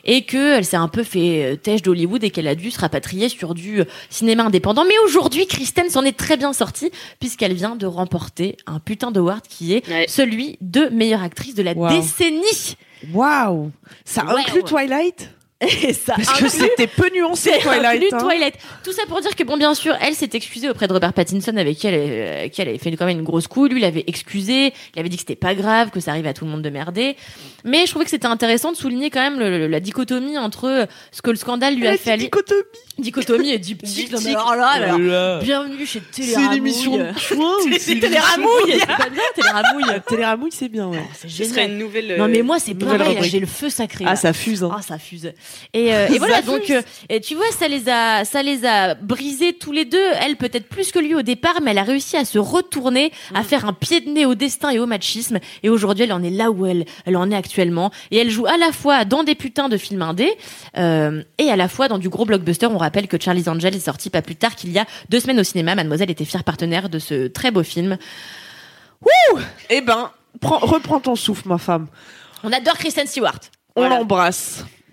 et 0.04 0.24
que 0.26 0.58
elle 0.58 0.66
s'est 0.66 0.76
un 0.76 0.90
peu 0.90 1.04
fait 1.04 1.54
euh, 1.54 1.56
têche 1.56 1.82
d'Hollywood 1.82 2.24
et 2.24 2.30
qu'elle 2.30 2.48
a 2.48 2.56
dû 2.56 2.72
se 2.72 2.80
rapatrier 2.80 3.30
sur 3.30 3.54
du 3.54 3.82
euh, 3.82 3.86
cinéma 4.10 4.44
indépendant. 4.44 4.84
Mais 4.86 4.98
aujourd'hui, 5.06 5.48
Kristen 5.48 5.90
s'en 5.90 6.04
est 6.04 6.18
très 6.18 6.36
bien 6.36 6.52
sortie 6.52 6.92
puisqu'elle 7.20 7.54
vient 7.54 7.76
de 7.78 7.86
remporter 7.86 8.58
un 8.66 8.80
putain 8.80 9.12
qui 9.48 9.74
est 9.76 9.88
Ouais. 9.88 10.06
celui 10.08 10.58
de 10.62 10.88
meilleure 10.88 11.24
actrice 11.24 11.56
de 11.56 11.64
la 11.64 11.74
Wow. 11.74 11.90
décennie. 11.90 12.76
Waouh 13.14 13.72
Ça 14.06 14.26
Ouais, 14.26 14.42
inclut 14.42 14.62
ouais. 14.62 14.64
Twilight 14.64 15.30
Et 15.62 15.92
ça 15.92 16.14
Parce 16.16 16.40
que 16.40 16.48
c'était 16.48 16.88
peu 16.88 17.10
nuancé 17.14 17.52
C'est 17.54 17.60
Twilight. 17.60 18.14
hein. 18.14 18.18
Twilight. 18.18 18.54
Tout 18.82 18.94
ça 18.94 19.02
pour 19.10 19.20
dire 19.20 19.36
que 19.36 19.44
bon, 19.44 19.58
bien 19.58 19.74
sûr, 19.74 19.94
elle 20.02 20.14
s'est 20.16 20.30
excusée 20.32 20.70
auprès 20.70 20.88
de 20.88 20.94
Robert 20.94 21.12
Pattinson 21.12 21.56
avec 21.58 21.78
qui 21.78 21.86
elle, 21.88 21.96
euh, 21.98 22.48
qui 22.48 22.62
elle 22.62 22.70
avait 22.70 22.78
fait 22.78 22.90
quand 22.96 23.06
même 23.06 23.18
une 23.20 23.26
grosse 23.26 23.48
couille. 23.48 23.70
Lui, 23.70 23.82
il 23.82 23.86
avait 23.86 24.06
excusé, 24.08 24.74
il 24.96 25.00
avait 25.00 25.10
dit 25.10 25.18
que 25.18 25.22
c'était 25.22 25.36
pas 25.36 25.56
grave, 25.56 25.90
que 25.90 26.00
ça 26.00 26.12
arrive 26.12 26.28
à 26.28 26.34
tout 26.34 26.46
le 26.46 26.52
monde 26.52 26.62
de 26.62 26.70
merder. 26.70 27.18
Mais 27.66 27.86
je 27.86 27.90
trouvais 27.92 28.06
que 28.06 28.12
c'était 28.12 28.28
intéressant 28.28 28.72
de 28.72 28.78
souligner 28.78 29.10
quand 29.10 29.22
même 29.22 29.40
le- 29.40 29.58
le- 29.58 29.68
la 29.68 29.80
dichotomie 29.80 30.38
entre 30.38 30.66
euh, 30.66 30.86
ce 31.12 31.22
que 31.22 31.30
le 31.30 31.36
scandale 31.36 31.76
lui 31.76 31.88
a 31.88 31.92
La 31.92 31.98
fait 31.98 32.16
lui. 32.18 32.26
dichotomie. 32.26 32.62
Dichotomie 32.98 33.52
et 33.52 33.58
diptyque. 33.60 34.12
non, 34.12 34.20
mais 34.24 34.32
alors 34.32 34.56
là, 34.56 34.72
mais 34.78 34.84
alors, 34.86 35.00
Voilà. 35.00 35.40
bienvenue 35.40 35.86
chez 35.86 36.02
C'est 36.12 36.22
Téléramouille. 36.22 36.48
une 36.52 36.58
émission 36.58 36.98
de 36.98 37.12
chouin 37.18 37.54
ou 37.66 37.70
c'est 37.80 38.00
Téléramouille, 38.00 38.74
c'est 38.80 38.86
pas 38.88 39.10
bien, 39.10 39.24
Téléramouille. 39.36 40.02
Téléramouille, 40.08 40.52
c'est 40.52 40.70
bien, 40.70 40.88
ouais. 40.88 41.00
C'est 41.18 41.30
Ce 41.30 41.44
serait 41.46 41.62
génial. 41.62 41.72
une 41.72 41.78
nouvelle. 41.78 42.16
Non 42.18 42.26
euh, 42.26 42.28
mais 42.30 42.42
moi 42.42 42.60
c'est 42.60 42.74
pareil, 42.74 43.18
j'ai 43.24 43.40
le 43.40 43.46
feu 43.48 43.70
sacré. 43.70 44.04
Ah, 44.06 44.12
là. 44.12 44.16
ça 44.18 44.34
fuse. 44.34 44.64
Hein. 44.64 44.72
Ah, 44.78 44.82
ça 44.82 44.98
fuse. 44.98 45.32
Et, 45.74 45.94
euh, 45.94 46.08
et 46.08 46.18
voilà, 46.18 46.42
donc, 46.42 46.70
euh, 46.70 46.82
et 47.10 47.22
tu 47.22 47.36
vois, 47.36 47.50
ça 47.58 47.68
les 47.68 47.88
a, 47.90 48.26
ça 48.26 48.44
les 48.44 48.66
a 48.66 48.96
brisés 48.96 49.54
tous 49.54 49.72
les 49.72 49.86
deux. 49.86 49.98
Elle 50.22 50.36
peut-être 50.36 50.68
plus 50.68 50.92
que 50.92 51.00
lui 51.00 51.16
au 51.16 51.22
départ, 51.22 51.60
mais 51.64 51.72
elle 51.72 51.78
a 51.78 51.84
réussi 51.84 52.18
à 52.18 52.26
se 52.26 52.38
retourner, 52.38 53.12
à 53.34 53.44
faire 53.44 53.66
un 53.66 53.74
pied 53.74 54.02
de 54.02 54.10
nez 54.10 54.26
au 54.26 54.36
destin 54.36 54.70
et 54.72 54.80
au 54.80 54.86
machisme. 54.86 55.40
Et 55.64 55.70
aujourd'hui, 55.70 56.04
elle 56.04 56.14
en 56.14 56.22
est 56.24 56.30
là 56.30 56.52
où 56.52 56.66
elle, 56.66 56.86
elle 57.06 57.16
en 57.16 57.32
est 57.32 57.36
actuellement. 57.50 57.90
Et 58.12 58.18
elle 58.18 58.30
joue 58.30 58.46
à 58.46 58.58
la 58.58 58.72
fois 58.72 59.06
dans 59.06 59.24
des 59.24 59.34
putains 59.34 59.70
de 59.70 59.78
films 59.78 60.04
indés 60.04 60.32
euh, 60.78 61.24
et 61.40 61.50
à 61.50 61.56
la 61.56 61.68
fois 61.68 61.88
dans 61.88 61.98
du 61.98 62.08
gros 62.08 62.26
blockbuster. 62.26 62.68
On 62.68 62.78
rappelle 62.78 63.08
que 63.08 63.18
Charlie's 63.20 63.48
Angel 63.48 63.76
est 63.76 63.80
sorti 63.80 64.12
pas 64.12 64.22
plus 64.22 64.36
tard 64.36 64.56
qu'il 64.56 64.72
y 64.72 64.78
a 64.78 64.86
deux 65.10 65.20
semaines 65.20 65.40
au 65.40 65.44
cinéma. 65.44 65.74
Mademoiselle 65.74 66.12
était 66.12 66.26
fière 66.26 66.44
partenaire 66.44 66.90
de 66.90 67.00
ce 67.00 67.28
très 67.28 67.50
beau 67.50 67.64
film. 67.64 67.98
Eh 69.72 69.82
ben, 69.82 70.12
prends- 70.40 70.60
reprends 70.60 71.00
ton 71.00 71.16
souffle, 71.16 71.48
ma 71.48 71.58
femme. 71.58 71.88
On 72.44 72.52
adore 72.52 72.76
Kristen 72.78 73.08
Stewart. 73.08 73.40
On 73.76 73.82
Voilà. 73.82 73.96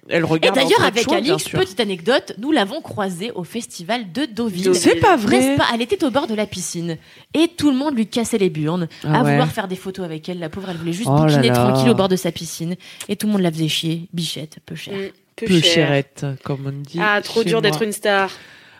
Elle 0.09 0.21
Et 0.23 0.25
regarde. 0.25 0.55
d'ailleurs, 0.55 0.79
Entre 0.81 0.87
avec 0.87 1.13
Alix, 1.13 1.49
petite 1.49 1.81
anecdote, 1.81 2.35
nous 2.39 2.53
l'avons 2.53 2.81
croisée 2.81 3.31
au 3.33 3.45
festival 3.45 4.13
de 4.13 4.25
Deauville. 4.27 4.75
C'est 4.75 4.97
pas 4.97 5.17
vrai. 5.17 5.39
N'est-ce 5.41 5.59
pas? 5.59 5.67
Elle 5.75 5.83
était 5.83 6.05
au 6.05 6.11
bord 6.11 6.27
de 6.27 6.35
la 6.35 6.47
piscine 6.47 6.97
et 7.35 7.49
tout 7.49 7.71
le 7.71 7.77
monde 7.77 7.97
lui 7.97 8.07
cassait 8.07 8.39
les 8.39 8.51
burnes 8.51 8.89
Ah 9.05 9.21
à 9.21 9.23
ouais. 9.23 9.31
vouloir 9.33 9.51
faire 9.51 9.69
des 9.69 9.77
photos 9.77 10.05
avec 10.05 10.29
elle. 10.29 10.39
La 10.39 10.49
pauvre, 10.49 10.69
elle 10.71 10.77
voulait 10.77 10.93
juste 10.93 11.09
Oh 11.13 11.17
bouquiner 11.25 11.51
tranquille 11.51 11.91
au 11.91 11.95
bord 11.95 12.09
de 12.09 12.17
sa 12.17 12.31
piscine 12.33 12.77
et 13.09 13.17
tout 13.17 13.27
le 13.27 13.33
monde 13.33 13.43
la 13.43 13.51
faisait 13.51 13.69
chier. 13.69 14.09
Bichette, 14.13 14.59
peu 14.65 14.75
cher. 14.75 14.95
mm, 14.95 15.11
peu, 15.37 15.47
Peu 15.47 15.61
cher. 15.61 15.63
chérette, 15.89 16.27
comme 16.45 16.67
on 16.67 16.71
dit. 16.73 16.99
Ah, 17.01 17.21
trop 17.23 17.43
dur 17.45 17.61
d'être 17.61 17.83
une 17.83 17.93
star. 17.93 18.31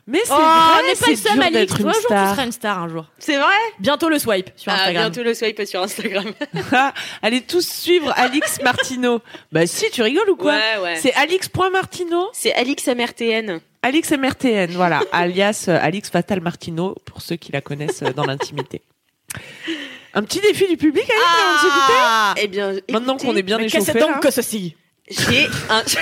Mais 0.09 0.21
c'est 0.25 0.33
Oh, 0.33 0.37
vrai, 0.37 0.45
on 0.45 0.87
n'est 0.87 0.95
pas 0.95 1.05
c'est 1.05 1.11
le 1.11 1.17
seul, 1.17 1.53
d'être 1.53 1.79
Toi, 1.79 1.81
une 1.81 1.89
un 1.89 1.93
jour, 1.93 2.01
tu 2.03 2.07
star. 2.07 2.31
seras 2.35 2.45
une 2.45 2.53
star 2.53 2.79
un 2.83 2.89
jour. 2.89 3.05
C'est 3.19 3.37
vrai 3.39 3.55
Bientôt 3.81 4.09
le 4.09 4.19
swipe 4.21 4.51
sur 4.55 4.71
Ah, 4.71 4.77
Instagram. 4.77 5.03
bientôt 5.11 5.23
le 5.25 5.35
swipe 5.35 5.63
sur 5.67 5.83
Instagram. 5.83 6.27
Ah, 6.73 6.95
Allez 7.23 7.41
tous 7.41 7.67
suivre 7.69 8.13
Alix 8.17 8.61
Martino. 8.63 9.21
bah 9.51 9.67
si, 9.67 9.91
tu 9.91 10.03
rigoles 10.03 10.31
ou 10.31 10.37
quoi 10.37 10.53
Ouais, 10.53 10.83
ouais. 10.83 10.97
C'est 10.97 11.13
Alix.Martino, 11.15 12.29
C'est 12.33 12.55
Alix 12.55 12.87
MRTN. 12.87 13.61
Alix 13.83 14.11
MRTN, 14.13 14.71
voilà, 14.73 15.01
alias 15.13 15.67
euh, 15.69 15.79
Alix 15.81 16.09
Fatal 16.11 16.41
Martino, 16.41 16.95
pour 17.05 17.21
ceux 17.21 17.37
qui 17.37 17.51
la 17.53 17.61
connaissent 17.61 18.03
euh, 18.03 18.13
dans 18.13 18.25
l'intimité. 18.27 18.83
Un 20.15 20.23
petit 20.23 20.41
défi 20.41 20.67
du 20.69 20.77
public, 20.77 21.05
Alix, 21.05 21.25
avant 21.25 21.53
de 21.53 21.59
se 21.59 21.65
quitter 21.65 21.99
Ah 22.01 22.35
Eh 22.39 22.47
bien, 22.49 22.73
Maintenant 22.91 23.17
qu'on 23.17 23.35
est 23.37 23.43
bien 23.43 23.59
Mais 23.59 23.67
qu'est-ce 23.67 23.91
échauffé, 23.91 24.01
donc 24.01 24.11
là. 24.11 24.19
que 24.19 24.31
ceci 24.31 24.77
J'ai 25.11 25.47
un. 25.69 25.83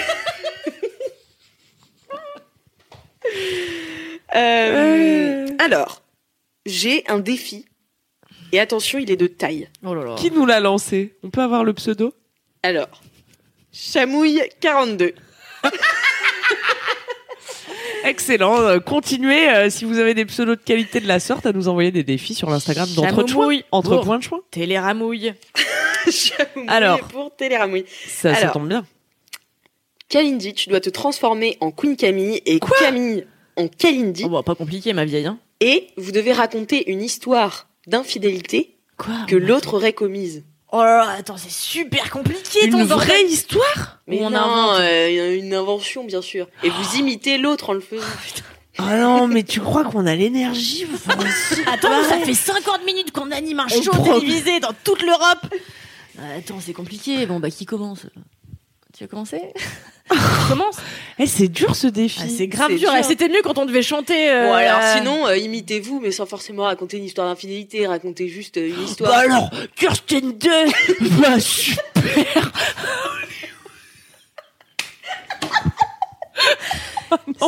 Euh, 4.35 5.47
Alors, 5.59 6.03
j'ai 6.67 7.05
un 7.09 7.19
défi. 7.19 7.67
Et 8.53 8.61
attention, 8.61 8.99
il 8.99 9.11
est 9.11 9.17
de 9.17 9.27
taille. 9.27 9.69
Oh 9.85 9.95
là 9.95 10.05
là. 10.05 10.15
qui 10.17 10.31
nous 10.31 10.47
l'a 10.47 10.61
lancé? 10.61 11.15
On 11.23 11.31
peut 11.31 11.43
avoir 11.43 11.65
le 11.65 11.73
pseudo? 11.75 12.15
Alors, 12.63 13.03
Chamouille 13.73 14.41
42. 14.61 15.15
Excellent. 18.05 18.61
Euh, 18.61 18.79
Continuez, 18.81 19.49
euh, 19.49 19.71
si 19.71 19.85
vous 19.85 19.99
avez 19.99 20.15
des 20.15 20.25
pseudos 20.27 20.57
de 20.57 20.63
qualité 20.63 21.01
de 21.01 21.09
la 21.09 21.21
sorte, 21.21 21.47
à 21.47 21.53
nous 21.53 21.69
envoyer 21.69 21.91
des 21.91 22.05
défis 22.05 22.35
sur 22.35 22.51
l'Instagram 22.51 22.89
d'Entre 22.95 23.27
Chamouille. 23.27 23.65
Entre 23.73 23.97
points 24.03 24.19
de 24.19 24.23
choix. 24.23 24.41
Téléramouille. 24.51 25.33
Chamouille 26.11 26.69
Alors. 26.69 27.01
pour 27.09 27.35
Téléramouille. 27.35 27.87
Ça, 28.07 28.35
ça 28.35 28.41
Alors. 28.41 28.53
tombe 28.53 28.69
bien. 28.69 28.85
Kalindi, 30.11 30.53
tu 30.55 30.69
dois 30.69 30.81
te 30.81 30.91
transformer 30.91 31.57
en 31.61 31.71
Queen 31.71 31.97
Camille 31.97 32.43
et 32.45 32.61
Camille 32.79 33.27
en 33.57 33.69
Kalindi. 33.69 34.25
Oh, 34.27 34.29
bah, 34.29 34.43
pas 34.43 34.55
compliqué, 34.55 34.93
ma 34.93 35.05
vieille. 35.05 35.27
Hein. 35.27 35.39
Et 35.61 35.89
vous 35.97 36.13
devez 36.13 36.33
raconter 36.33 36.91
une 36.91 37.03
histoire 37.03 37.69
d'infidélité 37.87 38.77
que 39.29 39.37
l'autre 39.37 39.75
aurait 39.75 39.93
commise. 39.93 40.45
Oh 40.73 40.79
là 40.79 40.97
là, 41.05 41.11
attends, 41.19 41.37
c'est 41.37 41.51
super 41.53 42.11
compliqué 42.11 42.69
ton 42.69 42.81
Une 42.81 42.87
bordel. 42.89 43.07
vraie 43.09 43.25
histoire 43.25 44.01
Mais 44.09 44.21
on 44.25 44.31
non, 44.31 44.39
invente. 44.39 44.81
euh, 44.81 45.37
une 45.39 45.55
invention 45.55 46.05
bien 46.05 46.21
sûr. 46.21 46.49
Et 46.65 46.69
vous 46.71 46.97
imitez 46.99 47.39
l'autre 47.39 47.71
en 47.71 47.73
le 47.75 47.81
faisant. 47.81 48.03
Ah 48.77 48.97
non, 48.97 49.29
mais 49.29 49.45
tu 49.45 49.61
crois 49.61 49.85
qu'on 49.85 50.05
a 50.05 50.17
l'énergie 50.17 50.85
Attends, 51.73 52.03
ça 52.09 52.19
fait 52.19 52.35
50 52.35 52.85
minutes 52.85 53.13
qu'on 53.13 53.31
anime 53.31 53.61
un 53.61 53.67
On 53.67 53.83
show 53.83 53.93
télévisé 54.03 54.59
dans 54.59 54.73
toute 54.83 55.01
l'Europe. 55.03 55.47
Euh, 56.19 56.39
Attends, 56.39 56.59
c'est 56.61 56.73
compliqué. 56.73 57.25
Bon, 57.27 57.39
bah, 57.39 57.51
qui 57.51 57.67
commence? 57.67 58.07
Tu 58.97 59.03
veux 59.05 59.09
commencer? 59.09 59.41
Je 60.13 60.49
commence. 60.49 60.77
Eh, 61.19 61.27
c'est 61.27 61.49
dur 61.49 61.75
ce 61.75 61.87
défi. 61.89 62.21
Ah, 62.23 62.27
c'est 62.29 62.47
grave 62.47 62.69
dur. 62.69 62.79
dur. 62.79 62.93
Eh, 62.97 63.03
C'était 63.03 63.29
mieux 63.29 63.41
quand 63.43 63.59
on 63.59 63.65
devait 63.65 63.83
chanter. 63.83 64.31
euh, 64.31 64.49
Bon 64.49 64.53
alors 64.55 64.81
sinon 64.97 65.27
euh, 65.27 65.37
imitez-vous 65.37 65.99
mais 66.01 66.13
sans 66.13 66.27
forcément 66.27 66.65
raconter 66.65 66.99
une 66.99 67.05
histoire 67.05 67.29
d'infidélité, 67.29 67.87
racontez 67.87 68.29
juste 68.29 68.57
euh, 68.59 68.69
une 68.69 68.83
histoire. 68.85 69.11
Bah 69.11 69.19
alors, 69.19 69.51
Kirsten 69.77 70.33
Dunst, 70.39 70.75
bah 71.21 71.41
super. 71.41 72.53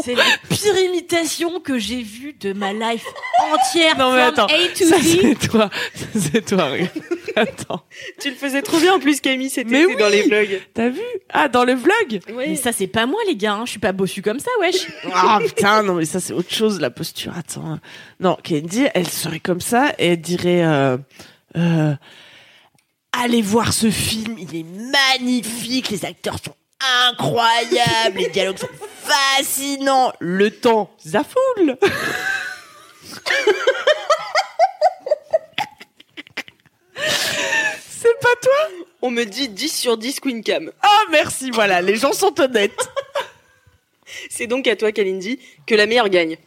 C'est 0.05 0.15
la 0.15 0.25
pire 0.49 0.77
imitation 0.79 1.61
que 1.61 1.79
j'ai 1.79 2.03
vue 2.03 2.33
de 2.35 2.53
ma 2.53 2.73
life 2.73 3.05
entière. 3.53 3.97
Non 3.99 4.13
mais 4.13 4.23
attends, 4.23 4.47
A 4.47 4.69
to 4.77 4.85
ça 4.85 4.97
c'est 5.03 5.49
toi, 5.49 5.71
ça 5.95 6.07
c'est 6.15 6.45
toi. 6.45 6.71
regarde. 6.71 6.91
Attends, 7.37 7.83
Tu 8.21 8.31
le 8.31 8.35
faisais 8.37 8.63
trop 8.63 8.79
bien 8.79 8.95
en 8.95 8.99
plus 8.99 9.21
Camille, 9.21 9.51
c'était 9.51 9.69
Mais 9.71 9.83
c'était 9.83 9.97
dans 9.97 10.09
les 10.09 10.23
vlogs. 10.23 10.61
t'as 10.73 10.89
vu? 10.89 11.01
Ah, 11.29 11.49
dans 11.49 11.65
le 11.65 11.75
vlog? 11.75 12.21
Mais 12.35 12.57
ça, 12.57 12.73
c'est 12.73 12.87
pas 12.87 13.05
moi, 13.05 13.21
les 13.27 13.37
gars. 13.37 13.53
hein. 13.55 13.63
Je 13.67 13.73
suis 13.73 13.79
pas 13.81 13.93
bossu 13.93 14.23
comme 14.23 14.41
ça, 14.41 14.51
wesh. 14.61 14.87
Ah 15.13 15.39
putain, 15.45 15.83
non 15.83 15.95
mais 15.95 16.07
ça 16.07 16.19
c'est 16.21 16.33
autre 16.33 16.53
chose 16.55 16.81
la 16.81 16.89
posture. 16.91 17.33
Attends, 17.37 17.79
non, 18.21 18.39
Candy, 18.47 18.87
elle 18.95 19.09
serait 19.09 19.41
comme 19.41 19.61
ça 19.61 19.93
et 19.99 20.13
elle 20.13 20.21
dirait 20.21 20.65
euh, 20.65 20.97
euh, 21.59 21.95
allez 23.13 23.43
voir 23.43 23.73
ce 23.75 23.91
film, 23.91 24.37
il 24.39 24.57
est 24.57 24.67
magnifique, 25.19 25.91
les 25.91 26.05
acteurs 26.07 26.39
sont 26.43 26.55
incroyables, 27.09 28.19
les 28.19 28.29
dialogues 28.29 28.59
sont 28.59 28.69
fascinants, 29.03 30.13
le 30.19 30.51
temps 30.51 30.91
zafoule. 31.07 31.77
C'est 37.89 38.21
pas 38.21 38.35
toi? 38.43 38.69
On 39.03 39.11
me 39.11 39.25
dit 39.25 39.49
10 39.49 39.69
sur 39.69 39.97
10 39.97 40.21
Queen 40.21 40.43
Cam. 40.43 40.71
Ah 40.83 41.03
merci, 41.11 41.51
voilà, 41.51 41.81
les 41.81 41.97
gens 41.97 42.13
sont 42.13 42.39
honnêtes. 42.41 42.89
C'est 44.31 44.47
donc 44.47 44.67
à 44.67 44.77
toi 44.77 44.93
Kalindi 44.93 45.41
que 45.67 45.75
la 45.75 45.87
meilleure 45.87 46.09
gagne. 46.09 46.39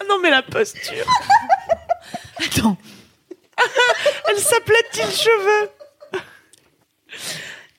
Ah 0.00 0.04
non 0.08 0.18
mais 0.18 0.30
la 0.30 0.42
posture. 0.42 1.06
Attends. 2.38 2.76
Elle 4.28 4.38
s'aplatit 4.38 5.02
le 5.02 5.10
cheveu. 5.10 5.70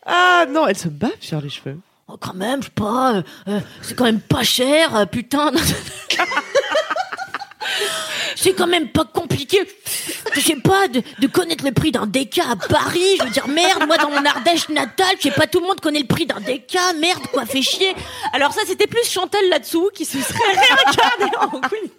Ah 0.05 0.45
non, 0.49 0.67
elle 0.67 0.77
se 0.77 0.87
bave 0.87 1.11
sur 1.19 1.41
les 1.41 1.49
cheveux. 1.49 1.77
Oh, 2.07 2.17
quand 2.19 2.33
même, 2.33 2.61
je 2.61 2.67
sais 2.67 2.73
pas. 2.73 3.13
euh, 3.13 3.21
euh, 3.47 3.59
c'est 3.81 3.95
quand 3.95 4.05
même 4.05 4.21
pas 4.21 4.43
cher, 4.43 4.95
euh, 4.95 5.05
putain. 5.05 5.51
c'est 8.35 8.53
quand 8.53 8.65
même 8.65 8.89
pas 8.89 9.05
compliqué. 9.05 9.59
Je 10.33 10.39
sais 10.39 10.55
pas, 10.55 10.87
de, 10.87 11.27
connaître 11.27 11.63
le 11.63 11.71
prix 11.71 11.91
d'un 11.91 12.07
DK 12.07 12.39
à 12.39 12.55
Paris. 12.55 13.17
Je 13.19 13.23
veux 13.25 13.29
dire, 13.29 13.47
merde, 13.47 13.85
moi 13.85 13.97
dans 13.97 14.09
mon 14.09 14.25
Ardèche 14.25 14.69
natale, 14.69 15.15
je 15.17 15.23
sais 15.23 15.31
pas, 15.31 15.45
tout 15.45 15.59
le 15.59 15.67
monde 15.67 15.79
connaît 15.79 15.99
le 15.99 16.07
prix 16.07 16.25
d'un 16.25 16.39
DK. 16.39 16.77
Merde, 16.99 17.27
quoi, 17.31 17.45
fait 17.45 17.61
chier. 17.61 17.93
Alors 18.33 18.53
ça, 18.53 18.61
c'était 18.65 18.87
plus 18.87 19.03
Chantal 19.07 19.47
là-dessous 19.49 19.91
qui 19.93 20.05
se 20.05 20.19
serait 20.19 20.39
réincarnée 20.53 21.37
en 21.39 21.61
Queen. 21.61 21.89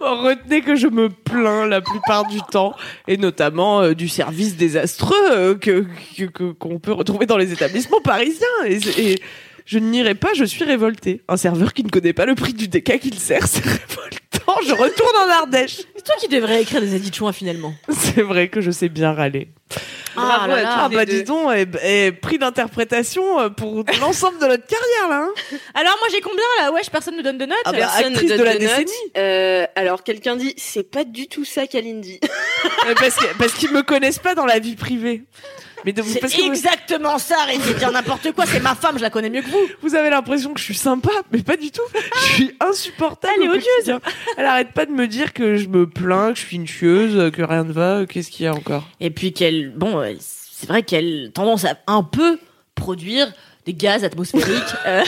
Retenez 0.00 0.62
que 0.62 0.74
je 0.74 0.88
me 0.88 1.08
plains 1.08 1.66
la 1.66 1.80
plupart 1.80 2.26
du 2.26 2.40
temps, 2.50 2.74
et 3.06 3.16
notamment 3.16 3.82
euh, 3.82 3.94
du 3.94 4.08
service 4.08 4.56
désastreux 4.56 5.14
euh, 5.30 5.54
que 5.54 5.86
qu'on 6.58 6.78
peut 6.78 6.92
retrouver 6.92 7.26
dans 7.26 7.36
les 7.36 7.52
établissements 7.52 8.00
parisiens. 8.00 8.46
Et, 8.66 8.78
et 8.98 9.22
je 9.64 9.78
n'irai 9.78 10.14
pas, 10.14 10.34
je 10.34 10.44
suis 10.44 10.64
révoltée. 10.64 11.22
Un 11.28 11.36
serveur 11.36 11.72
qui 11.72 11.84
ne 11.84 11.88
connaît 11.88 12.12
pas 12.12 12.26
le 12.26 12.34
prix 12.34 12.52
du 12.52 12.68
déca 12.68 12.98
qu'il 12.98 13.18
sert, 13.18 13.46
c'est 13.46 13.64
révoltant. 13.64 14.60
Je 14.66 14.72
retourne 14.72 15.16
en 15.24 15.30
Ardèche. 15.30 15.82
C'est 15.96 16.04
toi 16.04 16.14
qui 16.18 16.28
devrais 16.28 16.62
écrire 16.62 16.80
des 16.80 17.12
chouins 17.12 17.32
finalement. 17.32 17.74
C'est 17.88 18.22
vrai 18.22 18.48
que 18.48 18.60
je 18.60 18.70
sais 18.70 18.88
bien 18.88 19.12
râler. 19.12 19.48
Ah 20.16 20.46
là 20.48 20.62
là. 20.62 20.74
Ah 20.84 20.88
bah 20.88 21.04
dis 21.04 21.22
donc, 21.24 21.50
eh, 21.54 21.66
eh, 21.82 22.12
prix 22.12 22.38
d'interprétation 22.38 23.40
euh, 23.40 23.48
pour 23.48 23.84
l'ensemble 24.00 24.38
de 24.38 24.46
notre 24.46 24.66
carrière 24.66 25.08
là. 25.08 25.26
hein. 25.28 25.58
Alors 25.74 25.96
moi 26.00 26.08
j'ai 26.10 26.20
combien 26.20 26.44
là? 26.60 26.72
Wesh, 26.72 26.90
personne 26.90 27.16
ne 27.16 27.22
donne 27.22 27.38
de 27.38 27.46
notes. 27.46 27.58
Ah 27.64 27.72
bah, 27.72 27.78
Personne 27.78 28.04
ne 28.12 28.16
actrice 28.16 28.28
donne 28.30 28.38
de 28.38 28.44
la 28.44 28.54
de 28.54 28.58
décennie. 28.58 28.90
Euh, 29.16 29.66
alors 29.74 30.02
quelqu'un 30.02 30.36
dit 30.36 30.54
c'est 30.56 30.90
pas 30.90 31.04
du 31.04 31.28
tout 31.28 31.44
ça 31.44 31.66
Kalindi. 31.66 32.20
Euh, 32.88 32.94
parce 32.98 33.16
que- 33.16 33.38
parce 33.38 33.52
qu'ils 33.54 33.70
me 33.72 33.82
connaissent 33.82 34.18
pas 34.18 34.34
dans 34.34 34.46
la 34.46 34.58
vie 34.58 34.76
privée. 34.76 35.22
Mais 35.84 35.92
de- 35.92 36.02
C'est 36.02 36.20
parce 36.20 36.32
que 36.34 36.40
vous- 36.42 36.46
exactement 36.48 37.18
ça, 37.18 37.36
arrêtez 37.42 37.72
de 37.74 37.78
dire 37.78 37.90
n'importe 37.90 38.30
quoi, 38.32 38.46
c'est 38.46 38.60
ma 38.60 38.74
femme, 38.74 38.96
je 38.98 39.02
la 39.02 39.10
connais 39.10 39.30
mieux 39.30 39.42
que 39.42 39.48
vous. 39.50 39.58
Vous 39.82 39.94
avez 39.94 40.10
l'impression 40.10 40.52
que 40.54 40.60
je 40.60 40.64
suis 40.64 40.74
sympa, 40.76 41.10
mais 41.32 41.42
pas 41.42 41.56
du 41.56 41.70
tout. 41.70 41.82
Je 42.20 42.32
suis 42.34 42.56
insupportable. 42.60 43.34
Elle 43.38 43.44
est 43.44 43.48
au 43.48 43.52
quotidien. 43.54 44.00
Elle 44.36 44.46
arrête 44.46 44.72
pas 44.72 44.86
de 44.86 44.92
me 44.92 45.08
dire 45.08 45.32
que 45.32 45.56
je 45.56 45.66
me 45.68 45.88
plains, 45.88 46.32
que 46.32 46.38
je 46.38 46.44
suis 46.46 46.56
une 46.56 46.66
chieuse, 46.68 47.30
que 47.32 47.42
rien 47.42 47.64
ne 47.64 47.72
va. 47.72 48.06
Qu'est-ce 48.06 48.30
qu'il 48.30 48.44
y 48.44 48.48
a 48.48 48.54
encore 48.54 48.84
Et 49.00 49.10
puis 49.10 49.32
qu'elle, 49.32 49.70
bon, 49.76 49.98
euh, 50.00 50.12
c'est 50.20 50.68
vrai 50.68 50.82
qu'elle 50.82 51.30
tendance 51.34 51.64
à 51.64 51.76
un 51.88 52.02
peu 52.04 52.38
produire 52.74 53.32
des 53.66 53.74
gaz 53.74 54.04
atmosphériques. 54.04 54.62
Euh, 54.86 55.02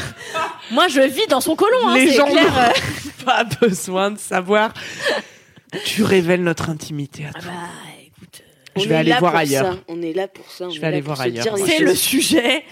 moi, 0.71 0.87
je 0.89 1.01
vis 1.01 1.27
dans 1.29 1.41
son 1.41 1.57
colon, 1.57 1.89
hein, 1.89 1.95
Les 1.95 2.09
c'est 2.09 2.17
gens 2.17 2.27
clair. 2.27 2.45
n'ont 2.45 3.25
pas 3.25 3.45
besoin 3.61 4.11
de 4.13 4.19
savoir. 4.19 4.73
Tu 5.85 6.05
révèles 6.05 6.43
notre 6.45 6.71
intimité. 6.71 7.25
à 7.27 7.31
Ah 7.35 7.41
toi. 7.41 7.51
bah, 7.53 7.59
Je 8.77 8.83
On 8.83 8.89
vais 8.89 8.95
est 8.95 8.99
aller 8.99 9.11
là 9.11 9.19
voir 9.21 9.33
pour 9.33 9.41
ailleurs. 9.41 9.73
ça. 9.75 9.79
On 9.89 10.03
est 10.03 10.13
là 10.13 10.29
pour 10.29 10.51
ça. 10.51 10.67
on 10.67 10.71
Je 10.71 10.81
vais 10.81 10.87
aller 10.87 11.01
voir 11.01 11.21
ailleurs. 11.21 11.45
c'est 11.65 11.79
le 11.81 11.95
sujet. 11.95 12.65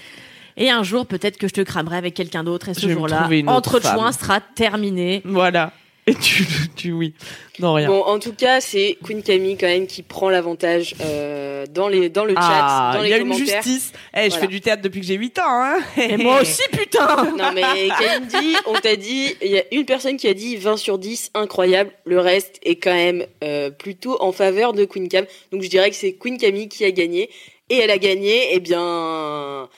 Et 0.57 0.68
un 0.70 0.82
jour, 0.82 1.07
peut-être 1.07 1.38
que 1.38 1.48
je 1.48 1.55
te 1.55 1.61
cramerai 1.62 1.96
avec 1.96 2.12
quelqu'un 2.14 2.44
d'autre, 2.44 2.68
et 2.68 2.74
ce 2.74 2.86
jour-là, 2.88 3.28
entre 3.46 3.80
femme. 3.80 3.96
joints 3.96 4.12
sera 4.12 4.40
terminé. 4.40 5.22
Voilà. 5.24 5.72
Et 6.09 6.14
tu, 6.16 6.44
tu 6.74 6.90
oui. 6.90 7.14
Non, 7.61 7.74
rien. 7.74 7.86
Bon, 7.86 8.03
en 8.03 8.18
tout 8.18 8.32
cas, 8.32 8.61
c'est 8.61 8.98
Queen 9.05 9.22
Camille 9.22 9.57
quand 9.57 9.68
même 9.68 9.86
qui 9.86 10.03
prend 10.03 10.30
l'avantage 10.30 10.96
euh, 11.00 11.64
dans 11.70 11.86
les 11.86 12.09
dans 12.09 12.24
le 12.24 12.34
chat, 12.34 12.40
ah, 12.42 12.92
dans 12.96 13.03
il 13.03 13.05
les 13.05 13.11
y 13.11 13.14
a 13.14 13.18
une 13.18 13.32
justice. 13.32 13.92
Eh, 14.12 14.22
je 14.24 14.28
Voilà. 14.30 14.40
fais 14.40 14.46
du 14.48 14.61
théâtre 14.61 14.82
depuis 14.82 15.00
que 15.00 15.07
j'ai 15.07 15.14
8 15.14 15.38
ans, 15.38 15.42
hein. 15.46 15.78
Et 15.96 16.16
moi 16.22 16.40
aussi, 16.40 16.62
putain 16.72 17.24
Non 17.38 17.53
mais 17.55 17.62
Kalindi, 17.96 18.57
on 18.66 18.74
t'a 18.74 18.96
dit, 18.96 19.36
il 19.42 19.50
y 19.53 19.59
a 19.59 19.62
une 19.70 19.84
personne 19.84 20.16
qui 20.16 20.26
a 20.26 20.34
dit 20.34 20.57
20 20.57 20.76
sur 20.76 20.98
10, 20.98 21.30
incroyable. 21.34 21.92
Le 22.05 22.18
reste 22.18 22.59
est 22.64 22.76
quand 22.76 22.94
même 22.94 23.24
euh, 23.44 23.70
plutôt 23.70 24.20
en 24.20 24.32
faveur 24.32 24.72
de 24.72 24.84
Queen 24.84 25.09
Cam. 25.09 25.24
Donc 25.53 25.62
je 25.62 25.68
dirais 25.68 25.88
que 25.90 25.96
c'est 25.96 26.14
Queen 26.14 26.36
Camille 26.36 26.68
qui 26.68 26.84
a 26.84 26.90
gagné. 26.90 27.30
Et 27.70 27.76
elle 27.76 27.90
a 27.92 27.98
gagné, 27.98 28.55
eh 28.55 28.61
bien, 28.61 29.68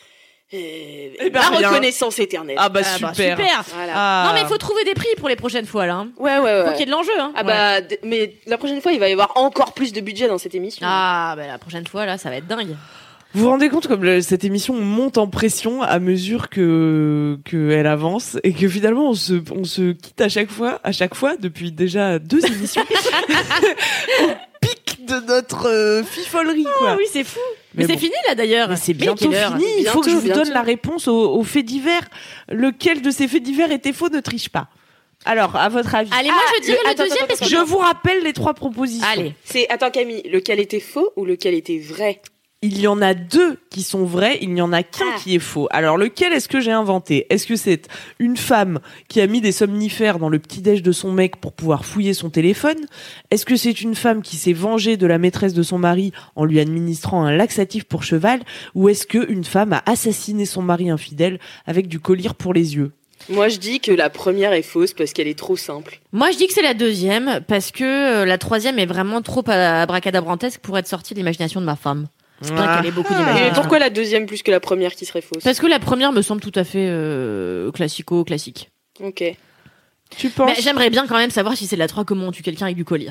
euh, 0.55 1.09
Eh 1.21 1.31
ben, 1.31 1.41
la 1.41 1.49
rien. 1.59 1.69
reconnaissance 1.71 2.19
éternelle. 2.19 2.57
Ah 2.59 2.69
bah 2.69 2.81
Ah 2.85 2.97
bah, 3.01 3.13
super. 3.15 3.37
super. 3.39 3.65
Voilà. 3.75 3.93
Ah. 3.95 4.25
Non, 4.29 4.35
mais 4.35 4.43
il 4.43 4.47
faut 4.47 4.59
trouver 4.59 4.85
des 4.85 4.95
prix 4.95 5.09
pour 5.19 5.29
les 5.29 5.37
prochaines 5.37 5.67
fois, 5.67 5.87
là. 5.87 5.95
hein. 5.95 6.09
Ouais, 6.19 6.39
ouais, 6.39 6.63
Faut 6.63 6.67
ouais. 6.69 6.73
qu'il 6.73 6.81
y 6.81 6.83
ait 6.83 6.87
de 6.87 6.91
l'enjeu, 6.91 7.13
hein. 7.19 7.33
Ah 7.37 7.43
bah, 7.43 7.81
mais 8.05 8.35
la 8.47 8.57
prochaine 8.59 8.81
fois, 8.81 8.93
il 8.93 9.01
va 9.01 9.09
y 9.09 9.13
avoir 9.13 9.33
encore 9.37 9.75
plus 9.75 9.93
de 9.93 10.01
budget 10.01 10.29
dans 10.29 10.39
cette 10.39 10.55
émission. 10.55 10.87
Ah, 10.89 11.35
bah 11.37 11.47
la 11.47 11.59
prochaine 11.59 11.87
fois, 11.87 12.07
là, 12.07 12.19
ça 12.19 12.31
va 12.31 12.37
être 12.37 12.47
dingue. 12.47 12.77
Vous 13.37 13.43
vous 13.43 13.51
rendez 13.51 13.69
compte 13.69 13.89
comme 13.89 14.05
le- 14.05 14.21
cette 14.21 14.45
émission 14.45 14.75
monte 14.75 15.19
en 15.19 15.27
pression 15.27 15.83
à 15.83 15.99
mesure 15.99 16.49
que 16.51 17.37
que 17.45 17.71
elle 17.73 17.89
avance 17.89 18.37
et 18.45 18.53
que 18.53 18.69
finalement 18.69 19.11
on 19.11 19.15
se 19.15 19.43
on 19.51 19.65
se 19.65 19.91
quitte 19.91 20.21
à 20.21 20.29
chaque 20.29 20.51
fois 20.53 20.79
à 20.85 20.93
chaque 20.93 21.17
fois 21.17 21.35
depuis 21.37 21.73
déjà 21.73 22.21
deux 22.21 22.47
émissions 22.47 22.83
au 24.23 24.29
pic 24.61 25.05
de 25.07 25.19
notre 25.27 25.69
euh, 25.69 26.05
fifolerie 26.05 26.63
quoi. 26.79 26.91
Ah 26.93 26.97
oui, 26.97 27.07
c'est 27.13 27.25
fou. 27.25 27.41
Mais, 27.75 27.83
Mais 27.83 27.87
c'est 27.87 27.93
bon. 27.95 27.99
fini, 27.99 28.15
là, 28.29 28.35
d'ailleurs. 28.35 28.69
Mais 28.69 28.77
c'est 28.77 28.95
bientôt 28.95 29.31
fini. 29.31 29.65
Il 29.79 29.87
faut 29.87 30.01
que 30.01 30.11
je 30.11 30.17
Bientôt, 30.17 30.39
vous 30.39 30.45
donne 30.45 30.53
la 30.55 30.63
réponse 30.63 31.09
aux, 31.09 31.35
aux 31.37 31.43
faits 31.45 31.65
divers. 31.65 32.03
Lequel 32.51 33.03
de 33.03 33.11
ces 33.11 33.29
faits 33.29 33.43
divers 33.43 33.71
était 33.73 33.93
faux 33.93 34.09
ne 34.09 34.21
triche 34.21 34.49
pas. 34.49 34.69
Alors, 35.27 35.57
à 35.57 35.69
votre 35.71 35.95
avis 35.95 36.11
Allez, 36.13 36.29
moi, 36.29 36.39
je 36.59 36.65
dirais 36.65 36.79
le- 36.79 36.85
le, 36.85 36.91
attends, 36.91 37.03
deuxième 37.05 37.19
attends, 37.25 37.27
parce 37.39 37.41
que 37.41 37.47
Je 37.57 37.57
vous 37.63 37.79
rappelle 37.79 38.23
les 38.23 38.33
trois 38.35 38.53
propositions. 38.55 39.07
Allez. 39.11 39.33
C'est, 39.45 39.69
attends 39.71 39.91
Camille, 39.91 40.23
lequel 40.31 40.61
était 40.61 40.81
faux 40.81 41.13
ou 41.17 41.25
lequel 41.25 41.55
était 41.55 41.79
vrai? 41.79 42.21
Il 42.67 42.81
y 42.81 42.87
en 42.87 43.03
a 43.03 43.13
deux 43.13 43.59
qui 43.69 43.83
sont 43.83 44.07
vrais, 44.07 44.39
il 44.41 44.55
n'y 44.55 44.63
en 44.63 44.73
a 44.73 44.83
qu'un 44.83 45.05
Ah. 45.15 45.19
qui 45.23 45.35
est 45.35 45.39
faux. 45.39 45.69
Alors 45.71 45.99
lequel 45.99 46.33
est-ce 46.33 46.49
que 46.49 46.61
j'ai 46.61 46.73
inventé? 46.73 47.27
Est-ce 47.29 47.47
que 47.47 47.57
c'est 47.57 47.89
une 48.19 48.39
femme 48.39 48.81
qui 49.09 49.21
a 49.21 49.27
mis 49.27 49.43
des 49.43 49.53
somnifères 49.53 50.19
dans 50.19 50.31
le 50.31 50.39
petit-déj 50.39 50.83
de 50.83 50.91
son 50.91 51.13
mec 51.13 51.37
pour 51.37 51.53
pouvoir 51.53 51.85
fouiller 51.85 52.15
son 52.15 52.31
téléphone? 52.31 52.79
Est-ce 53.31 53.45
que 53.45 53.57
c'est 53.57 53.83
une 53.83 53.95
femme 53.95 54.23
qui 54.23 54.37
s'est 54.37 54.55
vengée 54.55 54.97
de 54.97 55.07
la 55.07 55.19
maîtresse 55.19 55.53
de 55.53 55.63
son 55.63 55.77
mari 55.77 56.13
en 56.37 56.47
lui 56.47 56.59
administrant 56.59 57.23
un 57.25 57.37
laxatif 57.37 57.85
pour 57.85 58.03
cheval? 58.03 58.41
Ou 58.75 58.89
est-ce 58.89 59.07
que 59.07 59.31
une 59.31 59.45
femme 59.45 59.75
a 59.75 59.83
assassiné 59.85 60.47
son 60.47 60.63
mari 60.63 60.89
infidèle 60.89 61.41
avec 61.67 61.87
du 61.87 62.01
collier 62.01 62.31
pour 62.39 62.55
les 62.55 62.77
yeux? 62.77 62.93
Moi, 63.29 63.49
je 63.49 63.59
dis 63.59 63.81
que 63.81 63.93
la 63.93 64.09
première 64.09 64.55
est 64.55 64.63
fausse 64.63 64.95
parce 64.95 65.13
qu'elle 65.13 65.29
est 65.29 65.39
trop 65.39 65.57
simple. 65.57 66.01
Moi, 66.13 66.31
je 66.31 66.39
dis 66.39 66.47
que 66.47 66.55
c'est 66.55 66.63
la 66.63 66.73
deuxième 66.75 67.41
parce 67.47 67.71
que 67.73 67.85
euh, 68.23 68.25
la 68.25 68.39
troisième 68.39 68.79
est 68.79 68.87
vraiment 68.87 69.21
trop 69.21 69.43
abracadabrantesque 69.47 70.61
pour 70.61 70.79
être 70.79 70.89
sortie 70.89 71.13
de 71.13 71.19
l'imagination 71.19 71.61
de 71.61 71.67
ma 71.67 71.77
femme. 71.77 72.07
C'est 72.45 72.53
bien 72.55 72.65
Ah. 72.67 72.77
qu'elle 72.77 72.87
ait 72.87 72.93
beaucoup 72.93 73.13
Et 73.13 73.17
d'imagination. 73.17 73.55
pourquoi 73.55 73.79
la 73.79 73.91
deuxième 73.91 74.27
plus 74.27 74.43
que 74.43 74.51
la 74.51 74.61
première 74.61 74.95
qui 74.95 75.05
serait 75.07 75.21
fausse? 75.23 75.43
Parce 75.43 75.59
que 75.61 75.67
la 75.67 75.79
première 75.79 76.13
me 76.13 76.23
semble 76.23 76.41
tout 76.41 76.53
à 76.55 76.65
fait 76.65 76.87
euh, 76.89 77.71
classico-classique. 77.73 78.71
Ok. 79.01 79.25
Tu 80.17 80.29
penses 80.31 80.51
Mais 80.57 80.63
j'aimerais 80.63 80.91
bien 80.91 81.07
quand 81.07 81.17
même 81.17 81.31
savoir 81.31 81.57
si 81.57 81.67
c'est 81.67 81.77
la 81.77 81.89
3 81.89 82.05
comment 82.05 82.27
on 82.29 82.33
tue 82.33 82.43
quelqu'un 82.43 82.67
avec 82.67 82.77
du 82.77 82.85
collier? 82.85 83.11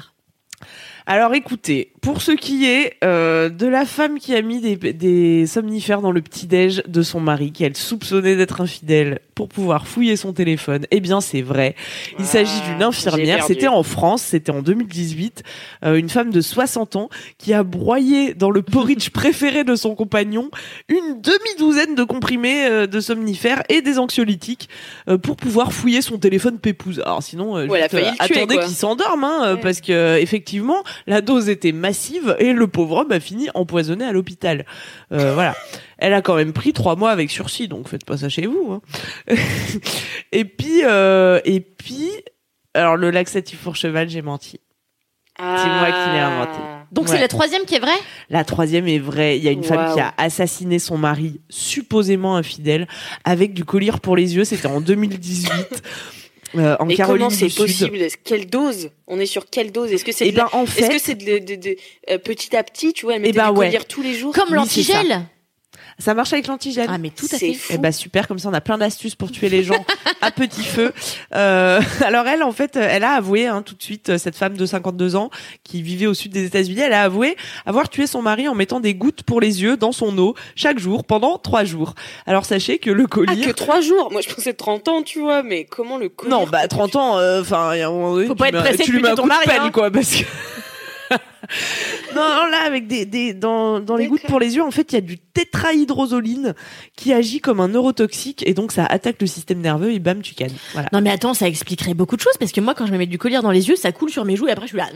Alors 1.05 1.33
écoutez, 1.33 1.91
pour 2.01 2.21
ce 2.21 2.31
qui 2.31 2.65
est 2.65 2.93
euh, 3.03 3.49
de 3.49 3.67
la 3.67 3.85
femme 3.85 4.19
qui 4.19 4.33
a 4.35 4.41
mis 4.41 4.61
des, 4.61 4.77
des 4.77 5.45
somnifères 5.47 5.99
dans 6.01 6.11
le 6.11 6.21
petit-déj 6.21 6.83
de 6.87 7.01
son 7.01 7.19
mari, 7.19 7.51
qu'elle 7.51 7.75
soupçonnait 7.75 8.37
d'être 8.37 8.61
infidèle 8.61 9.19
pour 9.35 9.49
pouvoir 9.49 9.85
fouiller 9.87 10.15
son 10.15 10.31
téléphone, 10.31 10.85
eh 10.91 11.01
bien 11.01 11.19
c'est 11.19 11.41
vrai. 11.41 11.75
Il 12.19 12.23
Ah, 12.23 12.23
s'agit 12.23 12.61
d'une 12.61 12.77
j'ai 12.77 12.83
infirmière, 12.85 13.43
c'était 13.45 13.67
en 13.67 13.83
France, 13.83 14.21
c'était 14.21 14.51
en 14.51 14.61
2018, 14.61 15.43
euh, 15.83 15.95
une 15.95 16.07
femme 16.09 16.29
de 16.31 16.39
60 16.39 16.95
ans 16.95 17.09
qui 17.37 17.53
a 17.53 17.63
broyé 17.63 18.33
dans 18.33 18.51
le 18.51 18.61
porridge 18.61 19.09
préféré 19.13 19.65
de 19.65 19.75
son 19.75 19.95
compagnon 19.95 20.49
une 20.87 21.21
demi-douzaine 21.21 21.95
de 21.95 22.03
comprimés 22.05 22.65
euh, 22.65 22.87
de 22.87 22.99
somnifères 23.01 23.63
et 23.67 23.81
des 23.81 23.99
anxiolytiques 23.99 24.69
euh, 25.09 25.17
pour 25.17 25.35
pouvoir 25.35 25.73
fouiller 25.73 26.01
son 26.01 26.17
téléphone 26.17 26.59
pépouze. 26.59 27.01
Alors 27.05 27.23
sinon, 27.23 27.57
euh, 27.57 27.67
Ouais, 27.67 27.79
elle 27.79 27.83
a 27.85 27.87
juste, 27.87 27.91
failli 27.91 28.07
euh, 28.07 28.11
le 28.21 28.27
tuer, 28.27 28.37
attendez 28.41 28.57
qu'il 28.65 28.75
s'endorme, 28.75 29.23
hein, 29.25 29.53
Ouais. 29.55 29.59
parce 29.61 29.81
que 29.81 29.91
euh, 29.91 30.17
effectivement, 30.19 30.83
la 31.07 31.21
dose 31.21 31.49
était 31.49 31.71
massive 31.71 32.35
et 32.39 32.53
le 32.53 32.67
pauvre 32.67 32.97
homme 33.01 33.11
a 33.11 33.19
fini 33.19 33.49
empoisonné 33.53 34.05
à 34.05 34.11
l'hôpital. 34.11 34.65
Euh, 35.11 35.33
voilà. 35.35 35.55
Elle 35.97 36.13
a 36.13 36.21
quand 36.21 36.35
même 36.35 36.53
pris 36.53 36.73
trois 36.73 36.95
mois 36.95 37.11
avec 37.11 37.31
sursis, 37.31 37.67
donc 37.67 37.87
faites 37.87 38.05
pas 38.05 38.17
ça 38.17 38.29
chez 38.29 38.45
vous. 38.45 38.73
hein. 39.29 39.35
et 40.31 40.45
puis, 40.45 40.81
euh, 40.83 41.39
et 41.45 41.59
puis, 41.61 42.09
alors 42.73 42.97
le 42.97 43.09
laxatif 43.11 43.59
pour 43.59 43.75
cheval, 43.75 44.09
j'ai 44.09 44.21
menti. 44.21 44.59
C'est 45.37 45.43
moi 45.43 45.87
qui 45.87 46.11
l'ai 46.11 46.19
inventé. 46.19 46.59
Donc 46.91 47.05
Ouais. 47.05 47.11
c'est 47.15 47.19
la 47.19 47.27
troisième 47.27 47.63
qui 47.65 47.73
est 47.73 47.79
vraie? 47.79 47.89
La 48.29 48.43
troisième 48.43 48.87
est 48.87 48.99
vraie. 48.99 49.35
Il 49.39 49.43
y 49.43 49.47
a 49.47 49.51
une 49.51 49.63
femme 49.63 49.91
qui 49.95 49.99
a 49.99 50.13
assassiné 50.17 50.77
son 50.77 50.95
mari, 50.95 51.41
supposément 51.49 52.35
infidèle, 52.35 52.87
avec 53.23 53.55
du 53.55 53.65
collier 53.65 53.91
pour 54.03 54.15
les 54.15 54.35
yeux. 54.35 54.43
C'était 54.45 54.67
en 54.67 54.79
2018. 54.79 55.49
Euh, 56.55 56.75
en 56.79 56.87
Et 56.89 56.95
Caroline 56.95 57.27
comment 57.27 57.29
c'est 57.29 57.53
possible? 57.55 57.97
Est-ce- 57.97 58.17
Quelle 58.23 58.47
dose? 58.47 58.89
On 59.07 59.19
est 59.19 59.25
sur 59.25 59.49
quelle 59.49 59.71
dose? 59.71 59.91
Est-ce 59.91 60.05
que 60.05 60.11
c'est 60.11 60.27
Eh 60.27 60.31
la- 60.31 60.43
ben, 60.45 60.49
en 60.53 60.63
Est-ce 60.63 60.71
fait, 60.71 60.89
que 60.89 60.99
c'est 60.99 61.15
de, 61.15 61.37
de- 61.39 61.55
de- 61.55 61.75
euh, 62.09 62.17
petit 62.17 62.55
à 62.55 62.63
petit, 62.63 62.93
tu 62.93 63.05
vois, 63.05 63.15
elle 63.15 63.21
mettait 63.21 63.37
ben, 63.37 63.51
du 63.51 63.59
ouais. 63.59 63.77
tous 63.87 64.01
les 64.01 64.13
jours? 64.13 64.33
Comme 64.33 64.49
Oui, 64.49 64.55
l'antigel 64.55 65.25
ça 65.99 66.13
marche 66.13 66.33
avec 66.33 66.47
l'antigène. 66.47 66.87
Ah 66.89 66.97
mais 66.97 67.09
tout 67.09 67.25
à 67.25 67.29
C'est 67.37 67.39
fait. 67.39 67.53
fou. 67.53 67.73
Eh 67.75 67.77
ben 67.77 67.91
super, 67.91 68.27
comme 68.27 68.39
ça 68.39 68.49
on 68.49 68.53
a 68.53 68.61
plein 68.61 68.77
d'astuces 68.77 69.15
pour 69.15 69.31
tuer 69.31 69.49
les 69.49 69.63
gens 69.63 69.85
à 70.21 70.31
petit 70.31 70.63
feu. 70.63 70.93
Euh, 71.35 71.81
alors 72.05 72.27
elle, 72.27 72.43
en 72.43 72.51
fait, 72.51 72.75
elle 72.75 73.03
a 73.03 73.11
avoué 73.11 73.47
hein, 73.47 73.61
tout 73.61 73.75
de 73.75 73.83
suite, 73.83 74.09
euh, 74.09 74.17
cette 74.17 74.35
femme 74.35 74.55
de 74.57 74.65
52 74.65 75.15
ans 75.15 75.29
qui 75.63 75.81
vivait 75.81 76.05
au 76.07 76.13
sud 76.13 76.31
des 76.31 76.45
États-Unis, 76.45 76.81
elle 76.81 76.93
a 76.93 77.03
avoué 77.03 77.35
avoir 77.65 77.89
tué 77.89 78.07
son 78.07 78.21
mari 78.21 78.47
en 78.47 78.55
mettant 78.55 78.79
des 78.79 78.93
gouttes 78.95 79.23
pour 79.23 79.39
les 79.41 79.61
yeux 79.61 79.77
dans 79.77 79.91
son 79.91 80.17
eau 80.17 80.35
chaque 80.55 80.79
jour 80.79 81.03
pendant 81.03 81.37
trois 81.37 81.63
jours. 81.63 81.93
Alors 82.25 82.45
sachez 82.45 82.77
que 82.79 82.89
le 82.89 83.03
Ah, 83.05 83.07
collier... 83.07 83.45
que 83.45 83.51
trois 83.51 83.81
jours? 83.81 84.11
Moi, 84.11 84.21
je 84.21 84.33
pensais 84.33 84.53
30 84.53 84.87
ans, 84.87 85.03
tu 85.03 85.19
vois, 85.19 85.43
mais 85.43 85.65
comment 85.65 85.97
le 85.97 86.09
collier 86.09 86.31
non, 86.31 86.45
bah 86.47 86.67
30 86.67 86.95
ans, 86.95 87.17
euh, 87.17 87.41
enfin, 87.41 87.75
donné, 87.75 88.27
Faut 88.27 88.35
pas 88.35 88.49
être 88.49 88.59
pressé 88.59 88.77
de 88.77 88.83
tu 88.83 88.91
lui 88.93 89.01
mets 89.01 89.09
un 89.09 89.15
ton 89.15 89.23
coup 89.23 89.29
de 89.29 89.33
mari, 89.33 89.45
pelle, 89.45 89.61
hein. 89.61 89.71
quoi, 89.71 89.91
parce 89.91 90.15
que... 90.15 90.23
non, 92.15 92.21
non, 92.21 92.45
là, 92.49 92.63
avec 92.65 92.87
des, 92.87 93.05
des 93.05 93.33
dans, 93.33 93.79
dans 93.79 93.95
les 93.95 94.07
gouttes 94.07 94.25
pour 94.27 94.39
les 94.39 94.55
yeux, 94.55 94.63
en 94.63 94.71
fait, 94.71 94.91
il 94.91 94.95
y 94.95 94.97
a 94.97 95.01
du 95.01 95.17
tétrahydrozoline 95.17 96.53
qui 96.95 97.13
agit 97.13 97.39
comme 97.39 97.59
un 97.59 97.67
neurotoxique 97.69 98.43
et 98.47 98.53
donc 98.53 98.71
ça 98.71 98.85
attaque 98.85 99.17
le 99.19 99.27
système 99.27 99.59
nerveux 99.59 99.91
et 99.91 99.99
bam, 99.99 100.21
tu 100.21 100.33
cannes. 100.35 100.53
Voilà. 100.73 100.89
Non 100.93 101.01
mais 101.01 101.09
attends, 101.11 101.33
ça 101.33 101.47
expliquerait 101.47 101.93
beaucoup 101.93 102.15
de 102.15 102.21
choses 102.21 102.37
parce 102.39 102.51
que 102.51 102.61
moi 102.61 102.73
quand 102.75 102.85
je 102.85 102.91
me 102.91 102.97
mets 102.97 103.05
du 103.07 103.17
collier 103.17 103.39
dans 103.41 103.51
les 103.51 103.67
yeux, 103.69 103.75
ça 103.75 103.91
coule 103.91 104.09
sur 104.09 104.25
mes 104.25 104.35
joues 104.35 104.47
et 104.47 104.51
après 104.51 104.67
je 104.67 104.69
suis 104.69 104.77
là. 104.77 104.87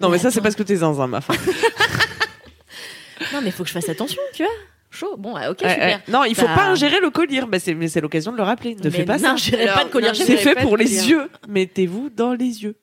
Non, 0.00 0.08
mais 0.08 0.18
ça, 0.18 0.30
c'est 0.30 0.40
parce 0.40 0.54
que 0.54 0.62
t'es 0.62 0.76
zinzin, 0.76 1.06
ma 1.06 1.20
femme. 1.20 1.36
non 3.32 3.40
mais 3.42 3.50
faut 3.50 3.62
que 3.62 3.68
je 3.68 3.74
fasse 3.74 3.88
attention, 3.88 4.20
tu 4.34 4.42
vois. 4.42 4.52
Chaud. 4.92 5.16
Bon, 5.18 5.34
ouais, 5.36 5.46
ok, 5.46 5.58
super. 5.60 6.00
Non, 6.08 6.24
il 6.24 6.34
faut 6.34 6.46
Bah. 6.46 6.54
pas 6.56 6.66
ingérer 6.70 6.98
le 7.00 7.10
collier. 7.10 7.42
Bah, 7.46 7.60
c'est, 7.60 7.74
mais 7.74 7.86
c'est 7.86 8.00
l'occasion 8.00 8.32
de 8.32 8.36
le 8.36 8.42
rappeler. 8.42 8.74
Ne 8.74 8.80
Mais 8.82 8.90
fais 8.90 9.04
pas 9.04 9.18
ça. 9.18 9.30
non, 9.30 9.36
j'irai 9.36 9.62
Alors, 9.62 9.74
pas 9.76 9.84
de 9.84 9.90
collier 9.90 10.08
non, 10.08 10.14
chez 10.14 10.24
C'est 10.24 10.36
fait 10.36 10.56
pour 10.62 10.76
les 10.76 11.08
yeux. 11.08 11.28
Mettez-vous 11.48 12.10
dans 12.10 12.32
les 12.32 12.64
yeux. 12.64 12.74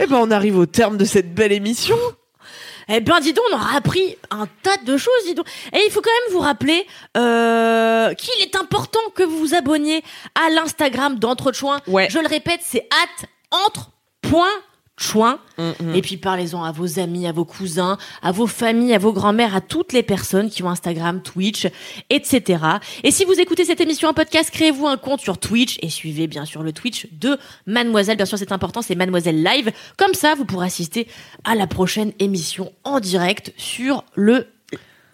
Eh 0.00 0.06
ben, 0.06 0.16
on 0.16 0.30
arrive 0.30 0.58
au 0.58 0.66
terme 0.66 0.96
de 0.96 1.04
cette 1.04 1.34
belle 1.34 1.52
émission. 1.52 1.96
Eh 2.88 3.00
ben, 3.00 3.20
dis 3.20 3.32
donc, 3.32 3.44
on 3.52 3.56
aura 3.56 3.76
appris 3.76 4.16
un 4.30 4.46
tas 4.62 4.76
de 4.84 4.96
choses, 4.96 5.24
dis 5.24 5.34
donc. 5.34 5.46
Et 5.72 5.78
il 5.86 5.90
faut 5.90 6.00
quand 6.00 6.10
même 6.10 6.34
vous 6.34 6.40
rappeler 6.40 6.86
euh, 7.16 8.12
qu'il 8.14 8.42
est 8.42 8.56
important 8.56 9.00
que 9.14 9.22
vous 9.22 9.38
vous 9.38 9.54
abonniez 9.54 10.02
à 10.34 10.50
l'Instagram 10.50 11.18
d'Entre 11.18 11.52
Chouins. 11.52 11.80
Ouais. 11.86 12.08
Je 12.10 12.18
le 12.18 12.26
répète, 12.28 12.60
c'est 12.62 12.88
at 12.90 13.26
entre.chouins. 14.98 15.38
Mm, 15.58 15.94
Et 15.94 16.02
puis 16.02 16.16
parlez-en 16.16 16.64
à 16.64 16.72
vos 16.72 16.98
amis, 16.98 17.26
à 17.26 17.32
vos 17.32 17.44
cousins, 17.44 17.98
à 18.22 18.32
vos 18.32 18.46
familles, 18.46 18.94
à 18.94 18.98
vos 18.98 19.12
grands-mères, 19.12 19.54
à 19.54 19.60
toutes 19.60 19.92
les 19.92 20.02
personnes 20.02 20.50
qui 20.50 20.62
ont 20.62 20.70
Instagram, 20.70 21.22
Twitch, 21.22 21.66
etc. 22.10 22.64
Et 23.02 23.10
si 23.10 23.24
vous 23.24 23.38
écoutez 23.38 23.64
cette 23.64 23.80
émission 23.80 24.08
en 24.08 24.14
podcast, 24.14 24.50
créez-vous 24.50 24.86
un 24.86 24.96
compte 24.96 25.20
sur 25.20 25.38
Twitch 25.38 25.78
et 25.82 25.90
suivez 25.90 26.26
bien 26.26 26.44
sûr 26.44 26.62
le 26.62 26.72
Twitch 26.72 27.08
de 27.12 27.38
Mademoiselle. 27.66 28.16
Bien 28.16 28.26
sûr, 28.26 28.38
c'est 28.38 28.52
important, 28.52 28.82
c'est 28.82 28.94
Mademoiselle 28.94 29.42
Live. 29.42 29.72
Comme 29.96 30.14
ça, 30.14 30.34
vous 30.34 30.44
pourrez 30.44 30.66
assister 30.66 31.06
à 31.44 31.54
la 31.54 31.66
prochaine 31.66 32.12
émission 32.18 32.72
en 32.84 33.00
direct 33.00 33.52
sur 33.56 34.04
le 34.14 34.46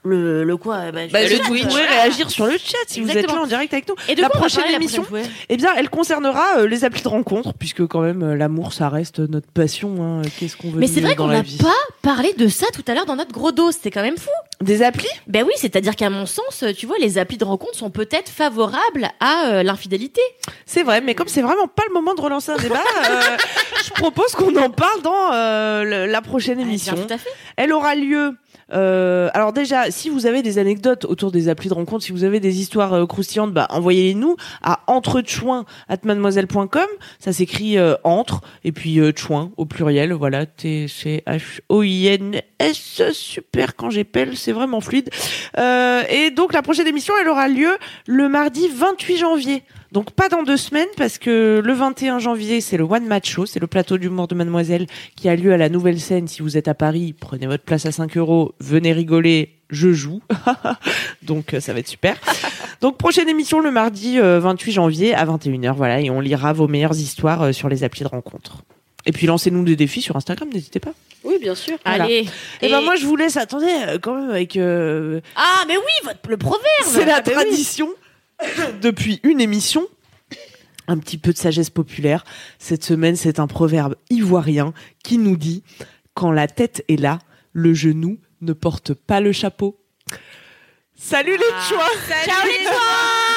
le, 0.04 0.44
le 0.44 0.56
quoi 0.56 0.90
bah, 0.92 1.00
Bah, 1.12 1.22
le 1.22 1.36
vous 1.42 1.68
pourrez 1.68 1.86
réagir 1.86 2.30
sur 2.30 2.46
le 2.46 2.52
chat 2.56 2.76
si 2.86 3.00
vous 3.00 3.10
êtes 3.10 3.26
là 3.26 3.40
en 3.42 3.46
direct 3.46 3.72
avec 3.72 3.88
nous. 3.88 3.94
Et 4.08 4.14
de 4.14 4.20
la 4.22 4.28
quoi 4.28 4.40
prochaine 4.40 4.60
parler 4.62 4.72
la 4.72 4.78
émission, 4.78 5.02
prochaine 5.02 5.28
eh 5.48 5.56
bien, 5.56 5.70
elle 5.76 5.90
concernera 5.90 6.58
euh, 6.58 6.66
les 6.68 6.84
applis 6.84 7.02
de 7.02 7.08
rencontre, 7.08 7.52
puisque 7.54 7.86
quand 7.86 8.00
même 8.00 8.22
euh, 8.22 8.34
l'amour, 8.36 8.72
ça 8.72 8.88
reste 8.88 9.18
notre 9.18 9.48
passion. 9.50 9.96
hein. 10.00 10.22
Qu'est-ce 10.38 10.56
qu'on 10.56 10.70
veut 10.70 10.78
Mais 10.80 10.86
c'est 10.86 11.00
vrai 11.00 11.16
qu'on 11.16 11.26
n'a 11.28 11.42
pas 11.42 11.74
parlé 12.02 12.32
de 12.34 12.48
ça 12.48 12.66
tout 12.72 12.84
à 12.86 12.94
l'heure 12.94 13.06
dans 13.06 13.16
notre 13.16 13.32
gros 13.32 13.52
dos. 13.52 13.72
C'était 13.72 13.90
quand 13.90 14.02
même 14.02 14.16
fou. 14.18 14.30
Des 14.60 14.82
applis? 14.82 15.06
Ben 15.26 15.44
oui, 15.44 15.52
c'est-à-dire 15.56 15.94
qu'à 15.94 16.10
mon 16.10 16.26
sens, 16.26 16.64
tu 16.76 16.86
vois, 16.86 16.96
les 16.98 17.18
applis 17.18 17.36
de 17.38 17.44
rencontre 17.44 17.74
sont 17.76 17.90
peut-être 17.90 18.28
favorables 18.28 19.08
à 19.20 19.46
euh, 19.46 19.62
l'infidélité. 19.62 20.20
C'est 20.66 20.82
vrai, 20.82 21.00
mais 21.00 21.14
comme 21.14 21.28
c'est 21.28 21.42
vraiment 21.42 21.66
pas 21.68 21.82
le 21.88 21.94
moment 21.94 22.14
de 22.14 22.20
relancer 22.20 22.50
un 22.52 22.56
débat, 22.56 22.82
euh, 23.08 23.20
je 23.84 23.90
propose 23.90 24.32
qu'on 24.32 24.54
en 24.56 24.70
parle 24.70 25.02
dans 25.02 25.32
euh, 25.32 25.84
le- 25.84 26.06
la 26.10 26.20
prochaine 26.22 26.54
Ah, 26.60 26.62
bien, 26.62 26.68
émission. 26.68 26.94
tout 26.94 27.12
à 27.12 27.18
fait. 27.18 27.30
Elle 27.56 27.72
aura 27.72 27.94
lieu. 27.94 28.34
Euh, 28.72 29.28
alors 29.32 29.52
déjà, 29.52 29.90
si 29.90 30.10
vous 30.10 30.26
avez 30.26 30.42
des 30.42 30.58
anecdotes 30.58 31.04
autour 31.04 31.32
des 31.32 31.48
applis 31.48 31.68
de 31.68 31.74
rencontre, 31.74 32.04
si 32.04 32.12
vous 32.12 32.24
avez 32.24 32.40
des 32.40 32.60
histoires 32.60 32.92
euh, 32.92 33.06
croustillantes, 33.06 33.52
bah 33.52 33.66
envoyez-les 33.70 34.14
nous 34.14 34.36
à 34.62 34.80
entrechouin@mademoiselle.com. 34.86 36.86
Ça 37.18 37.32
s'écrit 37.32 37.78
euh, 37.78 37.94
entre 38.04 38.42
et 38.64 38.72
puis 38.72 39.00
euh, 39.00 39.12
chouin 39.14 39.50
au 39.56 39.64
pluriel. 39.64 40.12
Voilà, 40.12 40.46
T 40.46 40.88
C 40.88 41.22
H 41.26 41.60
O 41.68 41.82
I 41.82 42.08
N 42.08 42.40
S. 42.58 43.02
Super 43.12 43.76
quand 43.76 43.90
j'épelle, 43.90 44.36
c'est 44.36 44.52
vraiment 44.52 44.80
fluide. 44.80 45.10
Et 45.56 46.30
donc 46.30 46.52
la 46.52 46.62
prochaine 46.62 46.86
émission, 46.86 47.14
elle 47.20 47.28
aura 47.28 47.48
lieu 47.48 47.76
le 48.06 48.28
mardi 48.28 48.68
28 48.68 49.16
janvier. 49.16 49.64
Donc 49.92 50.10
pas 50.10 50.28
dans 50.28 50.42
deux 50.42 50.56
semaines 50.58 50.88
parce 50.98 51.16
que 51.16 51.62
le 51.64 51.72
21 51.72 52.18
janvier 52.18 52.60
c'est 52.60 52.76
le 52.76 52.84
One 52.84 53.06
Match 53.06 53.30
Show, 53.30 53.46
c'est 53.46 53.58
le 53.60 53.66
plateau 53.66 53.96
d'humour 53.96 54.28
de 54.28 54.34
Mademoiselle 54.34 54.86
qui 55.16 55.28
a 55.30 55.34
lieu 55.36 55.52
à 55.52 55.56
la 55.56 55.68
Nouvelle 55.70 55.98
Scène. 55.98 56.28
Si 56.28 56.42
vous 56.42 56.56
êtes 56.58 56.68
à 56.68 56.74
Paris, 56.74 57.14
prenez 57.18 57.46
votre 57.46 57.64
place 57.64 57.86
à 57.86 57.92
5 57.92 58.16
euros, 58.18 58.54
venez 58.60 58.92
rigoler, 58.92 59.54
je 59.70 59.92
joue. 59.92 60.20
Donc 61.22 61.54
euh, 61.54 61.60
ça 61.60 61.72
va 61.72 61.78
être 61.80 61.88
super. 61.88 62.16
Donc 62.82 62.98
prochaine 62.98 63.28
émission 63.28 63.60
le 63.60 63.70
mardi 63.70 64.18
euh, 64.18 64.40
28 64.40 64.72
janvier 64.72 65.14
à 65.14 65.24
21h, 65.24 65.72
voilà, 65.74 66.00
et 66.00 66.10
on 66.10 66.20
lira 66.20 66.52
vos 66.52 66.68
meilleures 66.68 66.96
histoires 66.96 67.42
euh, 67.42 67.52
sur 67.52 67.68
les 67.70 67.82
applis 67.82 68.02
de 68.02 68.08
rencontre. 68.08 68.58
Et 69.06 69.12
puis 69.12 69.26
lancez-nous 69.26 69.64
des 69.64 69.74
défis 69.76 70.02
sur 70.02 70.16
Instagram, 70.16 70.50
n'hésitez 70.52 70.80
pas. 70.80 70.92
Oui, 71.24 71.36
bien 71.40 71.54
sûr. 71.54 71.76
Voilà. 71.84 72.04
Allez. 72.04 72.26
Et, 72.60 72.68
ben 72.68 72.80
Et- 72.80 72.84
moi 72.84 72.94
je 72.96 73.06
vous 73.06 73.16
laisse, 73.16 73.36
attendez, 73.38 73.66
euh, 73.88 73.98
quand 73.98 74.14
même 74.14 74.30
avec... 74.30 74.56
euh, 74.56 75.20
Ah, 75.34 75.64
mais 75.66 75.76
oui, 75.76 75.82
votre, 76.04 76.18
le 76.28 76.36
proverbe. 76.36 76.60
c'est 76.84 77.06
la 77.06 77.16
Ah, 77.16 77.22
oui. 77.50 77.56
depuis 78.80 79.20
une 79.22 79.40
émission. 79.40 79.86
Un 80.86 80.98
petit 80.98 81.18
peu 81.18 81.32
de 81.32 81.38
sagesse 81.38 81.70
populaire. 81.70 82.24
Cette 82.58 82.84
semaine, 82.84 83.16
c'est 83.16 83.40
un 83.40 83.46
proverbe 83.46 83.96
ivoirien 84.10 84.72
qui 85.04 85.18
nous 85.18 85.36
dit 85.36 85.62
Quand 86.14 86.32
la 86.32 86.48
tête 86.48 86.84
est 86.88 87.00
là, 87.00 87.18
le 87.52 87.74
genou 87.74 88.18
ne 88.40 88.52
porte 88.52 88.94
pas 88.94 89.20
le 89.20 89.32
chapeau. 89.32 89.78
Salut 90.96 91.36
les 91.36 91.68
choix 91.68 91.86
Ciao 92.24 92.46
les 92.46 92.64
doigts 92.64 93.28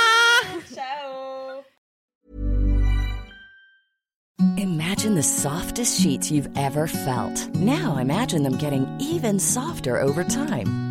Imagine 4.58 5.16
the 5.16 5.24
softest 5.24 6.02
sheets 6.02 6.32
you've 6.32 6.50
ever 6.58 6.88
felt. 6.88 7.54
Now 7.56 7.98
imagine 7.98 8.44
them 8.44 8.58
getting 8.58 8.88
even 9.00 9.40
softer 9.40 10.00
over 10.00 10.24
time. 10.24 10.91